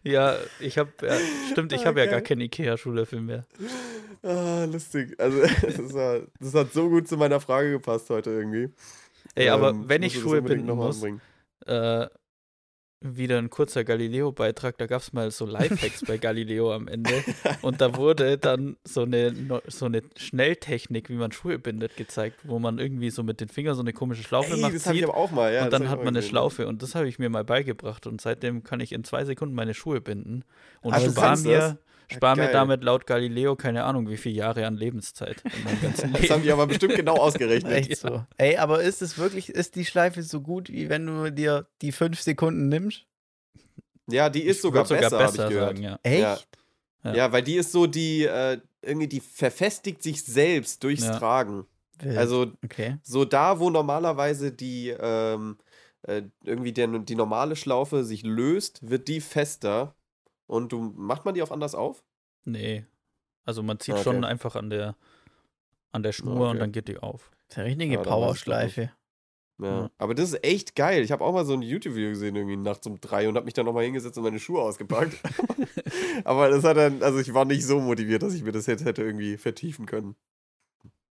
Ja, 0.03 0.37
ich 0.61 0.79
habe, 0.79 0.91
ja, 1.03 1.17
stimmt, 1.51 1.73
ich 1.73 1.83
Ah, 1.83 1.87
habe 1.87 2.01
ja 2.01 2.07
gar 2.07 2.21
keinen 2.21 2.41
Ikea-Schuhlöffel 2.43 3.21
mehr. 3.21 3.47
Ah, 4.23 4.65
lustig. 4.65 5.15
Also, 5.19 5.41
das, 5.41 5.93
war, 5.95 6.21
das 6.41 6.55
hat 6.55 6.73
so 6.73 6.89
gut 6.89 7.07
zu 7.09 7.17
meiner 7.17 7.41
Frage 7.41 7.73
gepasst 7.73 8.09
heute 8.11 8.31
irgendwie. 8.31 8.71
Ey, 9.35 9.51
aber 9.51 9.71
Ähm, 9.71 9.89
wenn 9.89 10.03
ich 10.03 10.19
Schuhe 10.19 10.41
binden 10.43 10.75
muss, 10.75 11.03
äh, 11.67 12.07
wieder 13.01 13.39
ein 13.39 13.49
kurzer 13.49 13.85
Galileo-Beitrag, 13.85 14.77
da 14.79 14.87
gab 14.87 15.03
es 15.03 15.13
mal 15.13 15.31
so 15.31 15.47
Lifehacks 15.47 16.05
bei 16.05 16.19
Galileo 16.19 16.73
am 16.75 16.89
Ende 16.89 17.13
und 17.63 17.81
da 17.81 17.97
wurde 17.97 18.39
dann 18.39 18.77
so 18.85 19.03
eine, 19.03 19.61
so 19.69 19.87
eine 19.87 20.03
Schnelltechnik, 20.17 21.09
wie 21.09 21.15
man 21.15 21.31
Schuhe 21.31 21.59
bindet, 21.59 21.97
gezeigt, 21.97 22.41
wo 22.43 22.59
man 22.59 22.79
irgendwie 22.79 23.11
so 23.11 23.23
mit 23.23 23.41
den 23.41 23.49
Fingern 23.49 23.75
so 23.75 23.83
eine 23.83 23.93
komische 23.93 24.23
Schlaufe 24.25 24.55
Ey, 24.55 24.61
macht, 24.61 24.75
das 24.75 24.87
habe 24.87 24.97
ich 24.97 25.03
zieht 25.03 25.09
aber 25.09 25.19
auch 25.19 25.31
mal, 25.31 25.53
ja. 25.53 25.65
und 25.65 25.73
dann 25.73 25.89
hat 25.89 25.99
man 25.99 26.09
eine. 26.09 26.23
Schlaufe 26.23 26.67
und 26.67 26.83
das 26.83 26.95
habe 26.95 27.09
ich 27.09 27.19
mir 27.19 27.31
mal 27.31 27.45
beigebracht 27.45 28.07
und 28.07 28.21
seitdem 28.21 28.65
kann 28.65 28.81
ich 28.81 28.93
in 28.93 29.05
zwei 29.05 29.25
Sekunden 29.25 29.55
meine 29.55 29.75
Schuhe 29.75 30.01
binden 30.01 30.45
und 30.81 30.93
kannst 30.93 31.17
das? 31.17 31.45
mir, 31.45 31.79
spar 32.11 32.37
mir 32.37 32.45
geil. 32.45 32.53
damit 32.53 32.83
laut 32.85 33.07
Galileo 33.07 33.57
keine 33.57 33.85
Ahnung 33.85 34.09
wie 34.09 34.17
viele 34.17 34.35
Jahre 34.37 34.67
an 34.67 34.77
Lebenszeit 34.77 35.43
ganzen 35.83 36.13
Das 36.13 36.23
haben 36.23 36.31
Leben. 36.31 36.43
die 36.43 36.53
aber 36.53 36.67
bestimmt 36.67 36.95
genau 36.97 37.17
ausgerechnet. 37.19 37.73
Echt 37.73 37.97
so. 37.99 38.25
Ey, 38.37 38.57
aber 38.57 38.83
ist 38.83 39.03
es 39.03 39.19
wirklich, 39.19 39.51
ist 39.51 39.75
die 39.77 39.85
Schleife 39.85 40.23
so 40.23 40.41
gut, 40.41 40.71
wie 40.71 40.89
wenn 40.89 41.07
du 41.07 41.31
dir 41.31 41.67
die 41.83 41.93
fünf 41.93 42.21
Sekunden 42.21 42.69
nimmst? 42.69 43.05
Ja, 44.11 44.31
die 44.31 44.43
ist 44.43 44.57
Ich 44.57 44.63
sogar 44.63 44.89
würd 44.89 45.01
besser, 45.01 45.19
habe 45.19 45.31
ich 45.31 45.37
gehört. 45.37 45.77
sagen, 45.77 45.83
ja. 45.83 45.99
Echt? 46.03 46.21
Ja. 46.23 46.39
Ja. 47.05 47.15
Ja. 47.15 47.33
weil 47.33 47.43
die 47.43 47.57
ist 47.57 47.73
so, 47.73 47.87
die, 47.87 48.25
äh, 48.25 48.59
irgendwie, 48.83 49.09
die 49.09 49.21
verfestigt 49.21 50.03
sich 50.03 50.25
selbst 50.25 50.83
durchs 50.83 51.05
Ja. 51.05 51.19
Tragen. 51.19 51.67
Wild. 52.01 52.17
Also 52.17 52.53
okay. 52.65 52.97
so 53.03 53.25
da, 53.25 53.59
wo 53.59 53.71
normalerweise 53.71 54.53
die, 54.53 54.89
ähm, 54.99 55.59
äh, 56.03 56.23
irgendwie 56.45 56.73
der, 56.73 56.87
die 56.87 57.17
normale 57.17 57.57
Schlaufe 57.57 58.05
sich 58.05 58.23
löst, 58.23 58.89
wird 58.89 59.09
die 59.09 59.21
fester. 59.21 59.95
Und 60.49 60.73
du, 60.73 60.93
macht 60.97 61.25
man 61.25 61.35
die 61.35 61.43
auch 61.43 61.53
anders 61.53 61.77
auf? 61.77 62.03
Nee. 62.45 62.85
Also 63.45 63.63
man 63.63 63.79
zieht 63.79 63.95
Okay. 63.95 64.03
schon 64.03 64.25
einfach 64.25 64.57
an 64.57 64.71
der 64.71 64.97
an 65.93 66.03
der 66.03 66.13
Schnur 66.13 66.41
okay. 66.41 66.51
und 66.51 66.59
dann 66.59 66.73
geht 66.73 66.89
die 66.89 66.99
auf. 66.99 67.31
Das 67.49 67.53
ist 67.53 67.59
eine 67.59 67.67
richtige 67.69 67.95
Ja, 67.95 68.03
Powerschleife. 68.03 68.83
Ja. 68.83 68.93
Ja. 69.61 69.91
Aber 69.99 70.15
das 70.15 70.33
ist 70.33 70.45
echt 70.45 70.77
geil. 70.77 71.03
Ich 71.03 71.11
habe 71.13 71.25
auch 71.25 71.33
mal 71.33 71.45
so 71.47 71.53
ein 71.55 71.63
YouTube-Video 71.63 72.11
gesehen, 72.11 72.37
irgendwie 72.37 72.57
nachts 72.57 72.87
um 72.87 73.01
drei 73.01 73.29
und 73.29 73.35
habe 73.37 73.45
mich 73.47 73.55
dann 73.55 73.67
nochmal 73.67 73.85
hingesetzt 73.85 74.17
und 74.19 74.25
meine 74.25 74.39
Schuhe 74.39 74.61
ausgepackt. 74.63 75.17
Aber 76.25 76.49
das 76.51 76.63
hat 76.65 76.77
dann, 76.77 77.03
also 77.03 77.19
ich 77.19 77.33
war 77.35 77.45
nicht 77.45 77.65
so 77.65 77.81
motiviert, 77.81 78.23
dass 78.23 78.35
ich 78.35 78.43
mir 78.45 78.53
das 78.53 78.67
jetzt 78.67 78.85
hätte 78.85 79.03
irgendwie 79.03 79.37
vertiefen 79.37 79.87
können. 79.87 80.15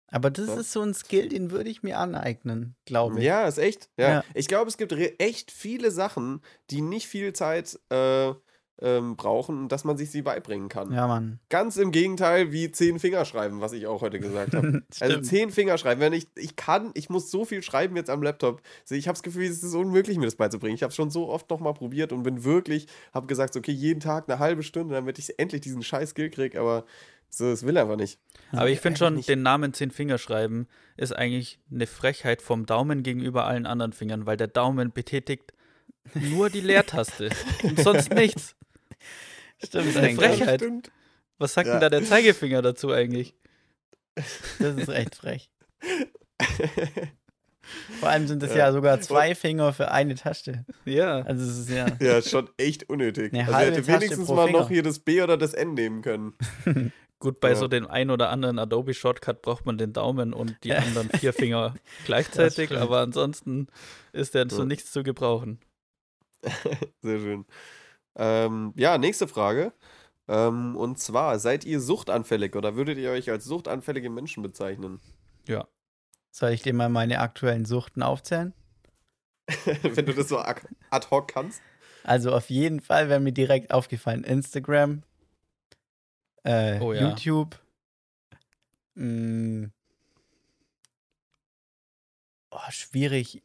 Aber 0.08 0.30
das 0.30 0.48
Ja. 0.48 0.56
ist 0.56 0.72
so 0.72 0.82
ein 0.82 0.92
Skill, 0.94 1.28
den 1.30 1.50
würde 1.50 1.70
ich 1.70 1.82
mir 1.82 1.98
aneignen, 1.98 2.76
glaube 2.84 3.18
ich. 3.18 3.24
Ja, 3.24 3.46
ist 3.48 3.58
echt. 3.58 3.88
Ja. 3.96 4.08
Ja. 4.08 4.24
Ich 4.34 4.46
glaube, 4.48 4.68
es 4.68 4.76
gibt 4.76 4.92
echt 4.92 5.50
viele 5.50 5.90
Sachen, 5.90 6.42
die 6.70 6.82
nicht 6.82 7.06
viel 7.08 7.32
Zeit 7.32 7.80
äh, 7.90 8.32
ähm, 8.80 9.16
brauchen, 9.16 9.68
dass 9.68 9.84
man 9.84 9.96
sich 9.96 10.10
sie 10.10 10.22
beibringen 10.22 10.68
kann. 10.68 10.92
Ja, 10.92 11.06
Mann. 11.06 11.38
Ganz 11.48 11.76
im 11.76 11.92
Gegenteil 11.92 12.52
wie 12.52 12.70
zehn 12.70 12.98
Fingerschreiben, 12.98 13.60
was 13.60 13.72
ich 13.72 13.86
auch 13.86 14.02
heute 14.02 14.18
gesagt 14.18 14.54
habe. 14.54 14.82
Also 15.00 15.20
zehn 15.20 15.50
Fingerschreiben, 15.50 16.00
wenn 16.00 16.12
ich, 16.12 16.28
ich 16.36 16.56
kann, 16.56 16.90
ich 16.94 17.08
muss 17.08 17.30
so 17.30 17.44
viel 17.44 17.62
schreiben 17.62 17.96
jetzt 17.96 18.10
am 18.10 18.22
Laptop. 18.22 18.62
Also 18.82 18.94
Ich 18.94 19.06
habe 19.06 19.14
das 19.14 19.22
Gefühl, 19.22 19.44
es 19.44 19.62
ist 19.62 19.74
unmöglich, 19.74 20.18
mir 20.18 20.24
das 20.24 20.36
beizubringen. 20.36 20.74
Ich 20.74 20.82
habe 20.82 20.90
es 20.90 20.96
schon 20.96 21.10
so 21.10 21.28
oft 21.28 21.48
nochmal 21.50 21.74
probiert 21.74 22.12
und 22.12 22.22
bin 22.22 22.44
wirklich, 22.44 22.86
habe 23.12 23.26
gesagt, 23.26 23.54
so, 23.54 23.60
okay, 23.60 23.72
jeden 23.72 24.00
Tag 24.00 24.28
eine 24.28 24.38
halbe 24.38 24.62
Stunde, 24.62 24.94
damit 24.94 25.18
ich 25.18 25.38
endlich 25.38 25.60
diesen 25.60 25.82
scheiß 25.82 26.10
Skill 26.10 26.30
kriege, 26.30 26.60
aber 26.60 26.84
so, 27.28 27.46
es 27.46 27.66
will 27.66 27.76
einfach 27.76 27.96
nicht. 27.96 28.18
Aber 28.52 28.70
ich 28.70 28.80
finde 28.80 28.98
schon, 28.98 29.14
nicht. 29.14 29.28
den 29.28 29.42
Namen 29.42 29.72
Zehn 29.72 29.90
Finger 29.90 30.18
schreiben 30.18 30.68
ist 30.96 31.14
eigentlich 31.14 31.58
eine 31.70 31.86
Frechheit 31.86 32.42
vom 32.42 32.66
Daumen 32.66 33.02
gegenüber 33.02 33.44
allen 33.44 33.66
anderen 33.66 33.92
Fingern, 33.92 34.26
weil 34.26 34.36
der 34.36 34.46
Daumen 34.46 34.92
betätigt 34.92 35.52
nur 36.14 36.50
die 36.50 36.60
Leertaste 36.60 37.30
und 37.62 37.80
sonst 37.80 38.12
nichts. 38.12 38.54
Stimmt, 39.64 39.86
ist 39.88 39.96
eine. 39.96 40.14
Frechheit. 40.14 40.60
Stimmt. 40.60 40.90
Was 41.38 41.54
sagt 41.54 41.66
Ja. 41.66 41.74
denn 41.74 41.80
da 41.80 41.90
der 41.90 42.04
Zeigefinger 42.04 42.62
dazu 42.62 42.90
eigentlich? 42.92 43.34
Das 44.58 44.76
ist 44.76 44.88
echt 44.88 45.14
frech. 45.16 45.50
Vor 47.98 48.08
allem 48.10 48.26
sind 48.28 48.42
es 48.42 48.54
ja, 48.54 48.70
sogar 48.72 49.00
zwei 49.00 49.34
Finger 49.34 49.72
für 49.72 49.90
eine 49.90 50.14
Taste. 50.14 50.64
Ja. 50.84 51.22
Also 51.22 51.44
es 51.44 51.58
ist 51.60 51.70
ja. 51.70 51.86
Ja, 52.00 52.18
ist 52.18 52.30
schon 52.30 52.50
echt 52.58 52.88
unnötig. 52.90 53.32
Eine 53.32 53.40
also 53.42 53.52
er 53.52 53.56
halbe 53.58 53.76
hätte 53.76 53.86
Taste 53.86 54.00
wenigstens 54.02 54.26
pro 54.26 54.34
mal 54.34 54.46
Finger. 54.46 54.58
noch 54.60 54.68
hier 54.68 54.82
das 54.82 54.98
B 54.98 55.22
oder 55.22 55.36
das 55.38 55.54
N 55.54 55.74
nehmen 55.74 56.02
können. 56.02 56.34
Gut, 57.20 57.40
bei 57.40 57.50
Ja. 57.50 57.54
so 57.56 57.66
dem 57.68 57.86
ein 57.86 58.10
oder 58.10 58.28
anderen 58.28 58.58
Adobe 58.58 58.92
Shortcut 58.92 59.40
braucht 59.40 59.64
man 59.64 59.78
den 59.78 59.94
Daumen 59.94 60.34
und 60.34 60.56
die 60.62 60.74
anderen 60.74 61.08
vier 61.08 61.32
Finger 61.32 61.74
gleichzeitig, 62.04 62.70
aber 62.76 63.00
ansonsten 63.00 63.68
ist 64.12 64.34
der 64.34 64.46
zu 64.48 64.58
Ja. 64.58 64.64
nichts 64.66 64.92
zu 64.92 65.02
gebrauchen. 65.02 65.58
Sehr 67.02 67.18
schön. 67.18 67.46
Ähm, 68.16 68.72
ja, 68.76 68.98
nächste 68.98 69.28
Frage. 69.28 69.72
Ähm, 70.28 70.76
und 70.76 70.98
zwar, 70.98 71.38
seid 71.38 71.64
ihr 71.64 71.80
suchtanfällig 71.80 72.56
oder 72.56 72.76
würdet 72.76 72.98
ihr 72.98 73.10
euch 73.10 73.30
als 73.30 73.44
suchtanfällige 73.44 74.10
Menschen 74.10 74.42
bezeichnen? 74.42 75.00
Ja. 75.46 75.68
Soll 76.30 76.50
ich 76.50 76.62
dir 76.62 76.74
mal 76.74 76.88
meine 76.88 77.20
aktuellen 77.20 77.64
Suchten 77.64 78.02
aufzählen? 78.02 78.54
Wenn 79.82 80.06
du 80.06 80.14
das 80.14 80.28
so 80.28 80.38
ad 80.38 80.62
hoc 81.10 81.28
kannst. 81.28 81.62
Also 82.02 82.32
auf 82.32 82.50
jeden 82.50 82.80
Fall 82.80 83.08
wäre 83.08 83.20
mir 83.20 83.32
direkt 83.32 83.72
aufgefallen 83.72 84.24
Instagram, 84.24 85.02
äh, 86.42 86.78
Oh 86.80 86.92
ja. 86.92 87.08
YouTube, 87.08 87.58
mh, 88.94 89.70
oh, 92.50 92.70
schwierig, 92.70 93.42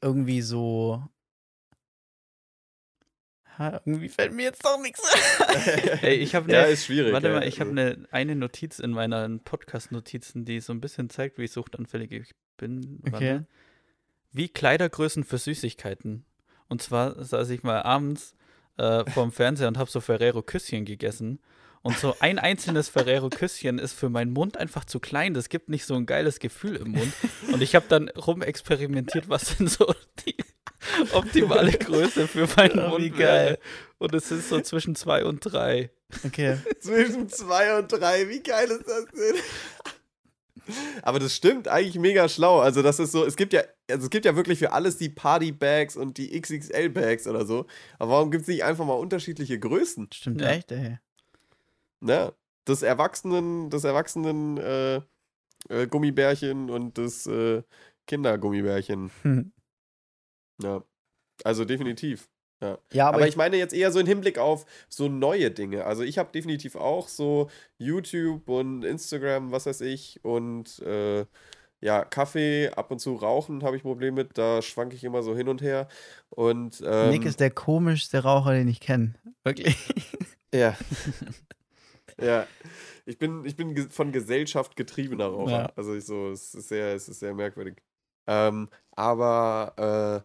irgendwie 0.00 0.42
so. 0.42 1.02
Irgendwie 3.58 4.08
fällt 4.08 4.32
mir 4.32 4.42
jetzt 4.44 4.64
doch 4.64 4.80
nichts. 4.80 5.02
ein. 5.46 5.98
Ey, 6.02 6.16
ich 6.16 6.34
habe 6.34 6.50
ja, 6.50 6.62
eine, 6.62 6.72
ist 6.72 6.86
schwierig. 6.86 7.12
warte 7.12 7.28
ja. 7.28 7.34
mal, 7.34 7.46
ich 7.46 7.60
habe 7.60 7.70
Also, 7.70 7.80
eine, 7.80 8.08
eine 8.10 8.36
Notiz 8.36 8.78
in 8.78 8.90
meinen 8.90 9.40
Podcast-Notizen, 9.40 10.44
die 10.44 10.60
so 10.60 10.72
ein 10.72 10.80
bisschen 10.80 11.10
zeigt, 11.10 11.38
wie 11.38 11.46
suchtanfällig 11.46 12.12
ich 12.12 12.34
bin. 12.56 13.00
Okay. 13.06 13.42
Wie 14.32 14.48
Kleidergrößen 14.48 15.24
für 15.24 15.38
Süßigkeiten. 15.38 16.24
Und 16.68 16.82
zwar 16.82 17.22
saß 17.22 17.50
ich 17.50 17.62
mal 17.62 17.82
abends 17.82 18.34
äh, 18.76 19.08
vorm 19.10 19.32
Fernseher 19.32 19.68
und 19.68 19.78
habe 19.78 19.90
so 19.90 20.00
Ferrero-Küsschen 20.00 20.84
gegessen. 20.84 21.40
Und 21.82 21.98
so 21.98 22.16
ein 22.20 22.38
einzelnes 22.38 22.88
Ferrero-Küsschen 22.88 23.78
ist 23.78 23.92
für 23.92 24.08
meinen 24.08 24.32
Mund 24.32 24.56
einfach 24.56 24.86
zu 24.86 25.00
klein. 25.00 25.34
Das 25.34 25.50
gibt 25.50 25.68
nicht 25.68 25.84
so 25.84 25.94
ein 25.94 26.06
geiles 26.06 26.38
Gefühl 26.38 26.76
im 26.76 26.92
Mund. 26.92 27.12
Und 27.52 27.60
ich 27.60 27.74
habe 27.74 27.84
dann 27.88 28.08
rumexperimentiert, 28.08 29.28
was 29.28 29.56
denn 29.56 29.68
so 29.68 29.94
die 30.24 30.34
optimale 31.12 31.72
Größe 31.72 32.26
für 32.28 32.48
meinen 32.56 32.78
Oh, 32.78 32.98
wie 32.98 33.08
Mund 33.10 33.18
geil. 33.18 33.46
wäre. 33.46 33.58
Und 33.98 34.14
es 34.14 34.30
ist 34.30 34.48
so 34.48 34.60
zwischen 34.60 34.94
zwei 34.94 35.24
und 35.24 35.40
drei. 35.40 35.90
Okay. 36.24 36.58
Zwischen 36.80 37.28
zwei 37.28 37.78
und 37.78 37.88
drei, 37.90 38.28
wie 38.28 38.40
geil 38.40 38.68
ist 38.70 38.86
das 38.86 39.04
denn? 39.06 39.36
Aber 41.02 41.18
das 41.18 41.34
stimmt 41.34 41.68
eigentlich 41.68 41.98
mega 41.98 42.28
schlau. 42.28 42.60
Also, 42.60 42.82
das 42.82 42.98
ist 42.98 43.12
so, 43.12 43.24
es 43.24 43.36
gibt 43.36 43.52
ja, 43.52 43.62
also 43.90 44.04
es 44.04 44.10
gibt 44.10 44.24
ja 44.24 44.34
wirklich 44.36 44.58
für 44.58 44.72
alles 44.72 44.96
die 44.96 45.08
Party-Bags 45.10 45.96
und 45.96 46.16
die 46.16 46.40
XXL-Bags 46.40 47.26
oder 47.26 47.44
so. 47.44 47.66
Aber 47.98 48.12
warum 48.12 48.30
gibt 48.30 48.42
es 48.42 48.48
nicht 48.48 48.64
einfach 48.64 48.84
mal 48.86 48.94
unterschiedliche 48.94 49.58
Größen? 49.58 50.08
Stimmt 50.12 50.40
Ja. 50.40 50.48
echt, 50.50 50.70
ey. 50.72 50.98
Ne? 52.00 52.32
Das 52.64 52.82
Erwachsenen, 52.82 53.68
das 53.70 53.84
Erwachsenen 53.84 54.56
äh, 54.58 54.96
äh, 55.68 55.86
Gummibärchen 55.88 56.70
und 56.70 56.96
das 56.96 57.26
äh, 57.26 57.62
Kindergummibärchen. 58.06 59.10
Hm. 59.22 59.52
Ja. 60.62 60.82
Also 61.42 61.64
definitiv. 61.64 62.28
Ja, 62.92 63.08
Aber, 63.08 63.18
aber, 63.18 63.28
ich 63.28 63.36
meine 63.36 63.56
jetzt 63.56 63.74
eher 63.74 63.92
so 63.92 64.00
im 64.00 64.06
Hinblick 64.06 64.38
auf 64.38 64.64
so 64.88 65.08
neue 65.08 65.50
Dinge. 65.50 65.84
Also 65.84 66.02
ich 66.02 66.18
habe 66.18 66.32
definitiv 66.32 66.76
auch 66.76 67.08
so 67.08 67.50
YouTube 67.78 68.48
und 68.48 68.84
Instagram, 68.84 69.52
was 69.52 69.66
weiß 69.66 69.82
ich, 69.82 70.24
und 70.24 70.78
äh, 70.80 71.26
ja, 71.80 72.02
Kaffee, 72.04 72.70
ab 72.70 72.90
und 72.90 73.00
zu 73.00 73.14
rauchen 73.16 73.62
habe 73.62 73.76
ich 73.76 73.82
Probleme 73.82 74.22
mit, 74.22 74.38
da 74.38 74.62
schwanke 74.62 74.96
ich 74.96 75.04
immer 75.04 75.22
so 75.22 75.36
hin 75.36 75.48
und 75.48 75.60
her. 75.60 75.88
Und 76.30 76.82
ähm, 76.86 77.10
Nick 77.10 77.26
ist 77.26 77.40
der 77.40 77.50
komischste 77.50 78.22
Raucher, 78.22 78.54
den 78.54 78.68
ich 78.68 78.80
kenne. 78.80 79.14
Wirklich. 79.42 79.76
ja. 80.54 80.74
ja. 82.20 82.46
Ich 83.04 83.18
bin, 83.18 83.44
ich 83.44 83.56
bin 83.56 83.90
von 83.90 84.12
Gesellschaft 84.12 84.76
getriebener 84.76 85.26
Raucher. 85.26 85.50
Ja. 85.50 85.72
Also 85.76 85.94
ich 85.94 86.06
so, 86.06 86.30
es 86.30 86.54
ist 86.54 86.68
sehr, 86.68 86.94
es 86.94 87.10
ist 87.10 87.20
sehr 87.20 87.34
merkwürdig. 87.34 87.76
Ähm, 88.26 88.70
aber 88.96 90.24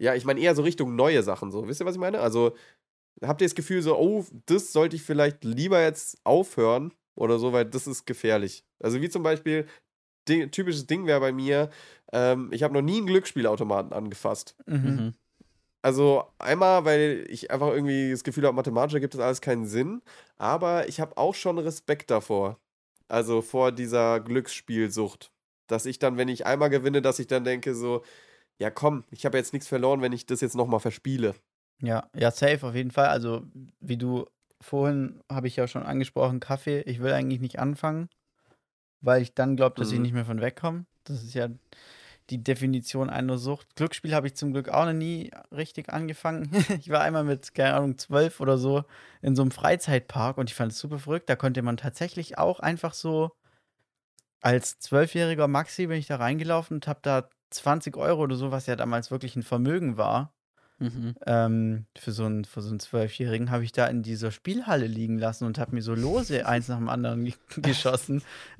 äh, 0.00 0.04
ja, 0.04 0.14
ich 0.14 0.24
meine 0.24 0.40
eher 0.40 0.54
so 0.54 0.62
Richtung 0.62 0.96
neue 0.96 1.22
Sachen. 1.22 1.50
So, 1.50 1.68
wisst 1.68 1.80
ihr, 1.80 1.86
was 1.86 1.94
ich 1.94 2.00
meine? 2.00 2.20
Also 2.20 2.54
habt 3.22 3.40
ihr 3.42 3.46
das 3.46 3.54
Gefühl 3.54 3.82
so, 3.82 3.98
oh, 3.98 4.24
das 4.46 4.72
sollte 4.72 4.96
ich 4.96 5.02
vielleicht 5.02 5.44
lieber 5.44 5.82
jetzt 5.82 6.18
aufhören, 6.24 6.92
oder 7.20 7.38
so, 7.38 7.52
weil 7.52 7.66
das 7.66 7.86
ist 7.86 8.06
gefährlich. 8.06 8.64
Also 8.82 9.00
wie 9.00 9.10
zum 9.10 9.22
Beispiel, 9.22 9.66
Ding, 10.28 10.50
typisches 10.50 10.86
Ding 10.86 11.06
wäre 11.06 11.20
bei 11.20 11.32
mir, 11.32 11.70
ähm, 12.12 12.50
ich 12.52 12.62
habe 12.62 12.74
noch 12.74 12.82
nie 12.82 12.98
einen 12.98 13.06
Glücksspielautomaten 13.06 13.92
angefasst. 13.92 14.56
Mhm. 14.66 14.74
Mhm. 14.76 15.14
Also 15.82 16.24
einmal, 16.38 16.84
weil 16.84 17.26
ich 17.28 17.50
einfach 17.50 17.68
irgendwie 17.68 18.10
das 18.10 18.24
Gefühl 18.24 18.44
habe, 18.44 18.56
mathematisch 18.56 18.94
ergibt 18.94 19.14
das 19.14 19.20
alles 19.20 19.40
keinen 19.40 19.66
Sinn, 19.66 20.02
aber 20.36 20.88
ich 20.88 21.00
habe 21.00 21.16
auch 21.16 21.34
schon 21.34 21.58
Respekt 21.58 22.10
davor. 22.10 22.58
Also 23.08 23.42
vor 23.42 23.72
dieser 23.72 24.20
Glücksspielsucht. 24.20 25.32
Dass 25.70 25.86
ich 25.86 25.98
dann, 25.98 26.16
wenn 26.16 26.28
ich 26.28 26.46
einmal 26.46 26.70
gewinne, 26.70 27.02
dass 27.02 27.18
ich 27.18 27.26
dann 27.26 27.44
denke 27.44 27.74
so, 27.74 28.02
ja 28.58 28.70
komm, 28.70 29.04
ich 29.10 29.24
habe 29.24 29.38
jetzt 29.38 29.52
nichts 29.52 29.68
verloren, 29.68 30.02
wenn 30.02 30.12
ich 30.12 30.26
das 30.26 30.40
jetzt 30.40 30.56
nochmal 30.56 30.80
verspiele. 30.80 31.34
Ja, 31.82 32.08
ja, 32.14 32.30
safe 32.30 32.66
auf 32.66 32.74
jeden 32.74 32.90
Fall. 32.90 33.06
Also, 33.08 33.42
wie 33.80 33.96
du 33.96 34.26
vorhin 34.60 35.22
habe 35.30 35.46
ich 35.48 35.56
ja 35.56 35.66
schon 35.66 35.82
angesprochen, 35.84 36.40
Kaffee, 36.40 36.80
ich 36.82 37.00
will 37.00 37.12
eigentlich 37.12 37.40
nicht 37.40 37.58
anfangen, 37.58 38.08
weil 39.00 39.22
ich 39.22 39.34
dann 39.34 39.56
glaube, 39.56 39.76
dass 39.76 39.90
ich 39.92 39.96
Mhm. 39.96 40.02
nicht 40.02 40.12
mehr 40.14 40.24
von 40.26 40.40
wegkomme. 40.40 40.84
Das 41.04 41.22
ist 41.22 41.34
ja 41.34 41.48
die 42.28 42.42
Definition 42.44 43.10
einer 43.10 43.38
Sucht. 43.38 43.74
Glücksspiel 43.76 44.14
habe 44.14 44.26
ich 44.28 44.34
zum 44.36 44.52
Glück 44.52 44.68
auch 44.68 44.84
noch 44.84 44.92
nie 44.92 45.30
richtig 45.50 45.88
angefangen. 45.88 46.50
ich 46.80 46.90
war 46.90 47.00
einmal 47.00 47.24
mit, 47.24 47.54
keine 47.54 47.74
Ahnung, 47.74 47.98
zwölf 47.98 48.40
oder 48.40 48.58
so 48.58 48.84
in 49.22 49.34
so 49.34 49.42
einem 49.42 49.50
Freizeitpark 49.50 50.38
und 50.38 50.50
ich 50.50 50.54
fand 50.54 50.72
es 50.72 50.78
super 50.78 50.98
verrückt. 50.98 51.28
Da 51.30 51.36
konnte 51.36 51.62
man 51.62 51.76
tatsächlich 51.78 52.38
auch 52.38 52.60
einfach 52.60 52.94
so 52.94 53.32
als 54.40 54.78
zwölfjähriger 54.78 55.48
Maxi 55.48 55.86
bin 55.86 55.98
ich 55.98 56.06
da 56.06 56.16
reingelaufen 56.16 56.76
und 56.78 56.86
habe 56.86 57.00
da 57.02 57.28
20 57.50 57.96
Euro 57.96 58.22
oder 58.22 58.36
so, 58.36 58.50
was 58.50 58.66
ja 58.66 58.76
damals 58.76 59.10
wirklich 59.10 59.36
ein 59.36 59.42
Vermögen 59.42 59.96
war, 59.96 60.32
Mhm. 60.82 61.14
ähm, 61.26 61.84
für 61.98 62.10
so 62.12 62.24
einen 62.24 62.46
für 62.46 62.62
so 62.62 62.70
einen 62.70 62.80
Zwölfjährigen 62.80 63.50
habe 63.50 63.64
ich 63.64 63.72
da 63.72 63.86
in 63.86 64.02
dieser 64.02 64.30
Spielhalle 64.30 64.86
liegen 64.86 65.18
lassen 65.18 65.44
und 65.44 65.58
habe 65.58 65.74
mir 65.74 65.82
so 65.82 65.94
Lose 65.94 66.46
eins 66.46 66.68
nach 66.68 66.78
dem 66.78 66.88
anderen 66.88 67.24
ge 67.26 67.34
geschossen, 67.56 68.22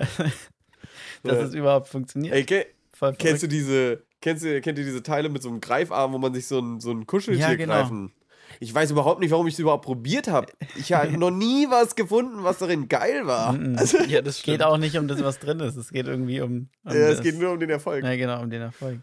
dass 1.23 1.39
Ja. 1.39 1.43
es 1.45 1.55
überhaupt 1.55 1.89
funktioniert. 1.89 2.35
Ey, 2.51 2.67
Voll 2.93 3.15
kennst 3.15 3.43
du 3.43 3.47
diese, 3.49 4.03
kennst 4.21 4.45
du, 4.45 4.61
kennt 4.61 4.79
ihr 4.79 4.85
diese 4.85 5.03
Teile 5.03 5.31
mit 5.31 5.43
so 5.43 5.49
einem 5.49 5.61
Greifarm, 5.63 6.13
wo 6.13 6.19
man 6.19 6.35
sich 6.35 6.47
so 6.47 6.59
ein, 6.61 6.81
so 6.81 6.91
ein 6.91 7.07
Kuscheltier 7.07 7.49
Ja, 7.49 7.55
genau. 7.55 7.73
greifen? 7.73 8.13
Ich 8.59 8.75
weiß 8.75 8.91
überhaupt 8.91 9.21
nicht, 9.21 9.31
warum 9.31 9.47
ich 9.47 9.55
es 9.55 9.61
überhaupt 9.61 9.85
probiert 9.85 10.29
habe. 10.29 10.53
Ich 10.77 10.93
habe 10.93 11.13
noch 11.19 11.31
nie 11.31 11.67
was 11.71 11.95
gefunden, 11.95 12.43
was 12.43 12.59
darin 12.59 12.89
geil 12.89 13.27
war. 13.27 13.55
Also, 13.77 13.99
Ja, 13.99 14.21
das 14.23 14.39
Es 14.39 14.43
geht 14.43 14.63
auch 14.63 14.77
nicht 14.79 14.97
um 14.99 15.07
das, 15.09 15.23
was 15.23 15.39
drin 15.39 15.61
ist. 15.61 15.77
Es 15.77 15.91
geht 15.91 16.07
irgendwie 16.07 16.41
um. 16.41 16.69
um 16.85 16.93
ja, 16.93 16.93
es 16.95 17.17
das- 17.19 17.23
geht 17.25 17.39
nur 17.39 17.53
um 17.53 17.61
den 17.61 17.71
Erfolg. 17.71 18.05
Ja, 18.05 18.17
genau, 18.17 18.43
um 18.43 18.51
den 18.51 18.63
Erfolg. 18.63 19.01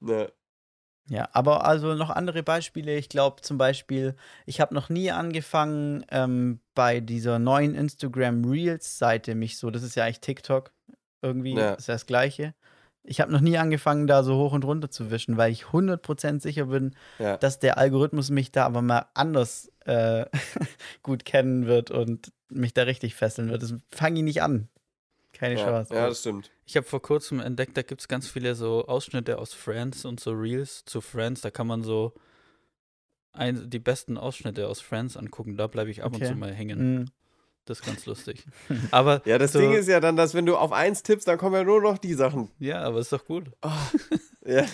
Ja. 0.00 0.28
Ja, 1.08 1.28
aber 1.32 1.64
also 1.66 1.94
noch 1.94 2.10
andere 2.10 2.44
Beispiele. 2.44 2.96
Ich 2.96 3.08
glaube 3.08 3.42
zum 3.42 3.58
Beispiel, 3.58 4.14
ich 4.46 4.60
habe 4.60 4.74
noch 4.74 4.90
nie 4.90 5.10
angefangen, 5.10 6.04
ähm, 6.10 6.60
bei 6.74 7.00
dieser 7.00 7.40
neuen 7.40 7.74
Instagram 7.74 8.44
Reels-Seite 8.44 9.34
mich 9.34 9.58
so, 9.58 9.70
das 9.72 9.82
ist 9.82 9.96
ja 9.96 10.04
eigentlich 10.04 10.20
TikTok 10.20 10.72
irgendwie, 11.20 11.54
Ja. 11.56 11.74
ist 11.74 11.88
ja 11.88 11.94
das 11.94 12.06
Gleiche. 12.06 12.54
Ich 13.10 13.20
habe 13.20 13.32
noch 13.32 13.40
nie 13.40 13.58
angefangen, 13.58 14.06
da 14.06 14.22
so 14.22 14.36
hoch 14.36 14.52
und 14.52 14.64
runter 14.64 14.88
zu 14.88 15.10
wischen, 15.10 15.36
weil 15.36 15.50
ich 15.50 15.64
100% 15.72 16.40
sicher 16.40 16.66
bin, 16.66 16.94
Ja. 17.18 17.36
dass 17.38 17.58
der 17.58 17.76
Algorithmus 17.76 18.30
mich 18.30 18.52
da 18.52 18.64
aber 18.66 18.82
mal 18.82 19.06
anders 19.14 19.68
äh, 19.84 20.26
gut 21.02 21.24
kennen 21.24 21.66
wird 21.66 21.90
und 21.90 22.32
mich 22.50 22.72
da 22.72 22.82
richtig 22.84 23.16
fesseln 23.16 23.50
wird. 23.50 23.64
Das 23.64 23.74
fange 23.90 24.18
ich 24.20 24.24
nicht 24.24 24.42
an. 24.42 24.68
Keine 25.32 25.56
Ja. 25.58 25.64
Chance. 25.64 25.92
ja, 25.92 26.06
das 26.06 26.20
stimmt. 26.20 26.52
Ich 26.66 26.76
habe 26.76 26.86
vor 26.86 27.02
kurzem 27.02 27.40
entdeckt, 27.40 27.76
da 27.76 27.82
gibt 27.82 28.00
es 28.00 28.06
ganz 28.06 28.28
viele 28.28 28.54
so 28.54 28.86
Ausschnitte 28.86 29.38
aus 29.38 29.54
Friends 29.54 30.04
und 30.04 30.20
so 30.20 30.30
Reels 30.30 30.84
zu 30.84 31.00
Friends. 31.00 31.40
Da 31.40 31.50
kann 31.50 31.66
man 31.66 31.82
so 31.82 32.14
ein, 33.32 33.70
die 33.70 33.78
besten 33.80 34.18
Ausschnitte 34.18 34.68
aus 34.68 34.80
Friends 34.80 35.16
angucken. 35.16 35.56
Da 35.56 35.66
bleibe 35.66 35.90
ich 35.90 36.02
ab 36.04 36.12
und 36.12 36.22
Okay. 36.22 36.26
zu 36.32 36.36
mal 36.36 36.52
hängen. 36.52 36.94
Mhm. 37.00 37.04
Das 37.70 37.78
ist 37.78 37.86
ganz 37.86 38.04
lustig. 38.06 38.44
Aber 38.90 39.22
Ja, 39.26 39.38
das 39.38 39.52
so, 39.52 39.60
Ding 39.60 39.72
ist 39.74 39.86
ja 39.88 40.00
dann, 40.00 40.16
dass 40.16 40.34
wenn 40.34 40.44
du 40.44 40.56
auf 40.56 40.72
eins 40.72 41.04
tippst, 41.04 41.28
dann 41.28 41.38
kommen 41.38 41.54
ja 41.54 41.62
nur 41.62 41.80
noch 41.80 41.98
die 41.98 42.14
Sachen. 42.14 42.50
Ja, 42.58 42.82
aber 42.82 42.98
ist 42.98 43.12
doch 43.12 43.24
gut. 43.24 43.44
Ja. 44.44 44.64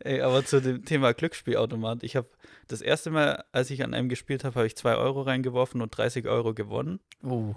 Ey, 0.00 0.20
aber 0.22 0.44
zu 0.44 0.60
dem 0.60 0.84
Thema 0.84 1.12
Glücksspielautomat. 1.14 2.02
Ich 2.02 2.16
habe 2.16 2.28
das 2.68 2.80
erste 2.80 3.10
Mal, 3.10 3.44
als 3.52 3.70
ich 3.70 3.84
an 3.84 3.94
einem 3.94 4.08
gespielt 4.08 4.42
habe, 4.44 4.56
habe 4.56 4.66
ich 4.66 4.76
2 4.76 4.96
Euro 4.96 5.22
reingeworfen 5.22 5.80
und 5.80 5.90
30 5.96 6.26
Euro 6.26 6.54
gewonnen. 6.54 6.98
Oh. 7.22 7.54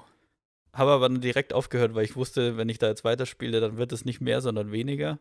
Habe 0.73 0.91
aber 0.91 1.09
dann 1.09 1.21
direkt 1.21 1.53
aufgehört, 1.53 1.95
weil 1.95 2.05
ich 2.05 2.15
wusste, 2.15 2.55
wenn 2.57 2.69
ich 2.69 2.77
da 2.77 2.88
jetzt 2.88 3.03
weiterspiele, 3.03 3.59
dann 3.61 3.77
wird 3.77 3.91
es 3.93 4.05
nicht 4.05 4.21
mehr, 4.21 4.41
sondern 4.41 4.71
weniger. 4.71 5.19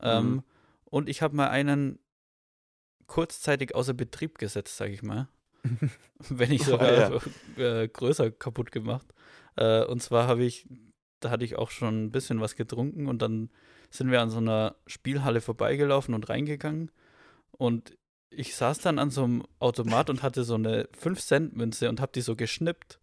Ähm, 0.00 0.30
Mhm. 0.30 0.42
und 0.84 1.08
ich 1.08 1.20
habe 1.22 1.34
mal 1.34 1.48
einen 1.48 1.98
kurzzeitig 3.06 3.74
außer 3.74 3.94
Betrieb 3.94 4.38
gesetzt, 4.38 4.76
sage 4.76 4.92
ich 4.92 5.02
mal. 5.02 5.28
wenn 6.28 6.48
nicht 6.50 6.66
Oh, 6.68 6.72
sogar 6.72 7.20
äh, 7.56 7.88
größer 7.88 8.30
kaputt 8.30 8.72
gemacht. 8.72 9.06
Äh, 9.56 9.84
und 9.84 10.02
zwar 10.02 10.26
habe 10.28 10.44
ich, 10.44 10.66
da 11.20 11.30
hatte 11.30 11.44
ich 11.44 11.56
auch 11.56 11.70
schon 11.70 12.04
ein 12.06 12.10
bisschen 12.12 12.40
was 12.40 12.56
getrunken 12.56 13.06
und 13.06 13.22
dann 13.22 13.50
sind 13.90 14.10
wir 14.10 14.20
an 14.20 14.30
so 14.30 14.38
einer 14.38 14.76
Spielhalle 14.86 15.40
vorbeigelaufen 15.40 16.14
und 16.14 16.28
reingegangen. 16.28 16.90
Und 17.52 17.96
ich 18.30 18.54
saß 18.56 18.80
dann 18.80 18.98
an 18.98 19.10
so 19.10 19.24
einem 19.24 19.44
Automat 19.60 20.10
und 20.10 20.22
hatte 20.22 20.44
so 20.44 20.54
eine 20.56 20.84
5-Cent-Münze 21.00 21.88
und 21.88 22.00
habe 22.00 22.12
die 22.14 22.20
so 22.20 22.36
geschnippt. 22.36 23.00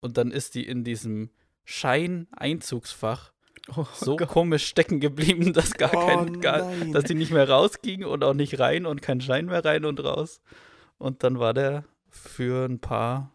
Und 0.00 0.16
dann 0.16 0.30
ist 0.30 0.54
die 0.54 0.66
in 0.66 0.84
diesem 0.84 1.30
Schein-Einzugsfach 1.64 3.32
Oh 3.76 3.86
so 3.94 4.16
Gott. 4.16 4.28
komisch 4.28 4.66
stecken 4.66 4.98
geblieben, 4.98 5.52
dass 5.52 5.74
gar 5.74 5.94
Oh 5.94 6.06
kein, 6.06 6.40
gar, 6.40 6.68
dass 6.92 7.04
die 7.04 7.14
nicht 7.14 7.30
mehr 7.30 7.48
rausging 7.48 8.04
und 8.04 8.24
auch 8.24 8.34
nicht 8.34 8.58
rein 8.58 8.86
und 8.86 9.02
kein 9.02 9.20
Schein 9.20 9.46
mehr 9.46 9.64
rein 9.64 9.84
und 9.84 10.02
raus. 10.02 10.40
Und 11.02 11.24
dann 11.24 11.40
war 11.40 11.52
der 11.52 11.84
für 12.08 12.64
ein 12.64 12.78
paar 12.78 13.34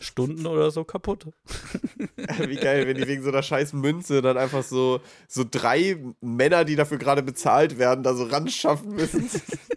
Stunden 0.00 0.46
oder 0.46 0.70
so 0.70 0.84
kaputt. 0.84 1.26
Wie 2.16 2.54
geil, 2.54 2.86
wenn 2.86 2.96
die 2.96 3.08
wegen 3.08 3.24
so 3.24 3.30
einer 3.30 3.42
scheiß 3.42 3.72
Münze 3.72 4.22
dann 4.22 4.38
einfach 4.38 4.62
so, 4.62 5.00
so 5.26 5.44
drei 5.48 5.98
Männer, 6.20 6.64
die 6.64 6.76
dafür 6.76 6.98
gerade 6.98 7.24
bezahlt 7.24 7.78
werden, 7.78 8.04
da 8.04 8.14
so 8.14 8.22
ran 8.24 8.48
schaffen 8.48 8.94
müssen, 8.94 9.28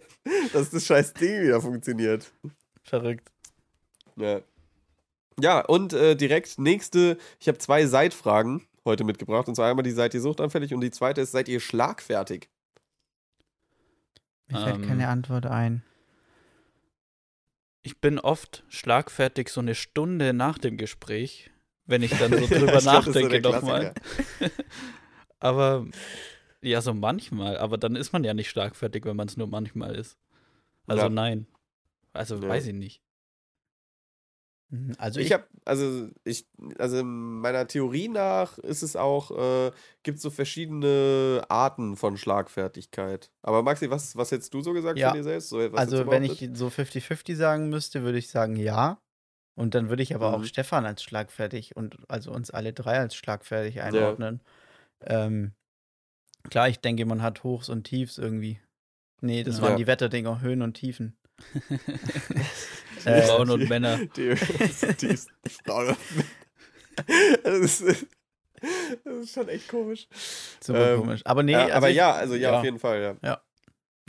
dass 0.52 0.70
das 0.70 0.86
scheiß 0.86 1.14
Ding 1.14 1.42
wieder 1.42 1.60
funktioniert. 1.60 2.32
Verrückt. 2.84 3.28
Ja. 4.14 4.40
Ja, 5.40 5.60
und 5.64 5.94
äh, 5.94 6.14
direkt 6.14 6.56
nächste, 6.60 7.18
ich 7.40 7.48
habe 7.48 7.58
zwei 7.58 7.86
Seitfragen 7.86 8.62
heute 8.84 9.02
mitgebracht. 9.02 9.48
Und 9.48 9.56
zwar 9.56 9.68
einmal 9.68 9.82
die 9.82 9.90
seid 9.90 10.14
ihr 10.14 10.20
suchtanfällig 10.20 10.72
und 10.72 10.82
die 10.82 10.92
zweite 10.92 11.20
ist, 11.20 11.32
seid 11.32 11.48
ihr 11.48 11.58
schlagfertig? 11.58 12.48
Mir 14.46 14.60
fällt 14.60 14.76
Ähm, 14.76 14.86
keine 14.86 15.08
Antwort 15.08 15.46
ein. 15.46 15.82
Ich 17.88 18.02
bin 18.02 18.18
oft 18.18 18.64
schlagfertig 18.68 19.48
so 19.48 19.62
eine 19.62 19.74
Stunde 19.74 20.34
nach 20.34 20.58
dem 20.58 20.76
Gespräch, 20.76 21.50
wenn 21.86 22.02
ich 22.02 22.10
dann 22.10 22.32
so 22.32 22.46
drüber 22.54 22.80
glaub, 22.80 22.82
so 22.82 23.12
nachdenke 23.12 23.40
nochmal. 23.40 23.94
Aber 25.40 25.86
ja, 26.60 26.82
so 26.82 26.92
manchmal. 26.92 27.56
Aber 27.56 27.78
dann 27.78 27.96
ist 27.96 28.12
man 28.12 28.24
ja 28.24 28.34
nicht 28.34 28.50
schlagfertig, 28.50 29.06
wenn 29.06 29.16
man 29.16 29.26
es 29.26 29.38
nur 29.38 29.46
manchmal 29.46 29.94
ist. 29.94 30.18
Also 30.86 31.04
Ja. 31.04 31.08
nein. 31.08 31.46
Also 32.12 32.36
Ja. 32.36 32.50
weiß 32.50 32.66
ich 32.66 32.74
nicht. 32.74 33.00
Mhm, 34.70 34.94
Also 34.98 35.20
Ich 35.20 35.26
ich, 35.26 35.32
habe, 35.32 35.44
also 35.64 36.08
ich, 36.24 36.46
also 36.78 37.02
meiner 37.04 37.66
Theorie 37.66 38.08
nach 38.08 38.58
ist 38.58 38.82
es 38.82 38.96
auch, 38.96 39.30
äh, 39.30 39.70
gibt 40.02 40.20
so 40.20 40.30
verschiedene 40.30 41.42
Arten 41.48 41.96
von 41.96 42.16
Schlagfertigkeit. 42.16 43.30
Aber 43.42 43.62
Maxi, 43.62 43.90
was, 43.90 44.16
was 44.16 44.30
hättest 44.30 44.52
du 44.52 44.60
so 44.60 44.72
gesagt 44.72 44.98
Ja. 44.98 45.08
von 45.10 45.16
dir 45.18 45.24
selbst? 45.24 45.48
So, 45.48 45.58
also 45.58 46.10
wenn 46.10 46.22
ich 46.22 46.50
so 46.54 46.68
50-50 46.68 47.36
sagen 47.36 47.68
müsste, 47.70 48.02
würde 48.02 48.18
ich 48.18 48.28
sagen 48.28 48.56
ja. 48.56 49.00
Und 49.56 49.74
dann 49.74 49.88
würde 49.88 50.04
ich 50.04 50.14
aber 50.14 50.32
auch 50.34 50.40
Mhm. 50.40 50.46
Stefan 50.46 50.86
als 50.86 51.02
schlagfertig 51.02 51.74
und 51.74 51.96
also 52.08 52.30
uns 52.30 52.50
alle 52.52 52.72
drei 52.72 52.98
als 52.98 53.16
schlagfertig 53.16 53.80
einordnen. 53.82 54.40
Ähm, 55.04 55.52
klar, 56.50 56.68
ich 56.68 56.80
denke, 56.80 57.06
man 57.06 57.22
hat 57.22 57.44
Hochs 57.44 57.68
und 57.68 57.84
Tiefs 57.84 58.18
irgendwie. 58.18 58.60
Nee, 59.20 59.44
das 59.44 59.56
Ja. 59.58 59.64
waren 59.64 59.76
die 59.76 59.88
Wetterdinger, 59.88 60.40
Höhen 60.42 60.62
und 60.62 60.74
Tiefen. 60.74 61.17
Die 63.04 63.08
Äh, 63.08 63.22
Frauen 63.22 63.50
und 63.50 63.60
die- 63.60 63.66
Männer. 63.66 63.98
Die, 64.16 64.34
die, 64.34 65.06
die 65.06 65.50
Frauen. 65.64 65.96
das, 67.44 67.80
ist, 67.80 68.06
das 69.04 69.16
ist 69.16 69.32
schon 69.34 69.48
echt 69.48 69.68
komisch. 69.68 70.08
Super 70.60 70.94
Ähm, 70.94 71.00
komisch. 71.00 71.20
Aber 71.24 71.42
nee, 71.42 71.52
ja, 71.52 71.60
also 71.64 71.74
aber 71.74 71.90
ich, 71.90 71.96
ja, 71.96 72.12
also 72.12 72.34
ja, 72.34 72.50
ja. 72.52 72.58
auf 72.58 72.64
jeden 72.64 72.78
Fall, 72.78 73.16
ja. 73.22 73.40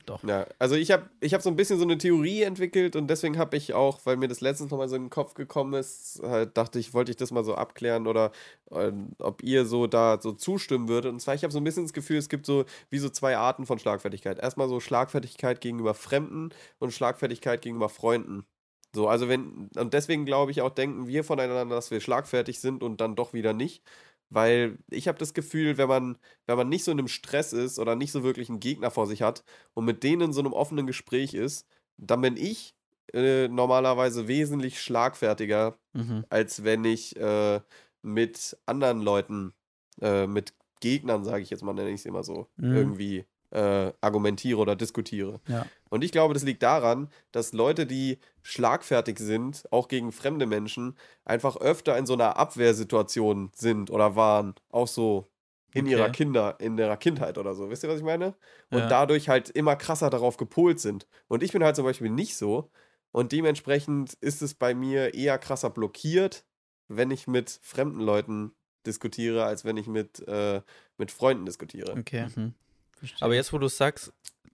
Doch. 0.06 0.24
Ja, 0.24 0.46
also 0.60 0.76
ich 0.76 0.92
habe 0.92 1.10
ich 1.20 1.34
hab 1.34 1.42
so 1.42 1.50
ein 1.50 1.56
bisschen 1.56 1.78
so 1.78 1.84
eine 1.84 1.98
Theorie 1.98 2.44
entwickelt 2.44 2.96
und 2.96 3.08
deswegen 3.08 3.38
habe 3.38 3.58
ich 3.58 3.74
auch, 3.74 4.00
weil 4.06 4.18
mir 4.18 4.28
das 4.28 4.42
letztens 4.42 4.72
nochmal 4.72 4.90
so 4.90 4.96
in 4.96 5.04
den 5.04 5.10
Kopf 5.10 5.34
gekommen 5.34 5.74
ist, 5.74 6.22
halt 6.24 6.58
dachte 6.58 6.80
ich, 6.80 6.94
wollte 6.94 7.12
ich 7.12 7.18
das 7.18 7.32
mal 7.32 7.44
so 7.44 7.56
abklären 7.56 8.08
oder 8.08 8.32
äh, 8.72 8.92
ob 9.20 9.44
ihr 9.44 9.66
so 9.66 9.88
da 9.88 10.20
so 10.22 10.32
zustimmen 10.34 10.88
würdet. 10.88 11.12
Und 11.12 11.20
zwar, 11.20 11.36
ich 11.36 11.44
habe 11.44 11.54
so 11.54 11.60
ein 11.60 11.64
bisschen 11.64 11.84
das 11.84 11.94
Gefühl, 11.94 12.18
es 12.18 12.30
gibt 12.30 12.46
so 12.46 12.66
wie 12.90 13.00
so 13.00 13.10
zwei 13.10 13.38
Arten 13.38 13.66
von 13.66 13.80
Schlagfertigkeit. 13.80 14.40
Erstmal 14.40 14.70
so 14.70 14.80
Schlagfertigkeit 14.80 15.62
gegenüber 15.62 15.94
Fremden 15.94 16.50
und 16.80 16.94
Schlagfertigkeit 16.94 17.62
gegenüber 17.62 17.90
Freunden. 17.90 18.46
So, 18.94 19.08
also 19.08 19.30
wenn, 19.30 19.70
und 19.76 19.94
deswegen 19.94 20.26
glaube 20.26 20.52
ich 20.52 20.62
auch, 20.62 20.72
denken 20.72 21.08
wir 21.08 21.24
voneinander, 21.24 21.76
dass 21.76 21.92
wir 21.92 22.02
schlagfertig 22.02 22.60
sind 22.60 22.82
und 22.82 23.02
dann 23.02 23.16
doch 23.16 23.34
wieder 23.34 23.54
nicht. 23.54 23.84
Weil 24.30 24.78
ich 24.90 25.08
habe 25.08 25.18
das 25.18 25.34
Gefühl, 25.34 25.78
wenn 25.78 25.88
man, 25.90 26.18
wenn 26.46 26.58
man 26.58 26.70
nicht 26.70 26.84
so 26.84 26.92
in 26.92 27.00
einem 27.00 27.08
Stress 27.08 27.54
ist 27.54 27.80
oder 27.80 27.96
nicht 27.96 28.12
so 28.12 28.24
wirklich 28.24 28.50
einen 28.50 28.60
Gegner 28.60 28.92
vor 28.92 29.08
sich 29.08 29.22
hat 29.24 29.44
und 29.74 29.86
mit 29.86 30.04
denen 30.04 30.22
in 30.22 30.34
so 30.34 30.42
einem 30.42 30.54
offenen 30.54 30.86
Gespräch 30.88 31.34
ist, 31.34 31.68
dann 31.98 32.22
bin 32.22 32.38
ich 32.38 32.76
äh, 33.14 33.48
normalerweise 33.48 34.28
wesentlich 34.28 34.82
schlagfertiger 34.82 35.80
Mhm. 35.94 36.24
als 36.30 36.64
wenn 36.64 36.86
ich 36.86 37.16
äh, 37.18 37.62
mit 38.02 38.58
anderen 38.66 39.02
Leuten, 39.02 39.54
äh, 40.02 40.28
mit 40.28 40.54
Gegnern, 40.82 41.24
sage 41.26 41.42
ich 41.44 41.50
jetzt 41.50 41.64
mal, 41.64 41.74
nenne 41.74 41.90
ich 41.90 42.02
es 42.02 42.06
immer 42.06 42.24
so, 42.24 42.50
Mhm. 42.58 42.70
irgendwie 42.70 43.26
äh, 43.52 43.92
argumentiere 44.02 44.60
oder 44.60 44.76
diskutiere. 44.76 45.42
Ja. 45.48 45.66
Und 45.90 46.04
ich 46.04 46.12
glaube, 46.12 46.34
das 46.34 46.44
liegt 46.44 46.62
daran, 46.64 47.10
dass 47.32 47.54
Leute, 47.54 47.86
die 47.88 48.20
schlagfertig 48.44 49.18
sind, 49.20 49.64
auch 49.72 49.88
gegen 49.88 50.12
fremde 50.12 50.46
Menschen, 50.46 50.96
einfach 51.26 51.58
öfter 51.58 51.98
in 51.98 52.06
so 52.06 52.14
einer 52.14 52.38
Abwehrsituation 52.38 53.52
sind 53.56 53.90
oder 53.90 54.16
waren, 54.16 54.56
auch 54.70 54.88
so 54.88 55.28
in 55.74 55.86
ihrer 55.86 56.06
Okay. 56.06 56.12
Kinder, 56.12 56.56
in 56.60 56.78
ihrer 56.78 56.98
Kindheit 56.98 57.38
oder 57.38 57.54
so. 57.56 57.70
Wisst 57.70 57.84
ihr, 57.84 57.90
was 57.90 57.98
ich 58.00 58.04
meine? 58.06 58.36
Und 58.72 58.80
Ja. 58.80 58.88
dadurch 58.88 59.30
halt 59.30 59.50
immer 59.50 59.76
krasser 59.76 60.10
darauf 60.10 60.38
gepolt 60.38 60.80
sind. 60.80 61.08
Und 61.28 61.44
ich 61.44 61.52
bin 61.52 61.64
halt 61.64 61.76
zum 61.76 61.86
Beispiel 61.86 62.10
nicht 62.10 62.36
so. 62.38 62.72
Und 63.12 63.32
dementsprechend 63.32 64.14
ist 64.22 64.42
es 64.42 64.54
bei 64.56 64.74
mir 64.76 65.14
eher 65.14 65.38
krasser 65.40 65.70
blockiert, 65.70 66.46
wenn 66.88 67.12
ich 67.12 67.28
mit 67.28 67.60
fremden 67.64 68.00
Leuten 68.02 68.54
diskutiere, 68.86 69.44
als 69.46 69.66
wenn 69.66 69.78
ich 69.78 69.88
mit, 69.88 70.28
äh, 70.28 70.62
mit 70.98 71.12
Freunden 71.12 71.46
diskutiere. 71.46 71.94
Okay. 72.00 72.28
Mhm. 72.36 72.54
Verstehe. 73.00 73.26
Aber 73.26 73.36
jetzt, 73.36 73.52
wo 73.54 73.58
du 73.58 73.68
sagst, 73.68 74.14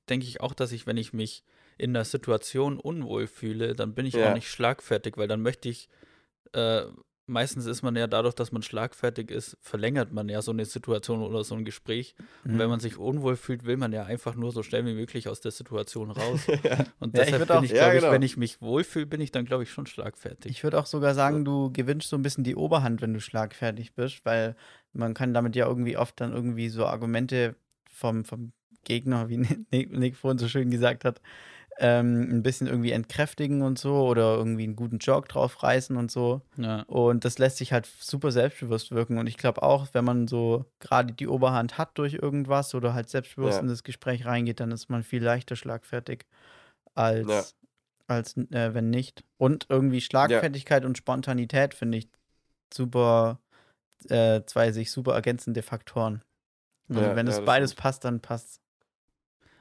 denke 0.10 0.26
ich 0.28 0.42
auch, 0.42 0.54
dass 0.54 0.72
ich, 0.72 0.88
wenn 0.88 0.98
ich 0.98 1.14
mich 1.14 1.44
in 1.78 1.94
der 1.94 2.06
Situation 2.06 2.80
unwohl 2.80 3.28
fühle, 3.28 3.74
dann 3.76 3.94
bin 3.94 4.06
ich 4.06 4.14
Ja. 4.16 4.30
auch 4.30 4.34
nicht 4.34 4.50
schlagfertig, 4.50 5.18
weil 5.18 5.28
dann 5.28 5.42
möchte 5.42 5.68
ich, 5.68 5.90
äh, 6.54 6.84
meistens 7.28 7.66
ist 7.66 7.82
man 7.82 7.96
ja 7.96 8.06
dadurch, 8.06 8.36
dass 8.36 8.52
man 8.52 8.62
schlagfertig 8.62 9.32
ist, 9.32 9.58
verlängert 9.60 10.14
man 10.14 10.30
ja 10.30 10.42
so 10.44 10.52
eine 10.52 10.64
Situation 10.66 11.22
oder 11.24 11.44
so 11.44 11.56
ein 11.56 11.66
Gespräch. 11.66 12.16
Und 12.46 12.54
Mhm. 12.54 12.60
wenn 12.60 12.70
man 12.70 12.80
sich 12.80 12.98
unwohl 12.98 13.36
fühlt, 13.36 13.66
will 13.66 13.78
man 13.78 13.92
ja 13.92 14.04
einfach 14.06 14.36
nur 14.36 14.52
so 14.52 14.62
schnell 14.62 14.86
wie 14.86 14.94
möglich 14.94 15.28
aus 15.28 15.42
der 15.42 15.52
Situation 15.52 16.12
raus. 16.12 16.42
Und 17.00 17.18
Ja, 17.18 17.24
ich 17.24 17.32
deshalb 17.32 17.40
würd 17.42 17.50
bin 17.50 17.58
auch- 17.58 17.64
ich, 17.64 17.72
Ja, 17.72 17.78
glaube 17.80 17.96
genau. 17.96 18.08
ich, 18.08 18.14
wenn 18.14 18.22
ich 18.22 18.38
mich 18.38 18.62
wohlfühle, 18.62 19.08
bin 19.08 19.22
ich 19.22 19.32
dann, 19.32 19.46
glaube 19.46 19.64
ich, 19.64 19.72
schon 19.72 19.88
schlagfertig. 19.88 20.52
Ich 20.52 20.64
würde 20.64 20.80
auch 20.80 20.86
sogar 20.86 21.16
sagen, 21.16 21.44
du 21.44 21.74
gewinnst 21.74 22.10
so 22.10 22.16
ein 22.16 22.22
bisschen 22.22 22.44
die 22.44 22.56
Oberhand, 22.56 23.02
wenn 23.02 23.14
du 23.14 23.20
schlagfertig 23.20 23.96
bist, 23.96 24.24
weil 24.24 24.56
man 24.94 25.14
kann 25.16 25.34
damit 25.34 25.56
ja 25.56 25.66
irgendwie 25.68 25.98
oft 25.98 26.22
dann 26.22 26.32
irgendwie 26.32 26.70
so 26.70 26.86
Argumente 26.86 27.56
vom, 27.96 28.26
vom 28.26 28.52
Gegner, 28.84 29.30
wie 29.30 29.38
Nick, 29.72 29.92
Nick 29.92 30.16
vorhin 30.16 30.38
so 30.38 30.48
schön 30.48 30.70
gesagt 30.70 31.06
hat, 31.06 31.22
ähm, 31.78 32.30
ein 32.32 32.44
bisschen 32.44 32.68
irgendwie 32.68 32.92
entkräftigen 32.92 33.62
und 33.62 33.78
so 33.78 34.08
oder 34.08 34.36
irgendwie 34.36 34.64
einen 34.64 34.78
guten 34.78 35.00
Jog 35.00 35.28
drauf 35.28 35.62
reißen 35.62 35.98
und 35.98 36.10
so. 36.10 36.42
ja. 36.56 36.84
Und 36.84 37.26
das 37.26 37.38
lässt 37.38 37.58
sich 37.58 37.74
halt 37.74 37.86
super 37.86 38.32
selbstbewusst 38.32 38.92
wirken. 38.92 39.18
Und 39.18 39.28
ich 39.28 39.36
glaube 39.38 39.62
auch, 39.62 39.88
wenn 39.94 40.06
man 40.06 40.28
so 40.28 40.66
gerade 40.80 41.14
die 41.14 41.28
Oberhand 41.28 41.78
hat 41.78 41.98
durch 41.98 42.14
irgendwas 42.14 42.74
oder 42.76 42.94
halt 42.94 43.10
selbstbewusst 43.10 43.56
Ja. 43.58 43.62
in 43.62 43.68
das 43.68 43.84
Gespräch 43.84 44.26
reingeht, 44.26 44.60
dann 44.62 44.72
ist 44.72 44.90
man 44.90 45.04
viel 45.04 45.22
leichter 45.24 45.58
schlagfertig 45.58 46.26
als, 46.94 47.28
Ja. 47.28 47.44
als 48.08 48.38
äh, 48.38 48.74
wenn 48.74 48.90
nicht. 48.90 49.26
Und 49.38 49.66
irgendwie 49.70 50.00
Schlagfertigkeit 50.00 50.86
und 50.86 50.98
Spontanität 50.98 51.74
finde 51.74 51.98
ich 51.98 52.10
super, 52.74 53.42
äh, 54.08 54.44
zwei 54.46 54.72
sich 54.72 54.92
super 54.92 55.14
ergänzende 55.14 55.62
Faktoren. 55.62 56.22
Und 56.90 56.98
Ja, 56.98 57.16
wenn 57.16 57.28
ja, 57.28 57.32
es 57.32 57.38
das 57.38 57.46
beides 57.46 57.72
stimmt. 57.72 57.82
passt, 57.82 58.06
dann 58.06 58.20
passt 58.22 58.62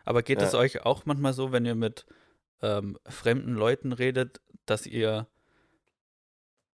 Aber 0.05 0.22
geht 0.22 0.43
es 0.43 0.53
Ja. 0.53 0.59
euch 0.59 0.83
auch 0.85 1.07
manchmal 1.07 1.33
so, 1.33 1.53
wenn 1.53 1.64
ihr 1.64 1.75
mit 1.75 2.07
ähm, 2.62 2.99
fremden 3.07 3.55
Leuten 3.55 3.93
redet, 3.93 4.41
dass 4.66 4.87
ihr 4.87 5.27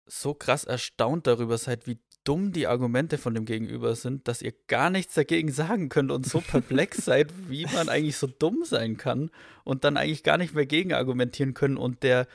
so 0.06 0.34
krass 0.34 0.64
erstaunt 0.64 1.28
darüber 1.28 1.58
seid, 1.58 1.88
wie 1.88 2.00
dumm 2.24 2.52
die 2.52 2.68
Argumente 2.68 3.18
von 3.18 3.34
dem 3.34 3.46
Gegenüber 3.46 3.96
sind, 3.96 4.28
dass 4.28 4.42
ihr 4.42 4.54
gar 4.68 4.90
nichts 4.90 5.14
dagegen 5.14 5.52
sagen 5.52 5.88
könnt 5.90 6.12
und 6.12 6.26
so 6.26 6.42
perplex 6.42 6.98
seid, 7.06 7.32
wie 7.50 7.66
man 7.66 7.88
eigentlich 7.90 8.18
so 8.18 8.28
dumm 8.28 8.64
sein 8.66 8.98
kann 8.98 9.32
und 9.64 9.84
dann 9.84 9.96
eigentlich 9.98 10.24
gar 10.24 10.38
nicht 10.38 10.54
mehr 10.54 10.66
gegen 10.66 10.94
argumentieren 10.94 11.54
können 11.54 11.78
und 11.78 12.04
der, 12.04 12.28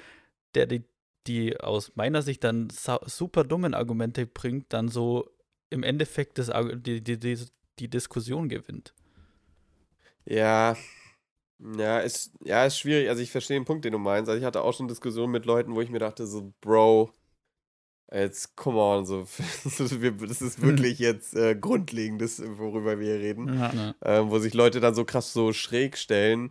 der 0.55 0.67
die, 0.67 0.85
die 1.27 1.59
aus 1.61 1.93
meiner 1.95 2.23
Sicht 2.23 2.43
dann 2.45 2.69
super 2.71 3.45
dummen 3.45 3.75
Argumente 3.75 4.27
bringt, 4.27 4.73
dann 4.73 4.89
so 4.89 5.29
im 5.71 5.83
Endeffekt 5.83 6.39
das, 6.39 6.51
die, 6.77 7.03
die, 7.03 7.19
die, 7.19 7.47
die 7.79 7.89
Diskussion 7.89 8.49
gewinnt. 8.49 8.95
Ja, 10.25 10.77
ja, 11.77 12.01
ist, 12.01 12.33
ja, 12.45 12.64
ist 12.64 12.79
schwierig. 12.79 13.09
Also 13.09 13.23
ich 13.23 13.31
verstehe 13.31 13.59
den 13.59 13.64
Punkt, 13.64 13.85
den 13.85 13.93
du 13.93 13.99
meinst. 13.99 14.29
Also 14.29 14.39
ich 14.39 14.45
hatte 14.45 14.62
auch 14.62 14.75
schon 14.75 14.89
Diskussionen 14.89 15.33
mit 15.33 15.47
Leuten, 15.47 15.75
wo 15.75 15.81
ich 15.81 15.91
mir 15.91 16.01
dachte, 16.01 16.27
so, 16.27 16.53
Bro, 16.61 17.12
jetzt 18.12 18.57
come 18.57 18.79
on, 18.79 19.07
so, 19.07 19.20
das 19.64 19.81
ist 19.81 20.43
ist 20.43 20.62
wirklich 20.62 20.99
jetzt 20.99 21.35
äh, 21.35 21.55
Grundlegendes, 21.55 22.43
worüber 22.59 22.99
wir 22.99 23.07
hier 23.07 23.20
reden. 23.20 23.55
Ja. 23.55 23.73
Ja. 23.73 23.95
ähm, 24.05 24.31
wo 24.31 24.39
sich 24.39 24.55
Leute 24.55 24.81
dann 24.81 24.95
so 24.95 25.05
krass 25.05 25.33
so 25.33 25.53
schräg 25.53 25.97
stellen. 25.97 26.51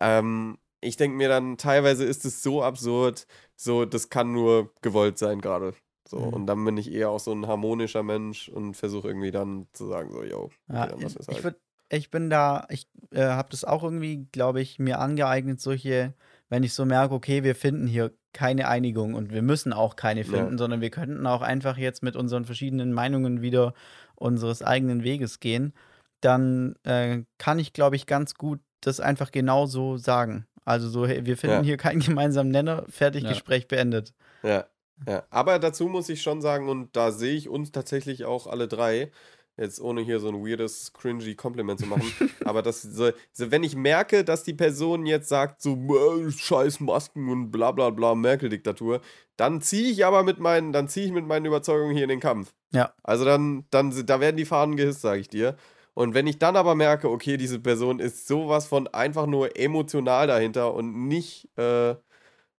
Ähm, 0.00 0.58
ich 0.80 0.96
denke 0.96 1.16
mir 1.16 1.28
dann, 1.28 1.58
teilweise 1.58 2.04
ist 2.04 2.24
es 2.24 2.42
so 2.42 2.62
absurd, 2.62 3.26
so, 3.56 3.84
das 3.84 4.08
kann 4.08 4.32
nur 4.32 4.72
gewollt 4.82 5.18
sein 5.18 5.40
gerade. 5.40 5.74
So, 6.08 6.18
Mhm. 6.18 6.34
und 6.34 6.46
dann 6.46 6.64
bin 6.64 6.76
ich 6.76 6.92
eher 6.92 7.10
auch 7.10 7.20
so 7.20 7.32
ein 7.32 7.46
harmonischer 7.46 8.02
Mensch 8.02 8.48
und 8.48 8.74
versuche 8.74 9.08
irgendwie 9.08 9.30
dann 9.30 9.66
zu 9.72 9.86
sagen, 9.86 10.12
so, 10.12 10.22
yo, 10.22 10.50
Ja, 10.68 10.84
okay, 10.92 11.06
es 11.06 11.16
ich, 11.20 11.28
halt. 11.28 11.44
würd, 11.44 11.56
ich 11.88 12.10
bin 12.10 12.30
da, 12.30 12.66
ich 12.70 12.88
äh, 13.12 13.22
habe 13.24 13.48
das 13.50 13.64
auch 13.64 13.82
irgendwie, 13.82 14.26
glaube 14.32 14.60
ich, 14.60 14.78
mir 14.78 14.98
angeeignet, 14.98 15.60
solche, 15.60 16.14
wenn 16.48 16.62
ich 16.62 16.74
so 16.74 16.84
merke, 16.84 17.14
okay, 17.14 17.42
wir 17.42 17.54
finden 17.54 17.86
hier 17.86 18.12
keine 18.32 18.68
Einigung 18.68 19.14
und 19.14 19.32
wir 19.32 19.42
müssen 19.42 19.72
auch 19.72 19.96
keine 19.96 20.20
Ja. 20.22 20.30
finden, 20.30 20.58
sondern 20.58 20.80
wir 20.80 20.90
könnten 20.90 21.26
auch 21.26 21.42
einfach 21.42 21.76
jetzt 21.78 22.02
mit 22.02 22.16
unseren 22.16 22.44
verschiedenen 22.44 22.92
Meinungen 22.92 23.40
wieder 23.42 23.72
unseres 24.14 24.62
eigenen 24.62 25.02
Weges 25.04 25.40
gehen, 25.40 25.72
dann 26.20 26.74
äh, 26.84 27.22
kann 27.38 27.58
ich, 27.58 27.72
glaube 27.72 27.96
ich, 27.96 28.06
ganz 28.06 28.34
gut 28.34 28.60
das 28.80 29.00
einfach 29.00 29.30
genau 29.32 29.66
so 29.66 29.96
sagen. 29.96 30.46
Also 30.64 30.88
so, 30.88 31.06
hey, 31.06 31.24
wir 31.26 31.36
finden 31.36 31.58
Ja. 31.58 31.62
hier 31.64 31.76
keinen 31.76 32.00
gemeinsamen 32.00 32.50
Nenner, 32.50 32.84
fertig, 32.88 33.22
Ja. 33.24 33.28
Gespräch 33.30 33.68
beendet. 33.68 34.12
Ja, 34.42 34.66
ja. 35.06 35.24
Aber 35.30 35.58
dazu 35.58 35.88
muss 35.88 36.08
ich 36.08 36.22
schon 36.22 36.40
sagen, 36.40 36.68
und 36.68 36.96
da 36.96 37.12
sehe 37.12 37.34
ich 37.34 37.48
uns 37.48 37.72
tatsächlich 37.72 38.24
auch 38.24 38.46
alle 38.46 38.68
drei, 38.68 39.10
jetzt 39.56 39.80
ohne 39.80 40.02
hier 40.02 40.20
so 40.20 40.28
ein 40.28 40.44
weirdes, 40.44 40.92
cringy 40.92 41.34
Kompliment 41.34 41.80
zu 41.80 41.86
machen, 41.86 42.10
aber 42.44 42.62
das, 42.62 42.82
so, 42.82 43.10
so, 43.32 43.50
wenn 43.50 43.62
ich 43.62 43.76
merke, 43.76 44.24
dass 44.24 44.44
die 44.44 44.54
Person 44.54 45.06
jetzt 45.06 45.28
sagt, 45.28 45.62
so, 45.62 45.74
äh, 45.74 46.30
scheiß 46.30 46.80
Masken 46.80 47.28
und 47.28 47.50
bla 47.50 47.72
bla 47.72 47.90
bla, 47.90 48.14
Merkel-Diktatur, 48.14 49.00
dann 49.36 49.60
ziehe 49.60 49.90
ich 49.90 50.04
aber 50.04 50.22
mit 50.22 50.38
meinen, 50.38 50.72
dann 50.72 50.88
ziehe 50.88 51.06
ich 51.06 51.12
mit 51.12 51.26
meinen 51.26 51.46
Überzeugungen 51.46 51.94
hier 51.94 52.04
in 52.04 52.10
den 52.10 52.20
Kampf. 52.20 52.52
Ja. 52.72 52.92
Also 53.02 53.24
dann, 53.24 53.64
dann, 53.70 54.06
da 54.06 54.20
werden 54.20 54.36
die 54.36 54.44
Fahnen 54.44 54.76
gehisst, 54.76 55.00
sage 55.00 55.20
ich 55.20 55.28
dir. 55.28 55.56
Und 55.94 56.12
wenn 56.12 56.26
ich 56.26 56.38
dann 56.38 56.56
aber 56.56 56.74
merke, 56.74 57.08
okay, 57.08 57.38
diese 57.38 57.58
Person 57.58 58.00
ist 58.00 58.26
sowas 58.26 58.66
von 58.66 58.86
einfach 58.88 59.26
nur 59.26 59.58
emotional 59.58 60.26
dahinter 60.26 60.74
und 60.74 61.08
nicht 61.08 61.48
äh, 61.56 61.94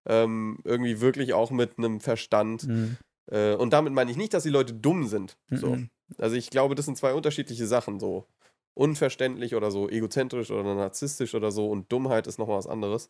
ähm, 0.07 0.59
irgendwie 0.63 1.01
wirklich 1.01 1.33
auch 1.33 1.51
mit 1.51 1.77
einem 1.77 1.99
Verstand, 1.99 2.67
Mhm. 2.67 2.97
äh, 3.31 3.55
und 3.55 3.71
damit 3.73 3.93
meine 3.93 4.09
ich 4.11 4.17
nicht, 4.17 4.33
dass 4.33 4.43
die 4.43 4.49
Leute 4.49 4.73
dumm 4.73 5.05
sind. 5.07 5.37
So. 5.51 5.75
Mhm. 5.75 5.89
Also 6.17 6.35
ich 6.35 6.49
glaube, 6.49 6.75
das 6.75 6.85
sind 6.85 6.97
zwei 6.97 7.13
unterschiedliche 7.13 7.67
Sachen. 7.67 7.99
So 7.99 8.25
unverständlich 8.73 9.55
oder 9.55 9.71
so 9.71 9.89
egozentrisch 9.89 10.51
oder 10.51 10.75
narzisstisch 10.75 11.33
oder 11.33 11.49
so 11.49 11.67
und 11.67 11.91
Dummheit 11.91 12.27
ist 12.27 12.37
nochmal 12.37 12.59
was 12.59 12.67
anderes. 12.67 13.09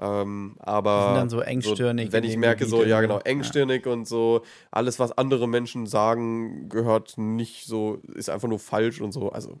Ähm, 0.00 0.56
aber 0.58 1.06
sind 1.06 1.14
dann 1.14 1.30
so 1.30 1.40
engstirnig. 1.40 2.12
wenn 2.12 2.24
in 2.24 2.30
ich 2.30 2.36
merke, 2.36 2.66
so, 2.66 2.84
ja 2.84 3.00
genau, 3.00 3.20
engstirnig 3.20 3.86
und 3.86 4.08
so, 4.08 4.42
alles, 4.72 4.98
was 4.98 5.12
andere 5.12 5.46
Menschen 5.46 5.86
sagen, 5.86 6.68
gehört 6.68 7.16
nicht 7.16 7.64
so, 7.66 8.00
ist 8.14 8.28
einfach 8.28 8.48
nur 8.48 8.58
falsch 8.58 9.00
und 9.00 9.12
so. 9.12 9.30
Also 9.30 9.60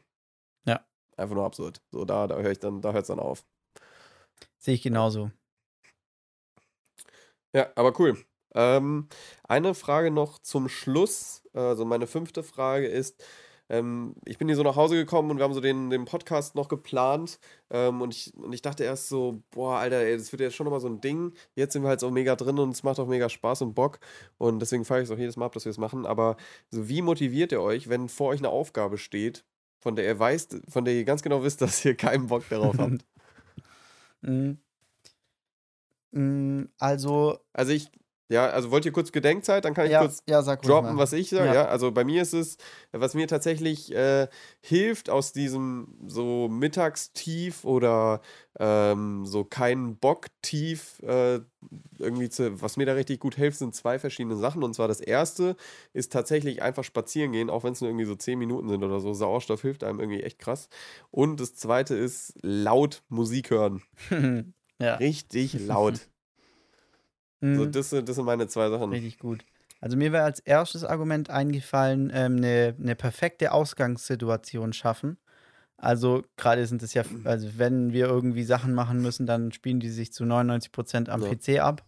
Ja. 0.66 0.84
einfach 1.16 1.36
nur 1.36 1.44
absurd. 1.44 1.80
So, 1.92 2.04
da, 2.04 2.26
da 2.26 2.36
höre 2.36 2.50
ich 2.50 2.58
dann, 2.58 2.80
da 2.80 2.92
hört 2.92 3.02
es 3.02 3.08
dann 3.08 3.20
auf. 3.20 3.44
Sehe 4.58 4.74
ich 4.74 4.82
genauso. 4.82 5.30
Ja, 7.54 7.68
aber 7.76 7.98
cool. 8.00 8.18
Ähm, 8.54 9.08
eine 9.44 9.74
Frage 9.74 10.10
noch 10.10 10.38
zum 10.38 10.68
Schluss. 10.68 11.42
Also 11.52 11.84
meine 11.84 12.06
fünfte 12.06 12.42
Frage 12.42 12.86
ist, 12.86 13.22
ähm, 13.68 14.14
ich 14.26 14.38
bin 14.38 14.48
hier 14.48 14.56
so 14.56 14.62
nach 14.62 14.76
Hause 14.76 14.94
gekommen 14.96 15.30
und 15.30 15.38
wir 15.38 15.44
haben 15.44 15.54
so 15.54 15.60
den, 15.60 15.88
den 15.88 16.04
Podcast 16.04 16.54
noch 16.54 16.68
geplant 16.68 17.38
ähm, 17.70 18.02
und, 18.02 18.12
ich, 18.14 18.34
und 18.36 18.52
ich 18.52 18.60
dachte 18.62 18.84
erst 18.84 19.08
so, 19.08 19.42
boah, 19.50 19.78
Alter, 19.78 20.00
ey, 20.00 20.16
das 20.16 20.32
wird 20.32 20.40
jetzt 20.42 20.54
schon 20.54 20.64
nochmal 20.64 20.80
so 20.80 20.88
ein 20.88 21.00
Ding. 21.00 21.32
Jetzt 21.54 21.72
sind 21.72 21.82
wir 21.82 21.88
halt 21.88 22.00
so 22.00 22.10
mega 22.10 22.36
drin 22.36 22.58
und 22.58 22.70
es 22.70 22.82
macht 22.82 22.98
auch 23.00 23.06
mega 23.08 23.28
Spaß 23.28 23.62
und 23.62 23.74
Bock 23.74 24.00
und 24.38 24.60
deswegen 24.60 24.84
feiere 24.84 25.00
ich 25.02 25.08
es 25.08 25.14
auch 25.14 25.18
jedes 25.18 25.36
Mal 25.36 25.46
ab, 25.46 25.52
dass 25.52 25.64
wir 25.64 25.70
es 25.70 25.78
machen. 25.78 26.04
Aber 26.06 26.36
so, 26.70 26.88
wie 26.88 27.02
motiviert 27.02 27.52
ihr 27.52 27.62
euch, 27.62 27.88
wenn 27.88 28.08
vor 28.08 28.28
euch 28.28 28.40
eine 28.40 28.50
Aufgabe 28.50 28.98
steht, 28.98 29.44
von 29.80 29.96
der 29.96 30.04
ihr 30.06 30.18
weiß, 30.18 30.48
von 30.68 30.84
der 30.84 30.94
ihr 30.94 31.04
ganz 31.04 31.22
genau 31.22 31.42
wisst, 31.42 31.60
dass 31.62 31.84
ihr 31.84 31.96
keinen 31.96 32.26
Bock 32.26 32.48
darauf 32.48 32.78
habt? 32.78 33.04
Mhm. 34.22 34.63
Mm, 36.14 36.66
Also, 36.78 37.38
Also 37.52 37.72
ich, 37.72 37.90
ja, 38.28 38.46
also 38.46 38.70
wollt 38.70 38.86
ihr 38.86 38.92
kurz 38.92 39.12
Gedenkzeit, 39.12 39.66
dann 39.66 39.74
kann 39.74 39.84
ich 39.84 39.92
ja, 39.92 40.00
kurz 40.00 40.22
ja, 40.26 40.40
droppen, 40.40 40.96
was 40.96 41.12
ich 41.12 41.28
sage. 41.28 41.52
Ja. 41.54 41.66
Also 41.66 41.92
bei 41.92 42.04
mir 42.04 42.22
ist 42.22 42.32
es, 42.32 42.56
was 42.90 43.14
mir 43.14 43.28
tatsächlich 43.28 43.94
äh, 43.94 44.28
hilft 44.62 45.10
aus 45.10 45.32
diesem 45.32 45.98
so 46.06 46.48
Mittagstief 46.48 47.64
oder 47.64 48.22
ähm, 48.58 49.26
so 49.26 49.44
keinen 49.44 49.98
Bock-Tief 49.98 51.00
äh, 51.02 51.40
irgendwie 51.98 52.30
zu, 52.30 52.62
was 52.62 52.78
mir 52.78 52.86
da 52.86 52.94
richtig 52.94 53.20
gut 53.20 53.34
hilft, 53.34 53.58
sind 53.58 53.74
zwei 53.74 53.98
verschiedene 53.98 54.36
Sachen. 54.36 54.62
Und 54.62 54.74
zwar 54.74 54.88
das 54.88 55.00
erste 55.00 55.54
ist 55.92 56.10
tatsächlich 56.10 56.62
einfach 56.62 56.84
spazieren 56.84 57.32
gehen, 57.32 57.50
auch 57.50 57.62
wenn 57.62 57.74
es 57.74 57.82
nur 57.82 57.90
irgendwie 57.90 58.06
so 58.06 58.14
zehn 58.14 58.38
Minuten 58.38 58.68
sind 58.68 58.82
oder 58.82 59.00
so. 59.00 59.12
Sauerstoff 59.12 59.60
hilft 59.62 59.84
einem 59.84 60.00
irgendwie 60.00 60.22
echt 60.22 60.38
krass. 60.38 60.70
Und 61.10 61.40
das 61.40 61.56
zweite 61.56 61.94
ist 61.94 62.32
laut 62.40 63.02
Musik 63.10 63.50
hören. 63.50 63.82
ja, 64.84 64.94
Richtig 64.96 65.54
laut. 65.68 66.00
mm, 67.40 67.56
So, 67.56 67.66
das, 67.66 67.90
sind- 67.90 68.08
das 68.08 68.16
sind 68.16 68.24
meine 68.24 68.46
zwei 68.48 68.68
Sachen. 68.70 68.90
richtig 68.90 69.18
gut. 69.18 69.44
Also 69.80 69.96
mir 69.96 70.12
wäre 70.12 70.24
als 70.24 70.40
erstes 70.40 70.84
Argument 70.84 71.28
eingefallen, 71.30 72.10
ähm, 72.14 72.36
eine, 72.36 72.74
eine 72.80 72.94
perfekte 72.94 73.52
Ausgangssituation 73.52 74.72
schaffen. 74.72 75.18
Also 75.76 76.22
gerade 76.36 76.66
sind 76.66 76.82
es 76.82 76.94
ja, 76.94 77.02
also 77.24 77.58
wenn 77.58 77.92
wir 77.92 78.06
irgendwie 78.06 78.44
Sachen 78.44 78.72
machen 78.72 79.02
müssen, 79.02 79.26
dann 79.26 79.52
spielen 79.52 79.80
die 79.80 79.90
sich 79.90 80.12
zu 80.12 80.24
99 80.24 80.72
Prozent 80.72 81.08
am 81.10 81.20
Ja. 81.20 81.28
PC 81.34 81.58
ab. 81.60 81.84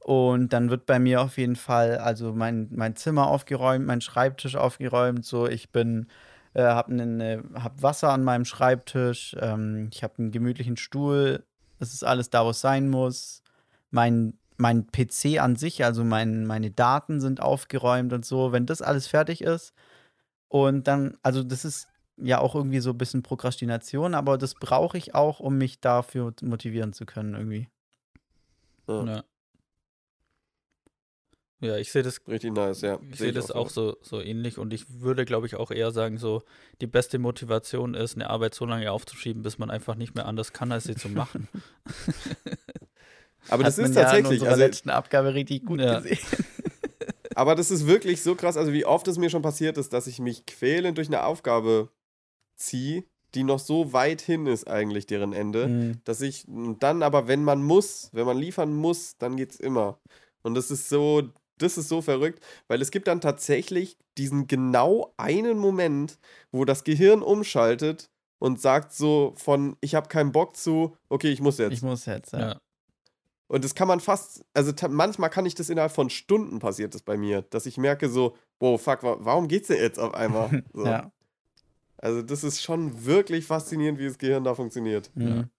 Und 0.00 0.52
dann 0.52 0.70
wird 0.70 0.86
bei 0.86 0.98
mir 0.98 1.20
auf 1.22 1.38
jeden 1.38 1.56
Fall, 1.56 1.98
also 1.98 2.32
mein, 2.34 2.68
mein 2.72 2.96
Zimmer 2.96 3.28
aufgeräumt, 3.28 3.86
mein 3.86 4.00
Schreibtisch 4.00 4.56
aufgeräumt, 4.56 5.24
so 5.24 5.46
ich 5.46 5.70
bin, 5.70 6.08
äh, 6.54 6.62
habe 6.62 6.94
ne, 6.94 7.42
hab 7.54 7.82
Wasser 7.82 8.10
an 8.10 8.24
meinem 8.24 8.44
Schreibtisch, 8.44 9.36
ähm, 9.40 9.88
ich 9.92 10.02
habe 10.02 10.14
einen 10.18 10.30
gemütlichen 10.32 10.76
Stuhl, 10.76 11.44
es 11.80 11.94
ist 11.94 12.04
alles 12.04 12.30
da, 12.30 12.44
wo 12.44 12.50
es 12.50 12.60
sein 12.60 12.88
muss. 12.88 13.42
Mein, 13.90 14.38
mein 14.56 14.86
PC 14.86 15.40
an 15.40 15.56
sich, 15.56 15.84
also 15.84 16.04
mein, 16.04 16.46
meine 16.46 16.70
Daten 16.70 17.20
sind 17.20 17.40
aufgeräumt 17.40 18.12
und 18.12 18.24
so, 18.24 18.52
wenn 18.52 18.66
das 18.66 18.82
alles 18.82 19.08
fertig 19.08 19.42
ist 19.42 19.74
und 20.48 20.86
dann, 20.88 21.16
also 21.22 21.42
das 21.42 21.64
ist 21.64 21.88
ja 22.16 22.40
auch 22.40 22.54
irgendwie 22.54 22.80
so 22.80 22.90
ein 22.90 22.98
bisschen 22.98 23.22
Prokrastination, 23.22 24.14
aber 24.14 24.38
das 24.38 24.54
brauche 24.54 24.98
ich 24.98 25.14
auch, 25.14 25.40
um 25.40 25.58
mich 25.58 25.80
dafür 25.80 26.34
motivieren 26.42 26.92
zu 26.92 27.06
können 27.06 27.34
irgendwie. 27.34 27.68
Ja. 28.86 29.04
Ja. 29.06 29.24
Ja, 31.60 31.76
ich 31.76 31.92
sehe 31.92 32.02
das, 32.02 32.20
Richtig 32.26 32.52
nice, 32.54 32.80
ja. 32.80 32.98
ich 33.10 33.18
Seh 33.18 33.24
sehe 33.24 33.32
das 33.32 33.50
auch 33.50 33.68
so, 33.68 33.96
so 34.02 34.20
ähnlich 34.20 34.56
und 34.58 34.72
ich 34.72 34.86
würde, 35.00 35.24
glaube 35.26 35.46
ich, 35.46 35.56
auch 35.56 35.70
eher 35.70 35.90
sagen, 35.90 36.16
so 36.16 36.42
die 36.80 36.86
beste 36.86 37.18
Motivation 37.18 37.94
ist, 37.94 38.14
eine 38.14 38.30
Arbeit 38.30 38.54
so 38.54 38.64
lange 38.64 38.90
aufzuschieben, 38.90 39.42
bis 39.42 39.58
man 39.58 39.70
einfach 39.70 39.94
nicht 39.94 40.14
mehr 40.14 40.26
anders 40.26 40.52
kann, 40.54 40.72
als 40.72 40.84
sie 40.84 40.94
zu 40.94 41.08
machen. 41.10 41.48
Aber 43.48 43.64
das 43.64 43.78
Hat 43.78 43.84
ist 43.84 43.94
man 43.94 44.04
ja 44.04 44.16
in 44.16 44.24
tatsächlich, 44.24 44.48
also, 44.48 44.62
letzten 44.64 44.90
Abgabe 44.90 45.34
richtig 45.34 45.64
gut 45.66 45.80
Ja. 45.80 45.96
gesehen. 46.00 46.18
aber 47.34 47.54
das 47.54 47.70
ist 47.70 47.86
wirklich 47.86 48.22
so 48.22 48.34
krass, 48.34 48.56
also 48.56 48.72
wie 48.72 48.84
oft 48.84 49.06
es 49.08 49.18
mir 49.18 49.30
schon 49.30 49.42
passiert 49.42 49.78
ist, 49.78 49.92
dass 49.92 50.06
ich 50.06 50.18
mich 50.18 50.46
quälend 50.46 50.98
durch 50.98 51.08
eine 51.08 51.24
Aufgabe 51.24 51.90
ziehe, 52.56 53.04
die 53.34 53.44
noch 53.44 53.58
so 53.60 53.92
weit 53.92 54.20
hin 54.20 54.46
ist 54.46 54.66
eigentlich 54.68 55.06
deren 55.06 55.32
Ende, 55.32 55.68
Mhm. 55.68 56.00
dass 56.04 56.20
ich 56.20 56.44
dann 56.48 57.02
aber, 57.02 57.28
wenn 57.28 57.44
man 57.44 57.62
muss, 57.62 58.10
wenn 58.12 58.26
man 58.26 58.36
liefern 58.36 58.74
muss, 58.74 59.16
dann 59.18 59.36
geht's 59.36 59.56
immer. 59.56 59.98
Und 60.42 60.54
das 60.54 60.70
ist 60.70 60.88
so, 60.88 61.22
das 61.62 61.78
ist 61.78 61.88
so 61.88 62.02
verrückt, 62.02 62.44
weil 62.68 62.80
es 62.82 62.90
gibt 62.90 63.08
dann 63.08 63.20
tatsächlich 63.20 63.96
diesen 64.18 64.46
genau 64.46 65.12
einen 65.16 65.58
Moment, 65.58 66.18
wo 66.52 66.64
das 66.64 66.84
Gehirn 66.84 67.22
umschaltet 67.22 68.10
und 68.38 68.60
sagt 68.60 68.92
so 68.92 69.34
von, 69.36 69.76
ich 69.80 69.94
habe 69.94 70.08
keinen 70.08 70.32
Bock 70.32 70.56
zu, 70.56 70.96
okay, 71.08 71.30
ich 71.30 71.40
muss 71.40 71.58
jetzt. 71.58 71.72
Ich 71.72 71.82
muss 71.82 72.06
jetzt, 72.06 72.32
ja. 72.32 72.40
Ja. 72.40 72.60
Und 73.48 73.64
das 73.64 73.74
kann 73.74 73.88
man 73.88 73.98
fast, 73.98 74.44
also 74.54 74.72
manchmal 74.88 75.28
kann 75.28 75.44
ich 75.44 75.56
das 75.56 75.70
innerhalb 75.70 75.90
von 75.90 76.08
Stunden 76.08 76.60
passiert 76.60 76.94
das 76.94 77.02
bei 77.02 77.16
mir, 77.16 77.42
dass 77.42 77.66
ich 77.66 77.78
merke 77.78 78.08
so, 78.08 78.36
wow, 78.60 78.80
fuck, 78.80 79.02
wa 79.02 79.16
warum 79.18 79.48
geht's 79.48 79.68
denn 79.68 79.78
jetzt 79.78 79.98
auf 79.98 80.14
einmal? 80.14 80.62
So. 80.72 80.86
ja. 80.86 81.10
Also 81.98 82.22
das 82.22 82.44
ist 82.44 82.62
schon 82.62 83.04
wirklich 83.04 83.44
faszinierend, 83.44 83.98
wie 83.98 84.06
das 84.06 84.18
Gehirn 84.18 84.44
da 84.44 84.54
funktioniert. 84.54 85.10
Mhm. 85.14 85.50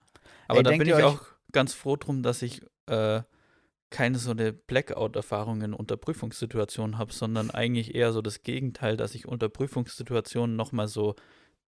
Aber 0.47 0.59
Ey, 0.59 0.63
da 0.63 0.69
bin 0.71 0.87
ich 0.87 0.93
auch 0.95 1.19
ganz 1.51 1.73
froh 1.73 1.97
drum, 1.97 2.23
dass 2.23 2.41
ich 2.41 2.61
äh, 2.87 3.21
keine 3.91 4.17
so 4.17 4.31
eine 4.31 4.51
Blackout-Erfahrungen 4.53 5.73
unter 5.73 5.97
Prüfungssituationen 5.97 6.97
habe, 6.97 7.13
sondern 7.13 7.51
eigentlich 7.51 7.93
eher 7.93 8.11
so 8.13 8.21
das 8.21 8.41
Gegenteil, 8.41 8.97
dass 8.97 9.13
ich 9.13 9.27
unter 9.27 9.49
Prüfungssituationen 9.49 10.55
nochmal 10.55 10.87
so 10.87 11.15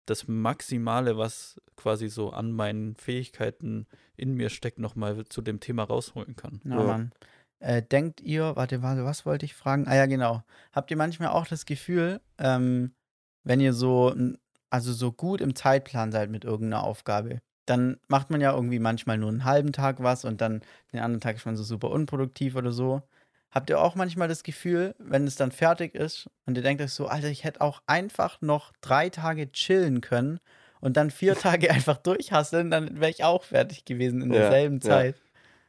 das 0.05 0.27
Maximale, 0.27 1.17
was 1.17 1.59
quasi 1.75 2.07
so 2.09 2.31
an 2.31 2.51
meinen 2.51 2.95
Fähigkeiten 2.95 3.87
in 4.17 4.33
mir 4.35 4.49
steckt, 4.49 4.79
nochmal 4.79 5.25
zu 5.25 5.41
dem 5.41 5.59
Thema 5.59 5.83
rausholen 5.83 6.35
kann. 6.35 6.61
Ja, 6.63 6.77
Ja. 6.79 6.83
Mann. 6.83 7.11
Äh, 7.59 7.83
denkt 7.83 8.21
ihr, 8.21 8.55
warte, 8.55 8.81
warte, 8.81 9.05
was 9.05 9.25
wollte 9.25 9.45
ich 9.45 9.53
fragen? 9.53 9.87
Ah 9.87 9.95
ja, 9.95 10.07
genau. 10.07 10.41
Habt 10.71 10.89
ihr 10.89 10.97
manchmal 10.97 11.29
auch 11.29 11.45
das 11.45 11.65
Gefühl, 11.67 12.19
ähm, 12.39 12.95
wenn 13.43 13.59
ihr 13.59 13.73
so, 13.73 14.09
n- 14.11 14.39
also 14.71 14.93
so 14.93 15.11
gut 15.11 15.41
im 15.41 15.53
Zeitplan 15.55 16.11
seid 16.11 16.31
mit 16.31 16.43
irgendeiner 16.43 16.83
Aufgabe, 16.83 17.39
dann 17.65 17.97
macht 18.07 18.29
man 18.29 18.41
ja 18.41 18.53
irgendwie 18.53 18.79
manchmal 18.79 19.17
nur 19.17 19.29
einen 19.29 19.45
halben 19.45 19.71
Tag 19.73 20.01
was 20.03 20.25
und 20.25 20.41
dann 20.41 20.61
den 20.93 20.99
anderen 20.99 21.21
Tag 21.21 21.35
ist 21.37 21.45
man 21.45 21.55
so 21.57 21.63
super 21.63 21.89
unproduktiv 21.91 22.55
oder 22.55 22.71
so. 22.71 23.01
Habt 23.51 23.69
ihr 23.69 23.79
auch 23.81 23.95
manchmal 23.95 24.27
das 24.27 24.43
Gefühl, 24.43 24.95
wenn 24.97 25.27
es 25.27 25.35
dann 25.35 25.51
fertig 25.51 25.93
ist 25.95 26.29
und 26.45 26.55
ihr 26.57 26.63
denkt 26.63 26.81
euch 26.81 26.93
so, 26.93 27.07
Alter, 27.07 27.27
ich 27.29 27.43
hätte 27.43 27.61
auch 27.61 27.81
einfach 27.85 28.41
noch 28.41 28.71
drei 28.81 29.09
Tage 29.09 29.51
chillen 29.51 30.01
können 30.01 30.39
und 30.79 30.97
dann 30.97 31.11
vier 31.11 31.35
Tage 31.37 31.69
einfach 31.71 31.97
durchhasseln, 31.97 32.71
dann 32.71 32.99
wäre 32.99 33.11
ich 33.11 33.23
auch 33.23 33.43
fertig 33.43 33.85
gewesen 33.85 34.21
in 34.21 34.31
Ja, 34.31 34.33
derselben 34.33 34.81
ja. 34.81 35.03
Zeit. 35.03 35.21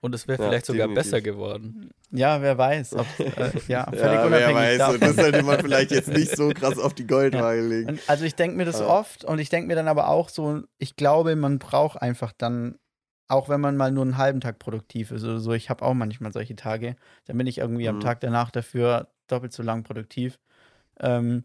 Und 0.02 0.14
es 0.16 0.26
wäre 0.26 0.42
Ja, 0.42 0.48
vielleicht 0.48 0.66
sogar 0.66 0.88
definitiv. 0.88 1.10
besser 1.12 1.20
geworden. 1.22 1.90
Ja, 2.10 2.42
wer 2.42 2.58
weiß. 2.58 2.94
Ob, 2.94 3.06
äh, 3.20 3.52
ja, 3.68 3.84
völlig 3.92 3.96
Ja, 3.96 4.26
unabhängig 4.26 4.48
wer 4.48 4.54
weiß, 4.54 4.78
davon. 4.78 4.94
und 4.96 5.00
das 5.04 5.16
sollte 5.16 5.42
man 5.44 5.60
vielleicht 5.60 5.92
jetzt 5.92 6.08
nicht 6.08 6.36
so 6.36 6.50
krass 6.50 6.78
auf 6.78 6.92
die 6.92 7.06
Goldwaage 7.06 7.60
legen. 7.62 7.90
Und 7.90 8.08
also 8.08 8.24
ich 8.24 8.34
denke 8.34 8.56
mir 8.56 8.64
das 8.64 8.80
Ja. 8.80 8.88
oft 8.88 9.24
und 9.24 9.38
ich 9.38 9.48
denke 9.48 9.68
mir 9.68 9.76
dann 9.76 9.86
aber 9.86 10.08
auch 10.08 10.28
so, 10.28 10.62
ich 10.78 10.96
glaube, 10.96 11.36
man 11.36 11.60
braucht 11.60 12.02
einfach 12.02 12.32
dann, 12.36 12.78
auch 13.28 13.48
wenn 13.48 13.60
man 13.60 13.76
mal 13.76 13.92
nur 13.92 14.02
einen 14.02 14.18
halben 14.18 14.40
Tag 14.40 14.58
produktiv 14.58 15.12
ist 15.12 15.22
oder 15.22 15.38
so, 15.38 15.52
ich 15.52 15.70
habe 15.70 15.84
auch 15.84 15.94
manchmal 15.94 16.32
solche 16.32 16.56
Tage, 16.56 16.96
dann 17.26 17.38
bin 17.38 17.46
ich 17.46 17.58
irgendwie 17.58 17.88
am 17.88 17.96
Mhm. 17.96 18.00
Tag 18.00 18.18
danach 18.20 18.50
dafür 18.50 19.06
doppelt 19.28 19.52
so 19.52 19.62
lang 19.62 19.84
produktiv. 19.84 20.40
Ähm, 20.98 21.44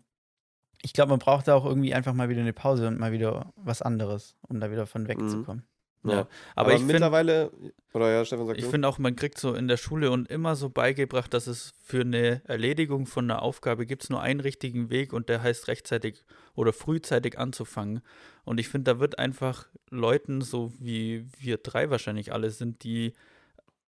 ich 0.82 0.94
glaube, 0.94 1.12
man 1.12 1.20
braucht 1.20 1.48
da 1.48 1.54
auch 1.56 1.66
irgendwie 1.66 1.94
einfach 1.94 2.14
mal 2.14 2.28
wieder 2.30 2.42
eine 2.42 2.54
Pause 2.54 2.88
und 2.88 3.00
mal 3.00 3.12
wieder 3.12 3.52
was 3.56 3.84
anderes, 3.84 4.36
um 4.42 4.60
da 4.60 4.72
wieder 4.72 4.88
von 4.88 5.08
wegzukommen. 5.08 5.64
Ja. 6.04 6.12
Ja. 6.12 6.20
Aber, 6.20 6.30
Aber, 6.56 6.72
ich 6.74 6.78
finde 6.78 6.94
mittlerweile, 6.94 7.52
oder 7.94 8.12
ja, 8.12 8.24
Stefan 8.24 8.48
sagt 8.48 8.60
Ich 8.60 8.66
finde 8.66 8.88
auch, 8.88 8.98
man 8.98 9.16
kriegt 9.16 9.38
so 9.40 9.54
in 9.54 9.68
der 9.68 9.78
Schule 9.78 10.12
und 10.12 10.30
immer 10.30 10.56
so 10.56 10.70
beigebracht, 10.70 11.34
dass 11.34 11.48
es 11.48 11.74
für 11.84 12.02
eine 12.02 12.42
Erledigung 12.46 13.08
von 13.08 13.30
einer 13.30 13.42
Aufgabe 13.42 13.86
gibt 13.86 14.04
es 14.04 14.10
nur 14.10 14.22
einen 14.22 14.40
richtigen 14.40 14.90
Weg 14.90 15.12
und 15.12 15.28
der 15.30 15.42
heißt 15.42 15.68
rechtzeitig 15.68 16.24
oder 16.56 16.72
frühzeitig 16.74 17.38
anzufangen. 17.38 18.02
Und 18.46 18.60
ich 18.60 18.70
finde, 18.70 18.94
da 18.94 19.00
wird 19.00 19.20
einfach 19.20 19.68
Leuten, 19.90 20.42
so 20.42 20.72
wie 20.80 21.28
wir 21.40 21.58
drei 21.58 21.90
wahrscheinlich 21.90 22.32
alle 22.32 22.52
sind, 22.52 22.84
die 22.84 23.14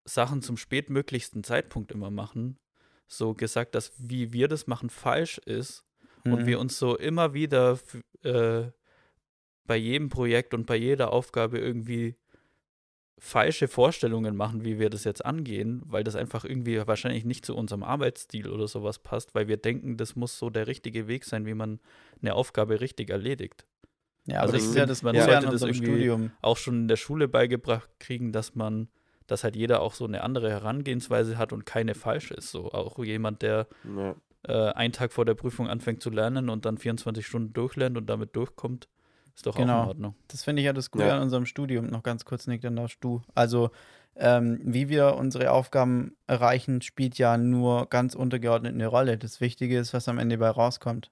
Sachen 0.06 0.42
zum 0.42 0.58
spätmöglichsten 0.58 1.44
Zeitpunkt 1.44 1.92
immer 1.92 2.10
machen, 2.10 2.58
so 3.08 3.34
gesagt, 3.34 3.76
dass 3.76 3.94
wie 3.98 4.34
wir 4.34 4.48
das 4.48 4.68
machen 4.68 4.90
falsch 4.90 5.38
ist 5.40 5.86
und 6.26 6.42
Mhm. 6.42 6.46
wir 6.48 6.60
uns 6.60 6.78
so 6.78 6.98
immer 6.98 7.34
wieder 7.34 7.80
äh, 8.24 8.64
bei 9.70 9.78
jedem 9.78 10.10
Projekt 10.10 10.56
und 10.56 10.66
bei 10.66 10.76
jeder 10.76 11.14
Aufgabe 11.14 11.60
irgendwie 11.60 12.16
falsche 13.20 13.68
Vorstellungen 13.68 14.36
machen, 14.36 14.64
wie 14.66 14.80
wir 14.80 14.90
das 14.90 15.04
jetzt 15.04 15.24
angehen, 15.24 15.84
weil 15.86 16.04
das 16.04 16.16
einfach 16.16 16.44
irgendwie 16.44 16.86
wahrscheinlich 16.88 17.24
nicht 17.24 17.46
zu 17.46 17.56
unserem 17.56 17.84
Arbeitsstil 17.84 18.50
oder 18.50 18.68
sowas 18.68 18.98
passt, 18.98 19.36
weil 19.36 19.48
wir 19.48 19.58
denken, 19.58 19.96
das 19.98 20.16
muss 20.16 20.40
so 20.40 20.50
der 20.50 20.66
richtige 20.68 21.08
Weg 21.08 21.24
sein, 21.26 21.46
wie 21.46 21.54
man 21.54 21.80
eine 22.22 22.34
Aufgabe 22.34 22.82
richtig 22.82 23.12
erledigt. 23.12 23.66
Ja, 24.26 24.38
aber 24.38 24.42
Also 24.44 24.54
das 24.54 24.64
ich 24.64 24.70
ist 24.70 24.76
ja 24.76 24.86
das, 24.88 25.04
man 25.04 25.16
man 25.16 25.26
sollte 25.26 25.46
in 25.46 25.52
das 25.52 25.62
unserem 25.62 25.70
irgendwie- 25.76 25.92
Studium. 25.92 26.32
Auch 26.42 26.58
schon 26.58 26.76
in 26.82 26.88
der 26.88 26.96
Schule 26.96 27.28
beigebracht 27.28 27.90
kriegen, 28.00 28.32
dass 28.32 28.56
man, 28.56 28.88
dass 29.28 29.44
halt 29.44 29.56
jeder 29.56 29.82
auch 29.82 29.94
so 29.94 30.06
eine 30.06 30.24
andere 30.24 30.50
Herangehensweise 30.50 31.38
hat 31.38 31.54
und 31.54 31.66
keine 31.66 31.94
falsche 31.94 32.34
ist. 32.34 32.50
So 32.52 32.72
auch 32.72 32.98
jemand, 33.04 33.42
der 33.44 33.68
Ja. 33.96 34.16
äh, 34.48 34.74
einen 34.74 34.94
Tag 34.94 35.12
vor 35.12 35.26
der 35.26 35.36
Prüfung 35.36 35.68
anfängt 35.68 36.02
zu 36.02 36.10
lernen 36.10 36.50
und 36.50 36.66
dann 36.66 36.78
24 36.80 37.28
Stunden 37.28 37.52
durchlernt 37.54 37.98
und 37.98 38.06
damit 38.10 38.36
durchkommt, 38.36 38.88
ist 39.40 39.46
doch 39.46 39.56
auch 39.56 39.60
Genau. 39.60 39.84
in 39.84 39.88
Ordnung. 39.90 40.16
Das 40.28 40.44
finde 40.44 40.62
ich 40.62 40.66
ja 40.66 40.74
das 40.74 40.92
Gute 40.92 41.06
Ja. 41.08 41.16
an 41.16 41.22
unserem 41.24 41.46
Studium. 41.46 41.88
Noch 41.88 42.04
ganz 42.04 42.26
kurz, 42.26 42.46
Nick, 42.48 42.62
dann 42.62 42.76
darfst 42.76 42.98
du. 43.02 43.22
Also, 43.36 43.72
ähm, 44.16 44.60
wie 44.64 44.90
wir 44.90 45.16
unsere 45.16 45.52
Aufgaben 45.52 46.18
erreichen, 46.28 46.82
spielt 46.82 47.18
ja 47.18 47.38
nur 47.38 47.88
ganz 47.88 48.16
untergeordnet 48.16 48.74
eine 48.74 48.88
Rolle. 48.88 49.18
Das 49.18 49.40
Wichtige 49.40 49.80
ist, 49.80 49.94
was 49.94 50.10
am 50.10 50.18
Ende 50.20 50.38
bei 50.38 50.50
rauskommt. 50.50 51.10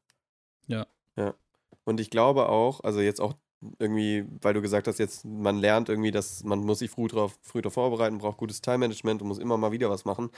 Und 1.85 2.01
ich 2.01 2.09
glaube 2.09 2.49
auch, 2.49 2.81
also 2.83 2.99
jetzt 2.99 3.21
auch 3.21 3.33
irgendwie, 3.79 4.25
weil 4.41 4.53
du 4.53 4.61
gesagt 4.61 4.87
hast, 4.87 4.99
jetzt 4.99 5.25
man 5.25 5.57
lernt 5.57 5.89
irgendwie, 5.89 6.11
dass 6.11 6.43
man 6.43 6.59
muss 6.59 6.79
sich 6.79 6.91
früh 6.91 7.07
drauf, 7.07 7.37
früh 7.41 7.61
drauf 7.61 7.73
vorbereiten, 7.73 8.19
braucht 8.19 8.37
gutes 8.37 8.61
Time-Management 8.61 9.21
und 9.21 9.27
muss 9.27 9.39
immer 9.39 9.57
mal 9.57 9.71
wieder 9.71 9.89
was 9.89 10.05
machen, 10.05 10.29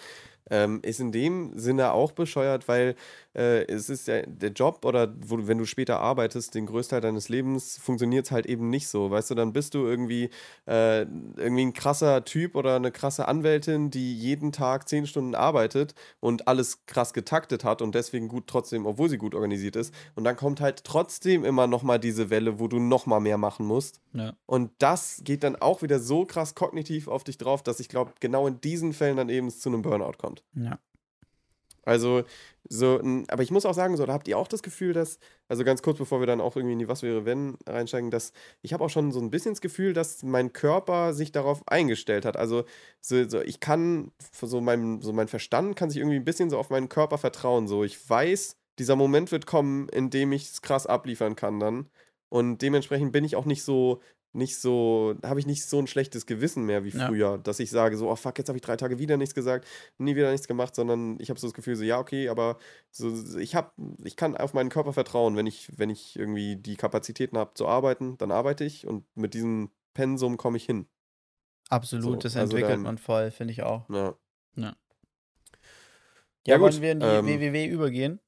ähm, 0.49 0.79
ist 0.83 0.99
in 0.99 1.11
dem 1.11 1.57
Sinne 1.57 1.91
auch 1.91 2.11
bescheuert, 2.11 2.67
weil 2.67 2.95
äh, 3.35 3.65
es 3.65 3.89
ist 3.89 4.07
ja 4.07 4.21
der 4.25 4.51
Job 4.51 4.85
oder 4.85 5.13
wo, 5.19 5.47
wenn 5.47 5.57
du 5.57 5.65
später 5.65 5.99
arbeitest, 5.99 6.55
den 6.55 6.65
Großteil 6.65 7.01
deines 7.01 7.29
Lebens 7.29 7.77
funktioniert 7.77 8.25
es 8.25 8.31
halt 8.31 8.45
eben 8.45 8.69
nicht 8.69 8.87
so, 8.87 9.11
weißt 9.11 9.31
du, 9.31 9.35
dann 9.35 9.53
bist 9.53 9.73
du 9.73 9.85
irgendwie 9.85 10.29
äh, 10.65 11.01
irgendwie 11.01 11.65
ein 11.65 11.73
krasser 11.73 12.23
Typ 12.23 12.55
oder 12.55 12.77
eine 12.77 12.91
krasse 12.91 13.27
Anwältin, 13.27 13.91
die 13.91 14.17
jeden 14.17 14.51
Tag 14.51 14.87
zehn 14.87 15.05
Stunden 15.05 15.35
arbeitet 15.35 15.93
und 16.19 16.47
alles 16.47 16.85
krass 16.85 17.13
getaktet 17.13 17.63
hat 17.63 17.81
und 17.81 17.95
deswegen 17.95 18.27
gut 18.27 18.47
trotzdem, 18.47 18.85
obwohl 18.85 19.09
sie 19.09 19.17
gut 19.17 19.35
organisiert 19.35 19.75
ist. 19.75 19.93
Und 20.15 20.23
dann 20.23 20.35
kommt 20.35 20.61
halt 20.61 20.83
trotzdem 20.83 21.43
immer 21.43 21.67
nochmal 21.67 21.99
diese 21.99 22.29
Welle, 22.29 22.59
wo 22.59 22.67
du 22.67 22.79
nochmal 23.09 23.21
mehr 23.21 23.37
machen 23.37 23.65
musst. 23.65 23.99
Ja. 24.13 24.33
Und 24.45 24.71
das 24.77 25.21
geht 25.23 25.43
dann 25.43 25.55
auch 25.55 25.81
wieder 25.81 25.99
so 25.99 26.25
krass 26.25 26.53
kognitiv 26.53 27.07
auf 27.07 27.23
dich 27.23 27.37
drauf, 27.37 27.63
dass 27.63 27.79
ich 27.79 27.89
glaube, 27.89 28.13
genau 28.19 28.45
in 28.47 28.61
diesen 28.61 28.93
Fällen 28.93 29.17
dann 29.17 29.29
eben 29.29 29.47
es 29.47 29.59
zu 29.59 29.69
einem 29.69 29.81
Burnout 29.81 30.17
kommt. 30.19 30.43
Ja. 30.53 30.79
Also, 31.85 32.23
so, 32.67 33.01
aber 33.29 33.41
ich 33.41 33.49
muss 33.49 33.65
auch 33.65 33.73
sagen, 33.73 33.97
so, 33.97 34.05
da 34.05 34.13
habt 34.13 34.27
ihr 34.27 34.37
auch 34.37 34.47
das 34.47 34.61
Gefühl, 34.61 34.93
dass, 34.93 35.17
also 35.47 35.63
ganz 35.63 35.81
kurz 35.81 35.97
bevor 35.97 36.19
wir 36.19 36.27
dann 36.27 36.41
auch 36.41 36.55
irgendwie 36.55 36.73
in 36.73 36.79
die 36.79 36.87
Was 36.87 37.01
wäre, 37.01 37.25
wenn 37.25 37.57
reinsteigen, 37.65 38.11
dass 38.11 38.31
ich 38.61 38.73
habe 38.73 38.83
auch 38.83 38.91
schon 38.91 39.11
so 39.11 39.19
ein 39.19 39.31
bisschen 39.31 39.53
das 39.53 39.61
Gefühl, 39.61 39.93
dass 39.93 40.21
mein 40.21 40.53
Körper 40.53 41.15
sich 41.15 41.31
darauf 41.31 41.67
eingestellt 41.67 42.25
hat. 42.25 42.37
Also, 42.37 42.65
so, 43.01 43.27
so 43.27 43.41
ich 43.41 43.59
kann, 43.59 44.11
so 44.39 44.61
mein, 44.61 45.01
so 45.01 45.13
mein 45.13 45.27
Verstand 45.29 45.75
kann 45.77 45.89
sich 45.89 45.97
irgendwie 45.99 46.17
ein 46.17 46.25
bisschen 46.25 46.51
so 46.51 46.59
auf 46.59 46.69
meinen 46.69 46.89
Körper 46.89 47.17
vertrauen. 47.17 47.67
So, 47.67 47.83
ich 47.83 48.07
weiß, 48.07 48.55
dieser 48.77 48.95
Moment 48.95 49.31
wird 49.31 49.47
kommen, 49.47 49.89
in 49.89 50.11
dem 50.11 50.31
ich 50.31 50.43
es 50.43 50.61
krass 50.61 50.85
abliefern 50.85 51.35
kann 51.35 51.59
dann. 51.59 51.89
Und 52.29 52.61
dementsprechend 52.61 53.11
bin 53.11 53.23
ich 53.23 53.35
auch 53.35 53.45
nicht 53.45 53.63
so, 53.63 54.01
nicht 54.31 54.59
so, 54.59 55.15
habe 55.23 55.39
ich 55.39 55.47
nicht 55.47 55.65
so 55.65 55.79
ein 55.79 55.87
schlechtes 55.87 56.27
Gewissen 56.27 56.63
mehr 56.63 56.83
wie 56.83 56.89
Ja. 56.89 57.07
früher, 57.07 57.37
dass 57.39 57.59
ich 57.59 57.71
sage, 57.71 57.97
so, 57.97 58.09
oh 58.11 58.15
fuck, 58.15 58.37
jetzt 58.37 58.47
habe 58.47 58.57
ich 58.57 58.61
drei 58.61 58.75
Tage 58.77 58.99
wieder 58.99 59.17
nichts 59.17 59.33
gesagt, 59.33 59.65
nie 59.97 60.15
wieder 60.15 60.31
nichts 60.31 60.47
gemacht, 60.47 60.75
sondern 60.75 61.19
ich 61.19 61.31
habe 61.31 61.39
so 61.39 61.47
das 61.47 61.55
Gefühl, 61.55 61.75
so, 61.75 61.83
ja, 61.83 61.97
okay, 61.97 62.29
aber 62.29 62.59
so, 62.91 63.37
ich 63.39 63.55
habe, 63.55 63.71
ich 64.03 64.15
kann 64.15 64.37
auf 64.37 64.53
meinen 64.53 64.69
Körper 64.69 64.93
vertrauen, 64.93 65.35
wenn 65.35 65.47
ich, 65.47 65.71
wenn 65.77 65.89
ich 65.89 66.15
irgendwie 66.15 66.55
die 66.57 66.75
Kapazitäten 66.75 67.37
habe 67.39 67.55
zu 67.55 67.67
arbeiten, 67.67 68.17
dann 68.19 68.31
arbeite 68.31 68.63
ich 68.63 68.85
und 68.85 69.03
mit 69.15 69.33
diesem 69.33 69.71
Pensum 69.95 70.37
komme 70.37 70.57
ich 70.57 70.65
hin. 70.65 70.85
Absolut, 71.69 72.03
So, 72.03 72.15
das 72.17 72.35
also 72.35 72.55
entwickelt 72.55 72.77
dann- 72.77 72.83
man 72.83 72.97
voll, 72.99 73.31
finde 73.31 73.51
ich 73.53 73.63
auch. 73.63 73.89
Ja, 73.89 74.15
Ja, 74.55 74.75
Ja, 76.45 76.57
gut, 76.57 76.73
wollen 76.73 76.81
wir 76.81 76.91
in 76.91 76.99
die 76.99 77.05
ähm, 77.05 77.25
WWW 77.25 77.65
übergehen? 77.65 78.19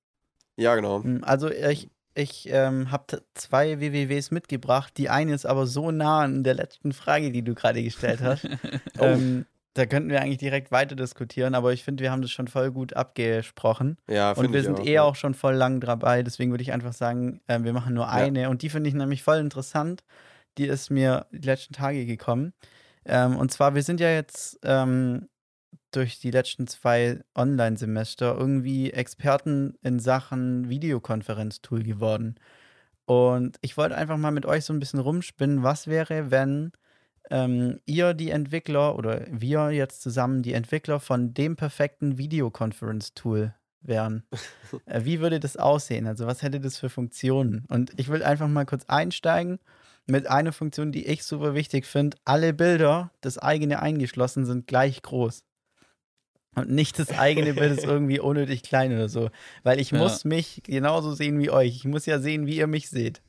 ja 0.57 0.75
genau. 0.75 1.03
Hm, 1.03 1.23
Also 1.23 1.49
ich, 1.51 1.89
ich 2.13 2.49
ähm, 2.49 2.91
habe 2.91 3.23
zwei 3.33 3.79
WWWs 3.79 4.31
mitgebracht. 4.31 4.93
Die 4.97 5.09
eine 5.09 5.33
ist 5.33 5.45
aber 5.45 5.65
so 5.65 5.91
nah 5.91 6.21
an 6.21 6.43
der 6.43 6.55
letzten 6.55 6.91
Frage, 6.91 7.31
die 7.31 7.43
du 7.43 7.53
gerade 7.55 7.81
gestellt 7.83 8.21
hast. 8.23 8.47
Oh. 8.99 9.05
ähm, 9.05 9.45
da 9.73 9.85
könnten 9.85 10.09
wir 10.09 10.21
eigentlich 10.21 10.37
direkt 10.37 10.71
weiter 10.71 10.95
diskutieren, 10.95 11.55
aber 11.55 11.71
ich 11.71 11.83
finde, 11.83 12.03
wir 12.03 12.11
haben 12.11 12.21
das 12.21 12.31
schon 12.31 12.49
voll 12.49 12.71
gut 12.71 12.93
abgesprochen. 12.93 13.97
Ja, 14.09 14.33
Und 14.33 14.51
wir 14.51 14.63
sind 14.63 14.81
auch, 14.81 14.85
eh 14.85 14.93
ja. 14.93 15.03
auch 15.03 15.15
schon 15.15 15.33
voll 15.33 15.55
lang 15.55 15.79
dabei, 15.79 16.23
deswegen 16.23 16.51
würde 16.51 16.61
ich 16.61 16.73
einfach 16.73 16.91
sagen, 16.91 17.39
äh, 17.47 17.59
wir 17.63 17.71
machen 17.71 17.93
nur 17.93 18.09
eine. 18.09 18.49
Und 18.49 18.63
die 18.63 18.69
finde 18.69 18.89
ich 18.89 18.95
nämlich 18.95 19.23
voll 19.23 19.37
interessant. 19.37 20.03
Die 20.57 20.65
ist 20.65 20.89
mir 20.89 21.25
die 21.31 21.47
letzten 21.47 21.73
Tage 21.73 22.05
gekommen. 22.05 22.53
Ähm, 23.05 23.37
und 23.37 23.51
zwar, 23.51 23.73
wir 23.73 23.83
sind 23.83 24.01
ja 24.01 24.11
jetzt 24.11 24.59
ähm, 24.63 25.29
durch 25.91 26.19
die 26.19 26.31
letzten 26.31 26.67
zwei 26.67 27.21
Online-Semester 27.35 28.35
irgendwie 28.37 28.91
Experten 28.91 29.75
in 29.81 29.99
Sachen 29.99 30.69
Videokonferenztool 30.69 31.83
geworden. 31.83 32.35
Und 33.05 33.57
ich 33.61 33.77
wollte 33.77 33.95
einfach 33.95 34.17
mal 34.17 34.31
mit 34.31 34.45
euch 34.45 34.65
so 34.65 34.73
ein 34.73 34.79
bisschen 34.79 34.99
rumspinnen, 34.99 35.63
was 35.63 35.87
wäre, 35.87 36.31
wenn 36.31 36.71
ähm, 37.29 37.79
ihr 37.85 38.13
die 38.13 38.29
Entwickler 38.29 38.95
oder 38.95 39.25
wir 39.29 39.71
jetzt 39.71 40.01
zusammen 40.01 40.43
die 40.43 40.53
Entwickler 40.53 40.99
von 40.99 41.33
dem 41.33 41.55
perfekten 41.55 42.17
Videoconference-Tool 42.17 43.53
wären. 43.81 44.23
äh, 44.85 45.03
wie 45.03 45.19
würde 45.19 45.39
das 45.39 45.57
aussehen? 45.57 46.07
Also 46.07 46.27
was 46.27 46.41
hätte 46.41 46.59
das 46.59 46.77
für 46.77 46.89
Funktionen? 46.89 47.65
Und 47.67 47.91
ich 47.99 48.09
will 48.09 48.23
einfach 48.23 48.47
mal 48.47 48.65
kurz 48.65 48.85
einsteigen 48.85 49.59
mit 50.07 50.27
einer 50.27 50.51
Funktion, 50.51 50.91
die 50.91 51.05
ich 51.07 51.23
super 51.23 51.53
wichtig 51.53 51.85
finde. 51.85 52.17
Alle 52.25 52.53
Bilder, 52.53 53.11
das 53.21 53.37
eigene 53.37 53.81
eingeschlossen, 53.81 54.45
sind 54.45 54.67
gleich 54.67 55.01
groß. 55.01 55.43
Und 56.55 56.69
nicht 56.69 56.99
das 56.99 57.17
eigene 57.17 57.53
Bild 57.53 57.71
ist 57.77 57.85
irgendwie 57.85 58.19
unnötig 58.19 58.61
klein 58.63 58.91
oder 58.93 59.07
so. 59.07 59.29
Weil 59.63 59.79
ich 59.79 59.91
Ja. 59.91 59.99
muss 59.99 60.25
mich 60.25 60.61
genauso 60.63 61.13
sehen 61.13 61.39
wie 61.39 61.49
euch. 61.49 61.75
Ich 61.77 61.85
muss 61.85 62.05
ja 62.05 62.19
sehen, 62.19 62.45
wie 62.45 62.57
ihr 62.57 62.67
mich 62.67 62.89
seht. 62.89 63.21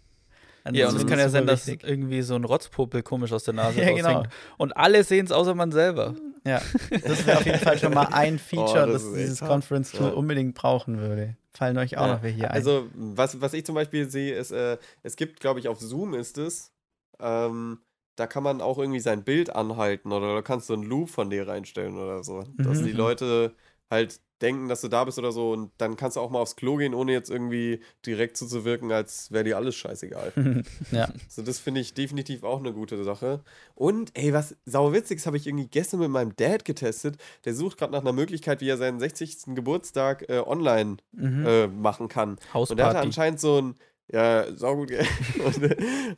Also 0.65 0.81
Ja, 0.81 0.89
und 0.89 0.97
es 0.97 1.07
kann 1.07 1.19
ja 1.19 1.29
sein, 1.29 1.47
dass 1.47 1.67
wichtig. 1.67 1.89
irgendwie 1.89 2.23
so 2.23 2.35
ein 2.35 2.45
Rotzpopel 2.45 3.03
komisch 3.03 3.33
aus 3.33 3.45
der 3.45 3.55
Nase 3.55 3.81
Ja, 3.81 3.93
genau. 3.93 4.25
Und 4.59 4.77
alle 4.77 5.05
sehen 5.05 5.27
es 5.27 5.33
außer 5.33 5.55
man 5.55 5.71
selber. 5.71 6.15
Ja, 6.45 6.61
das 6.91 7.25
wäre 7.25 7.39
auf 7.39 7.47
jeden 7.47 7.61
Fall 7.61 7.79
schon 7.79 7.95
mal 7.95 8.09
ein 8.11 8.39
Feature, 8.41 8.85
Oh, 8.89 8.93
das 8.93 9.05
das, 9.05 9.13
dieses 9.15 9.41
hart. 9.41 9.51
Conference-Tool 9.51 10.09
Ja. 10.09 10.15
unbedingt 10.15 10.55
brauchen 10.57 10.99
würde. 10.99 11.37
Fallen 11.53 11.79
euch 11.79 11.97
auch 11.99 12.07
Ja, 12.07 12.15
noch 12.17 12.23
welche 12.23 12.37
hier 12.39 12.51
ein. 12.51 12.57
Also, 12.57 12.89
was, 12.95 13.41
was 13.41 13.53
ich 13.55 13.65
zum 13.65 13.77
Beispiel 13.77 14.11
sehe, 14.11 14.35
ist, 14.35 14.51
äh, 14.51 14.79
es 15.05 15.15
gibt, 15.15 15.39
glaube 15.39 15.61
ich, 15.61 15.69
auf 15.69 15.79
Zoom 15.79 16.15
ist 16.15 16.39
es, 16.39 16.73
ähm, 17.21 17.79
da 18.17 18.27
kann 18.27 18.43
man 18.43 18.61
auch 18.61 18.79
irgendwie 18.79 19.01
sein 19.01 19.25
Bild 19.25 19.55
anhalten 19.55 20.13
oder 20.13 20.35
da 20.35 20.43
kannst 20.43 20.69
du 20.69 20.75
einen 20.75 20.83
Loop 20.85 21.09
von 21.11 21.31
dir 21.31 21.49
reinstellen 21.49 21.97
oder 21.99 22.23
so. 22.23 22.45
Dass 22.59 22.81
Mhm. 22.81 22.85
die 22.87 22.93
Leute 22.93 23.55
halt 23.91 24.21
denken, 24.41 24.69
dass 24.69 24.81
du 24.81 24.89
da 24.89 25.05
bist 25.05 25.19
oder 25.21 25.31
so 25.31 25.53
und 25.53 25.71
dann 25.79 25.95
kannst 25.97 26.17
du 26.17 26.21
auch 26.21 26.29
mal 26.31 26.41
aufs 26.41 26.57
Klo 26.57 26.77
gehen, 26.77 26.95
ohne 26.95 27.13
jetzt 27.13 27.31
irgendwie 27.31 27.81
direkt 28.05 28.37
so 28.37 28.47
zu 28.47 28.65
wirken, 28.65 28.91
als 28.91 29.31
wäre 29.31 29.45
dir 29.45 29.57
alles 29.57 29.77
scheißegal. 29.77 30.33
ja. 30.91 31.09
So, 31.29 31.43
das 31.43 31.61
finde 31.61 31.81
ich 31.81 31.95
definitiv 31.95 32.43
auch 32.43 32.59
eine 32.59 32.73
gute 32.73 33.03
Sache. 33.05 33.45
Und, 33.77 34.11
ey, 34.15 34.33
was 34.33 34.57
sauwitziges 34.67 35.27
habe 35.27 35.37
ich 35.37 35.47
irgendwie 35.47 35.69
gestern 35.69 36.01
mit 36.01 36.11
meinem 36.11 36.35
Dad 36.35 36.65
getestet. 36.65 37.19
Der 37.45 37.55
sucht 37.55 37.79
gerade 37.79 37.93
nach 37.93 38.01
einer 38.01 38.13
Möglichkeit, 38.13 38.61
wie 38.61 38.69
er 38.69 38.79
seinen 38.79 38.99
60. 38.99 39.55
Geburtstag 39.55 40.29
äh, 40.29 40.39
online 40.45 40.97
Mhm. 41.13 41.47
äh, 41.47 41.67
machen 41.69 42.09
kann. 42.09 42.31
Und 42.31 42.41
der 42.41 42.47
hatte 42.49 42.55
Hausparty. 42.55 43.07
anscheinend 43.07 43.41
so 43.41 43.59
ein, 43.61 43.75
ja, 44.11 44.53
saugut, 44.57 44.91
und, 45.45 45.63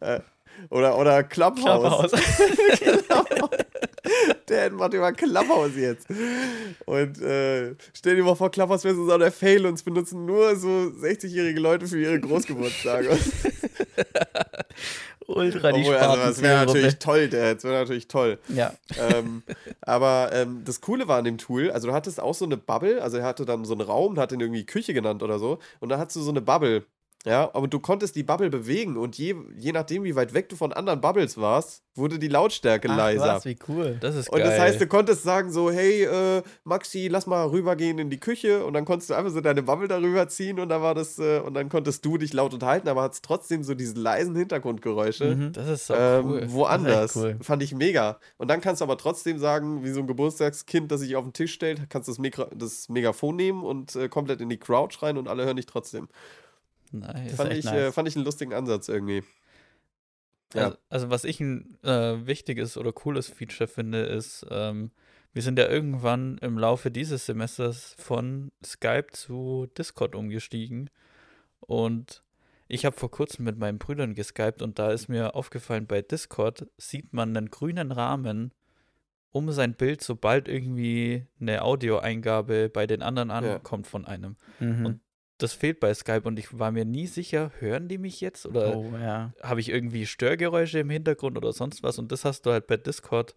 äh, 0.01 0.21
oder, 0.71 0.99
oder 0.99 1.23
Clubhouse. 1.23 2.11
genau. 2.81 3.25
Der 4.49 4.71
macht 4.71 4.95
immer 4.95 5.13
Clubhouse 5.13 5.77
jetzt. 5.77 6.07
Und 6.85 7.21
äh, 7.23 7.75
stell 7.93 8.17
dir 8.17 8.25
mal 8.25 8.35
vor, 8.35 8.51
Clubhouse 8.51 8.85
wäre 8.85 8.95
so 8.95 9.19
der 9.19 9.33
Fail 9.33 9.67
und 9.67 9.75
es 9.75 9.83
benutzen 9.83 10.27
nur 10.27 10.57
so 10.57 10.69
60-jährige 10.69 11.61
Leute 11.61 11.87
für 11.87 12.01
ihre 12.01 12.21
Großgeburtstage. 12.21 13.19
Ultra 15.27 15.73
die 15.73 15.81
Obwohl, 15.81 15.97
also 15.97 16.17
das 16.17 16.43
wäre 16.43 16.67
natürlich 16.67 16.93
Sparten-Zielgruppe. 16.93 16.99
toll, 16.99 17.29
der, 17.29 17.55
das 17.55 17.65
wäre 17.65 17.75
natürlich 17.81 18.09
toll. 18.09 18.39
Ja. 18.49 18.75
ähm, 18.99 19.43
aber 19.81 20.31
ähm, 20.35 20.63
das 20.67 20.83
Coole 20.83 21.09
war 21.09 21.19
an 21.19 21.25
dem 21.25 21.39
Tool, 21.39 21.71
also 21.71 21.89
du 21.89 21.95
hattest 21.95 22.21
auch 22.21 22.35
so 22.35 22.45
eine 22.45 22.59
Bubble, 22.59 23.03
also 23.03 23.17
er 23.17 23.25
hatte 23.25 23.47
dann 23.47 23.65
so 23.65 23.73
einen 23.73 23.81
Raum, 23.81 24.19
hat 24.19 24.33
den 24.33 24.41
irgendwie 24.41 24.67
Küche 24.67 24.93
genannt 24.93 25.23
oder 25.23 25.39
so, 25.39 25.61
und 25.81 25.89
da 25.89 25.99
hattest 25.99 26.17
du 26.17 26.21
so 26.21 26.31
eine 26.31 26.43
Bubble. 26.43 26.85
Ja, 27.27 27.49
aber 27.55 27.69
du 27.69 27.81
konntest 27.81 28.17
die 28.17 28.23
Bubble 28.23 28.51
bewegen 28.51 28.99
und 28.99 29.17
je, 29.17 29.35
je 29.57 29.73
nachdem, 29.73 30.05
wie 30.05 30.15
weit 30.15 30.35
weg 30.35 30.51
du 30.51 30.57
von 30.57 30.75
anderen 30.75 31.01
Bubbles 31.01 31.39
warst, 31.39 31.83
wurde 31.95 32.19
die 32.19 32.29
Lautstärke 32.29 32.89
Ach, 32.91 32.97
leiser. 32.99 33.25
was, 33.37 33.45
wie 33.47 33.57
cool. 33.69 33.97
Das 34.01 34.15
ist 34.15 34.29
Und 34.29 34.41
geil. 34.41 34.51
das 34.51 34.59
heißt, 34.61 34.81
du 34.81 34.87
konntest 34.87 35.23
sagen 35.23 35.51
so, 35.51 35.71
hey, 35.71 36.03
äh, 36.03 36.43
Maxi, 36.65 37.09
lass 37.09 37.27
mal 37.27 37.47
rübergehen 37.47 37.99
in 37.99 38.11
die 38.11 38.21
Küche 38.21 38.67
und 38.67 38.75
dann 38.75 38.85
konntest 38.85 39.09
du 39.09 39.15
einfach 39.15 39.31
so 39.33 39.41
deine 39.41 39.63
Bubble 39.63 39.89
darüber 39.89 40.29
ziehen 40.29 40.61
und 40.61 40.69
dann 40.69 40.83
war 40.83 40.95
das, 40.95 41.19
äh, 41.19 41.39
und 41.39 41.55
dann 41.55 41.71
konntest 41.71 42.05
du 42.05 42.19
dich 42.19 42.35
laut 42.35 42.53
unterhalten, 42.53 42.89
aber 42.89 43.03
hattest 43.03 43.25
trotzdem 43.25 43.63
so 43.65 43.75
diese 43.75 43.95
leisen 43.95 44.37
Hintergrundgeräusche. 44.37 45.35
Mhm. 45.35 45.53
das 45.53 45.69
ist 45.69 45.87
so 45.87 45.95
Ähm, 45.95 46.27
cool. 46.27 46.53
Woanders. 46.53 47.17
Cool. 47.17 47.39
Fand 47.41 47.63
ich 47.63 47.75
mega. 47.75 48.19
Und 48.37 48.49
dann 48.49 48.61
kannst 48.61 48.83
du 48.83 48.85
aber 48.85 48.99
trotzdem 48.99 49.39
sagen, 49.39 49.83
wie 49.83 49.91
so 49.93 50.01
ein 50.01 50.07
Geburtstagskind, 50.07 50.93
das 50.93 51.01
sich 51.01 51.17
auf 51.17 51.25
den 51.25 51.33
Tisch 51.33 51.55
stellt, 51.55 51.89
kannst 51.89 52.09
du 52.09 52.13
das, 52.13 52.19
Mikro 52.19 52.47
das 52.55 52.91
Megafon 52.91 53.37
nehmen 53.37 53.63
und 53.65 53.97
äh, 53.97 54.09
komplett 54.11 54.43
in 54.43 54.51
die 54.51 54.59
Crowd 54.59 54.93
schreien 54.93 55.17
und 55.17 55.27
alle 55.27 55.47
hören 55.47 55.57
dich 55.57 55.67
trotzdem. 55.67 56.09
Nice. 57.01 57.33
ist 57.33 57.37
Fand 57.37 57.53
ich, 57.53 57.65
nice. 57.65 57.75
äh, 57.75 57.93
fand 57.93 58.09
ich 58.09 58.17
einen 58.17 58.25
lustigen 58.25 58.53
Ansatz 58.53 58.89
irgendwie. 58.89 59.23
Ja. 60.55 60.65
Also, 60.65 60.77
also 60.89 61.11
was 61.11 61.25
ich 61.25 61.41
ein 61.41 61.79
äh, 61.83 62.27
wichtiges 62.27 62.77
oder 62.77 62.93
cooles 62.93 63.29
Feature 63.29 63.69
finde, 63.69 64.03
ist, 64.03 64.47
ähm, 64.51 64.91
wir 65.33 65.43
sind 65.43 65.59
ja 65.59 65.69
irgendwann 65.69 66.39
im 66.39 66.59
Laufe 66.59 66.91
dieses 66.93 67.27
Semesters 67.27 67.97
von 67.99 68.53
Skype 68.65 69.09
zu 69.11 69.67
Discord 69.77 70.15
umgestiegen. 70.15 70.91
Und 71.59 72.23
ich 72.69 72.85
habe 72.85 72.97
vor 72.97 73.11
kurzem 73.11 73.45
mit 73.45 73.59
meinen 73.59 73.79
Brüdern 73.79 74.15
geskypt 74.15 74.63
und 74.63 74.79
da 74.79 74.93
ist 74.93 75.09
mir 75.09 75.35
aufgefallen, 75.35 75.87
bei 75.87 76.03
Discord 76.03 76.69
sieht 76.77 77.13
man 77.13 77.37
einen 77.37 77.51
grünen 77.51 77.91
Rahmen 77.91 78.53
um 79.33 79.51
sein 79.51 79.75
Bild, 79.75 80.01
sobald 80.01 80.47
irgendwie 80.47 81.27
eine 81.41 81.63
Audioeingabe 81.63 82.69
bei 82.69 82.87
den 82.87 83.03
anderen 83.03 83.31
Ja. 83.31 83.57
ankommt 83.57 83.89
von 83.89 84.05
einem. 84.05 84.37
Mhm. 84.61 84.87
Und 84.87 85.01
Das 85.45 85.53
fehlt 85.53 85.79
bei 85.79 85.93
Skype 85.93 86.23
und 86.25 86.39
ich 86.39 86.59
war 86.59 86.73
mir 86.73 86.87
nie 86.87 87.07
sicher, 87.07 87.53
hören 87.59 87.87
die 87.87 87.99
mich 87.99 88.23
jetzt 88.23 88.47
oder 88.47 88.79
oh, 88.79 88.95
ja. 88.99 89.35
habe 89.43 89.61
ich 89.61 89.69
irgendwie 89.69 90.07
Störgeräusche 90.07 90.79
im 90.79 90.89
Hintergrund 90.89 91.37
oder 91.37 91.53
sonst 91.53 91.83
was 91.83 91.99
und 91.99 92.11
das 92.13 92.25
hast 92.25 92.47
du 92.47 92.51
halt 92.51 92.67
bei 92.67 92.79
Discord, 92.79 93.37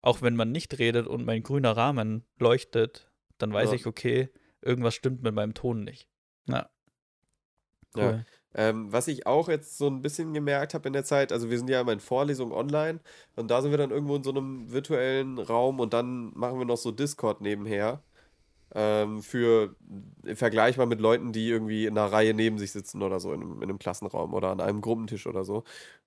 auch 0.00 0.22
wenn 0.22 0.34
man 0.34 0.50
nicht 0.50 0.76
redet 0.80 1.06
und 1.06 1.24
mein 1.24 1.44
grüner 1.44 1.76
Rahmen 1.76 2.24
leuchtet, 2.40 3.12
dann 3.38 3.52
weiß 3.52 3.68
Ja. 3.68 3.76
ich, 3.76 3.86
okay, 3.86 4.28
irgendwas 4.60 4.96
stimmt 4.96 5.22
mit 5.22 5.32
meinem 5.36 5.54
Ton 5.54 5.84
nicht. 5.84 6.08
Ja. 6.46 6.68
Ja. 7.94 8.10
Cool. 8.10 8.26
Ähm, 8.56 8.92
was 8.92 9.06
ich 9.06 9.24
auch 9.24 9.48
jetzt 9.48 9.78
so 9.78 9.86
ein 9.86 10.02
bisschen 10.02 10.34
gemerkt 10.34 10.74
habe 10.74 10.88
in 10.88 10.94
der 10.94 11.04
Zeit, 11.04 11.30
also 11.30 11.48
wir 11.48 11.58
sind 11.58 11.70
ja 11.70 11.80
immer 11.80 11.92
in 11.92 12.00
Vorlesungen 12.00 12.52
online 12.52 12.98
und 13.36 13.52
da 13.52 13.62
sind 13.62 13.70
wir 13.70 13.78
dann 13.78 13.92
irgendwo 13.92 14.16
in 14.16 14.24
so 14.24 14.30
einem 14.30 14.72
virtuellen 14.72 15.38
Raum 15.38 15.78
und 15.78 15.92
dann 15.92 16.32
machen 16.34 16.58
wir 16.58 16.66
noch 16.66 16.76
so 16.76 16.90
Discord 16.90 17.40
nebenher. 17.40 18.02
Ähm, 18.74 19.22
für 19.22 19.76
vergleichbar 20.34 20.86
mit 20.86 21.00
Leuten, 21.00 21.32
die 21.32 21.48
irgendwie 21.48 21.86
in 21.86 21.96
einer 21.96 22.10
Reihe 22.10 22.34
neben 22.34 22.58
sich 22.58 22.72
sitzen 22.72 23.02
oder 23.02 23.20
so 23.20 23.32
in 23.32 23.40
einem, 23.40 23.56
in 23.62 23.62
einem 23.64 23.78
Klassenraum 23.78 24.34
oder 24.34 24.50
an 24.50 24.60
einem 24.60 24.80
Gruppentisch 24.80 25.26
oder 25.26 25.44
so. 25.44 25.62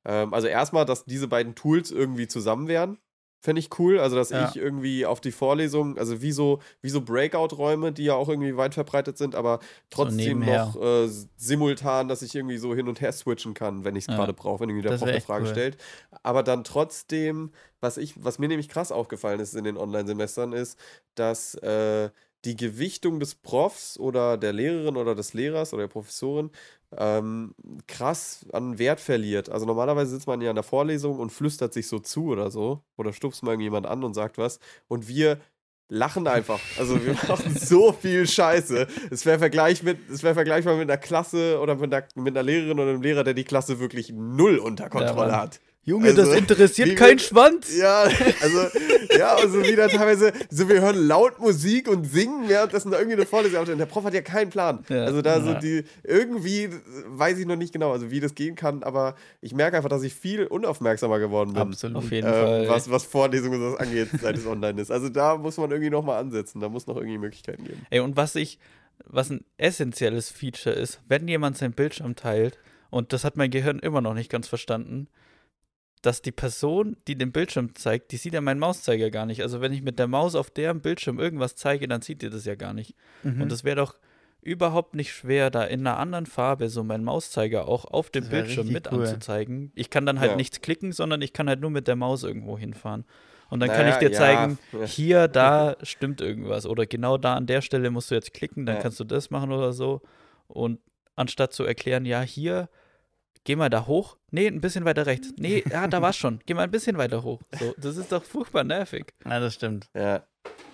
Ähm, 0.05 0.33
also 0.33 0.47
erstmal, 0.47 0.85
dass 0.85 1.05
diese 1.05 1.27
beiden 1.27 1.55
Tools 1.55 1.91
irgendwie 1.91 2.27
zusammen 2.27 2.67
wären, 2.67 2.97
fände 3.39 3.59
ich 3.59 3.69
cool. 3.79 3.99
Also, 3.99 4.15
dass 4.15 4.31
Ja. 4.31 4.43
ich 4.49 4.57
irgendwie 4.57 5.05
auf 5.05 5.21
die 5.21 5.31
Vorlesung, 5.31 5.97
also 5.97 6.21
wie 6.21 6.31
so, 6.31 6.59
wie 6.81 6.89
so 6.89 7.01
Breakout-Räume, 7.01 7.91
die 7.93 8.03
ja 8.05 8.15
auch 8.15 8.27
irgendwie 8.29 8.57
weit 8.57 8.73
verbreitet 8.73 9.17
sind, 9.17 9.35
aber 9.35 9.59
trotzdem 9.89 10.39
nebenher. 10.39 10.73
noch 10.73 10.81
äh, 10.81 11.07
simultan, 11.37 12.07
dass 12.07 12.21
ich 12.23 12.35
irgendwie 12.35 12.57
so 12.57 12.73
hin 12.75 12.87
und 12.89 12.99
her 12.99 13.13
switchen 13.13 13.53
kann, 13.53 13.85
wenn 13.85 13.95
ich 13.95 14.05
es 14.05 14.09
Ja. 14.09 14.15
gerade 14.15 14.33
brauche, 14.33 14.61
wenn 14.61 14.69
irgendwie 14.69 14.87
der 14.87 14.97
Prof 14.97 15.07
eine 15.09 15.21
Frage 15.21 15.43
cool. 15.45 15.51
stellt. 15.51 15.77
Aber 16.23 16.43
dann 16.43 16.63
trotzdem, 16.63 17.51
was 17.79 17.97
ich, 17.97 18.21
was 18.23 18.39
mir 18.39 18.47
nämlich 18.47 18.69
krass 18.69 18.91
aufgefallen 18.91 19.39
ist 19.39 19.53
in 19.53 19.63
den 19.63 19.77
Online-Semestern, 19.77 20.51
ist, 20.53 20.77
dass 21.15 21.55
äh, 21.55 22.09
die 22.47 22.55
Gewichtung 22.55 23.19
des 23.19 23.35
Profs 23.35 23.99
oder 23.99 24.37
der 24.37 24.53
Lehrerin 24.53 24.95
oder 24.95 25.15
des 25.15 25.33
Lehrers 25.33 25.73
oder 25.73 25.83
der 25.83 25.89
Professorin 25.89 26.49
ähm, 26.97 27.53
krass 27.87 28.45
an 28.53 28.79
Wert 28.79 29.01
verliert. 29.01 29.49
Also 29.49 29.65
normalerweise 29.65 30.11
sitzt 30.11 30.27
man 30.27 30.39
ja 30.39 30.49
in 30.49 30.55
der 30.55 30.63
Vorlesung 30.63 31.19
und 31.19 31.29
flüstert 31.29 31.73
sich 31.73 31.89
so 31.89 31.99
zu 31.99 32.27
oder 32.27 32.49
so 32.49 32.81
oder 32.95 33.11
stupst 33.11 33.43
mal 33.43 33.51
irgendjemand 33.51 33.85
an 33.85 34.03
und 34.05 34.13
sagt 34.13 34.37
was 34.37 34.59
und 34.87 35.09
wir 35.09 35.41
lachen 35.89 36.25
einfach. 36.25 36.61
Also 36.79 37.05
wir 37.05 37.13
machen 37.27 37.53
so 37.57 37.91
viel 37.91 38.25
Scheiße. 38.25 38.87
Es 39.11 39.25
wäre 39.25 39.39
Vergleich 39.39 39.83
mit, 39.83 40.09
es 40.09 40.23
wäre 40.23 40.33
vergleichbar 40.33 40.77
mit 40.77 40.89
einer 40.89 40.97
Klasse 40.97 41.59
oder 41.59 41.75
mit 41.75 41.93
einer, 41.93 42.07
mit 42.15 42.33
einer 42.33 42.43
Lehrerin 42.43 42.79
oder 42.79 42.91
einem 42.91 43.01
Lehrer, 43.01 43.25
der 43.25 43.33
die 43.33 43.43
Klasse 43.43 43.79
wirklich 43.79 44.13
null 44.13 44.57
unter 44.57 44.89
Kontrolle 44.89 45.31
Mann. 45.31 45.41
hat. 45.41 45.59
Junge, 45.89 46.09
Also, 46.09 46.25
das 46.25 46.35
interessiert 46.35 46.89
wir- 46.89 46.95
keinen 46.95 47.17
Schwanz. 47.17 47.73
Ja, 47.77 48.01
also, 48.41 48.59
ja, 49.17 49.35
also 49.35 49.63
wieder 49.63 49.87
teilweise, 49.87 50.33
so 50.49 50.67
wir 50.67 50.81
hören 50.81 51.07
laut 51.07 51.39
Musik 51.39 51.87
und 51.87 52.03
singen, 52.03 52.49
währenddessen 52.49 52.91
da 52.91 52.97
irgendwie 52.97 53.15
eine 53.15 53.25
Vorlesung 53.25 53.61
und 53.65 53.77
der 53.77 53.85
Prof 53.85 54.03
hat 54.03 54.13
ja 54.13 54.21
keinen 54.21 54.49
Plan. 54.49 54.83
Ja. 54.89 55.05
Also 55.05 55.21
da 55.21 55.39
so 55.41 55.51
Ja. 55.51 55.59
die, 55.59 55.85
irgendwie 56.03 56.69
weiß 57.07 57.39
ich 57.39 57.45
noch 57.45 57.55
nicht 57.55 57.71
genau, 57.71 57.93
also 57.93 58.11
wie 58.11 58.19
das 58.19 58.35
gehen 58.35 58.55
kann, 58.55 58.83
aber 58.83 59.15
ich 59.39 59.53
merke 59.53 59.77
einfach, 59.77 59.87
dass 59.89 60.03
ich 60.03 60.13
viel 60.13 60.45
unaufmerksamer 60.45 61.19
geworden 61.19 61.53
bin. 61.53 61.61
Absolut. 61.61 61.95
Auf 61.97 62.11
jeden 62.11 62.27
Ähm, 62.27 62.33
Fall. 62.33 62.67
was, 62.67 62.91
was 62.91 63.03
Vorlesungen 63.05 63.63
und 63.63 63.71
das 63.71 63.79
angeht, 63.79 64.09
seit 64.21 64.35
es 64.37 64.45
online 64.45 64.81
ist. 64.81 64.91
Also 64.91 65.07
da 65.07 65.37
muss 65.37 65.55
man 65.55 65.71
irgendwie 65.71 65.89
nochmal 65.89 66.19
ansetzen, 66.19 66.59
da 66.59 66.67
muss 66.67 66.85
noch 66.87 66.97
irgendwie 66.97 67.17
Möglichkeiten 67.17 67.63
geben. 67.63 67.85
Ey, 67.89 68.01
und 68.01 68.17
was 68.17 68.35
ich, 68.35 68.59
was 69.05 69.29
ein 69.29 69.45
essentielles 69.57 70.29
Feature 70.31 70.75
ist, 70.75 70.99
wenn 71.07 71.29
jemand 71.29 71.57
seinen 71.57 71.71
Bildschirm 71.71 72.17
teilt, 72.17 72.57
und 72.89 73.13
das 73.13 73.23
hat 73.23 73.37
mein 73.37 73.51
Gehirn 73.51 73.79
immer 73.79 74.01
noch 74.01 74.13
nicht 74.13 74.29
ganz 74.29 74.49
verstanden, 74.49 75.07
dass 76.01 76.21
die 76.21 76.31
Person, 76.31 76.95
die 77.07 77.17
den 77.17 77.31
Bildschirm 77.31 77.75
zeigt, 77.75 78.11
die 78.11 78.17
sieht 78.17 78.33
ja 78.33 78.41
meinen 78.41 78.59
Mauszeiger 78.59 79.09
gar 79.09 79.25
nicht. 79.25 79.41
Also 79.41 79.61
wenn 79.61 79.73
ich 79.73 79.81
mit 79.81 79.99
der 79.99 80.07
Maus 80.07 80.35
auf 80.35 80.49
deren 80.51 80.81
Bildschirm 80.81 81.19
irgendwas 81.19 81.55
zeige, 81.55 81.87
dann 81.87 82.01
sieht 82.01 82.21
ihr 82.23 82.29
das 82.29 82.45
ja 82.45 82.55
gar 82.55 82.73
nicht. 82.73 82.95
Mhm. 83.23 83.41
Und 83.41 83.51
es 83.51 83.63
wäre 83.63 83.77
doch 83.77 83.95
überhaupt 84.41 84.95
nicht 84.95 85.11
schwer, 85.11 85.49
da 85.49 85.63
in 85.63 85.81
einer 85.81 85.97
anderen 85.97 86.25
Farbe 86.25 86.69
so 86.69 86.83
meinen 86.83 87.03
Mauszeiger 87.03 87.67
auch 87.67 87.85
auf 87.85 88.09
dem 88.09 88.29
Bildschirm 88.29 88.67
mit 88.69 88.91
cool. 88.91 89.01
anzuzeigen. 89.01 89.71
Ich 89.75 89.89
kann 89.89 90.05
dann 90.05 90.19
halt 90.19 90.31
Ja. 90.31 90.37
nichts 90.37 90.61
klicken, 90.61 90.91
sondern 90.93 91.21
ich 91.21 91.33
kann 91.33 91.49
halt 91.49 91.59
nur 91.59 91.71
mit 91.71 91.87
der 91.87 91.95
Maus 91.95 92.23
irgendwo 92.23 92.57
hinfahren. 92.57 93.03
Und 93.49 93.59
dann 93.61 93.69
kann 93.69 93.79
Naja, 93.85 93.93
ich 93.93 93.97
dir 93.99 94.11
ja, 94.11 94.17
zeigen, 94.17 94.59
hier, 94.85 95.27
da 95.27 95.75
stimmt 95.81 96.21
irgendwas. 96.21 96.65
Oder 96.65 96.85
genau 96.85 97.17
da 97.17 97.35
an 97.35 97.45
der 97.47 97.61
Stelle 97.61 97.89
musst 97.89 98.11
du 98.11 98.15
jetzt 98.15 98.33
klicken, 98.33 98.65
dann 98.65 98.75
Ja. 98.75 98.81
kannst 98.81 98.99
du 98.99 99.03
das 99.03 99.29
machen 99.31 99.51
oder 99.51 99.73
so. 99.73 100.01
Und 100.47 100.79
anstatt 101.15 101.53
zu 101.53 101.63
erklären, 101.63 102.05
ja, 102.05 102.21
hier, 102.21 102.69
geh 103.47 103.55
mal 103.55 103.69
da 103.69 103.87
hoch. 103.87 104.17
Nee, 104.29 104.47
ein 104.47 104.59
bisschen 104.59 104.83
weiter 104.83 105.05
rechts. 105.05 105.31
Nee, 105.37 105.63
ja, 105.71 105.87
da 105.87 106.01
war's 106.01 106.17
schon. 106.17 106.41
Geh 106.45 106.53
mal 106.53 106.63
ein 106.63 106.71
bisschen 106.71 106.97
weiter 106.97 107.23
hoch. 107.23 107.39
So, 107.57 107.73
das 107.77 107.95
ist 107.95 108.11
doch 108.11 108.21
furchtbar 108.23 108.65
nervig. 108.65 109.13
ja, 109.23 109.39
das 109.39 109.53
stimmt. 109.53 109.89
Ja. 109.95 110.23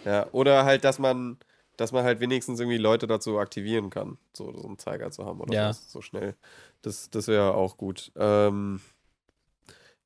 Ja. 0.06 0.26
Oder 0.32 0.66
halt, 0.66 0.84
dass 0.84 0.98
man, 0.98 1.38
dass 1.78 1.92
man 1.92 2.04
halt 2.04 2.20
wenigstens 2.20 2.60
irgendwie 2.60 2.80
Leute 2.80 3.06
dazu 3.06 3.38
aktivieren 3.38 3.92
kann, 3.92 4.18
so, 4.36 4.52
so 4.58 4.68
einen 4.68 4.80
Zeiger 4.80 5.12
zu 5.12 5.24
haben 5.24 5.40
oder 5.40 5.54
Ja. 5.54 5.72
so, 5.74 5.82
so 5.88 6.02
schnell. 6.02 6.36
Das, 6.82 7.12
das 7.12 7.28
wäre 7.28 7.54
auch 7.54 7.78
gut. 7.78 8.12
Ähm, 8.16 8.82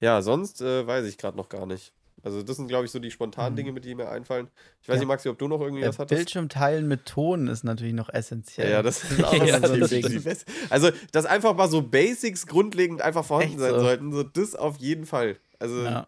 ja, 0.02 0.22
sonst 0.22 0.62
äh, 0.62 0.86
weiß 0.86 1.06
ich 1.06 1.18
gerade 1.18 1.38
noch 1.38 1.48
gar 1.48 1.66
nicht. 1.66 1.94
Also 2.28 2.44
das 2.44 2.58
sind, 2.58 2.68
glaube 2.68 2.86
ich, 2.86 2.92
so 2.92 3.00
die 3.00 3.10
spontanen 3.10 3.54
Mhm. 3.54 3.56
Dinge, 3.56 3.72
mit 3.72 3.86
die 3.86 3.96
mir 3.96 4.10
einfallen. 4.10 4.50
Ich 4.82 4.90
weiß 4.90 4.96
Ja. 4.96 5.00
nicht, 5.00 5.08
Maxi, 5.08 5.30
ob 5.30 5.40
du 5.40 5.48
noch 5.48 5.62
irgendwie 5.62 5.84
Äh, 5.84 5.88
was 5.88 5.98
hattest? 6.00 6.18
Bildschirm 6.18 6.50
teilen 6.50 6.88
mit 6.88 7.06
Ton 7.06 7.48
ist 7.48 7.64
natürlich 7.64 7.94
noch 7.94 8.10
essentiell. 8.10 8.70
Ja, 8.70 8.84
das, 8.84 9.04
ist 9.12 9.24
auch 9.24 9.34
Ja, 9.46 9.66
so 9.66 9.76
das 9.78 9.90
Ding. 9.90 10.22
Also, 10.70 10.92
dass 11.12 11.26
einfach 11.26 11.56
mal 11.56 11.70
so 11.70 11.82
Basics 11.82 12.46
grundlegend 12.48 13.02
einfach 13.02 13.24
vorhanden 13.26 13.54
Echt 13.54 13.62
sein 13.62 13.74
so. 13.76 13.80
sollten, 13.80 14.12
so 14.12 14.24
das 14.24 14.56
auf 14.56 14.78
jeden 14.78 15.06
Fall. 15.06 15.38
Also, 15.60 15.84
Ja. 15.84 16.08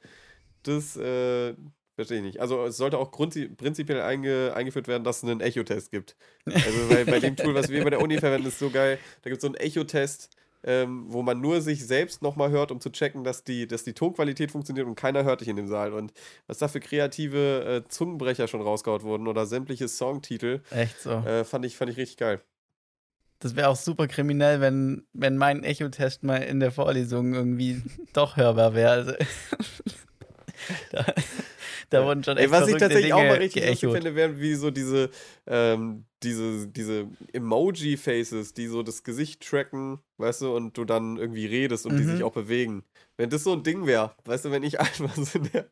das 0.63 0.97
äh, 0.97 1.53
verstehe 1.95 2.17
ich 2.17 2.23
nicht. 2.23 2.39
Also, 2.41 2.65
es 2.65 2.77
sollte 2.77 2.97
auch 2.97 3.11
prinzipiell 3.11 4.01
einge 4.01 4.53
eingeführt 4.55 4.87
werden, 4.87 5.03
dass 5.03 5.17
es 5.17 5.23
einen 5.23 5.41
Echo-Test 5.41 5.91
gibt. 5.91 6.15
Also, 6.45 6.87
bei, 6.89 7.05
bei 7.05 7.19
dem 7.19 7.35
Tool, 7.35 7.53
was 7.55 7.69
wir 7.69 7.83
bei 7.83 7.89
der 7.91 8.01
Uni 8.01 8.17
verwenden, 8.19 8.47
ist 8.47 8.59
so 8.59 8.69
geil. 8.69 8.99
Da 9.21 9.29
gibt 9.29 9.37
es 9.37 9.41
so 9.41 9.47
einen 9.47 9.55
Echo-Test, 9.55 10.29
ähm, 10.63 11.05
wo 11.07 11.21
man 11.21 11.39
nur 11.41 11.61
sich 11.61 11.85
selbst 11.85 12.21
nochmal 12.21 12.49
hört, 12.51 12.71
um 12.71 12.79
zu 12.79 12.89
checken, 12.89 13.23
dass 13.23 13.43
die, 13.43 13.67
dass 13.67 13.83
die 13.83 13.93
Tonqualität 13.93 14.51
funktioniert 14.51 14.87
und 14.87 14.95
keiner 14.95 15.23
hört 15.23 15.41
dich 15.41 15.47
in 15.47 15.55
dem 15.55 15.67
Saal. 15.67 15.93
Und 15.93 16.13
was 16.47 16.57
da 16.57 16.67
für 16.67 16.79
kreative 16.79 17.83
äh, 17.85 17.89
Zungenbrecher 17.89 18.47
schon 18.47 18.61
rausgehauen 18.61 19.03
wurden 19.03 19.27
oder 19.27 19.45
sämtliche 19.45 19.87
Songtitel, 19.87 20.61
Echt 20.71 21.01
so. 21.01 21.11
äh, 21.11 21.43
fand, 21.43 21.65
ich, 21.65 21.77
fand 21.77 21.91
ich 21.91 21.97
richtig 21.97 22.17
geil. 22.17 22.41
Das 23.39 23.55
wäre 23.55 23.69
auch 23.69 23.77
super 23.77 24.07
kriminell, 24.07 24.59
wenn, 24.59 25.07
wenn 25.13 25.37
mein 25.37 25.63
Echo-Test 25.63 26.23
mal 26.23 26.37
in 26.37 26.59
der 26.59 26.71
Vorlesung 26.71 27.33
irgendwie 27.33 27.81
doch 28.11 28.35
hörbar 28.35 28.73
wäre. 28.73 28.91
Also, 28.91 29.13
da 31.89 32.05
wurden 32.05 32.23
schon 32.23 32.37
echt 32.37 32.45
Ey, 32.47 32.51
was 32.51 32.67
ich 32.67 32.77
tatsächlich 32.77 33.13
auch 33.13 33.17
Dinge 33.17 33.29
mal 33.29 33.37
richtig 33.39 33.67
lustig 33.67 33.91
finde, 33.91 34.15
wären 34.15 34.39
wie 34.39 34.53
so 34.55 34.71
diese, 34.71 35.09
ähm, 35.47 36.05
diese, 36.23 36.67
diese 36.67 37.07
Emoji-Faces, 37.33 38.53
die 38.53 38.67
so 38.67 38.83
das 38.83 39.03
Gesicht 39.03 39.47
tracken, 39.47 39.99
weißt 40.17 40.41
du, 40.41 40.55
und 40.55 40.77
du 40.77 40.85
dann 40.85 41.17
irgendwie 41.17 41.45
redest 41.45 41.85
und 41.85 41.97
die 41.97 42.03
Mhm. 42.03 42.15
sich 42.15 42.23
auch 42.23 42.33
bewegen. 42.33 42.83
Wenn 43.17 43.29
das 43.29 43.43
so 43.43 43.53
ein 43.53 43.63
Ding 43.63 43.85
wäre, 43.85 44.13
weißt 44.25 44.45
du, 44.45 44.51
wenn 44.51 44.63
ich 44.63 44.79
einfach 44.79 45.15
so 45.15 45.39
in 45.39 45.49
der, 45.51 45.69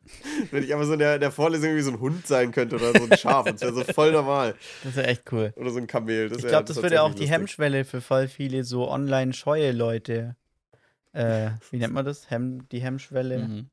wenn 0.50 0.62
ich 0.62 0.72
einfach 0.72 0.86
so 0.86 0.92
in 0.94 0.98
der, 0.98 1.18
der 1.18 1.30
Vorlesung 1.30 1.66
irgendwie 1.70 1.82
so 1.84 1.90
ein 1.92 2.00
Hund 2.00 2.26
sein 2.26 2.52
könnte 2.52 2.76
oder 2.76 2.92
so 2.94 3.04
ein 3.04 3.16
Schaf, 3.16 3.46
das 3.46 3.62
wäre 3.62 3.74
so 3.74 3.84
voll 3.84 4.12
normal. 4.12 4.54
Das 4.84 4.96
wäre 4.96 5.06
echt 5.06 5.30
cool. 5.32 5.52
Oder 5.56 5.70
so 5.70 5.78
ein 5.78 5.86
Kamel. 5.86 6.30
Ich 6.32 6.46
glaube, 6.46 6.64
das 6.64 6.76
würde 6.82 7.02
auch 7.02 7.08
die 7.10 7.20
lustig. 7.20 7.30
Hemmschwelle 7.30 7.84
für 7.84 8.00
voll 8.00 8.28
viele 8.28 8.64
so 8.64 8.88
online-scheue 8.90 9.72
Leute, 9.72 10.36
äh, 11.12 11.50
wie 11.70 11.78
nennt 11.78 11.94
man 11.94 12.04
das? 12.04 12.30
Hemm, 12.30 12.68
die 12.70 12.80
Hemmschwelle 12.80 13.38
Mhm. 13.38 13.70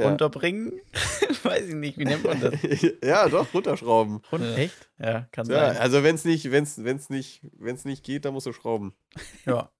Ja. 0.00 0.08
runterbringen? 0.08 0.72
Weiß 1.42 1.68
ich 1.68 1.74
nicht, 1.74 1.98
wie 1.98 2.04
nennt 2.04 2.24
man 2.24 2.40
das? 2.40 2.54
ja, 3.04 3.28
doch, 3.28 3.52
runterschrauben. 3.54 4.20
Rund, 4.30 4.44
Ja. 4.44 4.54
Echt? 4.56 4.88
Ja, 4.98 5.26
kann 5.32 5.46
Ja, 5.48 5.68
sein. 5.72 5.76
also 5.78 6.02
wenn 6.02 6.14
es 6.14 6.24
nicht, 6.24 6.50
wenn's, 6.50 6.82
wenn's 6.84 7.08
nicht, 7.10 7.40
wenn's 7.58 7.84
nicht 7.84 8.04
geht, 8.04 8.24
dann 8.24 8.34
musst 8.34 8.46
du 8.46 8.52
schrauben. 8.52 8.92
Ja. 9.46 9.70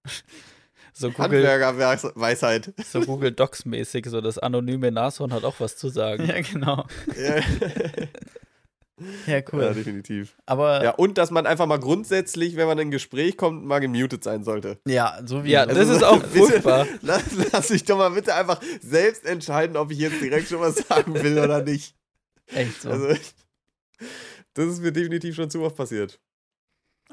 So 0.93 1.11
Google, 1.13 1.47
Handwerkerweisheit. 1.47 2.73
so 2.85 3.01
Google 3.03 3.33
Docs 3.33 3.65
mäßig, 3.65 4.07
so 4.07 4.21
das 4.21 4.39
anonyme 4.39 4.91
Nashorn 4.91 5.33
hat 5.33 5.45
auch 5.45 5.61
was 5.61 5.77
zu 5.77 5.89
sagen. 5.89 6.27
ja, 6.27 6.41
genau. 6.41 6.87
Ja. 9.27 9.35
Ja, 9.39 9.43
cool. 9.53 9.63
ja, 9.63 9.73
definitiv. 9.73 10.37
Aber 10.47 10.83
Ja, 10.85 10.91
und 10.93 11.19
dass 11.19 11.31
man 11.31 11.47
einfach 11.47 11.67
mal 11.67 11.79
grundsätzlich, 11.81 12.57
wenn 12.57 12.67
man 12.67 12.79
in 12.79 12.89
ein 12.89 12.91
Gespräch 12.91 13.37
kommt, 13.37 13.65
mal 13.65 13.79
gemutet 13.81 14.23
sein 14.25 14.45
sollte. 14.45 14.79
ja, 14.87 15.19
so 15.25 15.45
wie 15.45 15.51
Ja, 15.51 15.67
das 15.67 15.89
ist 15.89 16.01
so- 16.01 16.07
auch 16.07 16.23
bitte, 16.23 16.47
furchtbar. 16.47 16.87
Lass, 17.03 17.25
lass 17.53 17.71
mich 17.71 17.85
doch 17.85 17.97
mal 17.99 18.11
bitte 18.11 18.35
einfach 18.35 18.61
selbst 18.81 19.25
entscheiden, 19.25 19.77
ob 19.77 19.91
ich 19.91 19.99
jetzt 19.99 20.21
direkt 20.21 20.49
schon 20.49 20.61
was 20.61 20.77
sagen 20.77 21.15
will 21.15 21.39
oder 21.39 21.63
nicht. 21.63 21.95
echt 22.53 22.83
so. 22.83 22.91
Also, 22.91 23.09
das 24.55 24.67
ist 24.67 24.81
mir 24.83 24.93
definitiv 24.93 25.35
schon 25.35 25.51
zu 25.51 25.63
oft 25.63 25.77
passiert. 25.77 26.21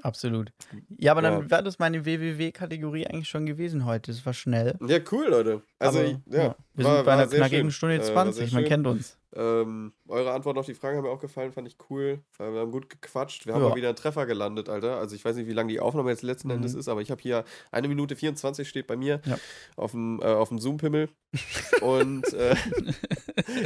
Absolut. 0.04 0.52
Ja, 1.00 1.12
aber 1.14 1.24
dann 1.24 1.42
Ja. 1.44 1.50
wäre 1.50 1.64
das 1.64 1.80
meine 1.80 2.06
WWW-Kategorie 2.06 3.08
eigentlich 3.08 3.28
schon 3.30 3.48
gewesen 3.48 3.84
heute. 3.86 4.12
Das 4.12 4.24
war 4.28 4.34
schnell. 4.34 4.76
Ja, 4.88 5.00
cool, 5.12 5.28
Leute. 5.30 5.64
Also, 5.80 6.00
aber, 6.00 6.08
ich- 6.08 6.18
ja, 6.28 6.56
Wir 6.76 6.86
war- 6.86 6.96
sind 6.98 7.06
bei 7.06 7.14
einer 7.14 7.28
knackigen 7.28 7.72
schön. 7.72 7.72
Stunde 7.72 7.96
Äh, 7.96 8.00
war 8.00 8.06
20. 8.26 8.36
sehr 8.36 8.54
Man 8.54 8.62
schön. 8.64 8.70
kennt 8.70 8.88
uns. 8.88 9.18
Ähm, 9.40 9.94
eure 10.08 10.32
Antworten 10.32 10.58
auf 10.58 10.66
die 10.66 10.74
Fragen 10.74 10.98
haben 10.98 11.04
mir 11.04 11.12
auch 11.12 11.20
gefallen, 11.20 11.52
fand 11.54 11.68
ich 11.68 11.78
cool. 11.92 12.22
Äh, 12.40 12.52
wir 12.54 12.62
haben 12.62 12.72
gut 12.72 12.90
gequatscht. 12.90 13.46
Wir 13.46 13.54
haben 13.54 13.62
Ja. 13.62 13.70
mal 13.70 13.76
wieder 13.76 13.90
einen 13.90 13.96
Treffer 13.96 14.26
gelandet, 14.26 14.68
Alter. 14.68 14.98
Also 14.98 15.16
ich 15.16 15.24
weiß 15.24 15.36
nicht, 15.36 15.48
wie 15.48 15.54
lange 15.54 15.72
die 15.72 15.80
Aufnahme 15.80 16.10
jetzt 16.10 16.24
letzten 16.24 16.48
Mhm. 16.48 16.56
Endes 16.56 16.74
ist, 16.74 16.88
aber 16.88 17.02
ich 17.02 17.12
habe 17.12 17.22
hier 17.22 17.44
eine 17.72 17.88
Minute 17.88 18.16
24 18.16 18.68
steht 18.68 18.88
bei 18.88 18.96
mir 18.98 19.22
Ja. 19.26 19.38
auf 19.76 19.92
dem, 19.92 20.20
äh, 20.22 20.26
auf 20.26 20.50
dem 20.50 20.58
Zoom-Pimmel. 20.58 21.10
Und 21.82 22.34
äh, 22.34 22.56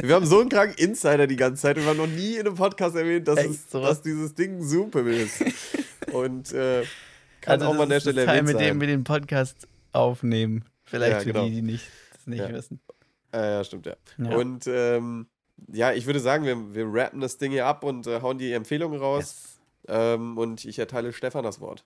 wir 0.02 0.16
haben 0.16 0.26
so 0.26 0.42
einen 0.42 0.50
kranken 0.50 0.76
Insider 0.78 1.26
die 1.28 1.38
ganze 1.38 1.62
Zeit. 1.62 1.78
Wir 1.78 1.86
haben 1.86 1.98
noch 1.98 2.08
nie 2.08 2.36
in 2.36 2.48
einem 2.48 2.56
Podcast 2.56 2.96
erwähnt, 2.98 3.28
dass, 3.28 3.40
es, 3.40 3.68
dass 3.70 4.02
dieses 4.02 4.36
Ding 4.36 4.62
Zoom-Pimmel 4.62 5.14
ist. 5.14 5.42
Und 6.12 6.52
äh, 6.54 6.84
kann 7.40 7.54
Also 7.62 7.68
auch 7.68 7.74
mal 7.76 7.84
an 7.84 7.90
der 7.90 8.00
Stelle 8.02 8.26
erwähnt 8.26 8.48
mit 8.48 8.56
dem 8.60 8.68
sein. 8.68 8.82
wir 8.82 8.88
den 8.88 9.04
Podcast 9.04 9.68
aufnehmen. 9.94 10.66
Vielleicht 10.84 11.12
Ja, 11.14 11.20
für 11.20 11.26
genau. 11.34 11.46
die, 11.46 11.52
die 11.52 11.62
nicht, 11.62 11.88
das 12.14 12.28
nicht 12.28 12.40
Ja. 12.40 12.50
wissen. 12.52 12.82
Äh, 13.34 13.38
ja, 13.54 13.64
stimmt, 13.64 13.86
ja. 13.86 13.96
Ja. 14.18 14.36
Und 14.36 14.68
ähm, 14.68 15.28
ja, 15.72 15.94
ich 15.94 16.06
würde 16.06 16.20
sagen, 16.20 16.46
wir, 16.46 16.74
wir 16.76 16.86
rappen 16.88 17.20
das 17.22 17.38
Ding 17.38 17.52
hier 17.52 17.66
ab 17.66 17.84
und 17.84 18.08
äh, 18.08 18.22
hauen 18.22 18.38
die 18.38 18.52
Empfehlungen 18.52 19.00
raus. 19.00 19.22
Yes. 19.24 19.60
Ähm, 19.88 20.38
und 20.38 20.66
ich 20.66 20.78
erteile 20.80 21.12
Stefan 21.14 21.44
das 21.44 21.60
Wort. 21.60 21.86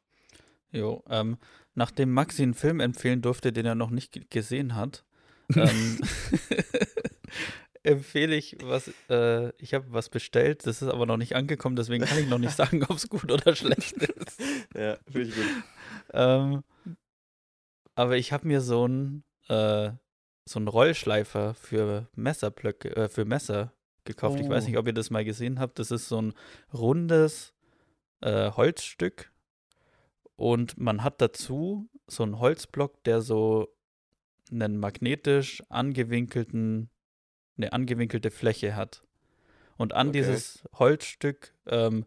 Jo, 0.72 1.03
ähm, 1.10 1.38
nachdem 1.76 2.11
Maxi 2.11 2.43
einen 2.43 2.53
Film 2.53 2.80
empfehlen 2.80 3.22
durfte, 3.22 3.53
den 3.53 3.65
er 3.65 3.76
noch 3.76 3.89
nicht 3.89 4.11
ge- 4.11 4.26
gesehen 4.30 4.76
hat, 4.76 5.06
ähm, 5.56 5.99
empfehle 7.84 8.35
ich 8.35 8.57
was, 8.64 8.91
äh, 9.10 9.49
ich 9.61 9.73
habe 9.73 9.85
was 9.89 10.10
bestellt, 10.10 10.65
das 10.65 10.81
ist 10.81 10.89
aber 10.89 11.06
noch 11.06 11.18
nicht 11.18 11.35
angekommen, 11.35 11.76
deswegen 11.76 12.03
kann 12.03 12.18
ich 12.18 12.27
noch 12.27 12.39
nicht 12.39 12.56
sagen, 12.56 12.84
ob 12.89 12.97
es 12.97 13.07
gut 13.10 13.31
oder 13.31 13.56
schlecht 13.56 13.97
ist. 13.97 14.41
Ja, 14.76 14.97
finde 15.10 15.30
ich 15.30 15.35
gut. 15.35 15.45
Ähm, 16.14 16.64
aber 17.95 18.18
ich 18.18 18.34
habe 18.34 18.47
mir 18.47 18.61
so 18.61 18.84
einen 18.85 19.23
äh, 19.47 19.91
so 20.45 20.59
einen 20.59 20.67
Rollschleifer 20.67 21.53
für 21.55 22.07
Messerblöcke, 22.15 22.95
äh, 22.95 23.09
für 23.09 23.26
Messer 23.26 23.73
gekauft. 24.03 24.39
Ich 24.39 24.47
weiß 24.49 24.65
Oh. 24.65 24.67
nicht, 24.67 24.77
ob 24.77 24.88
ihr 24.88 24.93
das 24.93 25.09
mal 25.09 25.26
gesehen 25.26 25.59
habt. 25.59 25.80
Das 25.80 25.91
ist 25.91 26.07
so 26.07 26.22
ein 26.22 26.34
rundes 26.73 27.53
äh, 28.22 28.51
Holzstück 28.51 29.31
und 30.35 30.77
man 30.77 31.03
hat 31.03 31.22
dazu 31.22 31.89
so 32.07 32.23
einen 32.23 32.39
Holzblock, 32.39 33.03
der 33.03 33.22
so 33.22 33.76
einen 34.51 34.77
magnetisch 34.77 35.63
angewinkelten, 35.69 36.89
eine 37.57 37.73
angewinkelte 37.73 38.30
Fläche 38.30 38.76
hat. 38.76 39.03
Und 39.77 39.93
an 39.93 40.09
Okay. 40.09 40.19
dieses 40.19 40.63
Holzstück 40.73 41.53
ähm, 41.65 42.05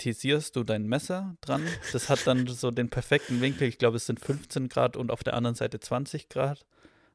magnetisierst 0.00 0.56
du 0.56 0.64
dein 0.64 0.86
Messer 0.86 1.36
dran. 1.42 1.62
Das 1.92 2.08
hat 2.08 2.26
dann 2.26 2.46
so 2.46 2.70
den 2.70 2.88
perfekten 2.88 3.40
Winkel. 3.40 3.68
Ich 3.68 3.78
glaube, 3.78 3.98
es 3.98 4.06
sind 4.06 4.18
15 4.18 4.68
Grad 4.68 4.96
und 4.96 5.10
auf 5.10 5.22
der 5.22 5.34
anderen 5.34 5.54
Seite 5.54 5.78
20 5.78 6.28
Grad, 6.28 6.64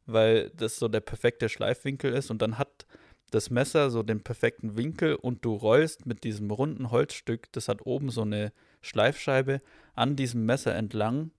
weil 0.05 0.51
das 0.51 0.77
so 0.77 0.87
der 0.87 0.99
perfekte 0.99 1.49
Schleifwinkel 1.49 2.13
ist. 2.13 2.29
Und 2.29 2.41
dann 2.41 2.57
hat 2.59 2.85
das 3.31 3.49
Messer 3.49 3.89
so 3.89 4.03
den 4.03 4.21
perfekten 4.21 4.77
Winkel 4.77 5.15
und 5.15 5.43
du 5.43 5.55
rollst 5.55 6.05
mit 6.05 6.23
diesem 6.23 6.51
runden 6.51 6.91
Holzstück, 6.91 7.51
das 7.53 7.67
hat 7.67 7.85
oben 7.85 8.09
so 8.11 8.21
eine 8.21 8.53
Schleifscheibe, 8.81 9.61
an 9.95 10.15
diesem 10.15 10.45
Messer 10.45 10.75
entlang 10.75 11.31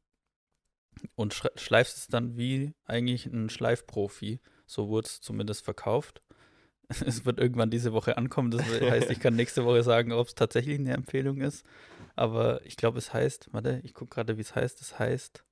und 1.14 1.32
schleifst 1.54 1.96
es 1.96 2.08
dann 2.08 2.36
wie 2.36 2.74
eigentlich 2.86 3.26
ein 3.26 3.50
Schleifprofi. 3.50 4.40
So 4.66 4.88
wurde 4.88 5.06
es 5.06 5.20
zumindest 5.20 5.64
verkauft. 5.64 6.22
Es 7.04 7.24
wird 7.24 7.38
irgendwann 7.38 7.70
diese 7.70 7.92
Woche 7.92 8.16
ankommen. 8.16 8.50
Das 8.50 8.62
heißt, 8.80 9.10
ich 9.10 9.20
kann 9.20 9.34
nächste 9.34 9.64
Woche 9.64 9.82
sagen, 9.82 10.12
ob 10.12 10.28
es 10.28 10.34
tatsächlich 10.34 10.78
eine 10.78 10.94
Empfehlung 10.94 11.40
ist. 11.40 11.64
Aber 12.14 12.64
ich 12.64 12.76
glaube, 12.76 12.98
es 12.98 13.12
heißt, 13.12 13.48
warte, 13.52 13.80
ich 13.84 13.94
gucke 13.94 14.14
gerade, 14.14 14.36
wie 14.36 14.42
es 14.42 14.54
heißt. 14.54 14.80
Es 14.80 14.98
heißt 14.98 15.44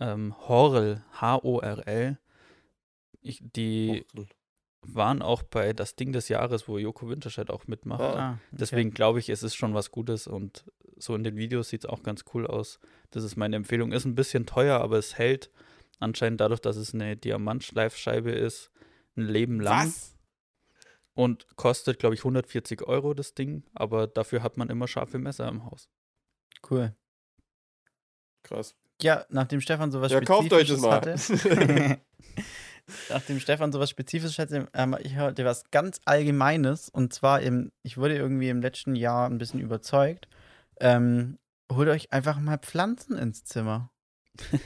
ähm, 0.00 0.34
Horrel, 0.48 1.02
H-O-R-L. 1.20 2.18
Ich, 3.22 3.42
die 3.42 4.04
Horrel. 4.14 4.28
waren 4.82 5.22
auch 5.22 5.42
bei 5.42 5.72
das 5.72 5.96
Ding 5.96 6.12
des 6.12 6.28
Jahres, 6.28 6.68
wo 6.68 6.78
Joko 6.78 7.08
Winterscheid 7.08 7.50
auch 7.50 7.66
mitmacht. 7.66 8.02
Ah, 8.02 8.32
okay. 8.32 8.38
Deswegen 8.52 8.90
glaube 8.92 9.18
ich, 9.18 9.28
es 9.30 9.42
ist 9.42 9.54
schon 9.56 9.74
was 9.74 9.90
Gutes 9.90 10.26
und 10.26 10.64
so 10.96 11.14
in 11.14 11.24
den 11.24 11.36
Videos 11.36 11.70
sieht 11.70 11.84
es 11.84 11.90
auch 11.90 12.02
ganz 12.02 12.24
cool 12.34 12.46
aus. 12.46 12.78
Das 13.10 13.24
ist 13.24 13.36
meine 13.36 13.56
Empfehlung. 13.56 13.92
Ist 13.92 14.04
ein 14.04 14.14
bisschen 14.14 14.46
teuer, 14.46 14.80
aber 14.80 14.98
es 14.98 15.18
hält 15.18 15.50
anscheinend 15.98 16.40
dadurch, 16.40 16.60
dass 16.60 16.76
es 16.76 16.94
eine 16.94 17.16
Diamantschleifscheibe 17.16 18.30
ist, 18.30 18.70
ein 19.16 19.26
Leben 19.26 19.60
lang. 19.60 19.86
Was? 19.86 20.13
Und 21.14 21.46
kostet, 21.56 21.98
glaube 21.98 22.14
ich, 22.16 22.20
140 22.22 22.82
Euro 22.82 23.14
das 23.14 23.34
Ding, 23.34 23.64
aber 23.72 24.06
dafür 24.06 24.42
hat 24.42 24.56
man 24.56 24.68
immer 24.68 24.88
scharfe 24.88 25.18
Messer 25.18 25.48
im 25.48 25.64
Haus. 25.64 25.88
Cool. 26.68 26.94
Krass. 28.42 28.74
Ja, 29.00 29.24
nachdem 29.28 29.60
Stefan 29.60 29.90
sowas 29.90 30.12
ja, 30.12 30.20
kauft 30.20 30.52
euch 30.52 30.68
das 30.68 30.80
mal. 30.80 31.00
hatte. 31.00 31.16
nachdem 33.08 33.40
Stefan 33.40 33.72
sowas 33.72 33.90
Spezifisches 33.90 34.38
hatte, 34.38 34.68
ähm, 34.74 34.96
ich 35.00 35.16
hatte 35.16 35.44
was 35.44 35.70
ganz 35.70 36.00
Allgemeines 36.04 36.88
und 36.88 37.12
zwar 37.12 37.40
im, 37.40 37.72
ich 37.82 37.96
wurde 37.96 38.16
irgendwie 38.16 38.48
im 38.48 38.60
letzten 38.60 38.94
Jahr 38.96 39.28
ein 39.28 39.38
bisschen 39.38 39.60
überzeugt. 39.60 40.28
Ähm, 40.80 41.38
holt 41.72 41.88
euch 41.88 42.12
einfach 42.12 42.38
mal 42.40 42.58
Pflanzen 42.58 43.16
ins 43.16 43.44
Zimmer. 43.44 43.90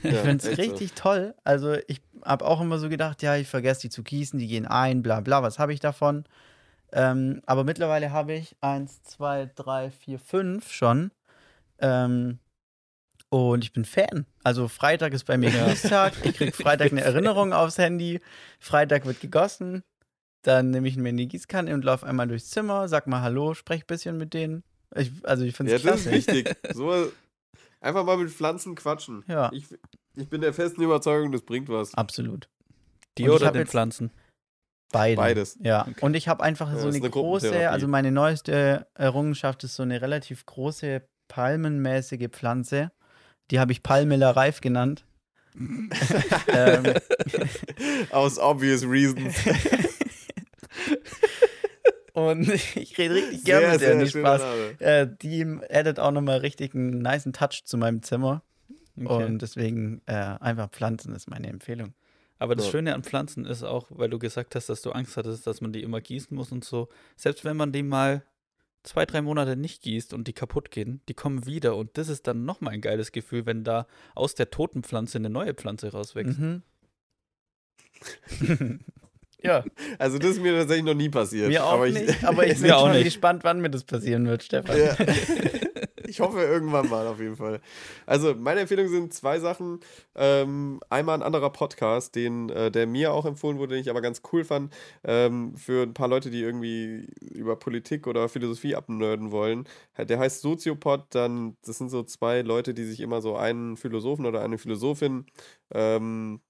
Ich 0.02 0.12
ja, 0.12 0.22
finde 0.22 0.48
es 0.48 0.58
richtig 0.58 0.90
so. 0.90 0.94
toll. 1.02 1.34
Also 1.44 1.74
ich 1.86 2.00
habe 2.24 2.44
auch 2.44 2.60
immer 2.60 2.78
so 2.78 2.88
gedacht, 2.88 3.22
ja, 3.22 3.36
ich 3.36 3.48
vergesse 3.48 3.82
die 3.82 3.90
zu 3.90 4.02
gießen, 4.02 4.38
die 4.38 4.48
gehen 4.48 4.66
ein, 4.66 5.02
bla 5.02 5.20
bla, 5.20 5.42
was 5.42 5.58
habe 5.58 5.72
ich 5.72 5.80
davon? 5.80 6.24
Ähm, 6.92 7.42
aber 7.46 7.64
mittlerweile 7.64 8.12
habe 8.12 8.32
ich 8.32 8.56
eins, 8.60 9.02
zwei, 9.02 9.50
drei, 9.54 9.90
vier, 9.90 10.18
fünf 10.18 10.72
schon. 10.72 11.10
Ähm, 11.78 12.38
und 13.30 13.62
ich 13.62 13.72
bin 13.72 13.84
Fan. 13.84 14.24
Also 14.42 14.68
Freitag 14.68 15.12
ist 15.12 15.24
bei 15.24 15.36
mir 15.36 15.50
Gießtag. 15.50 16.14
ich 16.24 16.36
kriege 16.36 16.52
Freitag 16.52 16.92
eine 16.92 17.02
Erinnerung 17.02 17.52
aufs 17.52 17.76
Handy. 17.76 18.20
Freitag 18.58 19.04
wird 19.04 19.20
gegossen. 19.20 19.82
Dann 20.42 20.70
nehme 20.70 20.88
ich 20.88 20.96
mir 20.96 21.10
in 21.10 21.18
die 21.18 21.28
Gießkanne 21.28 21.74
und 21.74 21.84
laufe 21.84 22.06
einmal 22.06 22.26
durchs 22.26 22.48
Zimmer, 22.48 22.88
sag 22.88 23.06
mal 23.06 23.20
Hallo, 23.20 23.54
sprech 23.54 23.82
ein 23.82 23.86
bisschen 23.86 24.16
mit 24.16 24.32
denen. 24.32 24.62
Ich, 24.94 25.10
also 25.24 25.44
ich 25.44 25.54
finde 25.54 25.74
es 25.74 25.82
Ja, 25.82 25.90
das 25.90 26.06
ist 26.06 26.12
wichtig. 26.12 26.56
So, 26.72 27.12
Einfach 27.80 28.04
mal 28.04 28.16
mit 28.16 28.30
Pflanzen 28.30 28.74
quatschen. 28.74 29.24
Ja. 29.28 29.50
Ich, 29.52 29.66
ich 30.14 30.28
bin 30.28 30.40
der 30.40 30.52
festen 30.52 30.82
Überzeugung, 30.82 31.32
das 31.32 31.42
bringt 31.42 31.68
was. 31.68 31.94
Absolut. 31.94 32.48
Die 33.18 33.28
oder 33.28 33.52
den 33.52 33.66
Pflanzen? 33.66 34.10
Beide. 34.90 35.16
Beides. 35.16 35.58
Ja. 35.62 35.82
Okay. 35.82 35.94
Und 36.00 36.14
ich 36.14 36.28
habe 36.28 36.42
einfach 36.42 36.72
ja, 36.72 36.78
so 36.78 36.88
eine, 36.88 36.96
eine 36.96 37.10
große, 37.10 37.68
also 37.68 37.88
meine 37.88 38.10
neueste 38.10 38.86
Errungenschaft 38.94 39.64
ist 39.64 39.76
so 39.76 39.82
eine 39.82 40.00
relativ 40.00 40.46
große 40.46 41.06
palmenmäßige 41.28 42.28
Pflanze. 42.30 42.90
Die 43.50 43.60
habe 43.60 43.72
ich 43.72 43.82
Palmilla 43.82 44.30
reif 44.30 44.60
genannt. 44.60 45.04
ähm. 46.48 46.94
Aus 48.10 48.38
obvious 48.38 48.84
reasons. 48.84 49.34
Und 52.18 52.48
ich 52.76 52.98
rede 52.98 53.14
richtig 53.14 53.44
gerne 53.44 53.68
mit 53.68 53.80
der, 53.80 53.94
nicht 53.94 54.16
Spaß. 54.16 54.42
Äh, 54.80 55.06
die 55.22 55.44
addet 55.70 56.00
auch 56.00 56.10
nochmal 56.10 56.38
richtig 56.38 56.74
einen 56.74 56.98
niceen 56.98 57.32
Touch 57.32 57.62
zu 57.64 57.76
meinem 57.76 58.02
Zimmer. 58.02 58.42
Okay. 58.96 59.24
Und 59.24 59.40
deswegen 59.40 60.02
äh, 60.06 60.14
einfach 60.14 60.70
Pflanzen 60.70 61.14
ist 61.14 61.30
meine 61.30 61.48
Empfehlung. 61.48 61.94
Aber 62.40 62.56
das 62.56 62.66
ja. 62.66 62.72
Schöne 62.72 62.94
an 62.94 63.04
Pflanzen 63.04 63.44
ist 63.44 63.62
auch, 63.62 63.86
weil 63.90 64.10
du 64.10 64.18
gesagt 64.18 64.56
hast, 64.56 64.68
dass 64.68 64.82
du 64.82 64.90
Angst 64.90 65.16
hattest, 65.16 65.46
dass 65.46 65.60
man 65.60 65.72
die 65.72 65.82
immer 65.82 66.00
gießen 66.00 66.36
muss 66.36 66.50
und 66.50 66.64
so. 66.64 66.88
Selbst 67.16 67.44
wenn 67.44 67.56
man 67.56 67.70
die 67.70 67.84
mal 67.84 68.22
zwei, 68.82 69.06
drei 69.06 69.22
Monate 69.22 69.56
nicht 69.56 69.82
gießt 69.82 70.12
und 70.12 70.26
die 70.26 70.32
kaputt 70.32 70.72
gehen, 70.72 71.00
die 71.08 71.14
kommen 71.14 71.46
wieder. 71.46 71.76
Und 71.76 71.96
das 71.98 72.08
ist 72.08 72.26
dann 72.26 72.44
nochmal 72.44 72.74
ein 72.74 72.80
geiles 72.80 73.12
Gefühl, 73.12 73.46
wenn 73.46 73.62
da 73.62 73.86
aus 74.16 74.34
der 74.34 74.50
toten 74.50 74.82
Pflanze 74.82 75.18
eine 75.18 75.30
neue 75.30 75.54
Pflanze 75.54 75.92
rauswächst. 75.92 76.38
Mhm. 76.38 76.62
Ja. 79.42 79.64
Also 79.98 80.18
das 80.18 80.32
ist 80.32 80.42
mir 80.42 80.52
tatsächlich 80.56 80.84
noch 80.84 80.94
nie 80.94 81.08
passiert. 81.08 81.48
Mir 81.48 81.64
auch 81.64 81.72
aber 81.74 81.88
nicht, 81.88 82.02
ich, 82.08 82.26
aber 82.26 82.46
ich 82.46 82.60
bin 82.60 82.70
schon 82.70 82.92
nicht. 82.92 83.04
gespannt, 83.04 83.44
wann 83.44 83.60
mir 83.60 83.70
das 83.70 83.84
passieren 83.84 84.26
wird, 84.26 84.42
Stefan. 84.42 84.78
Ja. 84.78 84.96
Ich 86.08 86.20
hoffe 86.20 86.40
irgendwann 86.40 86.88
mal 86.88 87.06
auf 87.06 87.20
jeden 87.20 87.36
Fall. 87.36 87.60
Also 88.06 88.34
meine 88.34 88.60
Empfehlungen 88.60 88.90
sind 88.90 89.12
zwei 89.12 89.38
Sachen. 89.40 89.80
Ähm, 90.14 90.80
einmal 90.88 91.18
ein 91.18 91.22
anderer 91.22 91.50
Podcast, 91.50 92.14
den, 92.16 92.48
äh, 92.48 92.70
der 92.70 92.86
mir 92.86 93.12
auch 93.12 93.26
empfohlen 93.26 93.58
wurde, 93.58 93.74
den 93.74 93.82
ich 93.82 93.90
aber 93.90 94.00
ganz 94.00 94.22
cool 94.32 94.42
fand. 94.42 94.72
Ähm, 95.04 95.54
für 95.54 95.82
ein 95.82 95.92
paar 95.92 96.08
Leute, 96.08 96.30
die 96.30 96.40
irgendwie 96.40 97.10
über 97.20 97.56
Politik 97.56 98.06
oder 98.06 98.30
Philosophie 98.30 98.74
abnörden 98.74 99.32
wollen. 99.32 99.68
Der 99.98 100.18
heißt 100.18 100.40
Soziopod. 100.40 101.04
Dann, 101.10 101.58
das 101.62 101.76
sind 101.76 101.90
so 101.90 102.02
zwei 102.02 102.40
Leute, 102.40 102.72
die 102.72 102.84
sich 102.84 103.00
immer 103.00 103.20
so 103.20 103.36
einen 103.36 103.76
Philosophen 103.76 104.24
oder 104.24 104.40
eine 104.40 104.56
Philosophin 104.56 105.26
ähm, 105.74 106.40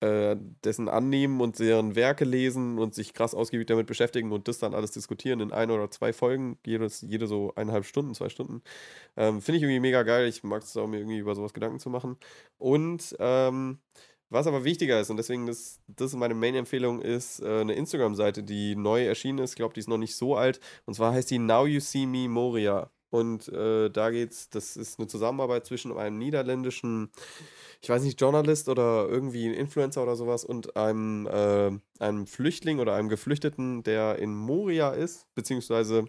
äh, 0.00 0.36
dessen 0.64 0.88
annehmen 0.88 1.40
und 1.40 1.58
deren 1.58 1.94
Werke 1.94 2.24
lesen 2.24 2.78
und 2.78 2.94
sich 2.94 3.12
krass 3.12 3.34
ausgiebig 3.34 3.66
damit 3.66 3.86
beschäftigen 3.86 4.32
und 4.32 4.48
das 4.48 4.58
dann 4.58 4.74
alles 4.74 4.92
diskutieren 4.92 5.40
in 5.40 5.52
ein 5.52 5.70
oder 5.70 5.90
zwei 5.90 6.12
Folgen, 6.12 6.58
jedes, 6.64 7.02
jede 7.02 7.26
so 7.26 7.52
eineinhalb 7.54 7.84
Stunden, 7.84 8.14
zwei 8.14 8.28
Stunden. 8.28 8.62
Ähm, 9.16 9.40
Finde 9.42 9.58
ich 9.58 9.62
irgendwie 9.62 9.80
mega 9.80 10.02
geil. 10.02 10.26
Ich 10.26 10.42
mag 10.42 10.62
es 10.62 10.76
auch, 10.76 10.86
mir 10.86 10.98
irgendwie 10.98 11.18
über 11.18 11.34
sowas 11.34 11.52
Gedanken 11.52 11.78
zu 11.78 11.90
machen. 11.90 12.16
Und 12.58 13.14
ähm, 13.18 13.78
was 14.30 14.46
aber 14.46 14.64
wichtiger 14.64 15.00
ist, 15.00 15.10
und 15.10 15.16
deswegen 15.16 15.46
das, 15.46 15.80
das 15.88 16.12
ist 16.12 16.16
meine 16.16 16.34
Main-Empfehlung, 16.34 17.02
ist 17.02 17.40
äh, 17.40 17.60
eine 17.60 17.74
Instagram-Seite, 17.74 18.44
die 18.44 18.76
neu 18.76 19.04
erschienen 19.04 19.40
ist. 19.40 19.50
Ich 19.50 19.56
glaube, 19.56 19.74
die 19.74 19.80
ist 19.80 19.88
noch 19.88 19.98
nicht 19.98 20.16
so 20.16 20.36
alt. 20.36 20.60
Und 20.86 20.94
zwar 20.94 21.12
heißt 21.12 21.30
die 21.30 21.38
Now 21.38 21.66
You 21.66 21.80
See 21.80 22.06
Me 22.06 22.28
Moria. 22.28 22.90
Und 23.10 23.48
äh, 23.48 23.90
da 23.90 24.10
geht's, 24.10 24.50
das 24.50 24.76
ist 24.76 24.98
eine 24.98 25.08
Zusammenarbeit 25.08 25.66
zwischen 25.66 25.96
einem 25.96 26.18
niederländischen, 26.18 27.10
ich 27.82 27.88
weiß 27.88 28.02
nicht, 28.02 28.20
Journalist 28.20 28.68
oder 28.68 29.08
irgendwie 29.08 29.48
ein 29.48 29.54
Influencer 29.54 30.02
oder 30.02 30.14
sowas 30.16 30.44
und 30.44 30.76
einem, 30.76 31.26
äh, 31.26 31.72
einem 31.98 32.26
Flüchtling 32.26 32.78
oder 32.78 32.94
einem 32.94 33.08
Geflüchteten, 33.08 33.82
der 33.82 34.18
in 34.18 34.34
Moria 34.34 34.90
ist, 34.90 35.26
beziehungsweise 35.34 36.04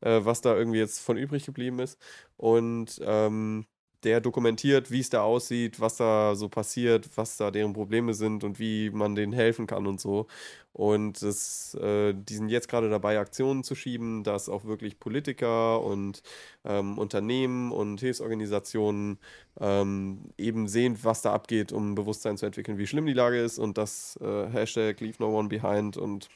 äh, 0.00 0.20
was 0.22 0.40
da 0.40 0.56
irgendwie 0.56 0.78
jetzt 0.78 1.00
von 1.00 1.18
übrig 1.18 1.44
geblieben 1.44 1.78
ist. 1.80 1.98
Und 2.36 2.98
ähm, 3.02 3.66
der 4.04 4.20
dokumentiert, 4.20 4.90
wie 4.90 5.00
es 5.00 5.10
da 5.10 5.22
aussieht, 5.22 5.80
was 5.80 5.96
da 5.96 6.34
so 6.36 6.48
passiert, 6.48 7.08
was 7.16 7.36
da 7.36 7.50
deren 7.50 7.72
Probleme 7.72 8.14
sind 8.14 8.44
und 8.44 8.58
wie 8.58 8.90
man 8.90 9.14
denen 9.14 9.32
helfen 9.32 9.66
kann 9.66 9.86
und 9.86 10.00
so. 10.00 10.26
Und 10.72 11.20
das, 11.22 11.74
äh, 11.74 12.14
die 12.14 12.34
sind 12.34 12.48
jetzt 12.50 12.68
gerade 12.68 12.88
dabei, 12.88 13.18
Aktionen 13.18 13.64
zu 13.64 13.74
schieben, 13.74 14.22
dass 14.22 14.48
auch 14.48 14.64
wirklich 14.64 15.00
Politiker 15.00 15.82
und 15.82 16.22
ähm, 16.64 16.98
Unternehmen 16.98 17.72
und 17.72 17.98
Hilfsorganisationen 18.00 19.18
ähm, 19.60 20.30
eben 20.38 20.68
sehen, 20.68 20.96
was 21.02 21.22
da 21.22 21.32
abgeht, 21.32 21.72
um 21.72 21.96
Bewusstsein 21.96 22.36
zu 22.36 22.46
entwickeln, 22.46 22.78
wie 22.78 22.86
schlimm 22.86 23.06
die 23.06 23.12
Lage 23.12 23.40
ist 23.40 23.58
und 23.58 23.76
das 23.78 24.16
äh, 24.22 24.46
Hashtag 24.48 25.00
Leave 25.00 25.16
No 25.18 25.36
One 25.36 25.48
Behind 25.48 25.96
und 25.96 26.28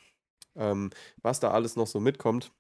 ähm, 0.57 0.91
was 1.23 1.39
da 1.41 1.53
alles 1.53 1.77
noch 1.77 1.87
so 1.87 2.01
mitkommt. 2.01 2.51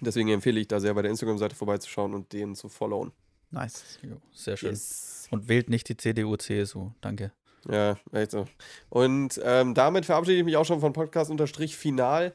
Deswegen 0.00 0.28
empfehle 0.28 0.60
ich 0.60 0.68
da 0.68 0.80
sehr 0.80 0.94
bei 0.94 1.02
der 1.02 1.10
Instagram-Seite 1.10 1.56
vorbeizuschauen 1.56 2.14
und 2.14 2.32
denen 2.32 2.54
zu 2.54 2.68
followen. 2.68 3.12
Nice. 3.50 3.98
Jo, 4.02 4.16
sehr 4.32 4.56
schön. 4.56 4.70
Yes. 4.70 5.28
Und 5.30 5.48
wählt 5.48 5.70
nicht 5.70 5.88
die 5.88 5.96
CDU, 5.96 6.36
CSU. 6.36 6.90
Danke. 7.00 7.32
Ja, 7.68 7.96
echt 8.12 8.30
so. 8.30 8.46
Und 8.88 9.40
ähm, 9.44 9.74
damit 9.74 10.06
verabschiede 10.06 10.38
ich 10.38 10.44
mich 10.44 10.56
auch 10.56 10.64
schon 10.64 10.80
von 10.80 10.92
Podcast 10.92 11.30
unterstrich 11.30 11.76
final. 11.76 12.32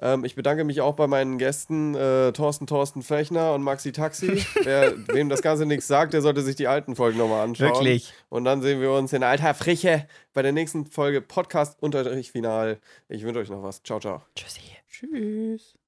Ähm, 0.00 0.24
ich 0.24 0.34
bedanke 0.34 0.64
mich 0.64 0.80
auch 0.80 0.94
bei 0.94 1.06
meinen 1.06 1.38
Gästen 1.38 1.94
äh, 1.94 2.32
Thorsten 2.32 2.66
Thorsten 2.66 3.02
Fechner 3.02 3.52
und 3.54 3.62
Maxi 3.62 3.92
Taxi. 3.92 4.44
Wer, 4.62 4.94
wem 5.08 5.28
das 5.28 5.42
Ganze 5.42 5.66
nichts 5.66 5.86
sagt, 5.86 6.14
der 6.14 6.22
sollte 6.22 6.42
sich 6.42 6.56
die 6.56 6.68
alten 6.68 6.96
Folgen 6.96 7.18
nochmal 7.18 7.44
anschauen. 7.44 7.72
Wirklich. 7.72 8.12
Und 8.28 8.44
dann 8.44 8.62
sehen 8.62 8.80
wir 8.80 8.92
uns 8.92 9.12
in 9.12 9.22
alter 9.22 9.54
Friche 9.54 10.06
bei 10.32 10.42
der 10.42 10.52
nächsten 10.52 10.86
Folge 10.86 11.20
Podcast 11.20 11.82
unterstrich 11.82 12.30
final. 12.30 12.78
Ich 13.08 13.24
wünsche 13.24 13.40
euch 13.40 13.50
noch 13.50 13.62
was. 13.62 13.82
Ciao, 13.82 14.00
ciao. 14.00 14.22
Tschüssi. 14.34 14.60
Tschüss. 14.88 15.79